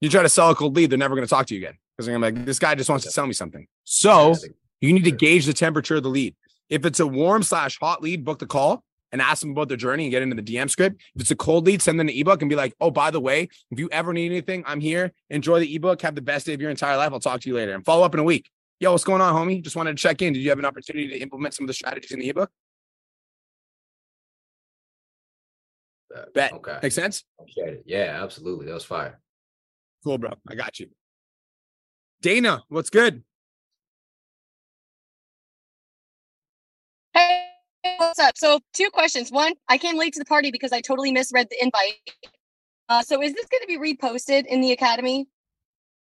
You 0.01 0.09
try 0.09 0.22
to 0.22 0.28
sell 0.28 0.51
a 0.51 0.55
cold 0.55 0.76
lead, 0.76 0.90
they're 0.90 0.99
never 0.99 1.16
going 1.16 1.26
to 1.26 1.30
talk 1.30 1.46
to 1.46 1.55
you 1.55 1.61
again 1.61 1.76
because 1.96 2.07
they're 2.07 2.16
going 2.16 2.22
to 2.22 2.32
be 2.32 2.38
like, 2.40 2.46
this 2.46 2.59
guy 2.59 2.74
just 2.74 2.88
wants 2.88 3.05
to 3.05 3.11
sell 3.11 3.26
me 3.26 3.32
something. 3.32 3.66
So 3.84 4.34
you 4.80 4.92
need 4.92 5.05
to 5.05 5.11
gauge 5.11 5.46
the 5.46 5.53
temperature 5.53 5.96
of 5.96 6.05
the 6.05 6.09
lead. 6.09 6.36
If 6.68 6.86
it's 6.86 7.01
a 7.01 7.07
warm 7.07 7.42
slash 7.42 7.78
hot 7.80 8.03
lead, 8.03 8.24
book 8.24 8.38
the 8.38 8.46
call 8.46 8.84
and 9.12 9.22
ask 9.22 9.40
them 9.40 9.50
about 9.50 9.68
their 9.68 9.76
journey 9.76 10.04
and 10.04 10.11
get 10.11 10.22
into 10.22 10.36
the 10.36 10.42
DM 10.42 10.68
script. 10.70 11.00
If 11.14 11.22
it's 11.22 11.30
a 11.30 11.36
cold 11.36 11.66
lead, 11.66 11.82
send 11.82 11.98
them 11.98 12.09
an 12.09 12.14
ebook 12.14 12.42
and 12.42 12.48
be 12.48 12.56
like, 12.56 12.74
oh, 12.80 12.90
by 12.90 13.11
the 13.11 13.20
way, 13.20 13.48
if 13.70 13.78
you 13.78 13.88
ever 13.90 14.12
need 14.12 14.26
anything, 14.26 14.64
I'm 14.66 14.80
here. 14.80 15.12
Enjoy 15.30 15.61
the 15.61 15.74
ebook. 15.74 16.02
Have 16.02 16.14
the 16.14 16.22
best 16.22 16.46
day 16.46 16.54
of 16.54 16.61
your 16.61 16.70
entire 16.70 16.96
life. 16.96 17.12
I'll 17.12 17.20
talk 17.20 17.40
to 17.40 17.48
you 17.48 17.54
later 17.54 17.74
and 17.74 17.84
follow 17.84 18.04
up 18.04 18.14
in 18.14 18.20
a 18.20 18.24
week. 18.24 18.50
Yo, 18.80 18.92
what's 18.92 19.04
going 19.04 19.20
on, 19.20 19.34
homie? 19.34 19.62
Just 19.62 19.76
wanted 19.76 19.96
to 19.96 20.02
check 20.02 20.22
in. 20.22 20.32
Did 20.32 20.40
you 20.40 20.50
have 20.50 20.59
an 20.59 20.64
opportunity 20.64 21.09
to 21.09 21.18
implement 21.18 21.54
some 21.54 21.64
of 21.64 21.68
the 21.68 21.74
strategies 21.74 22.12
in 22.12 22.20
the 22.20 22.28
ebook? 22.28 22.50
Uh, 26.14 26.22
Bet. 26.34 26.52
Okay. 26.52 26.78
Make 26.82 26.92
sense? 26.92 27.24
Yeah, 27.84 28.20
absolutely. 28.22 28.66
That 28.66 28.74
was 28.74 28.84
fire. 28.84 29.20
Cool, 30.04 30.18
bro. 30.18 30.32
I 30.48 30.54
got 30.54 30.78
you. 30.78 30.88
Dana, 32.20 32.62
what's 32.68 32.90
good? 32.90 33.22
What's 38.18 38.28
up? 38.28 38.36
So, 38.38 38.60
two 38.74 38.90
questions. 38.90 39.30
One, 39.30 39.52
I 39.68 39.78
came 39.78 39.96
late 39.96 40.12
to 40.14 40.18
the 40.18 40.24
party 40.24 40.50
because 40.50 40.72
I 40.72 40.80
totally 40.80 41.12
misread 41.12 41.48
the 41.50 41.62
invite. 41.62 41.94
Uh, 42.88 43.02
so, 43.02 43.22
is 43.22 43.34
this 43.34 43.46
going 43.46 43.60
to 43.62 43.66
be 43.66 43.78
reposted 43.78 44.46
in 44.46 44.60
the 44.60 44.72
academy? 44.72 45.28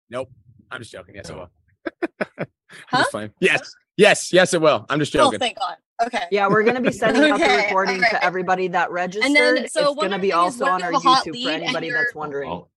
Nope. 0.09 0.29
I'm 0.71 0.79
just 0.79 0.91
joking. 0.91 1.15
Yes, 1.15 1.29
it 1.29 1.35
will. 1.35 1.49
Huh? 2.89 3.05
Fine. 3.13 3.31
Yes. 3.39 3.71
Yes. 3.95 4.33
Yes, 4.33 4.53
it 4.53 4.61
will. 4.61 4.85
I'm 4.89 4.99
just 4.99 5.15
Oh, 5.15 5.19
joking. 5.19 5.39
thank 5.39 5.57
God. 5.57 5.77
Okay. 6.05 6.23
Yeah, 6.31 6.47
we're 6.47 6.63
gonna 6.63 6.81
be 6.81 6.91
sending 6.91 7.31
out 7.31 7.39
the 7.39 7.45
recording 7.65 7.95
alright. 7.95 8.11
to 8.11 8.23
everybody 8.23 8.67
that 8.67 8.91
registered. 8.91 9.25
And 9.25 9.35
then, 9.35 9.69
so 9.69 9.93
it's 9.93 10.01
gonna 10.01 10.19
be 10.19 10.33
also 10.33 10.65
on 10.65 10.83
our 10.83 10.91
you 10.91 10.99
have 10.99 11.05
a 11.05 11.09
hot 11.09 11.25
YouTube 11.25 11.43
for 11.43 11.49
anybody 11.49 11.89
that's 11.89 12.13
wondering. 12.13 12.51
Oh, 12.51 12.67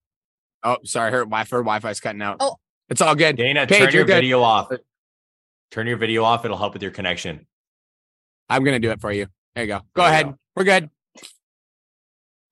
Oh, 0.63 0.77
sorry. 0.85 1.11
Her 1.11 1.19
Wi-Fi, 1.25 1.55
her 1.57 1.61
Wi-Fi's 1.61 1.99
cutting 1.99 2.21
out. 2.21 2.37
Oh. 2.39 2.55
It's 2.89 3.01
all 3.01 3.13
good. 3.15 3.35
Dana, 3.35 3.67
Paige, 3.67 3.79
turn 3.79 3.87
you're 3.87 3.91
your 3.91 4.05
good. 4.05 4.13
video 4.15 4.41
off. 4.41 4.71
Turn 5.71 5.87
your 5.87 5.97
video 5.97 6.23
off. 6.23 6.45
It'll 6.45 6.57
help 6.57 6.73
with 6.73 6.81
your 6.81 6.91
connection. 6.91 7.45
I'm 8.51 8.63
gonna 8.63 8.79
do 8.79 8.91
it 8.91 8.99
for 9.01 9.11
you. 9.11 9.27
There 9.55 9.63
you 9.63 9.67
go. 9.67 9.79
Go 9.95 10.03
There 10.03 10.11
ahead. 10.11 10.25
go. 10.27 10.37
We're 10.55 10.63
good. 10.65 10.89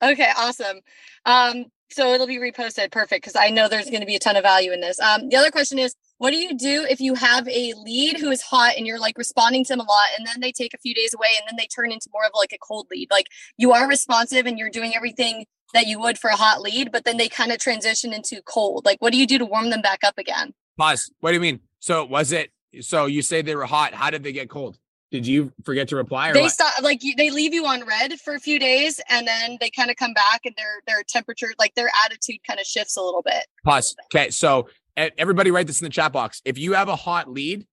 Okay, 0.02 0.30
awesome. 0.38 0.80
Um, 1.26 1.66
so 1.91 2.14
it'll 2.14 2.28
be 2.28 2.38
reposted. 2.38 2.91
Perfect. 2.91 3.24
Because 3.24 3.36
I 3.36 3.50
know 3.50 3.68
there's 3.68 3.89
going 3.89 4.00
to 4.00 4.06
be 4.06 4.16
a 4.16 4.20
ton 4.20 4.36
of 4.38 4.43
value 4.43 4.72
in 4.72 4.80
this. 4.80 5.00
Um, 5.00 5.28
the 5.28 5.36
other 5.36 5.52
question 5.52 5.80
is, 5.80 5.95
what 6.20 6.32
do 6.32 6.38
you 6.38 6.56
do 6.56 6.86
if 6.89 7.02
you 7.02 7.16
have 7.16 7.47
a 7.50 7.74
lead 7.84 8.18
who 8.18 8.30
is 8.30 8.41
hot 8.41 8.76
and 8.78 8.86
you're 8.86 9.00
like 9.00 9.18
responding 9.18 9.64
to 9.66 9.74
them 9.74 9.80
a 9.80 9.84
lot, 9.84 10.08
and 10.18 10.26
then 10.26 10.39
they 10.39 10.52
take 10.52 10.74
a 10.74 10.78
few 10.78 10.93
days 10.93 11.14
away, 11.14 11.30
and 11.38 11.47
then 11.50 11.58
they 11.58 11.68
turn 11.68 11.91
into 11.91 12.10
more 12.14 12.24
of 12.26 12.32
like 12.36 12.54
a 12.54 12.58
cold 12.60 12.88
lead? 12.91 13.10
Like 13.12 13.28
you 13.58 13.74
are 13.74 13.88
responsive 13.88 14.45
and 14.45 14.58
you're 14.58 14.70
doing 14.70 14.95
everything 14.95 15.45
that 15.74 15.88
you 15.88 16.00
would 16.00 16.18
for 16.18 16.30
a 16.30 16.36
hot 16.36 16.62
lead, 16.62 16.91
but 16.91 17.04
then 17.06 17.18
they 17.18 17.28
kind 17.28 17.52
of 17.52 17.60
transition 17.60 18.14
into 18.14 18.41
cold. 18.43 18.86
Like, 18.86 19.02
what 19.02 19.12
do 19.12 19.20
you 19.20 19.28
do 19.28 19.38
to 19.38 19.45
warm 19.45 19.70
them 19.70 19.82
back 19.82 20.00
up 20.04 20.18
again? 20.18 20.54
Pause. 20.78 21.12
What 21.20 21.32
do 21.32 21.36
you 21.36 21.41
mean? 21.41 21.60
So 21.80 22.06
was 22.06 22.32
it? 22.32 22.52
So 22.82 23.06
you 23.06 23.22
say 23.22 23.41
they 23.41 23.56
were 23.56 23.66
hot. 23.66 23.93
How 23.93 24.10
did 24.10 24.24
they 24.24 24.32
get 24.32 24.50
cold? 24.50 24.78
Did 25.12 25.26
you 25.26 25.51
forget 25.64 25.88
to 25.89 25.95
reply 25.95 26.30
or 26.30 26.34
They 26.34 26.41
what? 26.43 26.51
stop 26.51 26.82
like 26.84 27.03
you, 27.03 27.16
they 27.16 27.30
leave 27.32 27.53
you 27.53 27.66
on 27.66 27.84
read 27.86 28.20
for 28.20 28.36
a 28.36 28.39
few 28.39 28.60
days, 28.60 29.01
and 29.10 29.28
then 29.28 29.57
they 29.60 29.70
kind 29.72 29.89
of 29.89 29.95
come 29.97 30.14
back, 30.14 30.41
and 30.45 30.53
their 30.57 30.82
their 30.86 31.03
temperature, 31.07 31.51
like 31.57 31.74
their 31.76 31.89
attitude, 32.05 32.38
kind 32.47 32.60
of 32.60 32.66
shifts 32.66 32.95
a 32.95 33.01
little 33.01 33.24
bit. 33.24 33.45
Pause. 33.66 33.95
Okay. 34.14 34.30
So 34.30 34.68
everybody 34.95 35.49
write 35.49 35.66
this 35.68 35.80
in 35.82 35.86
the 35.86 35.89
chat 35.89 36.12
box. 36.12 36.41
If 36.45 36.57
you 36.57 36.74
have 36.74 36.89
a 36.89 36.95
hot 36.95 37.30
lead 37.30 37.66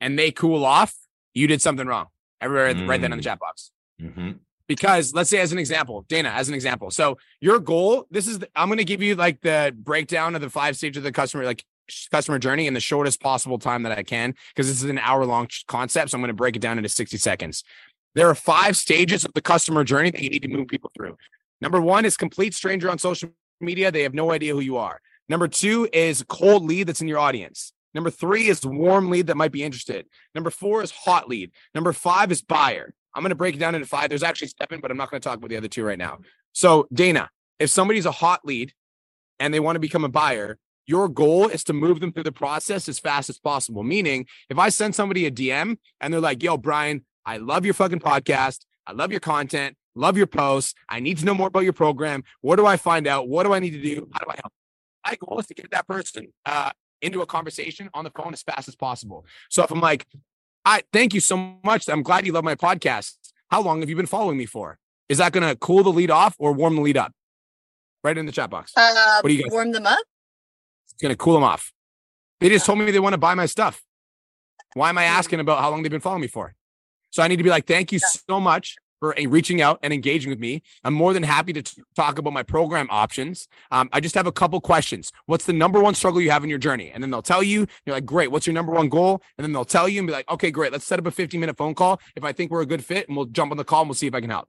and 0.00 0.18
they 0.18 0.30
cool 0.30 0.64
off, 0.64 0.94
you 1.34 1.46
did 1.46 1.60
something 1.62 1.86
wrong. 1.86 2.06
Everybody 2.40 2.84
write 2.86 3.00
that 3.00 3.06
in 3.12 3.16
the 3.18 3.22
Mm. 3.22 3.24
chat 3.24 3.38
box. 3.40 3.70
Mm-hmm. 4.00 4.32
because 4.66 5.12
let's 5.14 5.30
say 5.30 5.38
as 5.38 5.52
an 5.52 5.58
example 5.58 6.04
dana 6.08 6.30
as 6.30 6.48
an 6.48 6.54
example 6.54 6.90
so 6.90 7.18
your 7.40 7.60
goal 7.60 8.06
this 8.10 8.26
is 8.26 8.40
the, 8.40 8.48
i'm 8.56 8.68
going 8.68 8.78
to 8.78 8.84
give 8.84 9.00
you 9.02 9.14
like 9.14 9.40
the 9.42 9.72
breakdown 9.76 10.34
of 10.34 10.40
the 10.40 10.50
five 10.50 10.76
stages 10.76 10.96
of 10.96 11.02
the 11.04 11.12
customer 11.12 11.44
like 11.44 11.60
sh- 11.60 11.64
customer 12.10 12.38
journey 12.38 12.66
in 12.66 12.74
the 12.74 12.80
shortest 12.80 13.20
possible 13.20 13.58
time 13.58 13.82
that 13.82 13.92
i 13.92 14.02
can 14.02 14.34
because 14.54 14.68
this 14.68 14.82
is 14.82 14.88
an 14.88 14.98
hour 14.98 15.26
long 15.26 15.48
concept 15.66 16.10
so 16.10 16.16
i'm 16.16 16.20
going 16.20 16.28
to 16.28 16.34
break 16.34 16.56
it 16.56 16.62
down 16.62 16.78
into 16.78 16.88
60 16.88 17.16
seconds. 17.18 17.64
There 18.14 18.28
are 18.28 18.34
five 18.34 18.76
stages 18.76 19.24
of 19.24 19.32
the 19.32 19.40
customer 19.40 19.84
journey 19.84 20.10
that 20.10 20.22
you 20.22 20.28
need 20.28 20.42
to 20.42 20.48
move 20.48 20.68
people 20.68 20.90
through. 20.94 21.16
Number 21.60 21.80
one 21.80 22.04
is 22.04 22.16
complete 22.16 22.54
stranger 22.54 22.90
on 22.90 22.98
social 22.98 23.30
media. 23.60 23.90
They 23.90 24.02
have 24.02 24.14
no 24.14 24.32
idea 24.32 24.52
who 24.54 24.60
you 24.60 24.76
are. 24.76 25.00
Number 25.28 25.48
two 25.48 25.88
is 25.92 26.24
cold 26.28 26.64
lead 26.64 26.88
that's 26.88 27.00
in 27.00 27.08
your 27.08 27.18
audience. 27.18 27.72
Number 27.94 28.10
three 28.10 28.48
is 28.48 28.64
warm 28.64 29.10
lead 29.10 29.28
that 29.28 29.36
might 29.36 29.52
be 29.52 29.62
interested. 29.62 30.06
Number 30.34 30.50
four 30.50 30.82
is 30.82 30.90
hot 30.90 31.28
lead. 31.28 31.52
Number 31.74 31.92
five 31.92 32.30
is 32.32 32.42
buyer. 32.42 32.92
I'm 33.14 33.22
going 33.22 33.30
to 33.30 33.36
break 33.36 33.54
it 33.54 33.58
down 33.58 33.74
into 33.74 33.86
five. 33.86 34.08
There's 34.08 34.22
actually 34.22 34.50
seven, 34.58 34.80
but 34.80 34.90
I'm 34.90 34.96
not 34.96 35.10
going 35.10 35.20
to 35.20 35.26
talk 35.26 35.38
about 35.38 35.50
the 35.50 35.56
other 35.56 35.68
two 35.68 35.84
right 35.84 35.98
now. 35.98 36.18
So, 36.52 36.86
Dana, 36.92 37.30
if 37.58 37.70
somebody's 37.70 38.06
a 38.06 38.10
hot 38.10 38.40
lead 38.44 38.72
and 39.38 39.52
they 39.52 39.60
want 39.60 39.76
to 39.76 39.80
become 39.80 40.04
a 40.04 40.08
buyer, 40.08 40.58
your 40.86 41.08
goal 41.08 41.48
is 41.48 41.64
to 41.64 41.72
move 41.72 42.00
them 42.00 42.12
through 42.12 42.24
the 42.24 42.32
process 42.32 42.88
as 42.88 42.98
fast 42.98 43.30
as 43.30 43.38
possible. 43.38 43.82
Meaning, 43.82 44.26
if 44.48 44.58
I 44.58 44.68
send 44.68 44.94
somebody 44.94 45.26
a 45.26 45.30
DM 45.30 45.76
and 46.00 46.12
they're 46.12 46.20
like, 46.20 46.42
yo, 46.42 46.56
Brian, 46.56 47.04
I 47.24 47.36
love 47.36 47.64
your 47.64 47.74
fucking 47.74 48.00
podcast. 48.00 48.64
I 48.86 48.92
love 48.92 49.10
your 49.12 49.20
content. 49.20 49.76
Love 49.94 50.16
your 50.16 50.26
posts. 50.26 50.74
I 50.88 51.00
need 51.00 51.18
to 51.18 51.24
know 51.24 51.34
more 51.34 51.48
about 51.48 51.60
your 51.64 51.72
program. 51.74 52.24
What 52.40 52.56
do 52.56 52.66
I 52.66 52.76
find 52.76 53.06
out? 53.06 53.28
What 53.28 53.44
do 53.44 53.52
I 53.52 53.58
need 53.58 53.70
to 53.72 53.82
do? 53.82 54.08
How 54.12 54.24
do 54.24 54.30
I 54.30 54.34
help? 54.34 54.52
My 55.06 55.16
goal 55.16 55.38
is 55.38 55.46
to 55.48 55.54
get 55.54 55.70
that 55.70 55.86
person 55.86 56.32
uh, 56.46 56.70
into 57.00 57.20
a 57.22 57.26
conversation 57.26 57.90
on 57.94 58.04
the 58.04 58.10
phone 58.10 58.32
as 58.32 58.42
fast 58.42 58.68
as 58.68 58.74
possible. 58.74 59.26
So 59.50 59.62
if 59.62 59.70
I'm 59.70 59.80
like, 59.80 60.06
I 60.64 60.82
thank 60.92 61.12
you 61.14 61.20
so 61.20 61.36
much. 61.64 61.88
I'm 61.88 62.02
glad 62.02 62.24
you 62.26 62.32
love 62.32 62.44
my 62.44 62.54
podcast. 62.54 63.14
How 63.50 63.60
long 63.60 63.80
have 63.80 63.90
you 63.90 63.96
been 63.96 64.06
following 64.06 64.38
me 64.38 64.46
for? 64.46 64.78
Is 65.08 65.18
that 65.18 65.32
going 65.32 65.46
to 65.46 65.56
cool 65.56 65.82
the 65.82 65.90
lead 65.92 66.10
off 66.10 66.34
or 66.38 66.52
warm 66.52 66.76
the 66.76 66.82
lead 66.82 66.96
up? 66.96 67.12
Right 68.02 68.16
in 68.16 68.26
the 68.26 68.32
chat 68.32 68.48
box. 68.50 68.72
Uh, 68.76 69.18
What 69.20 69.28
do 69.28 69.34
you 69.34 69.42
guys- 69.42 69.52
warm 69.52 69.72
them 69.72 69.86
up? 69.86 69.98
It's 70.94 71.02
going 71.02 71.10
to 71.12 71.16
cool 71.16 71.34
them 71.34 71.44
off. 71.44 71.72
They 72.40 72.48
just 72.48 72.66
told 72.66 72.78
me 72.78 72.90
they 72.90 73.00
want 73.00 73.12
to 73.14 73.18
buy 73.18 73.34
my 73.34 73.46
stuff. 73.46 73.82
Why 74.74 74.88
am 74.88 74.98
I 74.98 75.06
Hmm. 75.06 75.12
asking 75.18 75.40
about 75.40 75.60
how 75.60 75.70
long 75.70 75.82
they've 75.82 75.90
been 75.90 76.00
following 76.00 76.22
me 76.22 76.28
for? 76.28 76.54
So 77.10 77.22
I 77.22 77.28
need 77.28 77.36
to 77.36 77.42
be 77.44 77.50
like, 77.50 77.66
thank 77.66 77.92
you 77.92 77.98
so 77.98 78.40
much 78.40 78.76
for 78.98 79.14
reaching 79.26 79.60
out 79.60 79.78
and 79.82 79.92
engaging 79.92 80.30
with 80.30 80.38
me. 80.38 80.62
I'm 80.84 80.94
more 80.94 81.12
than 81.12 81.24
happy 81.24 81.52
to 81.52 81.62
t- 81.62 81.82
talk 81.96 82.18
about 82.18 82.32
my 82.32 82.42
program 82.42 82.86
options. 82.90 83.48
Um, 83.70 83.88
I 83.92 84.00
just 84.00 84.14
have 84.14 84.26
a 84.26 84.32
couple 84.32 84.60
questions. 84.60 85.10
What's 85.26 85.44
the 85.44 85.52
number 85.52 85.80
one 85.80 85.94
struggle 85.94 86.20
you 86.20 86.30
have 86.30 86.44
in 86.44 86.48
your 86.50 86.58
journey? 86.60 86.90
And 86.92 87.02
then 87.02 87.10
they'll 87.10 87.20
tell 87.20 87.42
you, 87.42 87.66
you're 87.84 87.96
like, 87.96 88.06
great. 88.06 88.30
What's 88.30 88.46
your 88.46 88.54
number 88.54 88.72
one 88.72 88.88
goal? 88.88 89.20
And 89.36 89.44
then 89.44 89.52
they'll 89.52 89.64
tell 89.64 89.88
you 89.88 89.98
and 89.98 90.06
be 90.06 90.12
like, 90.12 90.30
okay, 90.30 90.50
great. 90.50 90.72
Let's 90.72 90.86
set 90.86 90.98
up 90.98 91.06
a 91.06 91.10
15 91.10 91.38
minute 91.40 91.56
phone 91.56 91.74
call. 91.74 92.00
If 92.16 92.24
I 92.24 92.32
think 92.32 92.50
we're 92.50 92.62
a 92.62 92.66
good 92.66 92.84
fit 92.84 93.08
and 93.08 93.16
we'll 93.16 93.26
jump 93.26 93.50
on 93.50 93.56
the 93.56 93.64
call 93.64 93.80
and 93.82 93.88
we'll 93.90 93.94
see 93.94 94.06
if 94.06 94.14
I 94.14 94.20
can 94.20 94.30
help. 94.30 94.48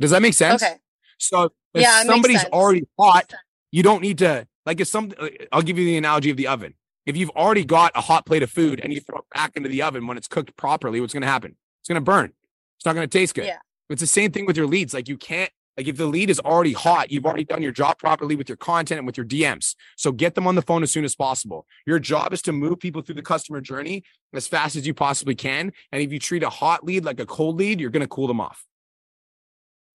Does 0.00 0.12
that 0.12 0.22
make 0.22 0.34
sense? 0.34 0.62
Okay. 0.62 0.76
So 1.18 1.50
if 1.74 1.82
Yeah, 1.82 2.04
somebody's 2.04 2.44
already 2.44 2.84
hot, 2.98 3.34
you 3.72 3.82
don't 3.82 4.00
need 4.00 4.18
to 4.18 4.46
like 4.68 4.80
if 4.80 4.86
some 4.86 5.12
I'll 5.50 5.62
give 5.62 5.78
you 5.78 5.86
the 5.86 5.96
analogy 5.96 6.30
of 6.30 6.36
the 6.36 6.46
oven. 6.46 6.74
If 7.06 7.16
you've 7.16 7.30
already 7.30 7.64
got 7.64 7.92
a 7.94 8.02
hot 8.02 8.26
plate 8.26 8.42
of 8.42 8.50
food 8.50 8.80
and 8.84 8.92
you 8.92 9.00
throw 9.00 9.20
it 9.20 9.24
back 9.34 9.56
into 9.56 9.70
the 9.70 9.80
oven 9.80 10.06
when 10.06 10.18
it's 10.18 10.28
cooked 10.28 10.54
properly, 10.58 11.00
what's 11.00 11.14
going 11.14 11.22
to 11.22 11.26
happen? 11.26 11.56
It's 11.80 11.88
going 11.88 11.96
to 11.96 12.02
burn. 12.02 12.34
It's 12.76 12.84
not 12.84 12.94
going 12.94 13.08
to 13.08 13.18
taste 13.18 13.34
good. 13.34 13.46
Yeah. 13.46 13.60
It's 13.88 14.02
the 14.02 14.06
same 14.06 14.30
thing 14.30 14.44
with 14.44 14.58
your 14.58 14.66
leads. 14.66 14.92
Like 14.92 15.08
you 15.08 15.16
can't 15.16 15.50
like 15.78 15.88
if 15.88 15.96
the 15.96 16.04
lead 16.04 16.28
is 16.28 16.38
already 16.38 16.74
hot, 16.74 17.10
you've 17.10 17.24
already 17.24 17.44
done 17.44 17.62
your 17.62 17.72
job 17.72 17.98
properly 17.98 18.36
with 18.36 18.50
your 18.50 18.58
content 18.58 18.98
and 18.98 19.06
with 19.06 19.16
your 19.16 19.24
DMs. 19.24 19.74
So 19.96 20.12
get 20.12 20.34
them 20.34 20.46
on 20.46 20.54
the 20.54 20.60
phone 20.60 20.82
as 20.82 20.90
soon 20.90 21.06
as 21.06 21.14
possible. 21.14 21.64
Your 21.86 21.98
job 21.98 22.34
is 22.34 22.42
to 22.42 22.52
move 22.52 22.78
people 22.78 23.00
through 23.00 23.14
the 23.14 23.22
customer 23.22 23.62
journey 23.62 24.02
as 24.34 24.46
fast 24.46 24.76
as 24.76 24.86
you 24.86 24.92
possibly 24.92 25.34
can. 25.34 25.72
And 25.92 26.02
if 26.02 26.12
you 26.12 26.18
treat 26.18 26.42
a 26.42 26.50
hot 26.50 26.84
lead 26.84 27.06
like 27.06 27.20
a 27.20 27.26
cold 27.26 27.56
lead, 27.56 27.80
you're 27.80 27.90
going 27.90 28.02
to 28.02 28.08
cool 28.08 28.26
them 28.26 28.40
off. 28.40 28.66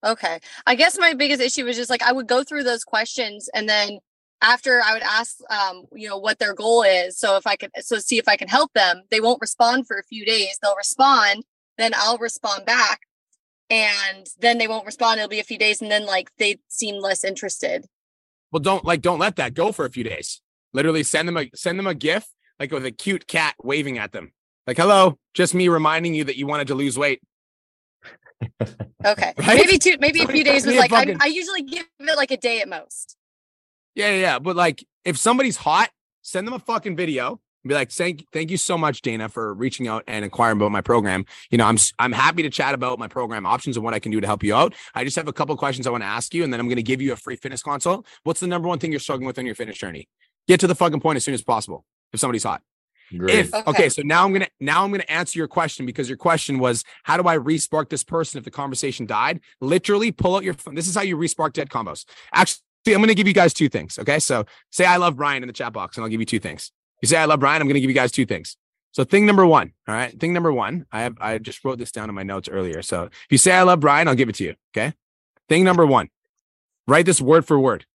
Okay. 0.03 0.39
I 0.65 0.73
guess 0.75 0.97
my 0.97 1.13
biggest 1.13 1.41
issue 1.41 1.65
was 1.65 1.77
just 1.77 1.91
like 1.91 2.01
I 2.01 2.11
would 2.11 2.27
go 2.27 2.43
through 2.43 2.63
those 2.63 2.83
questions 2.83 3.49
and 3.53 3.69
then 3.69 3.99
after 4.43 4.81
I 4.83 4.93
would 4.93 5.01
ask 5.01 5.37
um, 5.49 5.85
you 5.93 6.07
know, 6.07 6.17
what 6.17 6.37
their 6.37 6.53
goal 6.53 6.83
is. 6.83 7.17
So 7.17 7.37
if 7.37 7.47
I 7.47 7.55
could 7.55 7.71
so 7.79 7.97
see 7.97 8.19
if 8.19 8.27
I 8.27 8.35
can 8.35 8.47
help 8.47 8.71
them, 8.73 9.03
they 9.09 9.21
won't 9.21 9.41
respond 9.41 9.87
for 9.87 9.97
a 9.97 10.03
few 10.03 10.25
days. 10.25 10.59
They'll 10.61 10.75
respond, 10.75 11.43
then 11.77 11.93
I'll 11.95 12.17
respond 12.17 12.65
back. 12.65 13.01
And 13.69 14.27
then 14.39 14.57
they 14.57 14.67
won't 14.67 14.85
respond. 14.85 15.19
It'll 15.19 15.29
be 15.29 15.39
a 15.39 15.43
few 15.43 15.57
days, 15.57 15.81
and 15.81 15.89
then 15.89 16.05
like 16.05 16.29
they 16.37 16.59
seem 16.67 17.01
less 17.01 17.23
interested. 17.23 17.85
Well, 18.51 18.59
don't 18.59 18.85
like 18.85 19.01
don't 19.01 19.19
let 19.19 19.37
that 19.37 19.55
go 19.55 19.71
for 19.71 19.85
a 19.85 19.89
few 19.89 20.03
days. 20.03 20.41
Literally 20.73 21.01
send 21.01 21.27
them 21.27 21.37
a 21.37 21.49
send 21.55 21.79
them 21.79 21.87
a 21.87 21.95
GIF 21.95 22.27
like 22.59 22.71
with 22.71 22.85
a 22.85 22.91
cute 22.91 23.25
cat 23.25 23.55
waving 23.63 23.97
at 23.97 24.11
them. 24.11 24.33
Like, 24.67 24.77
hello, 24.77 25.17
just 25.33 25.55
me 25.55 25.69
reminding 25.69 26.13
you 26.13 26.25
that 26.25 26.37
you 26.37 26.45
wanted 26.45 26.67
to 26.67 26.75
lose 26.75 26.97
weight. 26.97 27.21
Okay. 29.05 29.33
Right? 29.37 29.57
Maybe 29.57 29.77
two 29.77 29.97
maybe 29.99 30.21
a 30.21 30.27
few 30.29 30.45
days 30.45 30.65
was 30.65 30.75
me 30.75 30.77
a 30.77 30.79
like 30.79 30.93
I, 30.93 31.13
I 31.19 31.25
usually 31.25 31.61
give 31.61 31.85
it 31.99 32.15
like 32.15 32.31
a 32.31 32.37
day 32.37 32.61
at 32.61 32.69
most. 32.69 33.17
Yeah, 33.95 34.09
yeah, 34.11 34.19
yeah. 34.21 34.39
But 34.39 34.55
like 34.55 34.85
if 35.05 35.17
somebody's 35.17 35.57
hot, 35.57 35.89
send 36.21 36.47
them 36.47 36.53
a 36.53 36.59
fucking 36.59 36.95
video. 36.95 37.39
and 37.63 37.69
Be 37.69 37.75
like, 37.75 37.91
thank, 37.91 38.25
thank 38.31 38.49
you 38.51 38.57
so 38.57 38.77
much, 38.77 39.01
Dana, 39.01 39.29
for 39.29 39.53
reaching 39.53 39.87
out 39.87 40.03
and 40.07 40.23
inquiring 40.25 40.57
about 40.57 40.71
my 40.71 40.81
program. 40.81 41.25
You 41.51 41.57
know, 41.57 41.65
I'm 41.65 41.75
s- 41.75 41.93
I'm 41.99 42.11
happy 42.13 42.43
to 42.43 42.49
chat 42.49 42.73
about 42.73 42.97
my 42.99 43.07
program 43.07 43.45
options 43.45 43.77
and 43.77 43.83
what 43.83 43.93
I 43.93 43.99
can 43.99 44.11
do 44.11 44.19
to 44.21 44.27
help 44.27 44.43
you 44.43 44.55
out. 44.55 44.73
I 44.95 45.03
just 45.03 45.15
have 45.17 45.27
a 45.27 45.33
couple 45.33 45.55
questions 45.57 45.85
I 45.85 45.91
want 45.91 46.03
to 46.03 46.07
ask 46.07 46.33
you, 46.33 46.43
and 46.43 46.51
then 46.51 46.59
I'm 46.59 46.67
going 46.67 46.77
to 46.77 46.83
give 46.83 47.01
you 47.01 47.13
a 47.13 47.15
free 47.17 47.35
fitness 47.35 47.61
consult. 47.61 48.05
What's 48.23 48.39
the 48.39 48.47
number 48.47 48.67
one 48.67 48.79
thing 48.79 48.91
you're 48.91 48.99
struggling 48.99 49.27
with 49.27 49.37
on 49.37 49.45
your 49.45 49.55
fitness 49.55 49.77
journey? 49.77 50.07
Get 50.47 50.59
to 50.61 50.67
the 50.67 50.75
fucking 50.75 50.99
point 51.01 51.17
as 51.17 51.23
soon 51.23 51.33
as 51.33 51.41
possible. 51.41 51.85
If 52.11 52.19
somebody's 52.19 52.43
hot. 52.43 52.61
Great. 53.17 53.35
If 53.39 53.53
okay. 53.53 53.63
Okay. 53.69 53.89
so 53.89 54.01
now 54.01 54.25
I'm 54.25 54.33
gonna 54.33 54.47
now 54.59 54.83
I'm 54.83 54.91
gonna 54.91 55.03
answer 55.07 55.37
your 55.37 55.47
question 55.47 55.85
because 55.85 56.07
your 56.09 56.17
question 56.17 56.57
was 56.57 56.83
how 57.03 57.17
do 57.21 57.27
I 57.27 57.37
respark 57.37 57.89
this 57.89 58.03
person 58.03 58.37
if 58.39 58.43
the 58.43 58.49
conversation 58.51 59.05
died? 59.05 59.39
Literally 59.61 60.11
pull 60.11 60.35
out 60.35 60.43
your 60.43 60.53
phone. 60.55 60.73
This 60.75 60.87
is 60.87 60.95
how 60.95 61.01
you 61.01 61.15
respark 61.17 61.53
dead 61.53 61.69
combos. 61.69 62.05
Actually, 62.33 62.61
I'm 62.87 62.99
gonna 63.01 63.13
give 63.13 63.27
you 63.27 63.33
guys 63.33 63.53
two 63.53 63.69
things. 63.69 63.97
Okay, 63.99 64.19
so 64.19 64.45
say 64.71 64.85
I 64.85 64.97
love 64.97 65.15
Brian 65.15 65.43
in 65.43 65.47
the 65.47 65.53
chat 65.53 65.73
box, 65.73 65.97
and 65.97 66.03
I'll 66.03 66.09
give 66.09 66.19
you 66.19 66.25
two 66.25 66.39
things. 66.39 66.71
You 67.01 67.07
say 67.07 67.17
I 67.17 67.25
love 67.25 67.39
Brian, 67.39 67.61
I'm 67.61 67.67
gonna 67.67 67.79
give 67.79 67.89
you 67.89 67.95
guys 67.95 68.11
two 68.11 68.25
things. 68.25 68.57
So 68.91 69.03
thing 69.03 69.25
number 69.25 69.45
one, 69.45 69.73
all 69.87 69.95
right. 69.95 70.17
Thing 70.19 70.33
number 70.33 70.53
one, 70.53 70.85
I 70.91 71.01
have 71.01 71.15
I 71.19 71.37
just 71.39 71.63
wrote 71.65 71.79
this 71.79 71.91
down 71.91 72.09
in 72.09 72.15
my 72.15 72.23
notes 72.23 72.47
earlier. 72.49 72.81
So 72.81 73.03
if 73.03 73.27
you 73.29 73.37
say 73.37 73.51
I 73.53 73.63
love 73.63 73.79
Brian, 73.79 74.07
I'll 74.07 74.15
give 74.15 74.29
it 74.29 74.35
to 74.35 74.43
you. 74.43 74.55
Okay. 74.75 74.93
Thing 75.49 75.63
number 75.63 75.85
one, 75.85 76.09
write 76.87 77.05
this 77.05 77.19
word 77.19 77.45
for 77.45 77.59
word. 77.59 77.85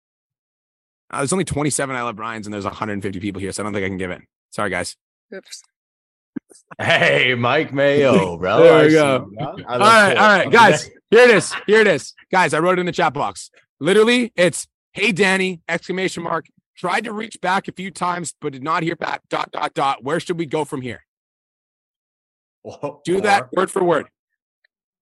Uh, 1.11 1.19
there's 1.19 1.33
only 1.33 1.45
27 1.45 1.95
I 1.97 2.03
love 2.03 2.17
Brian's, 2.17 2.47
and 2.47 2.53
there's 2.53 2.65
150 2.65 3.21
people 3.21 3.41
here, 3.41 3.53
so 3.53 3.63
I 3.63 3.65
don't 3.65 3.73
think 3.73 3.85
I 3.85 3.89
can 3.89 3.97
give 3.97 4.11
it. 4.11 4.21
Sorry, 4.51 4.69
guys. 4.71 4.97
Oops. 5.35 5.63
Hey, 6.79 7.35
Mike 7.35 7.73
Mayo, 7.73 8.37
bro. 8.39 8.63
There 8.63 8.73
we 8.75 8.89
I 8.89 8.91
go. 8.91 9.19
see 9.19 9.31
you, 9.31 9.37
bro. 9.39 9.47
I 9.47 9.73
All 9.73 9.79
look 9.79 9.89
right, 9.89 10.15
cool. 10.17 10.23
all 10.25 10.29
right, 10.39 10.51
guys. 10.51 10.91
Here 11.11 11.21
it 11.23 11.31
is. 11.31 11.53
Here 11.67 11.81
it 11.81 11.87
is, 11.87 12.13
guys. 12.31 12.53
I 12.55 12.59
wrote 12.59 12.79
it 12.79 12.81
in 12.81 12.87
the 12.87 12.93
chat 12.93 13.15
box. 13.15 13.51
Literally, 13.81 14.33
it's 14.37 14.67
"Hey 14.93 15.13
Danny!" 15.13 15.63
exclamation 15.69 16.23
mark. 16.23 16.47
Tried 16.77 17.05
to 17.05 17.13
reach 17.13 17.41
back 17.41 17.67
a 17.67 17.73
few 17.73 17.91
times, 17.91 18.35
but 18.41 18.53
did 18.53 18.63
not 18.63 18.83
hear 18.85 18.95
back. 18.95 19.23
Dot 19.29 19.51
dot 19.51 19.75
dot. 19.75 20.05
Where 20.05 20.21
should 20.21 20.39
we 20.39 20.47
go 20.47 20.65
from 20.65 20.81
here? 20.81 21.05
Do 23.05 23.21
that 23.21 23.51
word 23.53 23.71
for 23.71 23.83
word. 23.83 24.07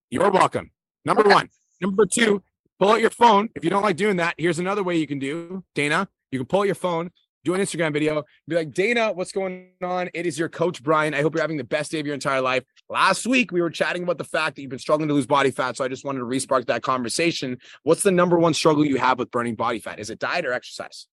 You're 0.09 0.31
welcome. 0.31 0.71
Number 1.05 1.23
one. 1.23 1.49
Number 1.81 2.05
two, 2.05 2.41
pull 2.79 2.89
out 2.89 3.01
your 3.01 3.09
phone. 3.11 3.49
If 3.55 3.63
you 3.63 3.69
don't 3.69 3.83
like 3.83 3.97
doing 3.97 4.17
that, 4.17 4.35
here's 4.37 4.57
another 4.57 4.83
way 4.83 4.97
you 4.97 5.05
can 5.05 5.19
do. 5.19 5.63
Dana, 5.75 6.09
you 6.31 6.39
can 6.39 6.47
pull 6.47 6.61
out 6.61 6.65
your 6.65 6.75
phone, 6.75 7.11
do 7.47 7.53
an 7.53 7.61
Instagram 7.61 7.93
video, 7.93 8.23
be 8.47 8.55
like, 8.55 8.73
Dana, 8.73 9.13
what's 9.13 9.31
going 9.31 9.69
on? 9.81 10.09
It 10.13 10.25
is 10.25 10.37
your 10.37 10.49
coach, 10.49 10.83
Brian. 10.83 11.13
I 11.13 11.21
hope 11.21 11.33
you're 11.33 11.41
having 11.41 11.55
the 11.55 11.63
best 11.63 11.91
day 11.91 11.99
of 11.99 12.05
your 12.05 12.13
entire 12.13 12.41
life. 12.41 12.63
Last 12.89 13.25
week, 13.25 13.53
we 13.53 13.61
were 13.61 13.69
chatting 13.69 14.03
about 14.03 14.17
the 14.17 14.25
fact 14.25 14.57
that 14.57 14.61
you've 14.61 14.69
been 14.69 14.79
struggling 14.79 15.07
to 15.07 15.13
lose 15.13 15.25
body 15.25 15.51
fat. 15.51 15.77
So 15.77 15.85
I 15.85 15.87
just 15.87 16.03
wanted 16.03 16.19
to 16.19 16.25
respark 16.25 16.65
that 16.65 16.83
conversation. 16.83 17.57
What's 17.83 18.03
the 18.03 18.11
number 18.11 18.37
one 18.37 18.53
struggle 18.53 18.85
you 18.85 18.97
have 18.97 19.17
with 19.17 19.31
burning 19.31 19.55
body 19.55 19.79
fat? 19.79 19.97
Is 19.99 20.09
it 20.09 20.19
diet 20.19 20.45
or 20.45 20.51
exercise? 20.51 21.07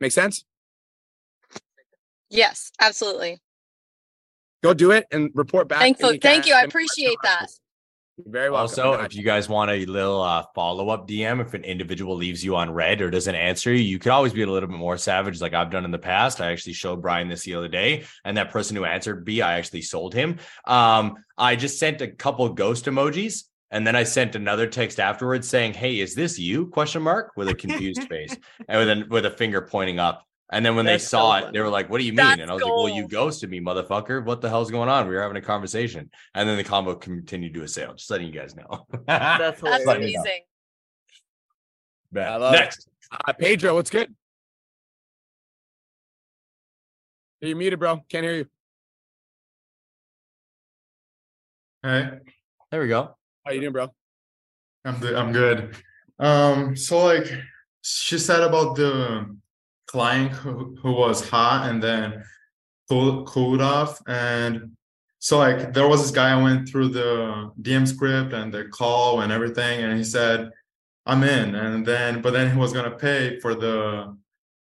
Make 0.00 0.12
sense? 0.12 0.44
Yes, 2.28 2.70
absolutely. 2.78 3.40
Go 4.62 4.74
do 4.74 4.90
it 4.90 5.06
and 5.10 5.30
report 5.34 5.66
back. 5.66 5.78
Thankful. 5.78 6.12
you 6.12 6.18
Thank 6.20 6.46
you. 6.46 6.52
I 6.52 6.60
appreciate 6.60 7.16
that. 7.22 7.46
You're 8.24 8.32
very 8.32 8.50
welcome. 8.50 8.62
Also, 8.62 8.92
if 8.94 9.14
you 9.14 9.22
guys 9.22 9.48
want 9.48 9.70
a 9.70 9.86
little 9.86 10.20
uh, 10.20 10.44
follow 10.52 10.88
up 10.88 11.06
DM, 11.06 11.40
if 11.40 11.54
an 11.54 11.62
individual 11.62 12.16
leaves 12.16 12.44
you 12.44 12.56
on 12.56 12.70
read 12.70 13.00
or 13.00 13.10
doesn't 13.10 13.34
answer 13.34 13.72
you, 13.72 13.80
you 13.80 14.00
could 14.00 14.10
always 14.10 14.32
be 14.32 14.42
a 14.42 14.46
little 14.46 14.68
bit 14.68 14.76
more 14.76 14.96
savage, 14.96 15.40
like 15.40 15.54
I've 15.54 15.70
done 15.70 15.84
in 15.84 15.92
the 15.92 15.98
past. 15.98 16.40
I 16.40 16.50
actually 16.50 16.72
showed 16.72 17.00
Brian 17.00 17.28
this 17.28 17.44
the 17.44 17.54
other 17.54 17.68
day, 17.68 18.06
and 18.24 18.36
that 18.36 18.50
person 18.50 18.76
who 18.76 18.84
answered 18.84 19.24
B, 19.24 19.40
I 19.40 19.58
actually 19.58 19.82
sold 19.82 20.14
him. 20.14 20.38
Um, 20.64 21.24
I 21.36 21.54
just 21.54 21.78
sent 21.78 22.00
a 22.00 22.08
couple 22.08 22.48
ghost 22.48 22.86
emojis, 22.86 23.44
and 23.70 23.86
then 23.86 23.94
I 23.94 24.02
sent 24.02 24.34
another 24.34 24.66
text 24.66 24.98
afterwards 24.98 25.46
saying, 25.46 25.74
"Hey, 25.74 26.00
is 26.00 26.16
this 26.16 26.40
you?" 26.40 26.66
Question 26.66 27.02
mark 27.02 27.32
with 27.36 27.48
a 27.48 27.54
confused 27.54 28.02
face 28.08 28.36
and 28.66 28.78
with 28.78 28.88
a 28.88 29.06
with 29.08 29.26
a 29.26 29.30
finger 29.30 29.60
pointing 29.62 30.00
up. 30.00 30.27
And 30.50 30.64
then 30.64 30.76
when 30.76 30.86
That's 30.86 31.04
they 31.04 31.08
saw 31.08 31.40
so 31.40 31.46
it, 31.48 31.52
they 31.52 31.60
were 31.60 31.68
like, 31.68 31.90
"What 31.90 31.98
do 31.98 32.04
you 32.04 32.12
mean?" 32.12 32.24
That's 32.24 32.40
and 32.40 32.50
I 32.50 32.54
was 32.54 32.62
like, 32.62 32.72
"Well, 32.72 32.88
you 32.88 33.06
ghosted 33.06 33.50
me, 33.50 33.60
motherfucker. 33.60 34.24
What 34.24 34.40
the 34.40 34.48
hell's 34.48 34.70
going 34.70 34.88
on? 34.88 35.06
We 35.06 35.14
were 35.14 35.20
having 35.20 35.36
a 35.36 35.42
conversation." 35.42 36.10
And 36.34 36.48
then 36.48 36.56
the 36.56 36.64
combo 36.64 36.94
continued 36.94 37.52
to 37.54 37.62
a 37.64 37.68
sale. 37.68 37.92
Just 37.94 38.10
letting 38.10 38.28
you 38.28 38.32
guys 38.32 38.56
know. 38.56 38.86
That's 39.06 39.38
That's 39.38 39.60
hilarious. 39.60 39.86
Let 39.86 40.00
know. 40.00 40.06
amazing. 40.06 40.40
Bad. 42.12 42.28
I 42.28 42.36
love 42.36 42.54
it. 42.54 42.58
Next. 42.58 42.88
Uh, 43.12 43.32
Pedro, 43.34 43.74
what's 43.74 43.90
good? 43.90 44.14
You're 47.40 47.56
muted, 47.56 47.78
bro. 47.78 48.00
Can't 48.08 48.24
hear 48.24 48.34
you. 48.34 48.46
Hey, 51.82 52.10
There 52.70 52.80
we 52.80 52.88
go. 52.88 53.16
How 53.44 53.52
you 53.52 53.60
doing, 53.60 53.72
bro? 53.72 53.94
I'm 54.84 54.98
good. 54.98 55.14
I'm 55.14 55.32
good. 55.32 55.76
Um, 56.18 56.74
so 56.74 57.04
like 57.04 57.30
she 57.82 58.18
said 58.18 58.42
about 58.42 58.74
the 58.74 59.36
client 59.88 60.30
who, 60.32 60.76
who 60.82 60.92
was 60.92 61.28
hot 61.28 61.68
and 61.68 61.82
then 61.82 62.22
cool, 62.88 63.24
cooled 63.24 63.60
off, 63.60 64.00
and 64.06 64.72
so 65.18 65.38
like 65.38 65.72
there 65.74 65.88
was 65.88 66.00
this 66.02 66.10
guy 66.12 66.30
I 66.38 66.42
went 66.42 66.68
through 66.68 66.88
the 66.90 67.50
DM 67.60 67.86
script 67.88 68.32
and 68.32 68.52
the 68.54 68.64
call 68.66 69.20
and 69.22 69.32
everything, 69.32 69.82
and 69.84 69.96
he 69.98 70.04
said 70.04 70.50
I'm 71.06 71.22
in, 71.24 71.54
and 71.54 71.84
then 71.84 72.22
but 72.22 72.32
then 72.32 72.50
he 72.52 72.56
was 72.58 72.72
gonna 72.72 72.96
pay 72.96 73.40
for 73.40 73.54
the 73.54 74.14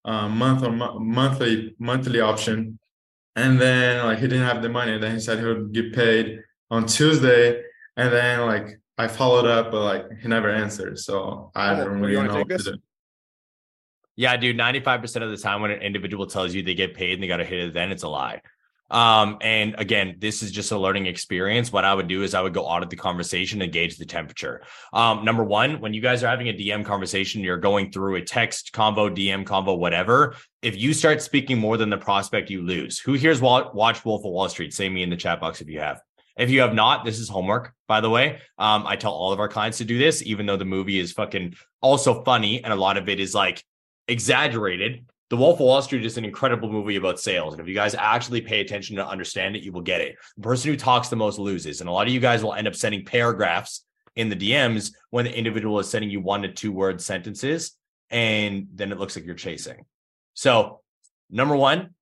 uh, 0.04 0.28
month 0.28 0.62
or 0.64 0.72
mo- 0.72 0.98
monthly 0.98 1.74
monthly 1.78 2.20
option, 2.20 2.78
and 3.36 3.60
then 3.60 4.04
like 4.04 4.18
he 4.18 4.26
didn't 4.28 4.46
have 4.46 4.60
the 4.62 4.68
money, 4.68 4.92
and 4.94 5.02
then 5.02 5.14
he 5.14 5.20
said 5.20 5.38
he 5.38 5.44
would 5.46 5.72
get 5.72 5.92
paid 5.94 6.40
on 6.70 6.86
Tuesday, 6.86 7.62
and 7.96 8.12
then 8.12 8.40
like 8.46 8.78
I 8.98 9.08
followed 9.08 9.46
up, 9.46 9.70
but 9.70 9.82
like 9.84 10.04
he 10.20 10.28
never 10.28 10.50
answered, 10.50 10.98
so 10.98 11.50
I 11.54 11.74
Oh, 11.74 11.84
don't 11.84 12.00
really 12.00 12.14
know 12.28 12.38
what 12.38 12.48
to 12.48 12.58
do. 12.58 12.76
Yeah, 14.16 14.36
dude, 14.36 14.58
95% 14.58 15.22
of 15.22 15.30
the 15.30 15.36
time 15.36 15.62
when 15.62 15.70
an 15.70 15.80
individual 15.80 16.26
tells 16.26 16.54
you 16.54 16.62
they 16.62 16.74
get 16.74 16.94
paid 16.94 17.14
and 17.14 17.22
they 17.22 17.26
got 17.26 17.38
to 17.38 17.44
hit 17.44 17.60
it, 17.60 17.72
then 17.72 17.90
it's 17.90 18.02
a 18.02 18.08
lie. 18.08 18.42
Um, 18.92 19.38
and 19.40 19.74
again, 19.78 20.16
this 20.18 20.42
is 20.42 20.52
just 20.52 20.70
a 20.70 20.78
learning 20.78 21.06
experience. 21.06 21.72
What 21.72 21.86
I 21.86 21.94
would 21.94 22.08
do 22.08 22.22
is 22.22 22.34
I 22.34 22.42
would 22.42 22.52
go 22.52 22.64
audit 22.64 22.90
the 22.90 22.96
conversation 22.96 23.62
and 23.62 23.72
gauge 23.72 23.96
the 23.96 24.04
temperature. 24.04 24.62
Um, 24.92 25.24
number 25.24 25.42
one, 25.42 25.80
when 25.80 25.94
you 25.94 26.02
guys 26.02 26.22
are 26.22 26.28
having 26.28 26.50
a 26.50 26.52
DM 26.52 26.84
conversation, 26.84 27.40
you're 27.40 27.56
going 27.56 27.90
through 27.90 28.16
a 28.16 28.22
text 28.22 28.72
convo, 28.74 29.08
DM 29.08 29.44
convo, 29.44 29.78
whatever. 29.78 30.36
If 30.60 30.76
you 30.76 30.92
start 30.92 31.22
speaking 31.22 31.58
more 31.58 31.78
than 31.78 31.88
the 31.88 31.96
prospect, 31.96 32.50
you 32.50 32.60
lose. 32.60 32.98
Who 32.98 33.14
here's 33.14 33.40
wa- 33.40 33.70
watched 33.72 34.04
Wolf 34.04 34.26
of 34.26 34.30
Wall 34.30 34.50
Street? 34.50 34.74
Say 34.74 34.90
me 34.90 35.02
in 35.02 35.08
the 35.08 35.16
chat 35.16 35.40
box 35.40 35.62
if 35.62 35.70
you 35.70 35.80
have. 35.80 36.02
If 36.36 36.50
you 36.50 36.60
have 36.60 36.74
not, 36.74 37.04
this 37.06 37.18
is 37.18 37.30
homework, 37.30 37.72
by 37.88 38.02
the 38.02 38.10
way. 38.10 38.40
Um, 38.58 38.86
I 38.86 38.96
tell 38.96 39.12
all 39.12 39.32
of 39.32 39.40
our 39.40 39.48
clients 39.48 39.78
to 39.78 39.84
do 39.86 39.98
this, 39.98 40.22
even 40.22 40.44
though 40.44 40.56
the 40.56 40.64
movie 40.66 40.98
is 40.98 41.12
fucking 41.12 41.54
also 41.80 42.22
funny 42.24 42.62
and 42.62 42.72
a 42.72 42.76
lot 42.76 42.96
of 42.98 43.08
it 43.08 43.20
is 43.20 43.34
like 43.34 43.64
exaggerated. 44.08 45.04
The 45.30 45.36
Wolf 45.36 45.60
of 45.60 45.66
Wall 45.66 45.80
Street 45.80 46.04
is 46.04 46.18
an 46.18 46.24
incredible 46.24 46.70
movie 46.70 46.96
about 46.96 47.18
sales. 47.18 47.54
And 47.54 47.60
if 47.60 47.66
you 47.66 47.74
guys 47.74 47.94
actually 47.94 48.42
pay 48.42 48.60
attention 48.60 48.96
to 48.96 49.06
understand 49.06 49.56
it, 49.56 49.62
you 49.62 49.72
will 49.72 49.80
get 49.80 50.00
it. 50.02 50.16
The 50.36 50.42
person 50.42 50.70
who 50.70 50.76
talks 50.76 51.08
the 51.08 51.16
most 51.16 51.38
loses. 51.38 51.80
And 51.80 51.88
a 51.88 51.92
lot 51.92 52.06
of 52.06 52.12
you 52.12 52.20
guys 52.20 52.44
will 52.44 52.52
end 52.52 52.68
up 52.68 52.74
sending 52.74 53.04
paragraphs 53.04 53.84
in 54.14 54.28
the 54.28 54.36
DMs 54.36 54.92
when 55.10 55.24
the 55.24 55.36
individual 55.36 55.78
is 55.78 55.88
sending 55.88 56.10
you 56.10 56.20
one 56.20 56.42
to 56.42 56.52
two 56.52 56.70
word 56.70 57.00
sentences. 57.00 57.72
And 58.10 58.68
then 58.74 58.92
it 58.92 58.98
looks 58.98 59.16
like 59.16 59.24
you're 59.24 59.34
chasing. 59.34 59.86
So, 60.34 60.80
number 61.30 61.56
one, 61.56 61.94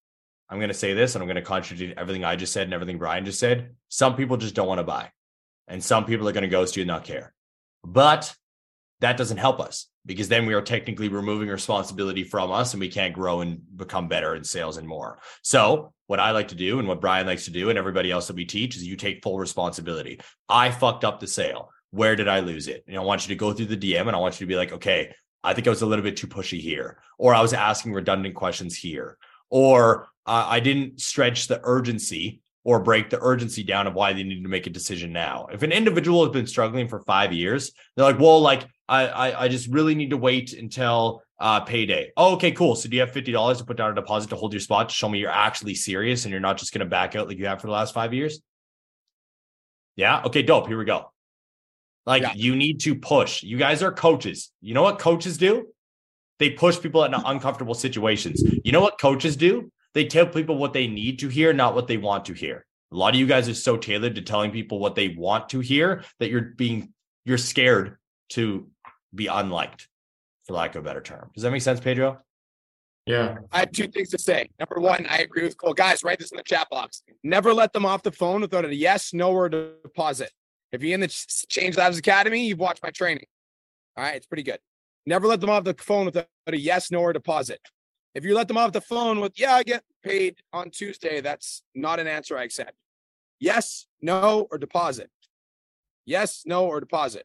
I'm 0.49 0.59
going 0.59 0.69
to 0.69 0.75
say 0.75 0.95
this 0.95 1.15
and 1.15 1.23
I'm 1.23 1.29
going 1.29 1.37
to 1.37 1.43
contradict 1.43 1.99
everything 1.99 2.25
I 2.25 2.35
just 2.35 2.53
said 2.53 2.65
and 2.65 2.75
everything 2.75 2.99
Brian 2.99 3.25
just 3.25 3.39
said. 3.39 3.71
Some 3.89 4.17
people 4.17 4.37
just 4.37 4.55
don't 4.57 4.67
want 4.67 4.79
to 4.79 4.85
buy, 4.85 5.11
and 5.69 5.83
some 5.83 6.05
people 6.05 6.29
are 6.29 6.33
going 6.33 6.43
to 6.43 6.49
ghost 6.49 6.77
you 6.77 6.83
and 6.83 6.89
not 6.89 7.05
care. 7.05 7.33
But 7.85 8.35
that 9.01 9.17
doesn't 9.17 9.39
help 9.39 9.61
us 9.61 9.87
because 10.07 10.29
then 10.29 10.47
we 10.47 10.55
are 10.55 10.63
technically 10.63 11.09
removing 11.09 11.49
responsibility 11.49 12.23
from 12.23 12.51
us 12.51 12.73
and 12.73 12.81
we 12.81 12.89
can't 12.89 13.15
grow 13.15 13.41
and 13.41 13.61
become 13.77 14.09
better 14.09 14.35
in 14.35 14.45
sales 14.45 14.77
and 14.77 14.87
more. 14.87 15.19
So, 15.43 15.93
what 16.07 16.21
I 16.21 16.33
like 16.33 16.49
to 16.49 16.55
do 16.55 16.79
and 16.79 16.89
what 16.89 17.01
Brian 17.01 17.27
likes 17.27 17.45
to 17.45 17.51
do 17.51 17.71
and 17.71 17.79
everybody 17.79 18.11
else 18.11 18.27
that 18.27 18.37
we 18.37 18.45
teach 18.45 18.77
is 18.77 18.87
you 18.87 18.97
take 18.97 19.23
full 19.23 19.39
responsibility. 19.39 20.21
I 20.49 20.71
fucked 20.71 21.05
up 21.05 21.21
the 21.21 21.27
sale. 21.27 21.71
Where 21.93 22.17
did 22.17 22.29
I 22.29 22.41
lose 22.41 22.69
it? 22.69 22.85
And 22.89 22.97
I 22.97 23.01
want 23.01 23.27
you 23.27 23.35
to 23.35 23.39
go 23.39 23.53
through 23.53 23.67
the 23.67 23.77
DM 23.77 24.07
and 24.07 24.17
I 24.17 24.19
want 24.19 24.41
you 24.41 24.47
to 24.47 24.49
be 24.49 24.57
like, 24.57 24.73
okay, 24.73 25.15
I 25.43 25.55
think 25.55 25.67
I 25.67 25.71
was 25.71 25.83
a 25.83 25.87
little 25.87 26.03
bit 26.03 26.17
too 26.17 26.27
pushy 26.27 26.61
here, 26.61 26.99
or 27.17 27.35
I 27.35 27.41
was 27.41 27.53
asking 27.53 27.93
redundant 27.95 28.35
questions 28.35 28.77
here, 28.77 29.17
or 29.49 30.09
uh, 30.27 30.47
I 30.49 30.61
didn't 30.61 31.01
stretch 31.01 31.47
the 31.47 31.61
urgency 31.63 32.43
or 32.65 32.81
break 32.81 33.09
the 33.11 33.19
urgency 33.21 33.63
down 33.63 33.87
of 33.87 33.95
why 33.95 34.13
they 34.13 34.23
need 34.23 34.43
to 34.43 34.49
make 34.49 34.67
a 34.67 34.71
decision 34.71 35.13
now. 35.13 35.49
If 35.51 35.63
an 35.63 35.73
individual 35.73 36.25
has 36.25 36.33
been 36.33 36.47
struggling 36.47 36.89
for 36.89 37.01
five 37.01 37.33
years, 37.33 37.73
they're 37.97 38.05
like, 38.05 38.19
well, 38.19 38.41
like 38.41 38.67
I 38.89 39.07
I, 39.07 39.45
I 39.45 39.49
just 39.49 39.69
really 39.69 39.95
need 39.95 40.11
to 40.11 40.17
wait 40.17 40.53
until 40.53 41.23
uh, 41.39 41.61
payday. 41.61 42.13
Oh, 42.19 42.35
okay, 42.35 42.53
cool. 42.53 42.77
So 42.77 42.89
do 42.89 42.97
you 42.97 43.01
have 43.01 43.13
fifty 43.13 43.33
dollars 43.33 43.59
to 43.59 43.65
put 43.65 43.77
down 43.79 43.91
a 43.91 43.95
deposit 43.95 44.29
to 44.31 44.37
hold 44.37 44.53
your 44.53 44.61
spot 44.61 44.91
to 44.91 44.95
show 44.95 45.09
me 45.09 45.19
you're 45.21 45.31
actually 45.31 45.75
serious 45.75 46.25
and 46.25 46.33
you're 46.33 46.41
not 46.41 46.59
just 46.59 46.73
going 46.75 46.81
to 46.81 46.87
back 46.87 47.17
out 47.17 47.29
like 47.29 47.39
you 47.39 47.47
have 47.47 47.61
for 47.61 47.67
the 47.67 47.73
last 47.73 47.95
five 47.95 48.13
years? 48.13 48.41
Yeah. 49.97 50.23
Okay. 50.25 50.43
Dope. 50.43 50.69
Here 50.69 50.79
we 50.79 50.85
go. 50.85 51.11
Like 52.07 52.23
Yeah. 52.23 52.33
you 52.35 52.57
need 52.57 52.81
to 52.81 52.95
push. 52.95 53.43
You 53.43 53.57
guys 53.57 53.83
are 53.83 53.93
coaches. 53.93 54.51
You 54.61 54.75
know 54.75 54.83
what 54.83 54.99
coaches 54.99 55.39
do? 55.39 55.69
They 56.39 56.51
push 56.51 56.81
people 56.81 57.05
into 57.05 57.21
uncomfortable 57.25 57.75
situations. 57.75 58.43
You 58.65 58.73
know 58.73 58.81
what 58.81 58.99
coaches 58.99 59.37
do? 59.37 59.71
They 59.95 60.05
tell 60.05 60.27
people 60.27 60.57
what 60.57 60.73
they 60.73 60.87
need 60.87 61.19
to 61.21 61.29
hear, 61.29 61.53
not 61.53 61.75
what 61.75 61.89
they 61.89 61.97
want 61.97 62.25
to 62.27 62.33
hear. 62.33 62.67
A 62.93 62.97
lot 62.97 63.15
of 63.15 63.21
you 63.21 63.27
guys 63.27 63.49
are 63.49 63.55
so 63.55 63.77
tailored 63.77 64.17
to 64.17 64.23
telling 64.23 64.51
people 64.51 64.79
what 64.79 64.95
they 64.95 65.09
want 65.09 65.49
to 65.51 65.61
hear 65.61 66.05
that 66.19 66.31
you're 66.31 66.53
being 66.57 66.93
you're 67.25 67.39
scared 67.39 67.97
to 68.31 68.69
be 69.15 69.27
unliked, 69.27 69.89
for 70.45 70.55
lack 70.55 70.75
of 70.75 70.85
a 70.85 70.85
better 70.85 71.01
term. 71.01 71.31
Does 71.35 71.43
that 71.43 71.51
make 71.51 71.63
sense, 71.63 71.81
Pedro? 71.81 72.21
Yeah. 73.07 73.39
I 73.53 73.61
have 73.61 73.73
two 73.73 73.89
things 73.89 74.11
to 74.11 74.19
say. 74.19 74.49
Number 74.59 74.81
one, 74.81 75.07
I 75.09 75.19
agree 75.19 75.43
with 75.43 75.57
Cole. 75.57 75.75
Guys, 75.75 76.05
write 76.05 76.19
this 76.19 76.31
in 76.31 76.37
the 76.37 76.43
chat 76.43 76.69
box. 76.71 77.03
Never 77.25 77.53
let 77.53 77.73
them 77.73 77.85
off 77.85 78.03
the 78.03 78.13
phone 78.13 78.41
without 78.41 78.65
a 78.65 78.75
yes, 78.75 79.13
no, 79.13 79.33
or 79.33 79.49
deposit. 79.49 80.31
If 80.73 80.83
you're 80.83 80.95
in 80.95 81.01
the 81.01 81.09
Change 81.49 81.77
Lives 81.77 81.99
Academy, 81.99 82.47
you've 82.47 82.59
watched 82.59 82.83
my 82.83 82.91
training. 82.91 83.25
All 83.97 84.05
right, 84.05 84.15
it's 84.15 84.27
pretty 84.27 84.45
good. 84.45 84.59
Never 85.07 85.27
let 85.27 85.41
them 85.41 85.51
off 85.51 85.65
the 85.65 85.75
phone 85.75 86.07
without 86.07 86.27
a 86.47 86.57
yes, 86.57 86.91
no, 86.91 87.01
or 87.01 87.13
deposit. 87.13 87.61
If 88.15 88.25
you 88.25 88.35
let 88.35 88.49
them 88.49 88.57
off 88.57 88.73
the 88.73 88.81
phone 88.81 89.21
with, 89.21 89.39
yeah, 89.39 89.55
I 89.55 89.63
get 89.63 89.85
paid 90.03 90.37
on 90.53 90.71
Tuesday, 90.71 91.21
that's 91.21 91.63
not 91.75 92.01
an 92.01 92.07
answer 92.07 92.37
I 92.37 92.45
accept. 92.45 92.75
Yes, 93.39 93.87
no, 94.03 94.49
or 94.51 94.59
deposit. 94.59 95.11
Yes, 96.05 96.43
no, 96.45 96.67
or 96.67 96.81
deposit. 96.81 97.25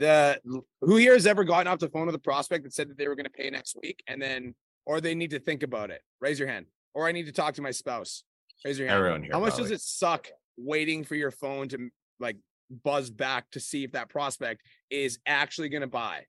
The 0.00 0.40
who 0.80 0.96
here 0.96 1.12
has 1.12 1.26
ever 1.26 1.44
gotten 1.44 1.68
off 1.68 1.78
the 1.78 1.88
phone 1.88 2.06
with 2.06 2.14
a 2.16 2.20
prospect 2.20 2.64
that 2.64 2.74
said 2.74 2.88
that 2.90 2.98
they 2.98 3.06
were 3.06 3.14
going 3.14 3.24
to 3.24 3.30
pay 3.30 3.48
next 3.48 3.76
week 3.80 4.02
and 4.08 4.20
then 4.20 4.54
or 4.86 5.00
they 5.00 5.14
need 5.14 5.30
to 5.30 5.38
think 5.38 5.62
about 5.62 5.90
it. 5.90 6.02
Raise 6.20 6.38
your 6.38 6.48
hand. 6.48 6.66
Or 6.94 7.06
I 7.06 7.12
need 7.12 7.26
to 7.26 7.32
talk 7.32 7.54
to 7.54 7.62
my 7.62 7.70
spouse. 7.70 8.24
Raise 8.64 8.78
your 8.78 8.88
hand. 8.88 8.98
Everyone 8.98 9.22
here. 9.22 9.32
How 9.32 9.40
much 9.40 9.54
probably. 9.54 9.70
does 9.70 9.80
it 9.80 9.84
suck 9.84 10.28
waiting 10.56 11.04
for 11.04 11.14
your 11.14 11.30
phone 11.30 11.68
to 11.68 11.90
like 12.20 12.36
buzz 12.82 13.10
back 13.10 13.50
to 13.52 13.60
see 13.60 13.84
if 13.84 13.92
that 13.92 14.08
prospect 14.08 14.62
is 14.90 15.18
actually 15.26 15.68
going 15.68 15.82
to 15.82 15.86
buy? 15.86 16.24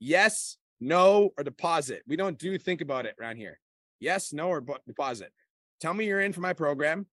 Yes, 0.00 0.56
no, 0.80 1.30
or 1.36 1.44
deposit. 1.44 2.02
We 2.06 2.16
don't 2.16 2.38
do 2.38 2.56
think 2.58 2.80
about 2.80 3.06
it 3.06 3.16
around 3.20 3.36
here. 3.36 3.58
Yes, 4.00 4.32
no, 4.32 4.48
or 4.48 4.64
deposit. 4.86 5.32
tell 5.80 5.94
me 5.94 6.06
you're 6.06 6.20
in 6.20 6.32
for 6.32 6.40
my 6.40 6.52
program, 6.52 7.06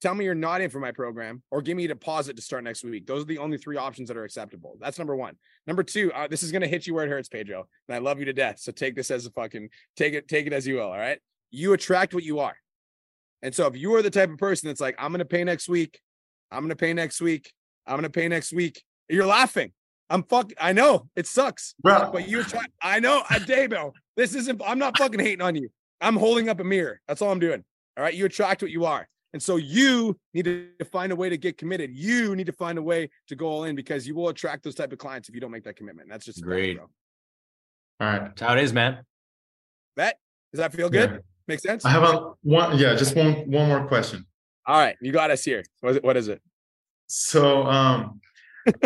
tell 0.00 0.14
me 0.14 0.24
you're 0.24 0.34
not 0.34 0.60
in 0.60 0.70
for 0.70 0.80
my 0.80 0.92
program, 0.92 1.42
or 1.50 1.62
give 1.62 1.76
me 1.76 1.84
a 1.84 1.88
deposit 1.88 2.34
to 2.36 2.42
start 2.42 2.64
next 2.64 2.82
week. 2.82 3.06
Those 3.06 3.22
are 3.22 3.26
the 3.26 3.38
only 3.38 3.58
three 3.58 3.76
options 3.76 4.08
that 4.08 4.16
are 4.16 4.24
acceptable. 4.24 4.76
That's 4.80 4.98
number 4.98 5.14
one. 5.14 5.36
Number 5.66 5.82
two, 5.82 6.12
uh, 6.12 6.26
this 6.26 6.42
is 6.42 6.50
gonna 6.52 6.66
hit 6.66 6.86
you 6.86 6.94
where 6.94 7.04
it 7.04 7.10
hurts, 7.10 7.28
Pedro, 7.28 7.68
and 7.88 7.94
I 7.94 7.98
love 7.98 8.18
you 8.18 8.24
to 8.24 8.32
death. 8.32 8.58
So 8.58 8.72
take 8.72 8.96
this 8.96 9.10
as 9.10 9.26
a 9.26 9.30
fucking 9.30 9.68
take 9.96 10.14
it, 10.14 10.26
take 10.26 10.46
it 10.46 10.52
as 10.52 10.66
you 10.66 10.76
will. 10.76 10.90
All 10.90 10.98
right, 10.98 11.20
you 11.50 11.72
attract 11.72 12.14
what 12.14 12.24
you 12.24 12.40
are, 12.40 12.56
and 13.42 13.54
so 13.54 13.66
if 13.66 13.76
you 13.76 13.94
are 13.94 14.02
the 14.02 14.10
type 14.10 14.30
of 14.30 14.38
person 14.38 14.68
that's 14.68 14.80
like, 14.80 14.96
I'm 14.98 15.12
gonna 15.12 15.24
pay 15.24 15.44
next 15.44 15.68
week, 15.68 16.00
I'm 16.50 16.62
gonna 16.62 16.76
pay 16.76 16.92
next 16.92 17.20
week, 17.20 17.52
I'm 17.86 17.96
gonna 17.96 18.10
pay 18.10 18.26
next 18.28 18.52
week, 18.52 18.82
you're 19.08 19.26
laughing. 19.26 19.72
I'm 20.10 20.24
fuck. 20.24 20.52
I 20.60 20.72
know 20.72 21.08
it 21.16 21.26
sucks, 21.26 21.74
Bro. 21.82 22.10
but 22.12 22.28
you're 22.28 22.42
trying. 22.42 22.66
I 22.82 22.98
know, 23.00 23.22
I 23.30 23.38
Dabo. 23.38 23.92
This 24.16 24.34
isn't. 24.34 24.60
I'm 24.66 24.78
not 24.78 24.98
fucking 24.98 25.20
hating 25.20 25.40
on 25.40 25.54
you. 25.54 25.68
I'm 26.00 26.16
holding 26.16 26.48
up 26.48 26.58
a 26.60 26.64
mirror. 26.64 27.00
That's 27.06 27.22
all 27.22 27.30
I'm 27.30 27.38
doing. 27.38 27.62
All 27.96 28.02
right. 28.04 28.12
You 28.14 28.26
attract 28.26 28.60
what 28.62 28.70
you 28.70 28.84
are. 28.84 29.06
And 29.32 29.40
so 29.40 29.56
you 29.56 30.18
need 30.34 30.44
to 30.46 30.84
find 30.90 31.12
a 31.12 31.16
way 31.16 31.28
to 31.28 31.36
get 31.38 31.56
committed. 31.56 31.90
You 31.92 32.34
need 32.34 32.46
to 32.46 32.52
find 32.52 32.78
a 32.78 32.82
way 32.82 33.08
to 33.28 33.36
go 33.36 33.46
all 33.46 33.64
in 33.64 33.76
because 33.76 34.04
you 34.06 34.14
will 34.16 34.28
attract 34.28 34.64
those 34.64 34.74
type 34.74 34.92
of 34.92 34.98
clients 34.98 35.28
if 35.28 35.34
you 35.36 35.40
don't 35.40 35.52
make 35.52 35.62
that 35.64 35.76
commitment. 35.76 36.08
That's 36.10 36.24
just 36.24 36.42
Great. 36.42 36.76
bro. 36.78 36.86
All 38.00 38.08
right. 38.08 38.22
That's 38.24 38.40
how 38.40 38.54
it 38.56 38.62
is, 38.64 38.72
man. 38.72 39.04
Bet. 39.94 40.18
Does 40.52 40.58
that 40.58 40.72
feel 40.72 40.90
good? 40.90 41.10
Yeah. 41.10 41.18
Make 41.46 41.60
sense? 41.60 41.84
I 41.84 41.90
have 41.90 42.02
a 42.02 42.32
one. 42.42 42.76
Yeah, 42.78 42.94
just 42.96 43.14
one 43.14 43.32
one 43.50 43.68
more 43.68 43.86
question. 43.86 44.26
all 44.66 44.78
right. 44.78 44.96
You 45.00 45.12
got 45.12 45.30
us 45.30 45.44
here. 45.44 45.62
What 45.80 45.90
is 45.90 45.96
it? 45.96 46.04
What 46.04 46.16
is 46.16 46.26
it? 46.28 46.40
So 47.06 47.64
um 47.66 48.20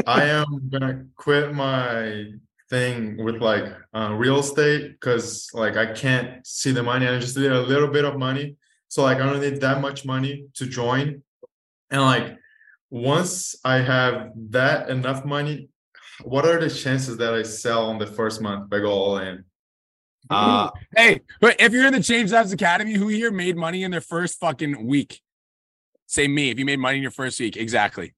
I 0.07 0.25
am 0.25 0.69
gonna 0.71 1.05
quit 1.17 1.55
my 1.55 2.27
thing 2.71 3.23
with 3.23 3.37
like 3.37 3.65
uh, 3.95 4.15
real 4.15 4.39
estate 4.39 4.93
because 4.93 5.51
like 5.53 5.77
I 5.77 5.93
can't 5.93 6.47
see 6.47 6.73
the 6.73 6.83
money 6.83 7.07
I 7.07 7.19
just 7.19 7.37
need 7.37 7.51
a 7.51 7.61
little 7.61 7.89
bit 7.89 8.05
of 8.05 8.19
money. 8.19 8.57
So 8.89 9.03
like 9.03 9.19
I 9.19 9.27
don't 9.27 9.41
need 9.41 9.61
that 9.61 9.81
much 9.81 10.05
money 10.05 10.47
to 10.55 10.67
join. 10.67 11.23
And 11.91 12.03
like 12.03 12.37
once 12.91 13.57
I 13.65 13.77
have 13.79 14.31
that 14.51 14.89
enough 14.89 15.25
money, 15.25 15.69
what 16.23 16.45
are 16.47 16.61
the 16.61 16.71
chances 16.71 17.17
that 17.19 17.35
I 17.35 17.43
sell 17.43 17.87
on 17.87 17.99
the 17.99 18.07
first 18.07 18.41
month 18.41 18.67
if 18.67 18.77
I 18.77 18.81
go 18.81 18.93
all 18.93 19.19
in? 19.19 19.45
Uh, 20.31 20.71
Hey, 20.97 21.21
but 21.41 21.61
if 21.61 21.73
you're 21.73 21.87
in 21.87 21.93
the 21.93 22.03
Change 22.03 22.33
Lives 22.33 22.53
Academy, 22.53 22.95
who 22.95 23.09
here 23.09 23.31
made 23.31 23.57
money 23.57 23.83
in 23.83 23.91
their 23.91 24.01
first 24.01 24.39
fucking 24.39 24.87
week? 24.87 25.21
Say 26.07 26.29
me. 26.29 26.51
If 26.51 26.59
you 26.59 26.65
made 26.65 26.79
money 26.79 26.97
in 26.99 27.03
your 27.03 27.11
first 27.11 27.41
week, 27.41 27.57
exactly. 27.57 28.15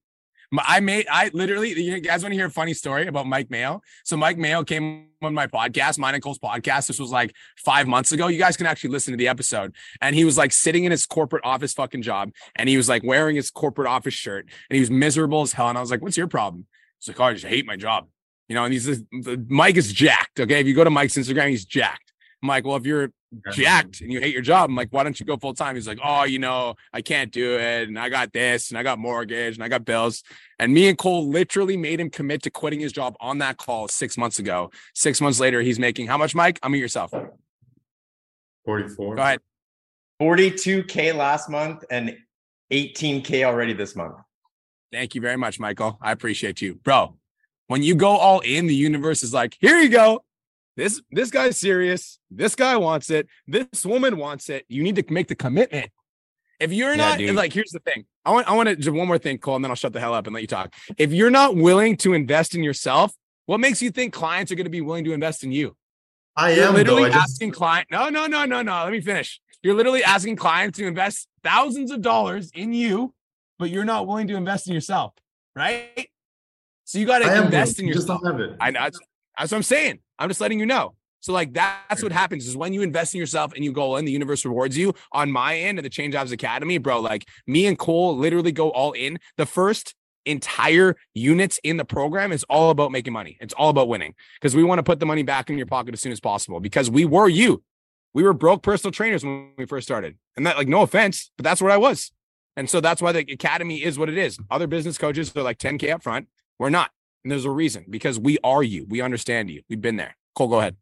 I 0.57 0.79
made. 0.79 1.07
I 1.11 1.29
literally. 1.33 1.73
You 1.73 1.99
guys 1.99 2.23
want 2.23 2.31
to 2.31 2.37
hear 2.37 2.45
a 2.45 2.51
funny 2.51 2.73
story 2.73 3.07
about 3.07 3.27
Mike 3.27 3.49
Mayo? 3.49 3.81
So 4.05 4.15
Mike 4.15 4.37
Mayo 4.37 4.63
came 4.63 5.07
on 5.21 5.33
my 5.33 5.47
podcast, 5.47 5.99
mine 5.99 6.13
and 6.13 6.23
Cole's 6.23 6.39
podcast. 6.39 6.87
This 6.87 6.99
was 6.99 7.11
like 7.11 7.33
five 7.57 7.87
months 7.87 8.11
ago. 8.11 8.27
You 8.27 8.37
guys 8.37 8.55
can 8.55 8.65
actually 8.65 8.91
listen 8.91 9.11
to 9.11 9.17
the 9.17 9.27
episode. 9.27 9.75
And 10.01 10.15
he 10.15 10.23
was 10.23 10.37
like 10.37 10.53
sitting 10.53 10.85
in 10.85 10.91
his 10.91 11.05
corporate 11.05 11.43
office 11.43 11.73
fucking 11.73 12.01
job, 12.01 12.31
and 12.55 12.69
he 12.69 12.77
was 12.77 12.87
like 12.87 13.03
wearing 13.03 13.35
his 13.35 13.51
corporate 13.51 13.89
office 13.89 14.13
shirt, 14.13 14.45
and 14.69 14.75
he 14.75 14.79
was 14.79 14.89
miserable 14.89 15.41
as 15.41 15.51
hell. 15.51 15.67
And 15.67 15.77
I 15.77 15.81
was 15.81 15.91
like, 15.91 16.01
"What's 16.01 16.17
your 16.17 16.27
problem?" 16.27 16.65
He's 16.99 17.09
like, 17.09 17.19
"Oh, 17.19 17.25
I 17.25 17.33
just 17.33 17.45
hate 17.45 17.65
my 17.65 17.75
job." 17.75 18.07
You 18.47 18.55
know, 18.55 18.63
and 18.63 18.73
he's 18.73 19.03
Mike 19.47 19.75
is 19.75 19.91
jacked. 19.91 20.39
Okay, 20.39 20.61
if 20.61 20.67
you 20.67 20.73
go 20.73 20.85
to 20.85 20.89
Mike's 20.89 21.17
Instagram, 21.17 21.49
he's 21.49 21.65
jacked. 21.65 22.07
I'm 22.41 22.47
like, 22.47 22.65
well, 22.65 22.75
if 22.75 22.85
you're 22.85 23.11
jacked 23.51 24.01
and 24.01 24.11
you 24.11 24.19
hate 24.19 24.33
your 24.33 24.41
job, 24.41 24.69
I'm 24.69 24.75
like, 24.75 24.89
why 24.91 25.03
don't 25.03 25.19
you 25.19 25.25
go 25.25 25.37
full 25.37 25.53
time? 25.53 25.75
He's 25.75 25.87
like, 25.87 25.99
oh, 26.03 26.23
you 26.23 26.39
know, 26.39 26.75
I 26.93 27.01
can't 27.01 27.31
do 27.31 27.55
it, 27.57 27.87
and 27.87 27.97
I 27.97 28.09
got 28.09 28.33
this, 28.33 28.69
and 28.69 28.77
I 28.77 28.83
got 28.83 28.99
mortgage, 28.99 29.55
and 29.55 29.63
I 29.63 29.67
got 29.67 29.85
bills. 29.85 30.23
And 30.59 30.73
me 30.73 30.87
and 30.89 30.97
Cole 30.97 31.27
literally 31.29 31.77
made 31.77 31.99
him 31.99 32.09
commit 32.09 32.43
to 32.43 32.49
quitting 32.49 32.79
his 32.79 32.91
job 32.91 33.15
on 33.19 33.37
that 33.39 33.57
call 33.57 33.87
six 33.87 34.17
months 34.17 34.39
ago. 34.39 34.71
Six 34.93 35.21
months 35.21 35.39
later, 35.39 35.61
he's 35.61 35.79
making 35.79 36.07
how 36.07 36.17
much, 36.17 36.35
Mike? 36.35 36.59
I'm 36.63 36.73
at 36.73 36.79
yourself. 36.79 37.11
44. 38.65 39.15
Go 39.15 39.15
44. 39.15 39.17
ahead. 39.17 39.39
42k 40.21 41.15
last 41.15 41.49
month 41.49 41.83
and 41.91 42.17
18k 42.71 43.43
already 43.43 43.73
this 43.73 43.95
month. 43.95 44.15
Thank 44.91 45.15
you 45.15 45.21
very 45.21 45.37
much, 45.37 45.59
Michael. 45.59 45.97
I 46.01 46.11
appreciate 46.11 46.61
you, 46.61 46.75
bro. 46.75 47.17
When 47.67 47.83
you 47.83 47.95
go 47.95 48.09
all 48.09 48.39
in, 48.39 48.67
the 48.67 48.75
universe 48.75 49.21
is 49.21 49.33
like, 49.33 49.57
here 49.59 49.77
you 49.77 49.89
go. 49.89 50.23
This 50.77 51.01
this 51.11 51.31
guy's 51.31 51.57
serious. 51.57 52.19
This 52.31 52.55
guy 52.55 52.77
wants 52.77 53.09
it. 53.09 53.27
This 53.47 53.83
woman 53.83 54.17
wants 54.17 54.47
it. 54.49 54.63
You 54.69 54.83
need 54.83 54.95
to 54.95 55.03
make 55.11 55.27
the 55.27 55.35
commitment. 55.35 55.89
If 56.59 56.71
you're 56.71 56.91
Yeah, 56.91 57.09
not 57.09 57.17
dude. 57.17 57.35
like, 57.35 57.51
here's 57.51 57.71
the 57.71 57.79
thing. 57.79 58.05
I 58.23 58.31
want 58.31 58.47
I 58.47 58.55
want 58.55 58.69
to 58.69 58.75
just 58.75 58.89
one 58.95 59.07
more 59.07 59.17
thing, 59.17 59.39
Cole, 59.39 59.55
and 59.55 59.65
then 59.65 59.71
I'll 59.71 59.75
shut 59.75 59.91
the 59.91 59.99
hell 59.99 60.13
up 60.13 60.27
and 60.27 60.33
let 60.33 60.41
you 60.41 60.47
talk. 60.47 60.73
If 60.97 61.11
you're 61.11 61.31
not 61.31 61.55
willing 61.55 61.97
to 61.97 62.13
invest 62.13 62.53
in 62.55 62.63
yourself, 62.63 63.11
what 63.47 63.59
makes 63.59 63.81
you 63.81 63.89
think 63.89 64.13
clients 64.13 64.51
are 64.51 64.55
going 64.55 64.65
to 64.65 64.71
be 64.71 64.81
willing 64.81 65.03
to 65.05 65.13
invest 65.13 65.43
in 65.43 65.51
you? 65.51 65.75
I 66.35 66.51
You're 66.51 66.65
am 66.65 66.73
though. 66.73 66.77
literally 66.77 67.05
I 67.05 67.09
just 67.09 67.31
asking 67.31 67.51
client. 67.51 67.87
No, 67.91 68.09
no, 68.09 68.27
no, 68.27 68.45
no, 68.45 68.61
no. 68.61 68.83
Let 68.83 68.91
me 68.91 69.01
finish. 69.01 69.41
You're 69.63 69.73
literally 69.73 70.03
asking 70.03 70.35
clients 70.35 70.77
to 70.77 70.85
invest 70.85 71.27
thousands 71.43 71.89
of 71.89 72.01
dollars 72.03 72.51
in 72.53 72.73
you, 72.73 73.15
but 73.57 73.71
you're 73.71 73.85
not 73.85 74.05
willing 74.05 74.27
to 74.27 74.35
invest 74.35 74.67
in 74.67 74.73
yourself, 74.75 75.13
right? 75.55 76.09
So 76.85 76.99
you 76.99 77.07
got 77.07 77.19
to 77.19 77.43
invest 77.43 77.79
in 77.79 77.87
you 77.87 77.93
just 77.95 78.07
yourself. 78.07 78.21
don't 78.21 78.39
have 78.39 78.41
it. 78.51 78.57
I 78.61 78.69
know. 78.69 78.81
That's, 78.81 78.99
that's 79.37 79.51
what 79.51 79.57
I'm 79.57 79.63
saying. 79.63 79.99
I'm 80.19 80.29
just 80.29 80.41
letting 80.41 80.59
you 80.59 80.65
know. 80.65 80.95
So 81.19 81.33
like 81.33 81.53
that's 81.53 82.03
what 82.03 82.11
happens 82.11 82.47
is 82.47 82.55
when 82.55 82.73
you 82.73 82.81
invest 82.81 83.13
in 83.13 83.19
yourself 83.19 83.53
and 83.53 83.63
you 83.63 83.71
go 83.71 83.95
in, 83.97 84.05
the 84.05 84.11
universe 84.11 84.45
rewards 84.45 84.77
you. 84.77 84.93
On 85.11 85.31
my 85.31 85.57
end 85.57 85.79
of 85.79 85.83
the 85.83 85.89
Change 85.89 86.13
Jobs 86.13 86.31
Academy, 86.31 86.77
bro, 86.77 87.01
like 87.01 87.27
me 87.47 87.65
and 87.65 87.77
Cole 87.77 88.15
literally 88.15 88.51
go 88.51 88.69
all 88.69 88.91
in. 88.93 89.19
The 89.37 89.45
first 89.45 89.95
entire 90.25 90.95
units 91.13 91.59
in 91.63 91.77
the 91.77 91.85
program 91.85 92.31
is 92.31 92.43
all 92.49 92.69
about 92.69 92.91
making 92.91 93.13
money. 93.13 93.37
It's 93.39 93.53
all 93.53 93.69
about 93.69 93.87
winning 93.87 94.13
because 94.39 94.55
we 94.55 94.63
want 94.63 94.79
to 94.79 94.83
put 94.83 94.99
the 94.99 95.05
money 95.05 95.23
back 95.23 95.49
in 95.49 95.57
your 95.57 95.67
pocket 95.67 95.93
as 95.93 96.01
soon 96.01 96.11
as 96.11 96.19
possible 96.19 96.59
because 96.59 96.89
we 96.89 97.05
were 97.05 97.29
you. 97.29 97.63
We 98.13 98.23
were 98.23 98.33
broke 98.33 98.63
personal 98.63 98.91
trainers 98.91 99.23
when 99.23 99.51
we 99.57 99.65
first 99.65 99.87
started. 99.87 100.17
And 100.35 100.45
that 100.45 100.57
like 100.57 100.67
no 100.67 100.81
offense, 100.81 101.31
but 101.37 101.43
that's 101.43 101.61
what 101.61 101.71
I 101.71 101.77
was. 101.77 102.11
And 102.55 102.69
so 102.69 102.81
that's 102.81 103.01
why 103.01 103.11
the 103.11 103.19
academy 103.19 103.83
is 103.83 103.99
what 103.99 104.09
it 104.09 104.17
is. 104.17 104.37
Other 104.49 104.67
business 104.67 104.97
coaches 104.97 105.35
are 105.35 105.43
like 105.43 105.59
10K 105.59 105.93
up 105.93 106.03
front. 106.03 106.27
We're 106.57 106.69
not. 106.69 106.91
And 107.27 107.31
there's 107.33 107.43
a 107.43 107.51
reason 107.51 107.83
because 107.89 108.17
we 108.17 108.37
are 108.41 108.63
you. 108.63 108.85
We 108.87 109.01
understand 109.01 109.49
you. 109.49 109.61
We've 109.69 109.81
been 109.81 109.97
there. 109.97 110.15
Cole, 110.33 110.47
go 110.47 110.59
ahead. 110.59 110.77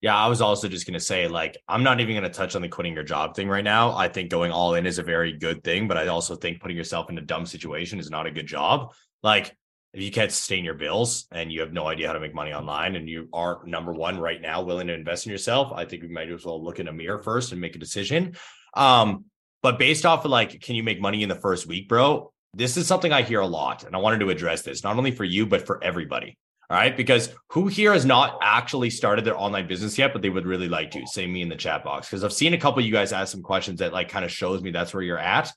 Yeah, 0.00 0.16
I 0.16 0.26
was 0.26 0.40
also 0.40 0.66
just 0.66 0.88
going 0.88 0.98
to 0.98 1.04
say, 1.04 1.28
like, 1.28 1.56
I'm 1.68 1.84
not 1.84 2.00
even 2.00 2.16
going 2.16 2.24
to 2.24 2.36
touch 2.36 2.56
on 2.56 2.62
the 2.62 2.68
quitting 2.68 2.94
your 2.94 3.04
job 3.04 3.36
thing 3.36 3.48
right 3.48 3.62
now. 3.62 3.94
I 3.94 4.08
think 4.08 4.28
going 4.28 4.50
all 4.50 4.74
in 4.74 4.86
is 4.86 4.98
a 4.98 5.04
very 5.04 5.32
good 5.34 5.62
thing, 5.62 5.86
but 5.86 5.96
I 5.96 6.08
also 6.08 6.34
think 6.34 6.60
putting 6.60 6.76
yourself 6.76 7.10
in 7.10 7.18
a 7.18 7.20
dumb 7.20 7.46
situation 7.46 8.00
is 8.00 8.10
not 8.10 8.26
a 8.26 8.32
good 8.32 8.48
job. 8.48 8.92
Like, 9.22 9.56
if 9.92 10.02
you 10.02 10.10
can't 10.10 10.32
sustain 10.32 10.64
your 10.64 10.74
bills 10.74 11.26
and 11.30 11.52
you 11.52 11.60
have 11.60 11.72
no 11.72 11.86
idea 11.86 12.08
how 12.08 12.14
to 12.14 12.18
make 12.18 12.34
money 12.34 12.52
online 12.52 12.96
and 12.96 13.08
you 13.08 13.28
are 13.32 13.60
number 13.64 13.92
one 13.92 14.18
right 14.18 14.42
now 14.42 14.62
willing 14.62 14.88
to 14.88 14.94
invest 14.94 15.26
in 15.26 15.30
yourself, 15.30 15.70
I 15.72 15.84
think 15.84 16.02
we 16.02 16.08
might 16.08 16.28
as 16.28 16.44
well 16.44 16.60
look 16.60 16.80
in 16.80 16.88
a 16.88 16.92
mirror 16.92 17.22
first 17.22 17.52
and 17.52 17.60
make 17.60 17.76
a 17.76 17.78
decision. 17.78 18.34
Um, 18.74 19.26
but 19.62 19.78
based 19.78 20.06
off 20.06 20.24
of 20.24 20.32
like, 20.32 20.60
can 20.60 20.74
you 20.74 20.82
make 20.82 21.00
money 21.00 21.22
in 21.22 21.28
the 21.28 21.36
first 21.36 21.68
week, 21.68 21.88
bro? 21.88 22.31
This 22.54 22.76
is 22.76 22.86
something 22.86 23.12
I 23.12 23.22
hear 23.22 23.40
a 23.40 23.46
lot, 23.46 23.84
and 23.84 23.96
I 23.96 23.98
wanted 23.98 24.20
to 24.20 24.30
address 24.30 24.62
this 24.62 24.84
not 24.84 24.96
only 24.96 25.10
for 25.10 25.24
you, 25.24 25.46
but 25.46 25.66
for 25.66 25.82
everybody. 25.82 26.36
All 26.72 26.78
right. 26.78 26.96
Because 26.96 27.34
who 27.48 27.66
here 27.66 27.92
has 27.92 28.06
not 28.06 28.38
actually 28.40 28.88
started 28.88 29.26
their 29.26 29.38
online 29.38 29.66
business 29.66 29.98
yet, 29.98 30.14
but 30.14 30.22
they 30.22 30.30
would 30.30 30.46
really 30.46 30.68
like 30.68 30.90
to? 30.92 31.06
Say 31.06 31.26
me 31.26 31.42
in 31.42 31.50
the 31.50 31.56
chat 31.56 31.84
box. 31.84 32.08
Because 32.08 32.24
I've 32.24 32.32
seen 32.32 32.54
a 32.54 32.58
couple 32.58 32.80
of 32.80 32.86
you 32.86 32.92
guys 32.92 33.12
ask 33.12 33.30
some 33.30 33.42
questions 33.42 33.80
that 33.80 33.92
like 33.92 34.08
kind 34.08 34.24
of 34.24 34.30
shows 34.30 34.62
me 34.62 34.70
that's 34.70 34.94
where 34.94 35.02
you're 35.02 35.18
at. 35.18 35.52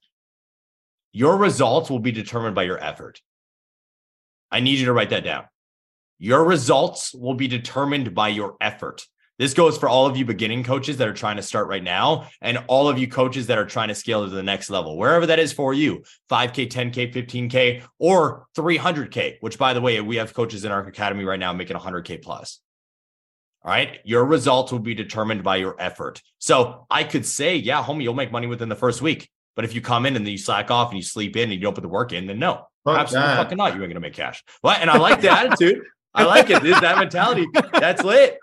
Your 1.14 1.38
results 1.38 1.90
will 1.90 2.00
be 2.00 2.12
determined 2.12 2.54
by 2.56 2.64
your 2.64 2.84
effort. 2.84 3.22
I 4.52 4.60
need 4.60 4.80
you 4.80 4.86
to 4.88 4.94
write 4.94 5.12
that 5.12 5.24
down. 5.24 5.46
Your 6.20 6.44
results 6.44 7.14
will 7.14 7.36
be 7.36 7.48
determined 7.48 8.14
by 8.14 8.30
your 8.30 8.58
effort. 8.60 9.06
This 9.38 9.54
goes 9.54 9.78
for 9.78 9.90
all 9.90 10.06
of 10.06 10.16
you 10.16 10.24
beginning 10.24 10.64
coaches 10.64 10.98
that 10.98 11.08
are 11.08 11.14
trying 11.14 11.36
to 11.36 11.42
start 11.44 11.68
right 11.68 11.84
now, 11.84 12.30
and 12.42 12.64
all 12.68 12.88
of 12.88 12.98
you 12.98 13.08
coaches 13.08 13.48
that 13.48 13.58
are 13.58 13.66
trying 13.66 13.90
to 13.90 13.96
scale 13.96 14.24
to 14.24 14.30
the 14.30 14.42
next 14.44 14.70
level, 14.70 14.98
wherever 14.98 15.26
that 15.26 15.40
is 15.40 15.52
for 15.52 15.74
you 15.74 16.04
5K, 16.30 16.70
10K, 16.70 17.14
15K, 17.14 17.84
or 18.00 18.48
300K, 18.58 19.38
which 19.42 19.58
by 19.58 19.74
the 19.74 19.82
way, 19.82 20.00
we 20.00 20.16
have 20.16 20.34
coaches 20.34 20.64
in 20.64 20.72
our 20.72 20.86
academy 20.88 21.26
right 21.26 21.40
now 21.40 21.52
making 21.52 21.76
100K 21.76 22.22
plus. 22.22 22.62
All 23.64 23.72
right. 23.72 24.00
Your 24.06 24.24
results 24.26 24.72
will 24.72 24.80
be 24.80 24.94
determined 24.94 25.44
by 25.44 25.56
your 25.56 25.76
effort. 25.80 26.22
So 26.38 26.86
I 26.90 27.04
could 27.04 27.26
say, 27.26 27.56
yeah, 27.56 27.84
homie, 27.84 28.04
you'll 28.04 28.14
make 28.14 28.32
money 28.32 28.46
within 28.46 28.70
the 28.70 28.76
first 28.76 29.02
week. 29.02 29.28
But 29.56 29.66
if 29.66 29.74
you 29.74 29.82
come 29.82 30.06
in 30.06 30.16
and 30.16 30.24
then 30.24 30.32
you 30.32 30.38
slack 30.38 30.70
off 30.70 30.90
and 30.90 30.98
you 30.98 31.04
sleep 31.04 31.36
in 31.36 31.44
and 31.44 31.54
you 31.54 31.60
don't 31.60 31.74
put 31.74 31.82
the 31.82 31.88
work 31.88 32.14
in, 32.14 32.28
then 32.28 32.38
no, 32.38 32.68
Fuck 32.84 33.00
absolutely 33.00 33.30
that. 33.30 33.38
fucking 33.38 33.58
not. 33.58 33.74
You 33.76 33.82
ain't 33.82 33.90
gonna 33.90 34.02
make 34.02 34.14
cash. 34.14 34.44
What? 34.62 34.82
And 34.82 34.90
I 34.90 34.98
like 34.98 35.20
the 35.22 35.32
attitude. 35.32 35.82
I 36.14 36.26
like 36.26 36.50
it. 36.52 36.62
This 36.62 36.80
that 36.82 36.98
mentality. 37.00 37.48
That's 37.74 38.04
lit. 38.04 38.38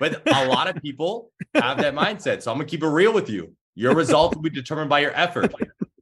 But 0.00 0.22
a 0.26 0.46
lot 0.46 0.68
of 0.68 0.80
people 0.82 1.30
have 1.54 1.78
that 1.78 1.94
mindset. 1.94 2.42
So 2.42 2.50
I'm 2.50 2.58
gonna 2.58 2.68
keep 2.68 2.82
it 2.82 2.88
real 2.88 3.12
with 3.12 3.28
you. 3.28 3.54
Your 3.74 3.94
results 3.94 4.34
will 4.36 4.42
be 4.42 4.50
determined 4.50 4.90
by 4.90 5.00
your 5.00 5.12
effort. 5.14 5.52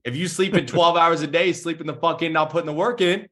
If 0.04 0.16
you 0.16 0.28
sleep 0.28 0.54
in 0.54 0.66
12 0.66 0.96
hours 0.96 1.20
a 1.22 1.26
day, 1.26 1.52
sleeping 1.52 1.86
the 1.86 1.94
fuck 1.94 2.22
in, 2.22 2.32
not 2.32 2.50
putting 2.50 2.66
the 2.66 2.72
work 2.72 3.00
in, 3.00 3.26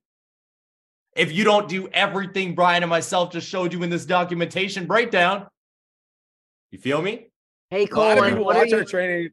if 1.16 1.32
you 1.32 1.44
don't 1.44 1.68
do 1.68 1.88
everything 1.92 2.54
Brian 2.54 2.82
and 2.82 2.90
myself 2.90 3.30
just 3.32 3.48
showed 3.48 3.72
you 3.72 3.82
in 3.82 3.90
this 3.90 4.04
documentation 4.04 4.86
breakdown, 4.86 5.46
you 6.72 6.78
feel 6.78 7.00
me? 7.00 7.28
Hey, 7.70 7.82
A 7.82 7.82
lot 7.82 7.90
Cole, 7.90 8.10
of 8.10 8.18
and 8.18 8.26
people 8.28 8.44
what 8.44 8.56
are 8.56 8.64
watch 8.64 8.72
our 8.72 8.78
you? 8.80 8.84
training. 8.84 9.30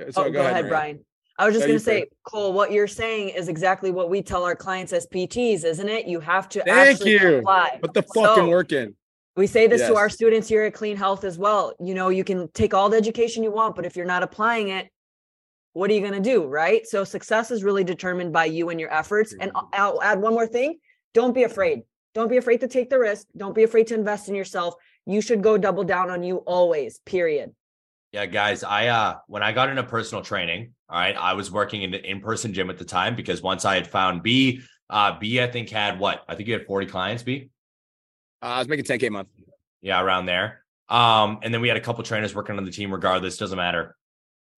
Oh, 0.00 0.10
So 0.10 0.30
go, 0.30 0.40
ahead, 0.40 0.54
Maria. 0.64 0.68
Brian. 0.68 1.04
I 1.38 1.44
was 1.46 1.54
just 1.54 1.62
No, 1.64 1.66
going 1.66 1.72
you 1.74 1.78
to 1.78 1.84
say, 1.84 2.00
first. 2.00 2.12
Cole, 2.24 2.52
what 2.52 2.72
you're 2.72 2.88
saying 2.88 3.28
is 3.28 3.48
exactly 3.48 3.90
what 3.90 4.08
we 4.10 4.22
tell 4.22 4.42
our 4.44 4.56
clients 4.56 4.92
as 4.92 5.06
PTs, 5.06 5.64
isn't 5.64 5.88
it? 5.88 6.06
You 6.06 6.18
have 6.20 6.48
to 6.48 6.62
Thank 6.64 6.96
actually 6.98 7.12
you. 7.12 7.36
apply. 7.38 7.78
Put 7.82 7.92
the 7.94 8.02
fucking 8.02 8.34
So- 8.44 8.48
work 8.48 8.72
in. 8.72 8.96
We 9.38 9.46
say 9.46 9.68
this 9.68 9.86
to 9.86 9.94
our 9.94 10.08
students 10.08 10.48
here 10.48 10.64
at 10.64 10.74
Clean 10.74 10.96
Health 10.96 11.22
as 11.22 11.38
well. 11.38 11.72
You 11.78 11.94
know, 11.94 12.08
you 12.08 12.24
can 12.24 12.50
take 12.54 12.74
all 12.74 12.88
the 12.88 12.96
education 12.96 13.44
you 13.44 13.52
want, 13.52 13.76
but 13.76 13.86
if 13.86 13.94
you're 13.94 14.04
not 14.04 14.24
applying 14.24 14.70
it, 14.70 14.88
what 15.74 15.88
are 15.88 15.94
you 15.94 16.00
going 16.00 16.20
to 16.20 16.20
do? 16.20 16.44
Right. 16.44 16.84
So 16.84 17.04
success 17.04 17.52
is 17.52 17.62
really 17.62 17.84
determined 17.84 18.32
by 18.32 18.46
you 18.46 18.70
and 18.70 18.80
your 18.80 18.92
efforts. 18.92 19.36
And 19.38 19.52
I'll 19.72 20.02
add 20.02 20.20
one 20.20 20.34
more 20.34 20.48
thing 20.48 20.80
don't 21.14 21.34
be 21.34 21.44
afraid. 21.44 21.82
Don't 22.14 22.28
be 22.28 22.36
afraid 22.36 22.62
to 22.62 22.68
take 22.68 22.90
the 22.90 22.98
risk. 22.98 23.28
Don't 23.36 23.54
be 23.54 23.62
afraid 23.62 23.86
to 23.86 23.94
invest 23.94 24.28
in 24.28 24.34
yourself. 24.34 24.74
You 25.06 25.20
should 25.20 25.40
go 25.40 25.56
double 25.56 25.84
down 25.84 26.10
on 26.10 26.24
you 26.24 26.38
always, 26.38 26.98
period. 27.06 27.54
Yeah, 28.10 28.26
guys, 28.26 28.64
I 28.64 28.88
uh 28.88 29.18
when 29.28 29.44
I 29.44 29.52
got 29.52 29.68
into 29.68 29.84
personal 29.84 30.24
training, 30.24 30.72
all 30.88 30.98
right, 30.98 31.16
I 31.16 31.34
was 31.34 31.52
working 31.52 31.82
in 31.82 31.92
the 31.92 32.04
in-person 32.04 32.54
gym 32.54 32.70
at 32.70 32.78
the 32.78 32.84
time 32.84 33.14
because 33.14 33.40
once 33.40 33.64
I 33.64 33.76
had 33.76 33.86
found 33.86 34.24
B, 34.24 34.62
uh 34.90 35.16
B 35.16 35.40
I 35.40 35.46
think 35.46 35.70
had 35.70 36.00
what? 36.00 36.24
I 36.26 36.34
think 36.34 36.48
you 36.48 36.54
had 36.54 36.66
40 36.66 36.86
clients, 36.86 37.22
B. 37.22 37.50
Uh, 38.42 38.46
I 38.46 38.58
was 38.58 38.68
making 38.68 38.84
10k 38.84 39.08
a 39.08 39.10
month. 39.10 39.28
Yeah, 39.80 40.02
around 40.02 40.26
there. 40.26 40.64
Um, 40.88 41.40
and 41.42 41.52
then 41.52 41.60
we 41.60 41.68
had 41.68 41.76
a 41.76 41.80
couple 41.80 42.02
trainers 42.04 42.34
working 42.34 42.56
on 42.56 42.64
the 42.64 42.70
team 42.70 42.92
regardless, 42.92 43.36
doesn't 43.36 43.56
matter. 43.56 43.96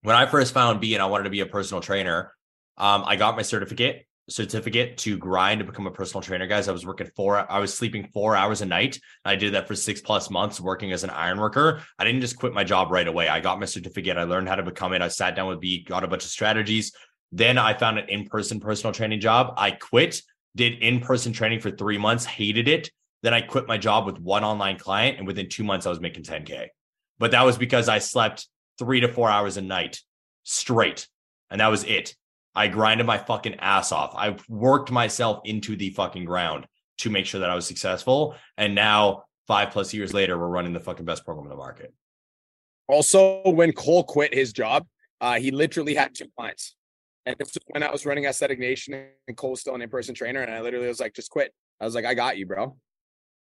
When 0.03 0.17
I 0.17 0.27
first 0.27 0.55
found 0.55 0.81
B 0.81 0.95
and 0.95 1.03
I 1.03 1.07
wanted 1.07 1.25
to 1.25 1.31
be 1.31 1.41
a 1.41 1.47
personal 1.47 1.81
trainer, 1.81 2.33
um, 2.79 3.05
I 3.07 3.17
got 3.17 3.37
my 3.37 3.43
certificate 3.43 4.07
certificate 4.31 4.97
to 4.99 5.19
grind 5.19 5.59
to 5.59 5.65
become 5.65 5.87
a 5.87 5.91
personal 5.91 6.23
trainer, 6.23 6.47
guys. 6.47 6.69
I 6.69 6.73
was 6.73 6.87
working 6.87 7.09
four, 7.17 7.51
I 7.51 7.59
was 7.59 7.75
sleeping 7.75 8.09
four 8.13 8.37
hours 8.37 8.63
a 8.63 8.67
night. 8.67 8.99
I 9.25 9.37
did 9.37 9.55
that 9.55 9.69
for 9.69 9.75
six 9.75 10.01
plus 10.01 10.31
months 10.31 10.61
working 10.61 10.93
as 10.93 11.05
an 11.05 11.11
iron 11.11 11.39
worker. 11.39 11.83
I 11.99 12.05
didn't 12.05 12.21
just 12.21 12.39
quit 12.39 12.55
my 12.55 12.65
job 12.65 12.91
right 12.91 13.07
away. 13.07 13.29
I 13.29 13.41
got 13.41 13.61
my 13.61 13.67
certificate. 13.67 14.17
I 14.17 14.25
learned 14.25 14.49
how 14.49 14.55
to 14.57 14.63
become 14.63 14.93
it. 14.93 15.03
I 15.03 15.09
sat 15.09 15.37
down 15.37 15.49
with 15.49 15.61
B, 15.61 15.83
got 15.83 16.05
a 16.05 16.09
bunch 16.09 16.25
of 16.25 16.31
strategies. 16.31 16.93
Then 17.33 17.59
I 17.59 17.75
found 17.75 17.99
an 17.99 18.09
in-person 18.09 18.61
personal 18.61 18.93
training 18.93 19.21
job. 19.21 19.55
I 19.57 19.73
quit, 19.73 20.23
did 20.57 20.83
in-person 20.83 21.33
training 21.33 21.61
for 21.61 21.71
three 21.71 21.99
months, 21.99 22.25
hated 22.25 22.69
it. 22.69 22.91
Then 23.23 23.35
I 23.35 23.41
quit 23.41 23.69
my 23.69 23.79
job 23.79 24.07
with 24.07 24.19
one 24.19 24.45
online 24.45 24.79
client. 24.79 25.19
And 25.19 25.27
within 25.27 25.49
two 25.49 25.65
months, 25.65 25.87
I 25.87 25.91
was 25.91 26.01
making 26.01 26.25
10K. 26.25 26.69
But 27.19 27.33
that 27.33 27.43
was 27.45 27.59
because 27.59 27.89
I 27.89 27.99
slept 27.99 28.47
three 28.79 29.01
to 29.01 29.09
four 29.09 29.29
hours 29.29 29.57
a 29.57 29.63
night 29.63 30.01
straight. 30.43 31.07
And 31.51 31.61
that 31.61 31.69
was 31.69 31.85
it. 31.85 32.15
I 32.55 32.69
grinded 32.69 33.07
my 33.07 33.19
fucking 33.19 33.57
ass 33.61 33.93
off. 33.93 34.15
I 34.17 34.37
worked 34.49 34.91
myself 34.91 35.41
into 35.45 35.77
the 35.77 35.91
fucking 35.91 36.25
ground 36.25 36.67
to 36.99 37.11
make 37.11 37.27
sure 37.27 37.41
that 37.41 37.51
I 37.51 37.55
was 37.55 37.67
successful. 37.67 38.35
And 38.57 38.75
now, 38.75 39.25
five 39.47 39.71
plus 39.71 39.95
years 39.95 40.13
later, 40.13 40.39
we're 40.39 40.49
running 40.49 40.73
the 40.73 40.81
fucking 40.81 41.05
best 41.05 41.25
program 41.25 41.47
in 41.47 41.51
the 41.51 41.57
market. 41.57 41.93
Also, 42.89 43.43
when 43.45 43.73
Cole 43.73 44.03
quit 44.03 44.35
his 44.35 44.53
job, 44.53 44.87
uh, 45.21 45.39
he 45.39 45.51
literally 45.51 45.95
had 45.95 46.15
two 46.15 46.27
clients. 46.37 46.75
And 47.27 47.37
was 47.39 47.57
when 47.69 47.83
I 47.83 47.91
was 47.91 48.07
running 48.07 48.25
Aesthetic 48.25 48.59
Nation 48.59 49.07
and 49.29 49.37
Cole's 49.37 49.61
still 49.61 49.75
an 49.75 49.83
in 49.83 49.91
person 49.91 50.15
trainer. 50.15 50.41
And 50.41 50.53
I 50.53 50.61
literally 50.61 50.89
was 50.89 51.01
like, 51.01 51.15
just 51.15 51.31
quit. 51.31 51.53
I 51.81 51.85
was 51.85 51.95
like, 51.95 52.05
I 52.05 52.15
got 52.15 52.37
you, 52.37 52.47
bro. 52.47 52.77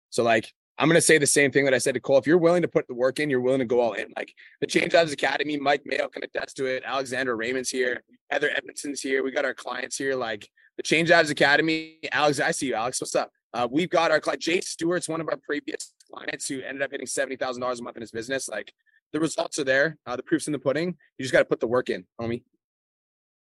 So, 0.09 0.23
like, 0.23 0.51
I'm 0.79 0.87
going 0.87 0.95
to 0.95 1.01
say 1.01 1.17
the 1.17 1.25
same 1.25 1.51
thing 1.51 1.65
that 1.65 1.73
I 1.73 1.79
said 1.79 1.95
to 1.95 1.99
Cole. 1.99 2.17
If 2.17 2.27
you're 2.27 2.37
willing 2.37 2.61
to 2.61 2.67
put 2.67 2.87
the 2.87 2.93
work 2.93 3.19
in, 3.19 3.29
you're 3.29 3.41
willing 3.41 3.59
to 3.59 3.65
go 3.65 3.79
all 3.79 3.93
in. 3.93 4.13
Like 4.15 4.33
the 4.61 4.67
Change 4.67 4.93
Lives 4.93 5.11
Academy, 5.11 5.57
Mike 5.57 5.81
Mayo 5.85 6.07
can 6.07 6.23
attest 6.23 6.55
to 6.57 6.65
it. 6.65 6.83
Alexander 6.85 7.35
Raymond's 7.35 7.69
here. 7.69 8.03
Heather 8.29 8.51
Edmondson's 8.55 9.01
here. 9.01 9.23
We 9.23 9.31
got 9.31 9.45
our 9.45 9.55
clients 9.55 9.97
here. 9.97 10.15
Like 10.15 10.47
the 10.77 10.83
Change 10.83 11.09
Lives 11.09 11.31
Academy. 11.31 11.97
Alex, 12.11 12.39
I 12.39 12.51
see 12.51 12.67
you, 12.67 12.75
Alex. 12.75 13.01
What's 13.01 13.15
up? 13.15 13.31
Uh, 13.53 13.67
we've 13.69 13.89
got 13.89 14.11
our 14.11 14.19
client, 14.19 14.41
Jay 14.41 14.61
Stewart's 14.61 15.09
one 15.09 15.19
of 15.19 15.27
our 15.29 15.37
previous 15.37 15.93
clients 16.11 16.47
who 16.47 16.61
ended 16.61 16.83
up 16.83 16.91
hitting 16.91 17.07
$70,000 17.07 17.79
a 17.79 17.83
month 17.83 17.97
in 17.97 18.01
his 18.01 18.11
business. 18.11 18.47
Like 18.47 18.71
the 19.13 19.19
results 19.19 19.57
are 19.57 19.63
there. 19.63 19.97
Uh, 20.05 20.15
the 20.15 20.23
proof's 20.23 20.45
in 20.45 20.53
the 20.53 20.59
pudding. 20.59 20.95
You 21.17 21.23
just 21.23 21.33
got 21.33 21.39
to 21.39 21.45
put 21.45 21.59
the 21.59 21.67
work 21.67 21.89
in, 21.89 22.05
homie. 22.21 22.43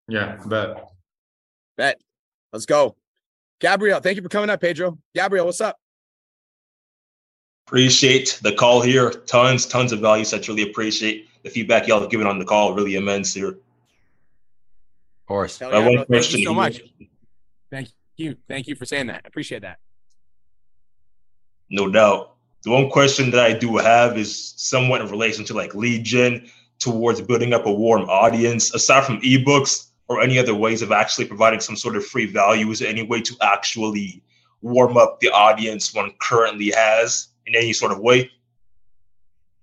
Yeah, 0.09 0.39
bet. 0.47 0.89
Bet. 1.77 2.01
Let's 2.53 2.65
go. 2.65 2.97
Gabrielle, 3.61 4.01
thank 4.01 4.17
you 4.17 4.23
for 4.23 4.29
coming 4.31 4.49
up, 4.49 4.61
Pedro. 4.61 4.99
Gabrielle, 5.15 5.47
what's 5.47 5.61
up? 5.61 5.77
Appreciate 7.67 8.39
the 8.43 8.53
call 8.53 8.81
here. 8.81 9.11
Tons, 9.11 9.67
tons 9.67 9.91
of 9.91 9.99
value. 9.99 10.25
So 10.25 10.37
I 10.37 10.41
truly 10.41 10.71
appreciate 10.71 11.29
the 11.43 11.51
feedback 11.51 11.89
y'all 11.89 12.01
have 12.01 12.11
given 12.11 12.27
on 12.27 12.39
the 12.39 12.45
call. 12.45 12.75
Really 12.75 12.95
immense 12.95 13.35
here. 13.35 13.49
Of 13.49 13.59
course. 15.27 15.61
Yeah, 15.61 15.89
one 15.89 16.07
thank 16.07 16.33
you 16.33 16.45
so 16.45 16.55
much. 16.55 16.81
Thank 17.71 17.89
you. 18.17 18.37
Thank 18.47 18.69
you 18.69 18.77
for 18.77 18.85
saying 18.85 19.09
that. 19.09 19.23
I 19.25 19.29
appreciate 19.29 19.63
that. 19.63 19.79
No 21.69 21.91
doubt. 21.91 22.37
The 22.63 22.71
one 22.71 22.89
question 22.89 23.33
that 23.33 23.45
I 23.45 23.53
do 23.53 23.77
have 23.79 24.17
is 24.17 24.55
somewhat 24.57 25.01
in 25.01 25.09
relation 25.09 25.45
to 25.47 25.55
like 25.55 25.75
lead 25.75 26.05
gen 26.05 26.49
towards 26.79 27.21
building 27.21 27.53
up 27.53 27.67
a 27.67 27.73
warm 27.73 28.09
audience. 28.09 28.73
Aside 28.75 29.05
from 29.05 29.21
ebooks 29.23 29.89
or 30.07 30.21
any 30.21 30.39
other 30.39 30.55
ways 30.55 30.83
of 30.83 30.93
actually 30.93 31.27
providing 31.27 31.59
some 31.59 31.75
sort 31.75 31.97
of 31.97 32.07
free 32.07 32.27
value, 32.27 32.71
is 32.71 32.79
there 32.79 32.89
any 32.89 33.03
way 33.03 33.21
to 33.23 33.37
actually 33.41 34.23
warm 34.63 34.97
up 34.97 35.19
the 35.19 35.31
audience 35.31 35.93
one 35.93 36.13
currently 36.21 36.71
has? 36.71 37.29
In 37.47 37.55
any 37.55 37.73
sort 37.73 37.93
of 37.93 38.01
way. 38.01 38.31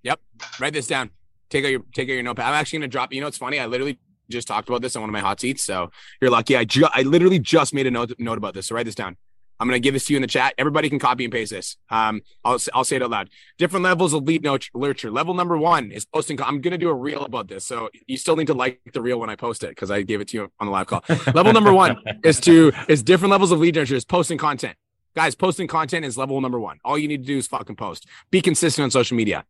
Yep. 0.02 0.20
Write 0.60 0.72
this 0.72 0.86
down. 0.86 1.10
Take 1.50 1.64
out 1.64 1.68
your 1.68 1.82
take 1.94 2.08
out 2.08 2.14
your 2.14 2.22
notepad. 2.22 2.46
I'm 2.46 2.54
actually 2.54 2.80
gonna 2.80 2.88
drop. 2.88 3.12
You 3.12 3.20
know, 3.20 3.26
it's 3.26 3.38
funny. 3.38 3.58
I 3.58 3.66
literally 3.66 3.98
just 4.30 4.48
talked 4.48 4.68
about 4.68 4.82
this 4.82 4.96
on 4.96 5.02
one 5.02 5.10
of 5.10 5.12
my 5.12 5.20
hot 5.20 5.40
seats. 5.40 5.62
So 5.62 5.90
you're 6.20 6.30
lucky. 6.30 6.56
I 6.56 6.64
ju- 6.64 6.88
I 6.92 7.02
literally 7.02 7.38
just 7.38 7.74
made 7.74 7.86
a 7.86 7.90
note 7.90 8.12
note 8.18 8.38
about 8.38 8.54
this. 8.54 8.66
So 8.66 8.74
write 8.74 8.86
this 8.86 8.94
down. 8.94 9.16
I'm 9.60 9.68
gonna 9.68 9.78
give 9.78 9.94
this 9.94 10.06
to 10.06 10.12
you 10.12 10.16
in 10.16 10.22
the 10.22 10.28
chat. 10.28 10.54
Everybody 10.58 10.88
can 10.90 10.98
copy 10.98 11.24
and 11.24 11.32
paste 11.32 11.52
this. 11.52 11.76
Um, 11.88 12.22
I'll 12.44 12.58
I'll 12.72 12.84
say 12.84 12.96
it 12.96 13.02
out 13.02 13.10
loud. 13.10 13.30
Different 13.56 13.84
levels 13.84 14.12
of 14.12 14.24
lead 14.24 14.42
nurture. 14.42 15.10
Level 15.10 15.34
number 15.34 15.56
one 15.56 15.92
is 15.92 16.04
posting. 16.04 16.40
I'm 16.42 16.60
gonna 16.60 16.78
do 16.78 16.88
a 16.88 16.94
reel 16.94 17.24
about 17.24 17.48
this, 17.48 17.64
so 17.64 17.88
you 18.06 18.16
still 18.16 18.36
need 18.36 18.48
to 18.48 18.54
like 18.54 18.80
the 18.92 19.00
reel 19.00 19.20
when 19.20 19.30
I 19.30 19.36
post 19.36 19.62
it 19.62 19.68
because 19.68 19.90
I 19.90 20.02
gave 20.02 20.20
it 20.20 20.28
to 20.28 20.36
you 20.38 20.52
on 20.58 20.66
the 20.66 20.72
live 20.72 20.86
call. 20.86 21.04
level 21.34 21.52
number 21.52 21.72
one 21.72 21.96
is 22.24 22.40
to 22.40 22.72
is 22.88 23.02
different 23.02 23.30
levels 23.30 23.52
of 23.52 23.60
lead 23.60 23.76
nurture 23.76 23.94
is 23.94 24.04
posting 24.04 24.38
content. 24.38 24.76
Guys, 25.14 25.36
posting 25.36 25.68
content 25.68 26.04
is 26.04 26.18
level 26.18 26.40
number 26.40 26.58
one. 26.58 26.80
All 26.84 26.98
you 26.98 27.06
need 27.06 27.22
to 27.22 27.26
do 27.26 27.38
is 27.38 27.46
fucking 27.46 27.76
post. 27.76 28.06
Be 28.32 28.40
consistent 28.40 28.82
on 28.82 28.90
social 28.90 29.16
media. 29.16 29.44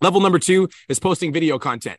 Level 0.00 0.20
number 0.20 0.38
two 0.38 0.68
is 0.88 1.00
posting 1.00 1.32
video 1.32 1.58
content, 1.58 1.98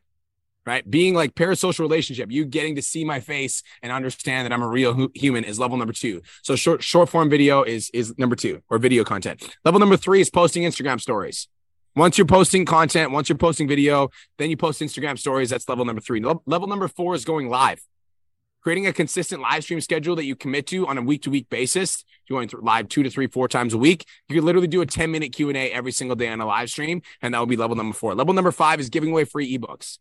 right? 0.66 0.90
Being 0.90 1.14
like 1.14 1.36
parasocial 1.36 1.82
relationship, 1.82 2.32
you 2.32 2.46
getting 2.46 2.76
to 2.76 2.82
see 2.82 3.04
my 3.04 3.20
face 3.20 3.64
and 3.84 3.92
understand 3.92 4.46
that 4.46 4.54
I'm 4.54 4.62
a 4.62 4.68
real 4.68 4.94
hu- 4.94 5.12
human 5.14 5.44
is 5.44 5.60
level 5.60 5.76
number 5.78 5.92
two. 5.92 6.22
So 6.42 6.56
short 6.56 6.84
short 6.84 7.10
form 7.10 7.30
video 7.30 7.64
is 7.64 7.90
is 7.94 8.18
number 8.18 8.38
two 8.38 8.64
or 8.70 8.78
video 8.78 9.04
content. 9.04 9.58
Level 9.66 9.82
number 9.82 9.98
three 9.98 10.22
is 10.22 10.30
posting 10.30 10.64
Instagram 10.64 11.02
stories. 11.02 11.50
Once 11.98 12.18
you're 12.18 12.26
posting 12.26 12.66
content, 12.66 13.12
once 13.12 13.28
you're 13.28 13.38
posting 13.38 13.68
video, 13.68 14.10
then 14.38 14.50
you 14.50 14.56
post 14.56 14.80
Instagram 14.80 15.20
stories. 15.20 15.50
That's 15.50 15.68
level 15.68 15.84
number 15.84 16.02
three. 16.02 16.22
Level 16.22 16.68
number 16.68 16.88
four 16.88 17.14
is 17.14 17.26
going 17.26 17.50
live 17.50 17.82
creating 18.62 18.88
a 18.88 18.94
consistent 18.94 19.42
live 19.42 19.64
stream 19.64 19.82
schedule 19.82 20.16
that 20.16 20.26
you 20.26 20.36
commit 20.36 20.68
to 20.68 20.88
on 20.88 20.98
a 20.98 21.02
week 21.02 21.24
to 21.24 21.30
week 21.30 21.50
basis. 21.50 22.06
You're 22.28 22.40
going 22.40 22.50
live 22.62 22.88
two 22.88 23.04
to 23.04 23.10
three, 23.10 23.28
four 23.28 23.48
times 23.48 23.74
a 23.74 23.78
week. 23.78 24.06
You 24.30 24.36
can 24.36 24.46
literally 24.46 24.68
do 24.68 24.82
a 24.82 24.86
10 24.86 25.12
minute 25.12 25.34
Q 25.34 25.50
and 25.50 25.58
A 25.58 25.72
every 25.72 25.92
single 25.92 26.16
day 26.16 26.30
on 26.30 26.40
a 26.40 26.46
live 26.46 26.70
stream. 26.70 27.02
And 27.22 27.34
that 27.34 27.40
will 27.40 27.48
be 27.48 27.58
level 27.58 27.76
number 27.76 27.94
four. 27.94 28.16
Level 28.16 28.34
number 28.34 28.52
five 28.52 28.80
is 28.80 28.90
giving 28.90 29.12
away 29.12 29.26
free 29.26 29.58
ebooks. 29.58 29.98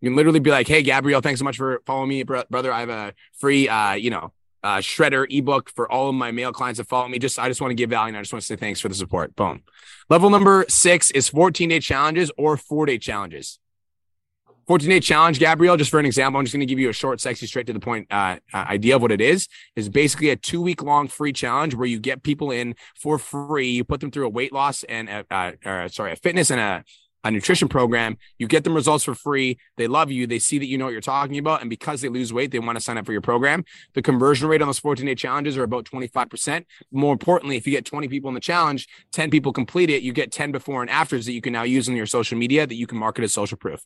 You 0.00 0.10
can 0.10 0.16
literally 0.16 0.40
be 0.40 0.50
like, 0.50 0.68
Hey, 0.68 0.82
Gabrielle, 0.82 1.20
thanks 1.20 1.40
so 1.40 1.44
much 1.44 1.56
for 1.56 1.82
following 1.86 2.08
me, 2.08 2.22
brother. 2.22 2.72
I 2.72 2.80
have 2.80 2.88
a 2.88 3.14
free, 3.38 3.68
uh, 3.68 3.94
you 3.94 4.10
know, 4.10 4.32
uh, 4.62 4.78
shredder 4.78 5.26
ebook 5.28 5.70
for 5.74 5.90
all 5.90 6.08
of 6.08 6.14
my 6.14 6.30
male 6.30 6.52
clients 6.52 6.78
that 6.78 6.88
follow 6.88 7.08
me. 7.08 7.18
Just, 7.18 7.38
I 7.38 7.48
just 7.48 7.60
want 7.60 7.72
to 7.72 7.74
give 7.74 7.90
value 7.90 8.08
and 8.08 8.16
I 8.16 8.20
just 8.20 8.32
want 8.32 8.42
to 8.42 8.46
say 8.46 8.56
thanks 8.56 8.80
for 8.80 8.88
the 8.88 8.94
support. 8.94 9.34
Boom. 9.34 9.62
Level 10.08 10.30
number 10.30 10.64
six 10.68 11.10
is 11.10 11.28
14 11.28 11.68
day 11.68 11.80
challenges 11.80 12.30
or 12.38 12.56
four 12.56 12.86
day 12.86 12.98
challenges. 12.98 13.58
14 14.72 14.88
day 14.88 15.00
challenge, 15.00 15.38
Gabrielle, 15.38 15.76
just 15.76 15.90
for 15.90 16.00
an 16.00 16.06
example, 16.06 16.38
I'm 16.38 16.46
just 16.46 16.54
going 16.54 16.60
to 16.60 16.66
give 16.66 16.78
you 16.78 16.88
a 16.88 16.94
short, 16.94 17.20
sexy, 17.20 17.46
straight 17.46 17.66
to 17.66 17.74
the 17.74 17.78
point 17.78 18.06
uh, 18.10 18.36
uh, 18.54 18.56
idea 18.56 18.96
of 18.96 19.02
what 19.02 19.12
it 19.12 19.20
is. 19.20 19.46
Is 19.76 19.90
basically 19.90 20.30
a 20.30 20.36
two 20.36 20.62
week 20.62 20.82
long 20.82 21.08
free 21.08 21.34
challenge 21.34 21.74
where 21.74 21.86
you 21.86 22.00
get 22.00 22.22
people 22.22 22.50
in 22.50 22.76
for 22.98 23.18
free. 23.18 23.68
You 23.68 23.84
put 23.84 24.00
them 24.00 24.10
through 24.10 24.24
a 24.24 24.30
weight 24.30 24.50
loss 24.50 24.82
and 24.84 25.10
a, 25.10 25.26
uh, 25.30 25.52
or, 25.66 25.88
sorry, 25.90 26.12
a 26.12 26.16
fitness 26.16 26.50
and 26.50 26.58
a, 26.58 26.84
a 27.22 27.30
nutrition 27.30 27.68
program. 27.68 28.16
You 28.38 28.46
get 28.46 28.64
them 28.64 28.72
results 28.72 29.04
for 29.04 29.14
free. 29.14 29.58
They 29.76 29.88
love 29.88 30.10
you. 30.10 30.26
They 30.26 30.38
see 30.38 30.58
that 30.58 30.64
you 30.64 30.78
know 30.78 30.86
what 30.86 30.92
you're 30.92 31.02
talking 31.02 31.36
about. 31.36 31.60
And 31.60 31.68
because 31.68 32.00
they 32.00 32.08
lose 32.08 32.32
weight, 32.32 32.50
they 32.50 32.58
want 32.58 32.78
to 32.78 32.82
sign 32.82 32.96
up 32.96 33.04
for 33.04 33.12
your 33.12 33.20
program. 33.20 33.66
The 33.92 34.00
conversion 34.00 34.48
rate 34.48 34.62
on 34.62 34.68
those 34.68 34.78
14 34.78 35.04
day 35.04 35.14
challenges 35.14 35.58
are 35.58 35.64
about 35.64 35.84
25%. 35.84 36.64
More 36.90 37.12
importantly, 37.12 37.58
if 37.58 37.66
you 37.66 37.72
get 37.72 37.84
20 37.84 38.08
people 38.08 38.28
in 38.28 38.34
the 38.34 38.40
challenge, 38.40 38.88
10 39.12 39.30
people 39.30 39.52
complete 39.52 39.90
it, 39.90 40.00
you 40.00 40.14
get 40.14 40.32
10 40.32 40.50
before 40.50 40.80
and 40.80 40.90
afters 40.90 41.26
that 41.26 41.34
you 41.34 41.42
can 41.42 41.52
now 41.52 41.64
use 41.64 41.90
in 41.90 41.94
your 41.94 42.06
social 42.06 42.38
media 42.38 42.66
that 42.66 42.76
you 42.76 42.86
can 42.86 42.96
market 42.96 43.22
as 43.22 43.34
social 43.34 43.58
proof. 43.58 43.84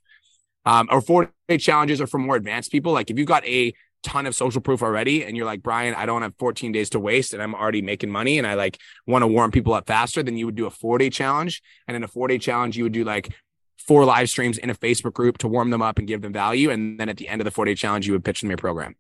Um, 0.67 0.89
or 0.91 1.01
four 1.01 1.33
day 1.49 1.59
challenges 1.59 2.01
are 2.01 2.07
for 2.09 2.19
more 2.19 2.37
advanced 2.37 2.73
people. 2.73 2.93
Like 2.93 3.11
if 3.11 3.19
you've 3.19 3.29
got 3.29 3.47
a 3.47 3.73
ton 4.03 4.27
of 4.27 4.35
social 4.35 4.61
proof 4.61 4.83
already 4.83 5.25
and 5.25 5.37
you're 5.37 5.47
like, 5.47 5.63
Brian, 5.63 5.95
I 5.95 6.07
don't 6.07 6.23
have 6.23 6.35
14 6.39 6.73
days 6.73 6.91
to 6.91 7.01
waste 7.01 7.33
and 7.33 7.43
I'm 7.43 7.55
already 7.55 7.83
making 7.83 8.11
money 8.11 8.37
and 8.37 8.47
I 8.47 8.55
like 8.55 8.79
want 9.07 9.23
to 9.23 9.29
warm 9.29 9.53
people 9.53 9.73
up 9.75 9.87
faster, 9.87 10.23
then 10.23 10.37
you 10.37 10.45
would 10.47 10.57
do 10.57 10.67
a 10.67 10.71
four 10.71 10.99
day 10.99 11.09
challenge. 11.09 11.63
And 11.87 11.97
in 11.97 12.03
a 12.03 12.09
four 12.09 12.27
day 12.29 12.39
challenge, 12.39 12.77
you 12.77 12.83
would 12.83 12.93
do 12.93 13.05
like 13.05 13.33
four 13.79 14.05
live 14.05 14.29
streams 14.29 14.59
in 14.59 14.69
a 14.69 14.75
Facebook 14.75 15.13
group 15.13 15.39
to 15.39 15.49
warm 15.49 15.71
them 15.71 15.83
up 15.83 15.99
and 15.99 16.09
give 16.09 16.21
them 16.21 16.33
value. 16.33 16.71
And 16.71 16.99
then 16.99 17.09
at 17.09 17.17
the 17.17 17.29
end 17.29 17.41
of 17.41 17.45
the 17.45 17.53
four 17.53 17.65
day 17.65 17.77
challenge, 17.77 18.07
you 18.07 18.13
would 18.13 18.25
pitch 18.25 18.41
them 18.41 18.51
your 18.51 18.59
program. 18.59 18.97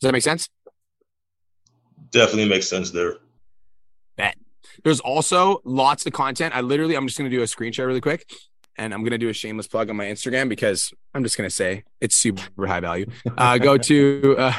Does 0.00 0.08
that 0.08 0.12
make 0.12 0.22
sense? 0.22 0.48
Definitely 2.10 2.48
makes 2.48 2.66
sense 2.66 2.90
there. 2.90 3.16
Bet. 4.16 4.36
There's 4.84 5.00
also 5.00 5.60
lots 5.64 6.06
of 6.06 6.12
content. 6.12 6.56
I 6.56 6.62
literally, 6.62 6.94
I'm 6.94 7.06
just 7.06 7.18
going 7.18 7.30
to 7.30 7.36
do 7.36 7.42
a 7.42 7.46
screen 7.46 7.72
share 7.72 7.86
really 7.86 8.00
quick 8.00 8.24
and 8.78 8.94
I'm 8.94 9.04
gonna 9.04 9.18
do 9.18 9.28
a 9.28 9.32
shameless 9.32 9.66
plug 9.66 9.90
on 9.90 9.96
my 9.96 10.06
Instagram 10.06 10.48
because 10.48 10.92
I'm 11.14 11.22
just 11.22 11.36
gonna 11.36 11.50
say 11.50 11.84
it's 12.00 12.16
super 12.16 12.42
high 12.66 12.80
value. 12.80 13.06
Uh, 13.36 13.58
go 13.58 13.76
to 13.76 14.36
uh, 14.38 14.52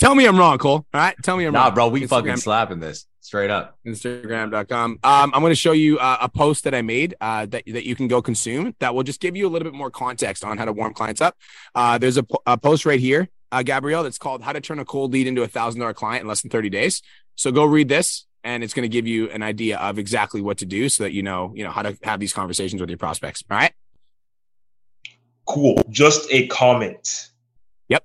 Tell 0.00 0.14
me 0.14 0.24
I'm 0.24 0.38
wrong, 0.38 0.56
Cole. 0.56 0.72
All 0.76 0.86
right. 0.94 1.14
Tell 1.22 1.36
me 1.36 1.44
I'm 1.44 1.52
nah, 1.52 1.64
wrong. 1.64 1.74
bro, 1.74 1.88
we 1.88 2.00
Instagram. 2.00 2.08
fucking 2.08 2.36
slapping 2.38 2.80
this 2.80 3.06
straight 3.20 3.50
up. 3.50 3.78
Instagram.com. 3.86 4.92
Um, 4.92 5.30
I'm 5.34 5.40
going 5.42 5.50
to 5.50 5.54
show 5.54 5.72
you 5.72 5.98
uh, 5.98 6.16
a 6.22 6.28
post 6.30 6.64
that 6.64 6.74
I 6.74 6.80
made 6.80 7.14
uh, 7.20 7.44
that, 7.46 7.64
that 7.66 7.86
you 7.86 7.94
can 7.94 8.08
go 8.08 8.22
consume 8.22 8.74
that 8.80 8.94
will 8.94 9.02
just 9.02 9.20
give 9.20 9.36
you 9.36 9.46
a 9.46 9.50
little 9.50 9.70
bit 9.70 9.76
more 9.76 9.90
context 9.90 10.42
on 10.42 10.56
how 10.56 10.64
to 10.64 10.72
warm 10.72 10.94
clients 10.94 11.20
up. 11.20 11.36
Uh, 11.74 11.98
there's 11.98 12.16
a, 12.16 12.24
a 12.46 12.56
post 12.56 12.86
right 12.86 12.98
here, 12.98 13.28
uh, 13.52 13.62
Gabrielle, 13.62 14.02
that's 14.02 14.16
called 14.16 14.42
How 14.42 14.54
to 14.54 14.60
Turn 14.62 14.78
a 14.78 14.86
Cold 14.86 15.12
Lead 15.12 15.26
into 15.26 15.42
a 15.42 15.48
$1,000 15.48 15.94
Client 15.94 16.22
in 16.22 16.28
Less 16.28 16.40
Than 16.40 16.50
30 16.50 16.70
Days. 16.70 17.02
So 17.34 17.52
go 17.52 17.66
read 17.66 17.90
this 17.90 18.26
and 18.44 18.64
it's 18.64 18.74
going 18.74 18.84
to 18.84 18.88
give 18.88 19.06
you 19.06 19.28
an 19.30 19.42
idea 19.42 19.78
of 19.78 19.98
exactly 19.98 20.40
what 20.40 20.58
to 20.58 20.66
do 20.66 20.88
so 20.88 21.04
that 21.04 21.12
you 21.12 21.22
know, 21.22 21.52
you 21.54 21.64
know, 21.64 21.70
how 21.70 21.82
to 21.82 21.96
have 22.02 22.20
these 22.20 22.32
conversations 22.32 22.80
with 22.80 22.90
your 22.90 22.98
prospects. 22.98 23.44
All 23.50 23.56
right. 23.56 23.72
Cool. 25.46 25.82
Just 25.90 26.28
a 26.30 26.46
comment. 26.46 27.30
Yep. 27.88 28.04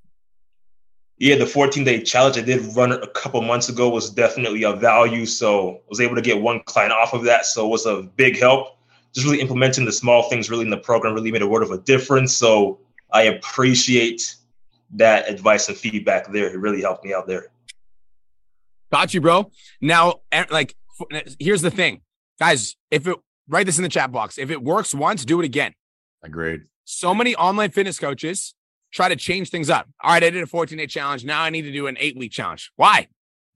Yeah, 1.18 1.36
the 1.36 1.45
14 1.45 1.84
day 1.84 2.02
challenge 2.02 2.38
I 2.38 2.41
did 2.41 2.76
run 2.76 2.91
a 2.91 3.07
couple 3.07 3.41
months 3.41 3.70
ago 3.70 3.90
was 3.90 4.10
definitely 4.10 4.64
a 4.64 4.74
value. 4.74 5.26
So 5.26 5.76
I 5.76 5.82
was 5.90 6.02
able 6.02 6.16
to 6.16 6.22
get 6.22 6.41
one 6.41 6.62
client 6.66 6.91
off 6.91 7.14
of 7.14 7.24
that. 7.26 7.45
So 7.45 7.66
it 7.66 7.70
was 7.70 7.86
a 7.86 8.02
big 8.02 8.40
help. 8.40 8.78
Just 9.14 9.26
really 9.26 9.40
implementing 9.40 9.86
the 9.86 9.91
small 9.91 10.24
things 10.24 10.49
really 10.49 10.64
in 10.64 10.70
the 10.70 10.78
program 10.78 11.14
really 11.14 11.32
made 11.32 11.41
a 11.41 11.48
word 11.48 11.64
of 11.64 11.72
a 11.72 11.78
difference. 11.78 12.36
So 12.36 12.80
I 13.12 13.24
appreciate 13.24 14.36
that 14.91 15.30
advice 15.30 15.70
and 15.70 15.78
feedback 15.78 16.32
there. 16.32 16.49
It 16.49 16.60
really 16.60 16.82
helped 16.82 17.06
me 17.06 17.14
out 17.14 17.28
there. 17.28 17.48
Got 18.96 19.14
you, 19.14 19.20
bro. 19.20 19.52
Now, 19.82 20.22
eh, 20.32 20.46
like, 20.50 20.74
here's 21.38 21.62
the 21.62 21.70
thing, 21.70 22.00
guys. 22.40 22.78
If 22.90 23.06
it 23.08 23.18
write 23.50 23.66
this 23.66 23.76
in 23.76 23.84
the 23.84 23.90
chat 23.90 24.10
box, 24.10 24.38
if 24.38 24.50
it 24.50 24.64
works 24.64 24.96
once, 24.96 25.26
do 25.26 25.38
it 25.42 25.44
again. 25.44 25.74
Agreed. 26.24 26.62
So 26.86 27.14
many 27.14 27.36
online 27.36 27.72
fitness 27.72 28.00
coaches 28.00 28.56
try 28.94 29.10
to 29.10 29.18
change 29.18 29.50
things 29.50 29.70
up. 29.70 29.90
All 30.02 30.12
right, 30.12 30.24
I 30.24 30.30
did 30.30 30.42
a 30.42 30.48
14 30.48 30.78
day 30.78 30.88
challenge. 30.88 31.26
Now 31.26 31.42
I 31.42 31.50
need 31.50 31.64
to 31.64 31.74
do 31.74 31.88
an 31.88 31.98
eight 32.00 32.16
week 32.16 32.32
challenge. 32.32 32.72
Why? 32.78 33.10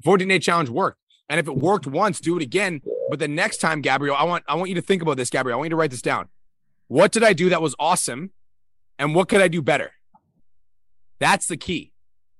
14 0.04 0.28
day 0.28 0.40
challenge 0.40 0.68
worked. 0.68 1.00
And 1.30 1.40
if 1.40 1.48
it 1.48 1.56
worked 1.56 1.88
once, 1.88 2.20
do 2.20 2.36
it 2.36 2.44
again. 2.44 2.82
But 3.10 3.20
the 3.20 3.30
next 3.30 3.62
time, 3.62 3.80
Gabriel, 3.80 4.18
I 4.18 4.26
want 4.26 4.44
I 4.46 4.56
want 4.56 4.68
you 4.68 4.76
to 4.76 4.82
think 4.82 5.02
about 5.02 5.16
this, 5.16 5.30
Gabriel. 5.30 5.56
I 5.56 5.60
want 5.60 5.68
you 5.68 5.70
to 5.70 5.78
write 5.78 5.92
this 5.92 6.02
down. 6.02 6.28
What 6.90 7.14
did 7.14 7.24
I 7.24 7.32
do 7.32 7.48
that 7.48 7.62
was 7.62 7.76
awesome? 7.80 8.32
And 8.98 9.16
what 9.16 9.30
could 9.30 9.40
I 9.40 9.48
do 9.48 9.62
better? 9.62 9.94
That's 11.18 11.48
the 11.48 11.56
key. 11.56 11.94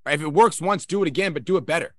Right? 0.04 0.16
If 0.16 0.20
it 0.20 0.34
works 0.34 0.60
once, 0.60 0.84
do 0.84 1.00
it 1.00 1.08
again, 1.08 1.32
but 1.32 1.46
do 1.46 1.56
it 1.56 1.64
better. 1.64 1.94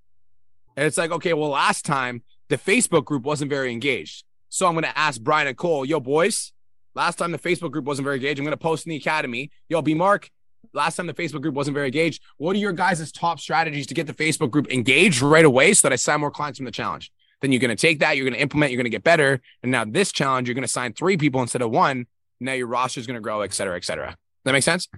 And 0.76 0.86
it's 0.86 0.96
like, 0.96 1.10
okay, 1.10 1.32
well, 1.32 1.50
last 1.50 1.84
time 1.84 2.22
the 2.48 2.58
Facebook 2.58 3.04
group 3.04 3.24
wasn't 3.24 3.50
very 3.50 3.72
engaged. 3.72 4.24
So 4.48 4.66
I'm 4.66 4.74
going 4.74 4.84
to 4.84 4.98
ask 4.98 5.20
Brian 5.20 5.48
and 5.48 5.56
Cole, 5.56 5.84
yo, 5.84 6.00
boys, 6.00 6.52
last 6.94 7.16
time 7.16 7.32
the 7.32 7.38
Facebook 7.38 7.70
group 7.70 7.84
wasn't 7.84 8.04
very 8.04 8.16
engaged. 8.16 8.38
I'm 8.38 8.44
going 8.44 8.52
to 8.52 8.56
post 8.56 8.86
in 8.86 8.90
the 8.90 8.96
academy. 8.96 9.50
Yo, 9.68 9.82
B 9.82 9.94
Mark, 9.94 10.30
last 10.74 10.96
time 10.96 11.06
the 11.06 11.14
Facebook 11.14 11.42
group 11.42 11.54
wasn't 11.54 11.74
very 11.74 11.86
engaged. 11.86 12.22
What 12.36 12.54
are 12.56 12.58
your 12.58 12.72
guys' 12.72 13.10
top 13.12 13.40
strategies 13.40 13.86
to 13.86 13.94
get 13.94 14.06
the 14.06 14.14
Facebook 14.14 14.50
group 14.50 14.70
engaged 14.70 15.22
right 15.22 15.44
away 15.44 15.72
so 15.74 15.88
that 15.88 15.92
I 15.92 15.96
sign 15.96 16.20
more 16.20 16.30
clients 16.30 16.58
from 16.58 16.66
the 16.66 16.72
challenge? 16.72 17.10
Then 17.40 17.50
you're 17.50 17.60
going 17.60 17.74
to 17.74 17.80
take 17.80 17.98
that, 18.00 18.16
you're 18.16 18.24
going 18.24 18.34
to 18.34 18.40
implement, 18.40 18.70
you're 18.70 18.78
going 18.78 18.84
to 18.84 18.90
get 18.90 19.02
better. 19.02 19.40
And 19.62 19.72
now 19.72 19.84
this 19.84 20.12
challenge, 20.12 20.48
you're 20.48 20.54
going 20.54 20.62
to 20.62 20.68
sign 20.68 20.92
three 20.92 21.16
people 21.16 21.40
instead 21.40 21.62
of 21.62 21.70
one. 21.70 22.06
Now 22.40 22.52
your 22.52 22.66
roster 22.66 23.00
is 23.00 23.06
going 23.06 23.16
to 23.16 23.20
grow, 23.20 23.40
et 23.40 23.52
cetera, 23.52 23.76
et 23.76 23.84
cetera. 23.84 24.16
That 24.44 24.52
make 24.52 24.62
sense? 24.62 24.88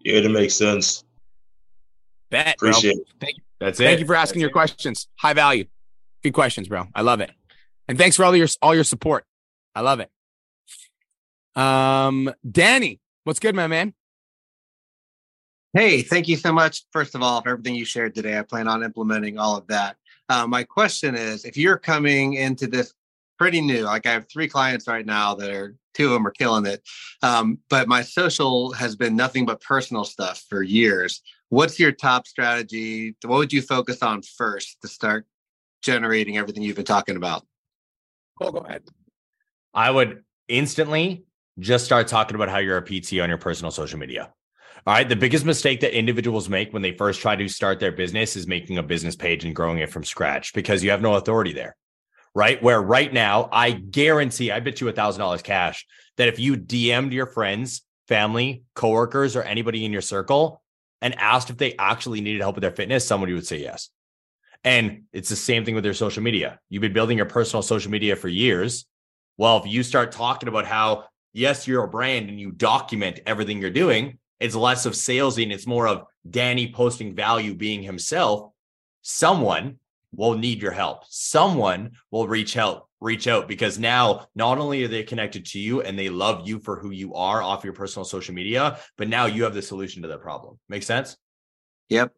Yeah, 0.00 0.18
it 0.18 0.30
makes 0.30 0.54
sense. 0.54 1.04
Bet, 2.30 2.56
bro. 2.58 2.70
Appreciate 2.70 2.96
it. 2.96 3.06
Thank 3.20 3.36
you. 3.36 3.42
That's 3.60 3.78
it. 3.78 3.84
Thank 3.84 4.00
you 4.00 4.06
for 4.06 4.14
asking 4.14 4.40
That's 4.40 4.42
your 4.42 4.50
it. 4.50 4.52
questions. 4.52 5.08
High 5.16 5.34
value. 5.34 5.66
Good 6.22 6.32
questions, 6.32 6.68
bro. 6.68 6.88
I 6.94 7.02
love 7.02 7.20
it. 7.20 7.30
And 7.88 7.98
thanks 7.98 8.16
for 8.16 8.24
all 8.24 8.34
your 8.34 8.48
all 8.62 8.74
your 8.74 8.84
support. 8.84 9.24
I 9.74 9.82
love 9.82 10.00
it. 10.00 10.10
Um, 11.60 12.32
Danny, 12.48 13.00
what's 13.24 13.40
good, 13.40 13.54
my 13.54 13.66
man? 13.66 13.94
Hey, 15.72 16.02
thank 16.02 16.26
you 16.26 16.36
so 16.36 16.52
much, 16.52 16.84
first 16.92 17.14
of 17.14 17.22
all, 17.22 17.40
for 17.42 17.50
everything 17.50 17.76
you 17.76 17.84
shared 17.84 18.14
today. 18.14 18.36
I 18.38 18.42
plan 18.42 18.66
on 18.66 18.82
implementing 18.82 19.38
all 19.38 19.56
of 19.56 19.66
that. 19.68 19.96
Uh, 20.28 20.46
my 20.46 20.64
question 20.64 21.14
is 21.14 21.44
if 21.44 21.56
you're 21.56 21.78
coming 21.78 22.34
into 22.34 22.66
this 22.66 22.92
pretty 23.38 23.60
new, 23.60 23.82
like 23.84 24.04
I 24.06 24.12
have 24.12 24.28
three 24.28 24.48
clients 24.48 24.88
right 24.88 25.06
now 25.06 25.34
that 25.36 25.50
are 25.50 25.76
two 25.94 26.06
of 26.06 26.12
them 26.12 26.26
are 26.26 26.32
killing 26.32 26.66
it. 26.66 26.82
Um, 27.22 27.58
but 27.68 27.88
my 27.88 28.02
social 28.02 28.72
has 28.72 28.96
been 28.96 29.16
nothing 29.16 29.46
but 29.46 29.60
personal 29.60 30.04
stuff 30.04 30.44
for 30.48 30.62
years. 30.62 31.22
What's 31.50 31.80
your 31.80 31.90
top 31.90 32.28
strategy? 32.28 33.16
What 33.24 33.38
would 33.38 33.52
you 33.52 33.60
focus 33.60 34.02
on 34.02 34.22
first 34.22 34.80
to 34.82 34.88
start 34.88 35.26
generating 35.82 36.38
everything 36.38 36.62
you've 36.62 36.76
been 36.76 36.84
talking 36.84 37.16
about? 37.16 37.44
Oh, 38.40 38.52
go 38.52 38.58
ahead. 38.58 38.84
I 39.74 39.90
would 39.90 40.22
instantly 40.46 41.24
just 41.58 41.84
start 41.84 42.06
talking 42.06 42.36
about 42.36 42.50
how 42.50 42.58
you're 42.58 42.76
a 42.76 42.82
PT 42.82 43.18
on 43.20 43.28
your 43.28 43.36
personal 43.36 43.72
social 43.72 43.98
media. 43.98 44.32
All 44.86 44.94
right. 44.94 45.08
The 45.08 45.16
biggest 45.16 45.44
mistake 45.44 45.80
that 45.80 45.96
individuals 45.96 46.48
make 46.48 46.72
when 46.72 46.82
they 46.82 46.92
first 46.92 47.20
try 47.20 47.34
to 47.34 47.48
start 47.48 47.80
their 47.80 47.92
business 47.92 48.36
is 48.36 48.46
making 48.46 48.78
a 48.78 48.82
business 48.82 49.16
page 49.16 49.44
and 49.44 49.54
growing 49.54 49.78
it 49.78 49.90
from 49.90 50.04
scratch 50.04 50.54
because 50.54 50.84
you 50.84 50.90
have 50.90 51.02
no 51.02 51.14
authority 51.14 51.52
there. 51.52 51.76
Right. 52.32 52.62
Where 52.62 52.80
right 52.80 53.12
now, 53.12 53.48
I 53.50 53.72
guarantee, 53.72 54.52
I 54.52 54.60
bet 54.60 54.80
you 54.80 54.88
a 54.88 54.92
thousand 54.92 55.18
dollars 55.18 55.42
cash 55.42 55.84
that 56.16 56.28
if 56.28 56.38
you 56.38 56.56
DM'd 56.56 57.12
your 57.12 57.26
friends, 57.26 57.82
family, 58.06 58.62
coworkers, 58.76 59.34
or 59.34 59.42
anybody 59.42 59.84
in 59.84 59.90
your 59.90 60.00
circle 60.00 60.62
and 61.00 61.14
asked 61.18 61.50
if 61.50 61.56
they 61.56 61.74
actually 61.76 62.20
needed 62.20 62.40
help 62.40 62.56
with 62.56 62.62
their 62.62 62.70
fitness, 62.70 63.06
somebody 63.06 63.32
would 63.32 63.46
say 63.46 63.60
yes. 63.60 63.90
And 64.64 65.04
it's 65.12 65.30
the 65.30 65.36
same 65.36 65.64
thing 65.64 65.74
with 65.74 65.84
your 65.84 65.94
social 65.94 66.22
media. 66.22 66.60
You've 66.68 66.82
been 66.82 66.92
building 66.92 67.16
your 67.16 67.26
personal 67.26 67.62
social 67.62 67.90
media 67.90 68.16
for 68.16 68.28
years. 68.28 68.86
Well, 69.38 69.56
if 69.58 69.66
you 69.66 69.82
start 69.82 70.12
talking 70.12 70.48
about 70.48 70.66
how, 70.66 71.04
yes, 71.32 71.66
you're 71.66 71.84
a 71.84 71.88
brand 71.88 72.28
and 72.28 72.38
you 72.38 72.50
document 72.50 73.20
everything 73.24 73.60
you're 73.60 73.70
doing, 73.70 74.18
it's 74.38 74.54
less 74.54 74.84
of 74.84 74.92
salesy 74.92 75.42
and 75.44 75.52
it's 75.52 75.66
more 75.66 75.88
of 75.88 76.04
Danny 76.28 76.72
posting 76.72 77.14
value 77.14 77.54
being 77.54 77.82
himself. 77.82 78.52
Someone 79.00 79.78
will 80.14 80.34
need 80.34 80.60
your 80.60 80.72
help. 80.72 81.04
Someone 81.08 81.92
will 82.10 82.28
reach 82.28 82.56
out, 82.58 82.88
reach 83.00 83.26
out 83.26 83.48
because 83.48 83.78
now 83.78 84.26
not 84.34 84.58
only 84.58 84.84
are 84.84 84.88
they 84.88 85.02
connected 85.02 85.46
to 85.46 85.58
you 85.58 85.82
and 85.82 85.98
they 85.98 86.08
love 86.08 86.46
you 86.46 86.58
for 86.58 86.78
who 86.78 86.90
you 86.90 87.14
are 87.14 87.42
off 87.42 87.64
your 87.64 87.72
personal 87.72 88.04
social 88.04 88.34
media, 88.34 88.78
but 88.96 89.08
now 89.08 89.26
you 89.26 89.44
have 89.44 89.54
the 89.54 89.62
solution 89.62 90.02
to 90.02 90.08
their 90.08 90.18
problem. 90.18 90.58
Make 90.68 90.82
sense? 90.82 91.16
Yep. 91.88 92.12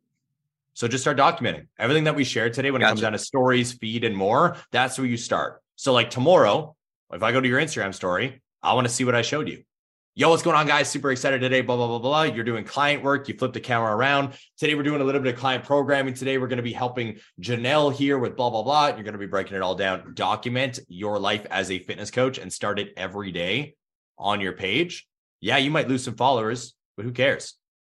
So 0.74 0.88
just 0.88 1.04
start 1.04 1.18
documenting 1.18 1.66
everything 1.78 2.04
that 2.04 2.16
we 2.16 2.24
shared 2.24 2.54
today 2.54 2.70
when 2.70 2.82
it 2.82 2.86
comes 2.86 3.02
down 3.02 3.12
to 3.12 3.18
stories, 3.18 3.72
feed, 3.72 4.04
and 4.04 4.16
more. 4.16 4.56
That's 4.70 4.98
where 4.98 5.06
you 5.06 5.16
start. 5.16 5.62
So, 5.76 5.92
like 5.92 6.10
tomorrow, 6.10 6.74
if 7.12 7.22
I 7.22 7.32
go 7.32 7.40
to 7.40 7.48
your 7.48 7.60
Instagram 7.60 7.94
story, 7.94 8.40
I 8.62 8.72
want 8.72 8.86
to 8.86 8.92
see 8.92 9.04
what 9.04 9.14
I 9.14 9.22
showed 9.22 9.48
you. 9.48 9.64
Yo, 10.14 10.28
what's 10.28 10.42
going 10.42 10.54
on, 10.54 10.66
guys? 10.66 10.90
Super 10.90 11.10
excited 11.10 11.40
today. 11.40 11.62
Blah, 11.62 11.74
blah, 11.74 11.86
blah, 11.86 11.98
blah. 11.98 12.22
You're 12.24 12.44
doing 12.44 12.64
client 12.64 13.02
work. 13.02 13.28
You 13.28 13.34
flip 13.34 13.54
the 13.54 13.60
camera 13.60 13.96
around. 13.96 14.34
Today, 14.58 14.74
we're 14.74 14.82
doing 14.82 15.00
a 15.00 15.04
little 15.04 15.22
bit 15.22 15.32
of 15.32 15.40
client 15.40 15.64
programming. 15.64 16.12
Today, 16.12 16.36
we're 16.36 16.48
going 16.48 16.58
to 16.58 16.62
be 16.62 16.74
helping 16.74 17.16
Janelle 17.40 17.90
here 17.90 18.18
with 18.18 18.36
blah, 18.36 18.50
blah, 18.50 18.62
blah. 18.62 18.88
You're 18.88 19.04
going 19.04 19.14
to 19.14 19.18
be 19.18 19.24
breaking 19.24 19.56
it 19.56 19.62
all 19.62 19.74
down. 19.74 20.12
Document 20.12 20.78
your 20.86 21.18
life 21.18 21.46
as 21.50 21.70
a 21.70 21.78
fitness 21.78 22.10
coach 22.10 22.36
and 22.36 22.52
start 22.52 22.78
it 22.78 22.92
every 22.94 23.32
day 23.32 23.74
on 24.18 24.42
your 24.42 24.52
page. 24.52 25.08
Yeah, 25.40 25.56
you 25.56 25.70
might 25.70 25.88
lose 25.88 26.04
some 26.04 26.16
followers, 26.16 26.74
but 26.94 27.06
who 27.06 27.12
cares? 27.12 27.54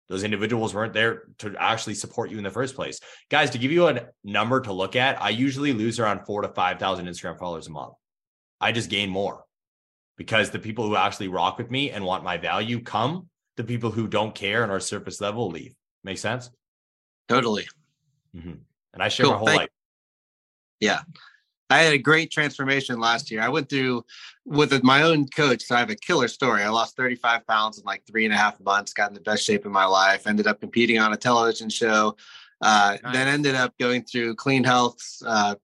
Those 0.08 0.24
individuals 0.24 0.74
weren't 0.74 0.94
there 0.94 1.24
to 1.40 1.54
actually 1.60 1.96
support 1.96 2.32
you 2.32 2.38
in 2.38 2.46
the 2.46 2.50
first 2.50 2.76
place. 2.76 3.02
Guys, 3.30 3.50
to 3.50 3.58
give 3.58 3.74
you 3.74 3.90
a 3.90 4.06
number 4.24 4.62
to 4.62 4.72
look 4.72 4.96
at, 4.96 5.22
I 5.22 5.32
usually 5.32 5.74
lose 5.74 6.00
around 6.00 6.26
four 6.26 6.44
to 6.44 6.48
5,000 6.48 7.08
Instagram 7.08 7.38
followers 7.38 7.68
a 7.68 7.72
month. 7.72 7.96
I 8.62 8.72
just 8.72 8.90
gain 8.90 9.10
more 9.10 9.44
because 10.18 10.50
the 10.52 10.60
people 10.60 10.86
who 10.88 10.96
actually 10.96 11.28
rock 11.28 11.58
with 11.58 11.72
me 11.72 11.92
and 11.92 12.04
want 12.04 12.24
my 12.24 12.38
value 12.38 12.80
come. 12.82 13.30
The 13.58 13.64
people 13.64 13.90
who 13.92 14.08
don't 14.08 14.36
care 14.36 14.64
and 14.64 14.72
are 14.72 14.80
surface 14.82 15.22
level 15.22 15.50
leave. 15.50 15.74
Make 16.04 16.18
sense? 16.18 16.50
Totally. 17.30 17.66
Mhm. 18.36 18.60
And 18.94 19.02
I 19.04 19.08
share 19.08 19.26
Cool, 19.26 19.34
my 19.34 19.38
whole 19.38 19.48
thank- 19.48 19.60
life. 19.62 19.70
Yeah. 20.80 21.02
I 21.70 21.80
had 21.80 21.94
a 21.94 21.98
great 21.98 22.32
transformation 22.32 23.00
last 23.00 23.32
year. 23.32 23.42
I 23.42 23.50
went 23.50 23.70
through 23.70 24.06
with 24.46 24.84
my 24.84 25.02
own 25.02 25.28
coach. 25.30 25.64
So 25.64 25.76
I 25.76 25.80
have 25.80 25.90
a 25.90 25.96
killer 25.96 26.28
story. 26.28 26.62
I 26.62 26.70
lost 26.70 26.96
35 26.96 27.48
pounds 27.48 27.80
in 27.80 27.86
like 27.86 28.06
three 28.06 28.26
and 28.26 28.34
a 28.34 28.38
half 28.38 28.60
months, 28.60 28.94
got 28.94 29.10
in 29.10 29.16
the 29.16 29.22
best 29.22 29.44
shape 29.44 29.66
of 29.66 29.72
my 29.72 29.86
life, 29.86 30.28
ended 30.28 30.46
up 30.48 30.60
competing 30.60 31.00
on 31.00 31.12
a 31.14 31.18
television 31.18 31.70
show, 31.70 32.16
uh, 32.62 32.98
then 33.14 33.28
ended 33.28 33.56
up 33.56 33.76
going 33.80 34.04
through 34.04 34.36
clean 34.36 34.64
health, 34.64 35.02
uh, 35.26 35.56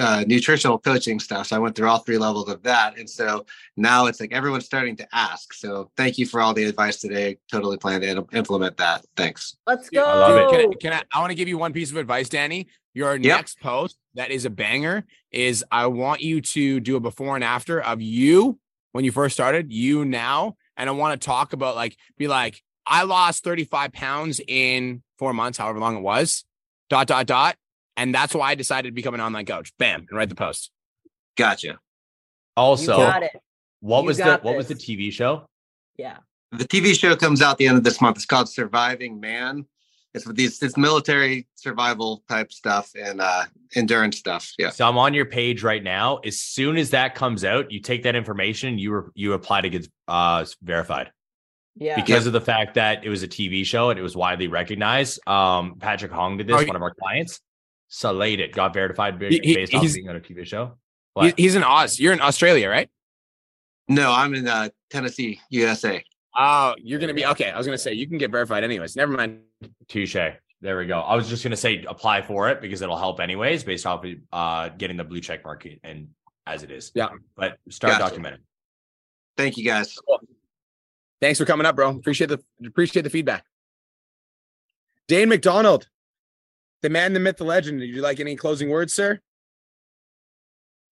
uh, 0.00 0.24
nutritional 0.26 0.78
coaching 0.78 1.20
stuff. 1.20 1.48
So 1.48 1.56
I 1.56 1.58
went 1.58 1.74
through 1.76 1.88
all 1.88 1.98
three 1.98 2.18
levels 2.18 2.48
of 2.48 2.62
that. 2.62 2.98
And 2.98 3.08
so 3.08 3.46
now 3.76 4.06
it's 4.06 4.20
like 4.20 4.32
everyone's 4.32 4.64
starting 4.64 4.96
to 4.96 5.08
ask. 5.12 5.52
So 5.52 5.90
thank 5.96 6.18
you 6.18 6.26
for 6.26 6.40
all 6.40 6.54
the 6.54 6.64
advice 6.64 7.00
today. 7.00 7.38
Totally 7.50 7.76
plan 7.76 8.00
to 8.00 8.26
implement 8.32 8.76
that. 8.78 9.04
Thanks. 9.16 9.56
Let's 9.66 9.90
go. 9.90 10.02
I 10.02 10.14
love 10.18 10.36
it. 10.36 10.48
Can 10.50 10.60
I, 10.60 10.74
can 10.80 10.92
I, 10.92 11.02
I 11.16 11.20
want 11.20 11.30
to 11.30 11.34
give 11.34 11.48
you 11.48 11.58
one 11.58 11.72
piece 11.72 11.90
of 11.90 11.96
advice, 11.96 12.28
Danny. 12.28 12.68
Your 12.94 13.12
Yep. 13.12 13.22
next 13.22 13.60
post 13.60 13.98
that 14.14 14.30
is 14.30 14.46
a 14.46 14.50
banger 14.50 15.04
is 15.30 15.62
I 15.70 15.86
want 15.86 16.22
you 16.22 16.40
to 16.40 16.80
do 16.80 16.96
a 16.96 17.00
before 17.00 17.34
and 17.34 17.44
after 17.44 17.80
of 17.80 18.00
you 18.00 18.58
when 18.92 19.04
you 19.04 19.12
first 19.12 19.34
started, 19.34 19.70
you 19.70 20.04
now. 20.06 20.56
And 20.78 20.88
I 20.88 20.92
want 20.92 21.20
to 21.20 21.26
talk 21.26 21.52
about 21.52 21.76
like, 21.76 21.96
be 22.16 22.26
like, 22.28 22.62
I 22.86 23.02
lost 23.02 23.44
35 23.44 23.92
pounds 23.92 24.40
in 24.46 25.02
four 25.18 25.34
months, 25.34 25.58
however 25.58 25.78
long 25.78 25.96
it 25.96 26.00
was, 26.00 26.44
dot, 26.88 27.06
dot, 27.06 27.26
dot. 27.26 27.56
And 27.96 28.14
that's 28.14 28.34
why 28.34 28.50
I 28.50 28.54
decided 28.54 28.88
to 28.90 28.94
become 28.94 29.14
an 29.14 29.20
online 29.20 29.46
coach. 29.46 29.72
Bam. 29.78 30.06
And 30.08 30.16
write 30.18 30.28
the 30.28 30.34
post. 30.34 30.70
Gotcha. 31.36 31.78
Also, 32.56 32.96
got 32.96 33.22
it. 33.22 33.32
what 33.80 34.00
You 34.02 34.06
was 34.06 34.16
the 34.18 34.24
got 34.24 34.44
what 34.44 34.56
was 34.56 34.68
the. 34.68 34.74
TV 34.74 35.12
show? 35.12 35.48
Yeah. 35.96 36.18
The 36.52 36.64
TV 36.64 36.98
show 36.98 37.14
comes 37.16 37.42
out 37.42 37.58
the 37.58 37.66
end 37.68 37.76
of 37.78 37.84
this 37.84 38.00
month. 38.00 38.16
It's 38.16 38.26
called 38.26 38.48
Surviving 38.48 39.20
Man. 39.20 39.66
It's 40.14 40.26
with 40.26 40.36
these 40.36 40.62
it's 40.62 40.78
military 40.78 41.46
survival 41.56 42.22
type 42.28 42.50
stuff 42.50 42.90
and 42.98 43.20
uh 43.20 43.44
endurance 43.74 44.16
stuff. 44.16 44.50
Yeah. 44.58 44.70
So 44.70 44.88
I'm 44.88 44.96
on 44.96 45.12
your 45.12 45.26
page 45.26 45.62
right 45.62 45.82
now. 45.82 46.16
As 46.18 46.38
soon 46.40 46.78
as 46.78 46.90
that 46.90 47.14
comes 47.14 47.44
out, 47.44 47.70
you 47.70 47.80
take 47.80 48.02
that 48.04 48.16
information, 48.16 48.78
you 48.78 48.94
re- 48.94 49.10
you 49.14 49.32
apply 49.34 49.60
to 49.62 49.68
get 49.68 49.86
uh 50.08 50.46
verified. 50.62 51.10
Yeah. 51.78 51.96
Because 51.96 52.26
of 52.26 52.32
the 52.32 52.40
fact 52.40 52.74
that 52.74 53.04
it 53.04 53.10
was 53.10 53.22
a 53.22 53.28
TV 53.28 53.62
show 53.66 53.90
and 53.90 53.98
it 53.98 54.02
was 54.02 54.16
widely 54.16 54.48
recognized. 54.48 55.20
Um, 55.28 55.74
Patrick 55.78 56.12
Hong 56.12 56.38
did 56.38 56.46
this, 56.46 56.62
he- 56.62 56.66
one 56.66 56.76
of 56.76 56.82
our 56.82 56.94
clients. 56.94 57.40
Slayed 57.88 58.40
it, 58.40 58.52
got 58.52 58.74
verified 58.74 59.18
ba- 59.18 59.28
He- 59.28 59.40
he- 59.42 59.54
based 59.54 59.74
off 59.74 59.82
he's- 59.82 59.94
being 59.94 60.08
on 60.08 60.16
a 60.16 60.20
TV 60.20 60.44
show. 60.44 60.76
What? 61.14 61.38
he's 61.38 61.54
in 61.54 61.62
Oz. 61.64 61.98
You're 61.98 62.12
in 62.12 62.20
Australia, 62.20 62.68
right? 62.68 62.90
No, 63.88 64.12
I'm 64.12 64.34
in 64.34 64.46
uh 64.48 64.68
Tennessee, 64.90 65.40
USA. 65.50 66.04
Oh, 66.36 66.74
you're 66.78 66.98
gonna 66.98 67.14
be 67.14 67.24
okay. 67.26 67.50
I 67.50 67.56
was 67.56 67.66
gonna 67.66 67.78
say 67.78 67.94
you 67.94 68.06
can 68.08 68.18
get 68.18 68.30
verified 68.30 68.64
anyways. 68.64 68.96
Never 68.96 69.12
mind. 69.12 69.40
Touche. 69.88 70.16
There 70.60 70.76
we 70.78 70.86
go. 70.86 71.00
I 71.00 71.14
was 71.14 71.28
just 71.28 71.42
gonna 71.44 71.56
say 71.56 71.84
apply 71.84 72.22
for 72.22 72.50
it 72.50 72.60
because 72.60 72.82
it'll 72.82 72.98
help 72.98 73.20
anyways, 73.20 73.62
based 73.64 73.86
off 73.86 74.04
of 74.04 74.12
uh 74.32 74.68
getting 74.70 74.96
the 74.96 75.04
blue 75.04 75.20
check 75.20 75.44
market 75.44 75.78
and 75.84 76.08
as 76.46 76.62
it 76.64 76.70
is. 76.70 76.92
Yeah. 76.94 77.08
But 77.36 77.58
start 77.70 77.98
Gotcha. 77.98 78.16
documenting. 78.16 78.40
Thank 79.36 79.56
you 79.56 79.64
guys. 79.64 79.96
Thanks 81.20 81.38
for 81.38 81.44
coming 81.46 81.66
up, 81.66 81.76
bro. 81.76 81.90
Appreciate 81.90 82.26
the 82.28 82.42
appreciate 82.66 83.02
the 83.02 83.10
feedback. 83.10 83.44
Dane 85.08 85.28
McDonald, 85.28 85.88
the 86.82 86.90
man, 86.90 87.12
the 87.12 87.20
myth, 87.20 87.36
the 87.36 87.44
legend. 87.44 87.80
Did 87.80 87.88
you 87.90 88.02
like 88.02 88.20
any 88.20 88.36
closing 88.36 88.68
words, 88.68 88.92
sir? 88.94 89.20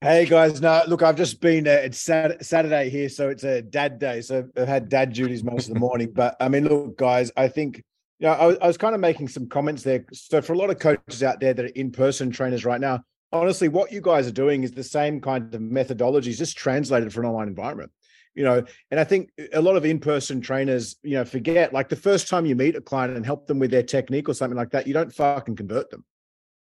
Hey 0.00 0.26
guys, 0.26 0.60
no, 0.60 0.82
look, 0.86 1.02
I've 1.02 1.16
just 1.16 1.40
been. 1.40 1.66
Uh, 1.66 1.70
it's 1.70 1.98
Sat- 1.98 2.44
Saturday 2.44 2.90
here, 2.90 3.08
so 3.08 3.30
it's 3.30 3.44
a 3.44 3.62
dad 3.62 3.98
day. 3.98 4.20
So 4.20 4.46
I've 4.56 4.68
had 4.68 4.88
dad 4.90 5.14
duties 5.14 5.42
most 5.42 5.68
of 5.68 5.74
the 5.74 5.80
morning. 5.80 6.10
But 6.12 6.36
I 6.40 6.48
mean, 6.48 6.68
look, 6.68 6.98
guys, 6.98 7.32
I 7.36 7.48
think 7.48 7.82
you 8.18 8.26
know, 8.26 8.34
I, 8.34 8.46
was- 8.46 8.58
I 8.60 8.66
was 8.66 8.76
kind 8.76 8.94
of 8.94 9.00
making 9.00 9.28
some 9.28 9.48
comments 9.48 9.82
there. 9.82 10.04
So 10.12 10.42
for 10.42 10.52
a 10.52 10.58
lot 10.58 10.68
of 10.70 10.78
coaches 10.78 11.22
out 11.22 11.40
there 11.40 11.54
that 11.54 11.64
are 11.64 11.68
in-person 11.68 12.32
trainers 12.32 12.66
right 12.66 12.80
now, 12.80 13.00
honestly, 13.32 13.68
what 13.68 13.92
you 13.92 14.02
guys 14.02 14.26
are 14.26 14.32
doing 14.32 14.62
is 14.62 14.72
the 14.72 14.84
same 14.84 15.20
kind 15.22 15.54
of 15.54 15.60
methodologies, 15.60 16.36
just 16.36 16.56
translated 16.58 17.12
for 17.12 17.22
an 17.22 17.28
online 17.28 17.48
environment. 17.48 17.90
You 18.34 18.42
know, 18.44 18.64
and 18.90 18.98
I 18.98 19.04
think 19.04 19.30
a 19.52 19.60
lot 19.60 19.76
of 19.76 19.84
in-person 19.84 20.40
trainers, 20.40 20.96
you 21.02 21.14
know, 21.14 21.24
forget 21.24 21.72
like 21.72 21.88
the 21.88 21.96
first 21.96 22.28
time 22.28 22.46
you 22.46 22.56
meet 22.56 22.74
a 22.74 22.80
client 22.80 23.16
and 23.16 23.24
help 23.24 23.46
them 23.46 23.60
with 23.60 23.70
their 23.70 23.82
technique 23.82 24.28
or 24.28 24.34
something 24.34 24.56
like 24.56 24.70
that, 24.70 24.86
you 24.88 24.94
don't 24.94 25.14
fucking 25.14 25.54
convert 25.54 25.90
them. 25.90 26.04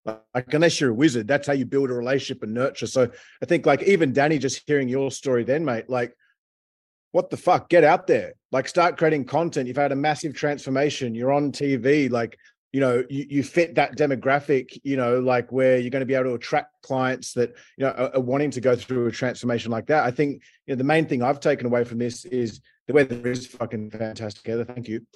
Like 0.05 0.53
unless 0.53 0.81
you're 0.81 0.91
a 0.91 0.95
wizard, 0.95 1.29
that's 1.29 1.47
how 1.47 1.53
you 1.53 1.67
build 1.67 1.91
a 1.91 1.95
relationship 1.95 2.43
and 2.43 2.55
nurture. 2.55 2.87
So 2.87 3.09
I 3.43 3.47
think 3.47 3.67
like 3.67 3.83
even 3.83 4.13
Danny, 4.13 4.39
just 4.39 4.63
hearing 4.67 4.89
your 4.89 5.11
story, 5.11 5.45
then 5.45 5.65
mate, 5.65 5.89
like 5.89 6.17
what 7.13 7.31
the 7.31 7.37
fuck? 7.37 7.69
Get 7.69 7.85
out 7.85 8.07
there, 8.07 8.35
like 8.51 8.67
start 8.67 8.97
creating 8.97 9.27
content. 9.27 9.69
You've 9.69 9.77
had 9.77 9.93
a 9.93 9.97
massive 9.97 10.35
transformation. 10.35 11.15
You're 11.15 11.33
on 11.33 11.53
TV, 11.53 12.11
like 12.11 12.39
you 12.73 12.81
know 12.81 13.05
you, 13.09 13.27
you 13.29 13.43
fit 13.43 13.75
that 13.75 13.97
demographic. 13.97 14.79
You 14.85 14.97
know, 14.97 15.21
like 15.21 15.51
where 15.53 15.79
you're 15.79 15.91
going 15.91 16.01
to 16.01 16.07
be 16.07 16.15
able 16.15 16.31
to 16.31 16.35
attract 16.35 16.83
clients 16.83 17.33
that 17.35 17.55
you 17.77 17.85
know 17.85 17.91
are, 17.91 18.15
are 18.17 18.21
wanting 18.21 18.51
to 18.53 18.61
go 18.61 18.77
through 18.77 19.07
a 19.07 19.13
transformation 19.13 19.71
like 19.71 19.87
that. 19.87 20.05
I 20.05 20.11
think 20.11 20.43
you 20.67 20.75
know 20.75 20.79
the 20.79 20.85
main 20.85 21.07
thing 21.07 21.23
I've 21.23 21.41
taken 21.41 21.67
away 21.67 21.85
from 21.85 21.99
this 21.99 22.25
is 22.25 22.61
the 22.87 22.95
weather 22.95 23.31
is 23.31 23.47
fucking 23.47 23.91
fantastic. 23.91 24.47
Heather, 24.47 24.65
thank 24.65 24.89
you. 24.89 25.07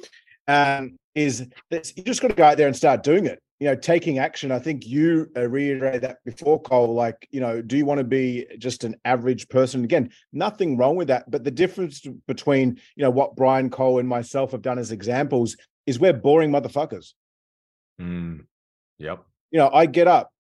Um, 0.47 0.99
is 1.15 1.47
that 1.71 1.93
you 1.97 2.03
just 2.03 2.21
got 2.21 2.29
to 2.29 2.35
go 2.35 2.45
out 2.45 2.57
there 2.57 2.67
and 2.67 2.77
start 2.77 3.03
doing 3.03 3.27
it 3.27 3.41
you 3.61 3.69
know 3.69 3.77
taking 3.77 4.19
action 4.19 4.51
i 4.51 4.59
think 4.59 4.87
you 4.87 5.31
uh, 5.37 5.49
reiterated 5.49 6.03
that 6.03 6.19
before 6.25 6.61
cole 6.61 6.93
like 6.93 7.29
you 7.31 7.41
know 7.41 7.63
do 7.63 7.77
you 7.77 7.87
want 7.87 7.99
to 7.99 8.05
be 8.05 8.47
just 8.59 8.85
an 8.85 8.95
average 9.05 9.49
person 9.49 9.85
again 9.85 10.11
nothing 10.33 10.77
wrong 10.77 10.97
with 10.97 11.09
that 11.09 11.31
but 11.31 11.45
the 11.45 11.51
difference 11.51 12.03
between 12.27 12.79
you 12.97 13.03
know 13.03 13.11
what 13.11 13.37
brian 13.37 13.71
cole 13.71 13.99
and 13.99 14.09
myself 14.09 14.53
have 14.53 14.63
done 14.63 14.79
as 14.79 14.91
examples 14.91 15.57
is 15.87 15.99
we're 15.99 16.13
boring 16.13 16.51
motherfuckers 16.51 17.13
Mm, 18.01 18.45
yep. 18.99 19.25
you 19.53 19.59
know 19.59 19.71
i 19.73 19.87
get 19.87 20.09
up 20.09 20.31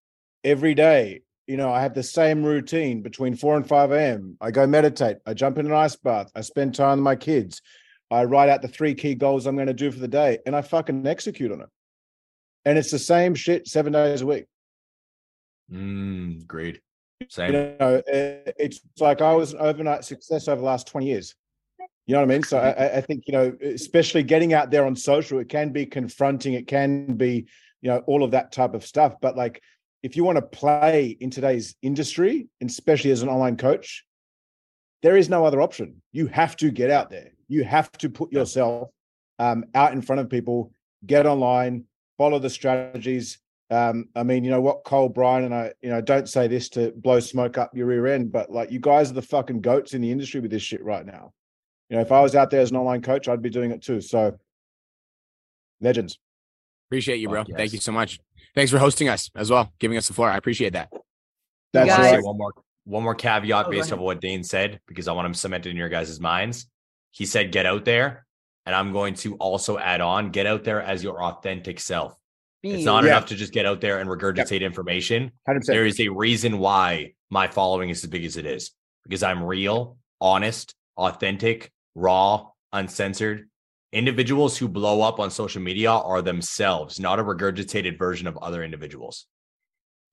every 0.42 0.74
day 0.74 1.22
you 1.46 1.56
know 1.56 1.70
i 1.72 1.80
have 1.80 1.94
the 1.94 2.02
same 2.02 2.42
routine 2.42 3.00
between 3.00 3.36
4 3.36 3.56
and 3.58 3.68
5 3.68 3.92
a.m 3.92 4.36
i 4.40 4.50
go 4.50 4.66
meditate 4.66 5.18
i 5.24 5.34
jump 5.34 5.58
in 5.58 5.66
an 5.66 5.72
ice 5.72 5.94
bath 5.94 6.32
i 6.34 6.40
spend 6.40 6.74
time 6.74 6.98
with 6.98 7.04
my 7.04 7.14
kids 7.14 7.62
i 8.10 8.24
write 8.24 8.48
out 8.48 8.60
the 8.60 8.66
three 8.68 8.92
key 8.94 9.14
goals 9.14 9.46
i'm 9.46 9.54
going 9.54 9.68
to 9.68 9.72
do 9.74 9.92
for 9.92 10.00
the 10.00 10.08
day 10.08 10.38
and 10.46 10.56
i 10.56 10.62
fucking 10.62 11.06
execute 11.06 11.52
on 11.52 11.60
it 11.60 11.68
and 12.64 12.76
it's 12.76 12.90
the 12.90 12.98
same 12.98 13.34
shit 13.36 13.68
seven 13.68 13.92
days 13.92 14.22
a 14.22 14.26
week 14.26 14.46
Mm, 15.72 16.46
great. 16.46 16.80
agreed. 16.80 16.80
you 17.20 17.26
Same. 17.30 17.52
know 17.52 17.96
uh, 17.96 18.02
it's 18.58 18.80
like 19.00 19.22
i 19.22 19.32
was 19.32 19.52
an 19.52 19.60
overnight 19.60 20.04
success 20.04 20.48
over 20.48 20.60
the 20.60 20.66
last 20.66 20.86
20 20.88 21.06
years 21.06 21.34
you 22.06 22.14
know 22.14 22.20
what 22.20 22.30
i 22.30 22.34
mean? 22.34 22.42
So 22.42 22.58
I, 22.58 22.98
I 22.98 23.00
think 23.00 23.24
you 23.26 23.32
know 23.32 23.56
especially 23.62 24.22
getting 24.22 24.52
out 24.52 24.70
there 24.70 24.86
on 24.86 24.96
social 24.96 25.38
it 25.38 25.48
can 25.48 25.72
be 25.72 25.86
confronting 25.86 26.54
it 26.54 26.66
can 26.66 27.14
be 27.14 27.46
you 27.82 27.90
know 27.90 28.02
all 28.06 28.22
of 28.22 28.32
that 28.32 28.52
type 28.52 28.74
of 28.74 28.84
stuff. 28.84 29.14
But 29.20 29.36
like 29.36 29.62
if 30.02 30.16
you 30.16 30.24
want 30.24 30.36
to 30.36 30.42
play 30.42 31.16
in 31.20 31.30
today's 31.30 31.74
industry 31.82 32.48
especially 32.62 33.10
as 33.10 33.22
an 33.22 33.28
online 33.28 33.56
coach 33.56 34.04
there 35.02 35.16
is 35.18 35.28
no 35.28 35.44
other 35.44 35.60
option. 35.60 36.00
You 36.12 36.28
have 36.28 36.56
to 36.56 36.70
get 36.70 36.90
out 36.90 37.10
there. 37.10 37.32
You 37.48 37.62
have 37.64 37.92
to 37.98 38.08
put 38.08 38.32
yourself 38.32 38.88
um, 39.38 39.64
out 39.74 39.92
in 39.92 40.00
front 40.00 40.20
of 40.20 40.30
people 40.30 40.72
get 41.06 41.26
online 41.26 41.84
follow 42.18 42.38
the 42.38 42.50
strategies. 42.50 43.38
Um, 43.70 44.08
I 44.14 44.22
mean, 44.22 44.44
you 44.44 44.50
know 44.50 44.60
what, 44.60 44.84
Cole, 44.84 45.08
Brian, 45.08 45.44
and 45.44 45.54
I, 45.54 45.72
you 45.82 45.90
know, 45.90 46.00
don't 46.00 46.28
say 46.28 46.46
this 46.46 46.68
to 46.70 46.92
blow 46.92 47.20
smoke 47.20 47.58
up 47.58 47.76
your 47.76 47.86
rear 47.86 48.06
end, 48.06 48.30
but 48.30 48.50
like 48.50 48.70
you 48.70 48.78
guys 48.78 49.10
are 49.10 49.14
the 49.14 49.22
fucking 49.22 49.62
goats 49.62 49.94
in 49.94 50.00
the 50.00 50.10
industry 50.10 50.40
with 50.40 50.50
this 50.50 50.62
shit 50.62 50.84
right 50.84 51.04
now. 51.04 51.32
You 51.94 51.98
know, 51.98 52.02
if 52.02 52.10
I 52.10 52.20
was 52.20 52.34
out 52.34 52.50
there 52.50 52.60
as 52.60 52.72
an 52.72 52.76
online 52.76 53.02
coach, 53.02 53.28
I'd 53.28 53.40
be 53.40 53.50
doing 53.50 53.70
it 53.70 53.80
too. 53.80 54.00
So, 54.00 54.36
legends. 55.80 56.18
Appreciate 56.88 57.18
you, 57.20 57.28
bro. 57.28 57.44
Fuck 57.44 57.56
Thank 57.56 57.72
you 57.72 57.78
so 57.78 57.92
much. 57.92 58.18
Thanks 58.56 58.72
for 58.72 58.78
hosting 58.78 59.08
us 59.08 59.30
as 59.36 59.48
well, 59.48 59.72
giving 59.78 59.96
us 59.96 60.08
the 60.08 60.12
floor. 60.12 60.28
I 60.28 60.36
appreciate 60.36 60.72
that. 60.72 60.92
That's 61.72 61.88
guys- 61.90 61.98
I'll 62.00 62.04
say 62.06 62.14
right. 62.16 62.24
one 62.24 62.36
more 62.36 62.52
one 62.82 63.04
more 63.04 63.14
caveat 63.14 63.66
Oh, 63.66 63.70
based 63.70 63.90
ahead. 63.92 64.00
off 64.00 64.04
what 64.04 64.20
Dane 64.20 64.42
said 64.42 64.80
because 64.88 65.06
I 65.06 65.12
want 65.12 65.26
him 65.26 65.34
cemented 65.34 65.70
in 65.70 65.76
your 65.76 65.88
guys' 65.88 66.18
minds. 66.18 66.66
He 67.12 67.26
said, 67.26 67.52
"Get 67.52 67.64
out 67.64 67.84
there," 67.84 68.26
and 68.66 68.74
I'm 68.74 68.92
going 68.92 69.14
to 69.14 69.36
also 69.36 69.78
add 69.78 70.00
on, 70.00 70.30
"Get 70.32 70.46
out 70.48 70.64
there 70.64 70.82
as 70.82 71.04
your 71.04 71.22
authentic 71.22 71.78
self." 71.78 72.18
It's 72.64 72.84
not 72.84 73.04
Yeah. 73.04 73.10
enough 73.10 73.26
to 73.26 73.36
just 73.36 73.52
get 73.52 73.66
out 73.66 73.80
there 73.80 74.00
and 74.00 74.10
regurgitate 74.10 74.62
information. 74.62 75.30
Hundred 75.46 75.60
percent. 75.60 75.76
There 75.76 75.86
is 75.86 76.00
a 76.00 76.08
reason 76.08 76.58
why 76.58 77.12
my 77.30 77.46
following 77.46 77.90
is 77.90 78.02
as 78.02 78.10
big 78.10 78.24
as 78.24 78.36
it 78.36 78.46
is 78.46 78.72
because 79.04 79.22
I'm 79.22 79.44
real, 79.44 79.96
honest, 80.20 80.74
authentic, 80.96 81.70
raw, 81.94 82.46
uncensored. 82.72 83.48
Individuals 83.92 84.56
who 84.58 84.68
blow 84.68 85.02
up 85.02 85.20
on 85.20 85.30
social 85.30 85.62
media 85.62 85.90
are 85.90 86.22
themselves, 86.22 86.98
not 86.98 87.20
a 87.20 87.24
regurgitated 87.24 87.98
version 87.98 88.26
of 88.26 88.36
other 88.38 88.64
individuals. 88.64 89.26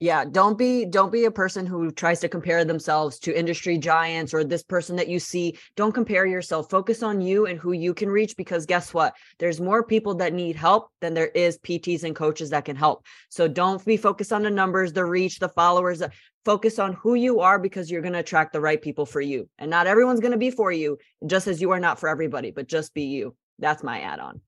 Yeah 0.01 0.25
don't 0.25 0.57
be 0.57 0.83
don't 0.83 1.11
be 1.11 1.23
a 1.23 1.31
person 1.31 1.65
who 1.65 1.89
tries 1.91 2.19
to 2.19 2.27
compare 2.27 2.65
themselves 2.65 3.17
to 3.19 3.37
industry 3.37 3.77
giants 3.77 4.33
or 4.33 4.43
this 4.43 4.63
person 4.63 4.97
that 4.97 5.07
you 5.07 5.19
see. 5.19 5.57
Don't 5.77 5.93
compare 5.93 6.25
yourself. 6.25 6.69
Focus 6.69 7.01
on 7.01 7.21
you 7.21 7.45
and 7.45 7.57
who 7.57 7.71
you 7.71 7.93
can 7.93 8.09
reach 8.09 8.35
because 8.35 8.65
guess 8.65 8.93
what? 8.93 9.15
There's 9.39 9.61
more 9.61 9.83
people 9.83 10.15
that 10.15 10.33
need 10.33 10.57
help 10.57 10.91
than 10.99 11.13
there 11.13 11.27
is 11.27 11.57
pts 11.59 12.03
and 12.03 12.15
coaches 12.15 12.49
that 12.49 12.65
can 12.65 12.75
help. 12.75 13.05
So 13.29 13.47
don't 13.47 13.83
be 13.85 13.95
focused 13.95 14.33
on 14.33 14.43
the 14.43 14.49
numbers 14.49 14.91
the 14.91 15.05
reach 15.05 15.39
the 15.39 15.47
followers. 15.47 16.01
Uh, 16.01 16.09
focus 16.43 16.79
on 16.79 16.93
who 16.93 17.13
you 17.13 17.39
are 17.39 17.59
because 17.59 17.91
you're 17.91 18.01
going 18.01 18.13
to 18.13 18.19
attract 18.19 18.51
the 18.51 18.59
right 18.59 18.81
people 18.81 19.05
for 19.05 19.21
you. 19.21 19.47
And 19.59 19.69
not 19.69 19.85
everyone's 19.85 20.19
going 20.19 20.31
to 20.31 20.37
be 20.37 20.51
for 20.51 20.71
you 20.71 20.97
just 21.25 21.47
as 21.47 21.61
you 21.61 21.71
are 21.71 21.79
not 21.79 21.99
for 21.99 22.09
everybody 22.09 22.51
but 22.51 22.67
just 22.67 22.93
be 22.93 23.03
you. 23.03 23.35
That's 23.59 23.83
my 23.83 24.01
add-on. 24.01 24.41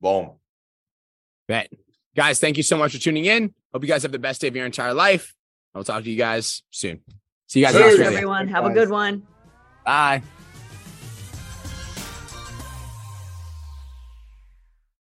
Boom. 0.00 0.32
Bet. 1.46 1.70
Guys, 2.16 2.38
thank 2.38 2.56
you 2.56 2.62
so 2.62 2.76
much 2.76 2.92
for 2.92 2.98
tuning 2.98 3.24
in. 3.24 3.52
Hope 3.72 3.82
you 3.82 3.88
guys 3.88 4.02
have 4.02 4.12
the 4.12 4.18
best 4.18 4.40
day 4.40 4.48
of 4.48 4.54
your 4.56 4.66
entire 4.66 4.94
life. 4.94 5.34
I'll 5.74 5.84
talk 5.84 6.04
to 6.04 6.10
you 6.10 6.16
guys 6.16 6.62
soon. 6.70 7.00
See 7.48 7.60
you 7.60 7.66
guys 7.66 7.74
cheers 7.74 7.90
Australia. 7.92 8.16
everyone 8.16 8.48
have 8.48 8.64
a 8.64 8.70
good 8.70 8.88
one 8.88 9.22
Bye. 9.84 10.22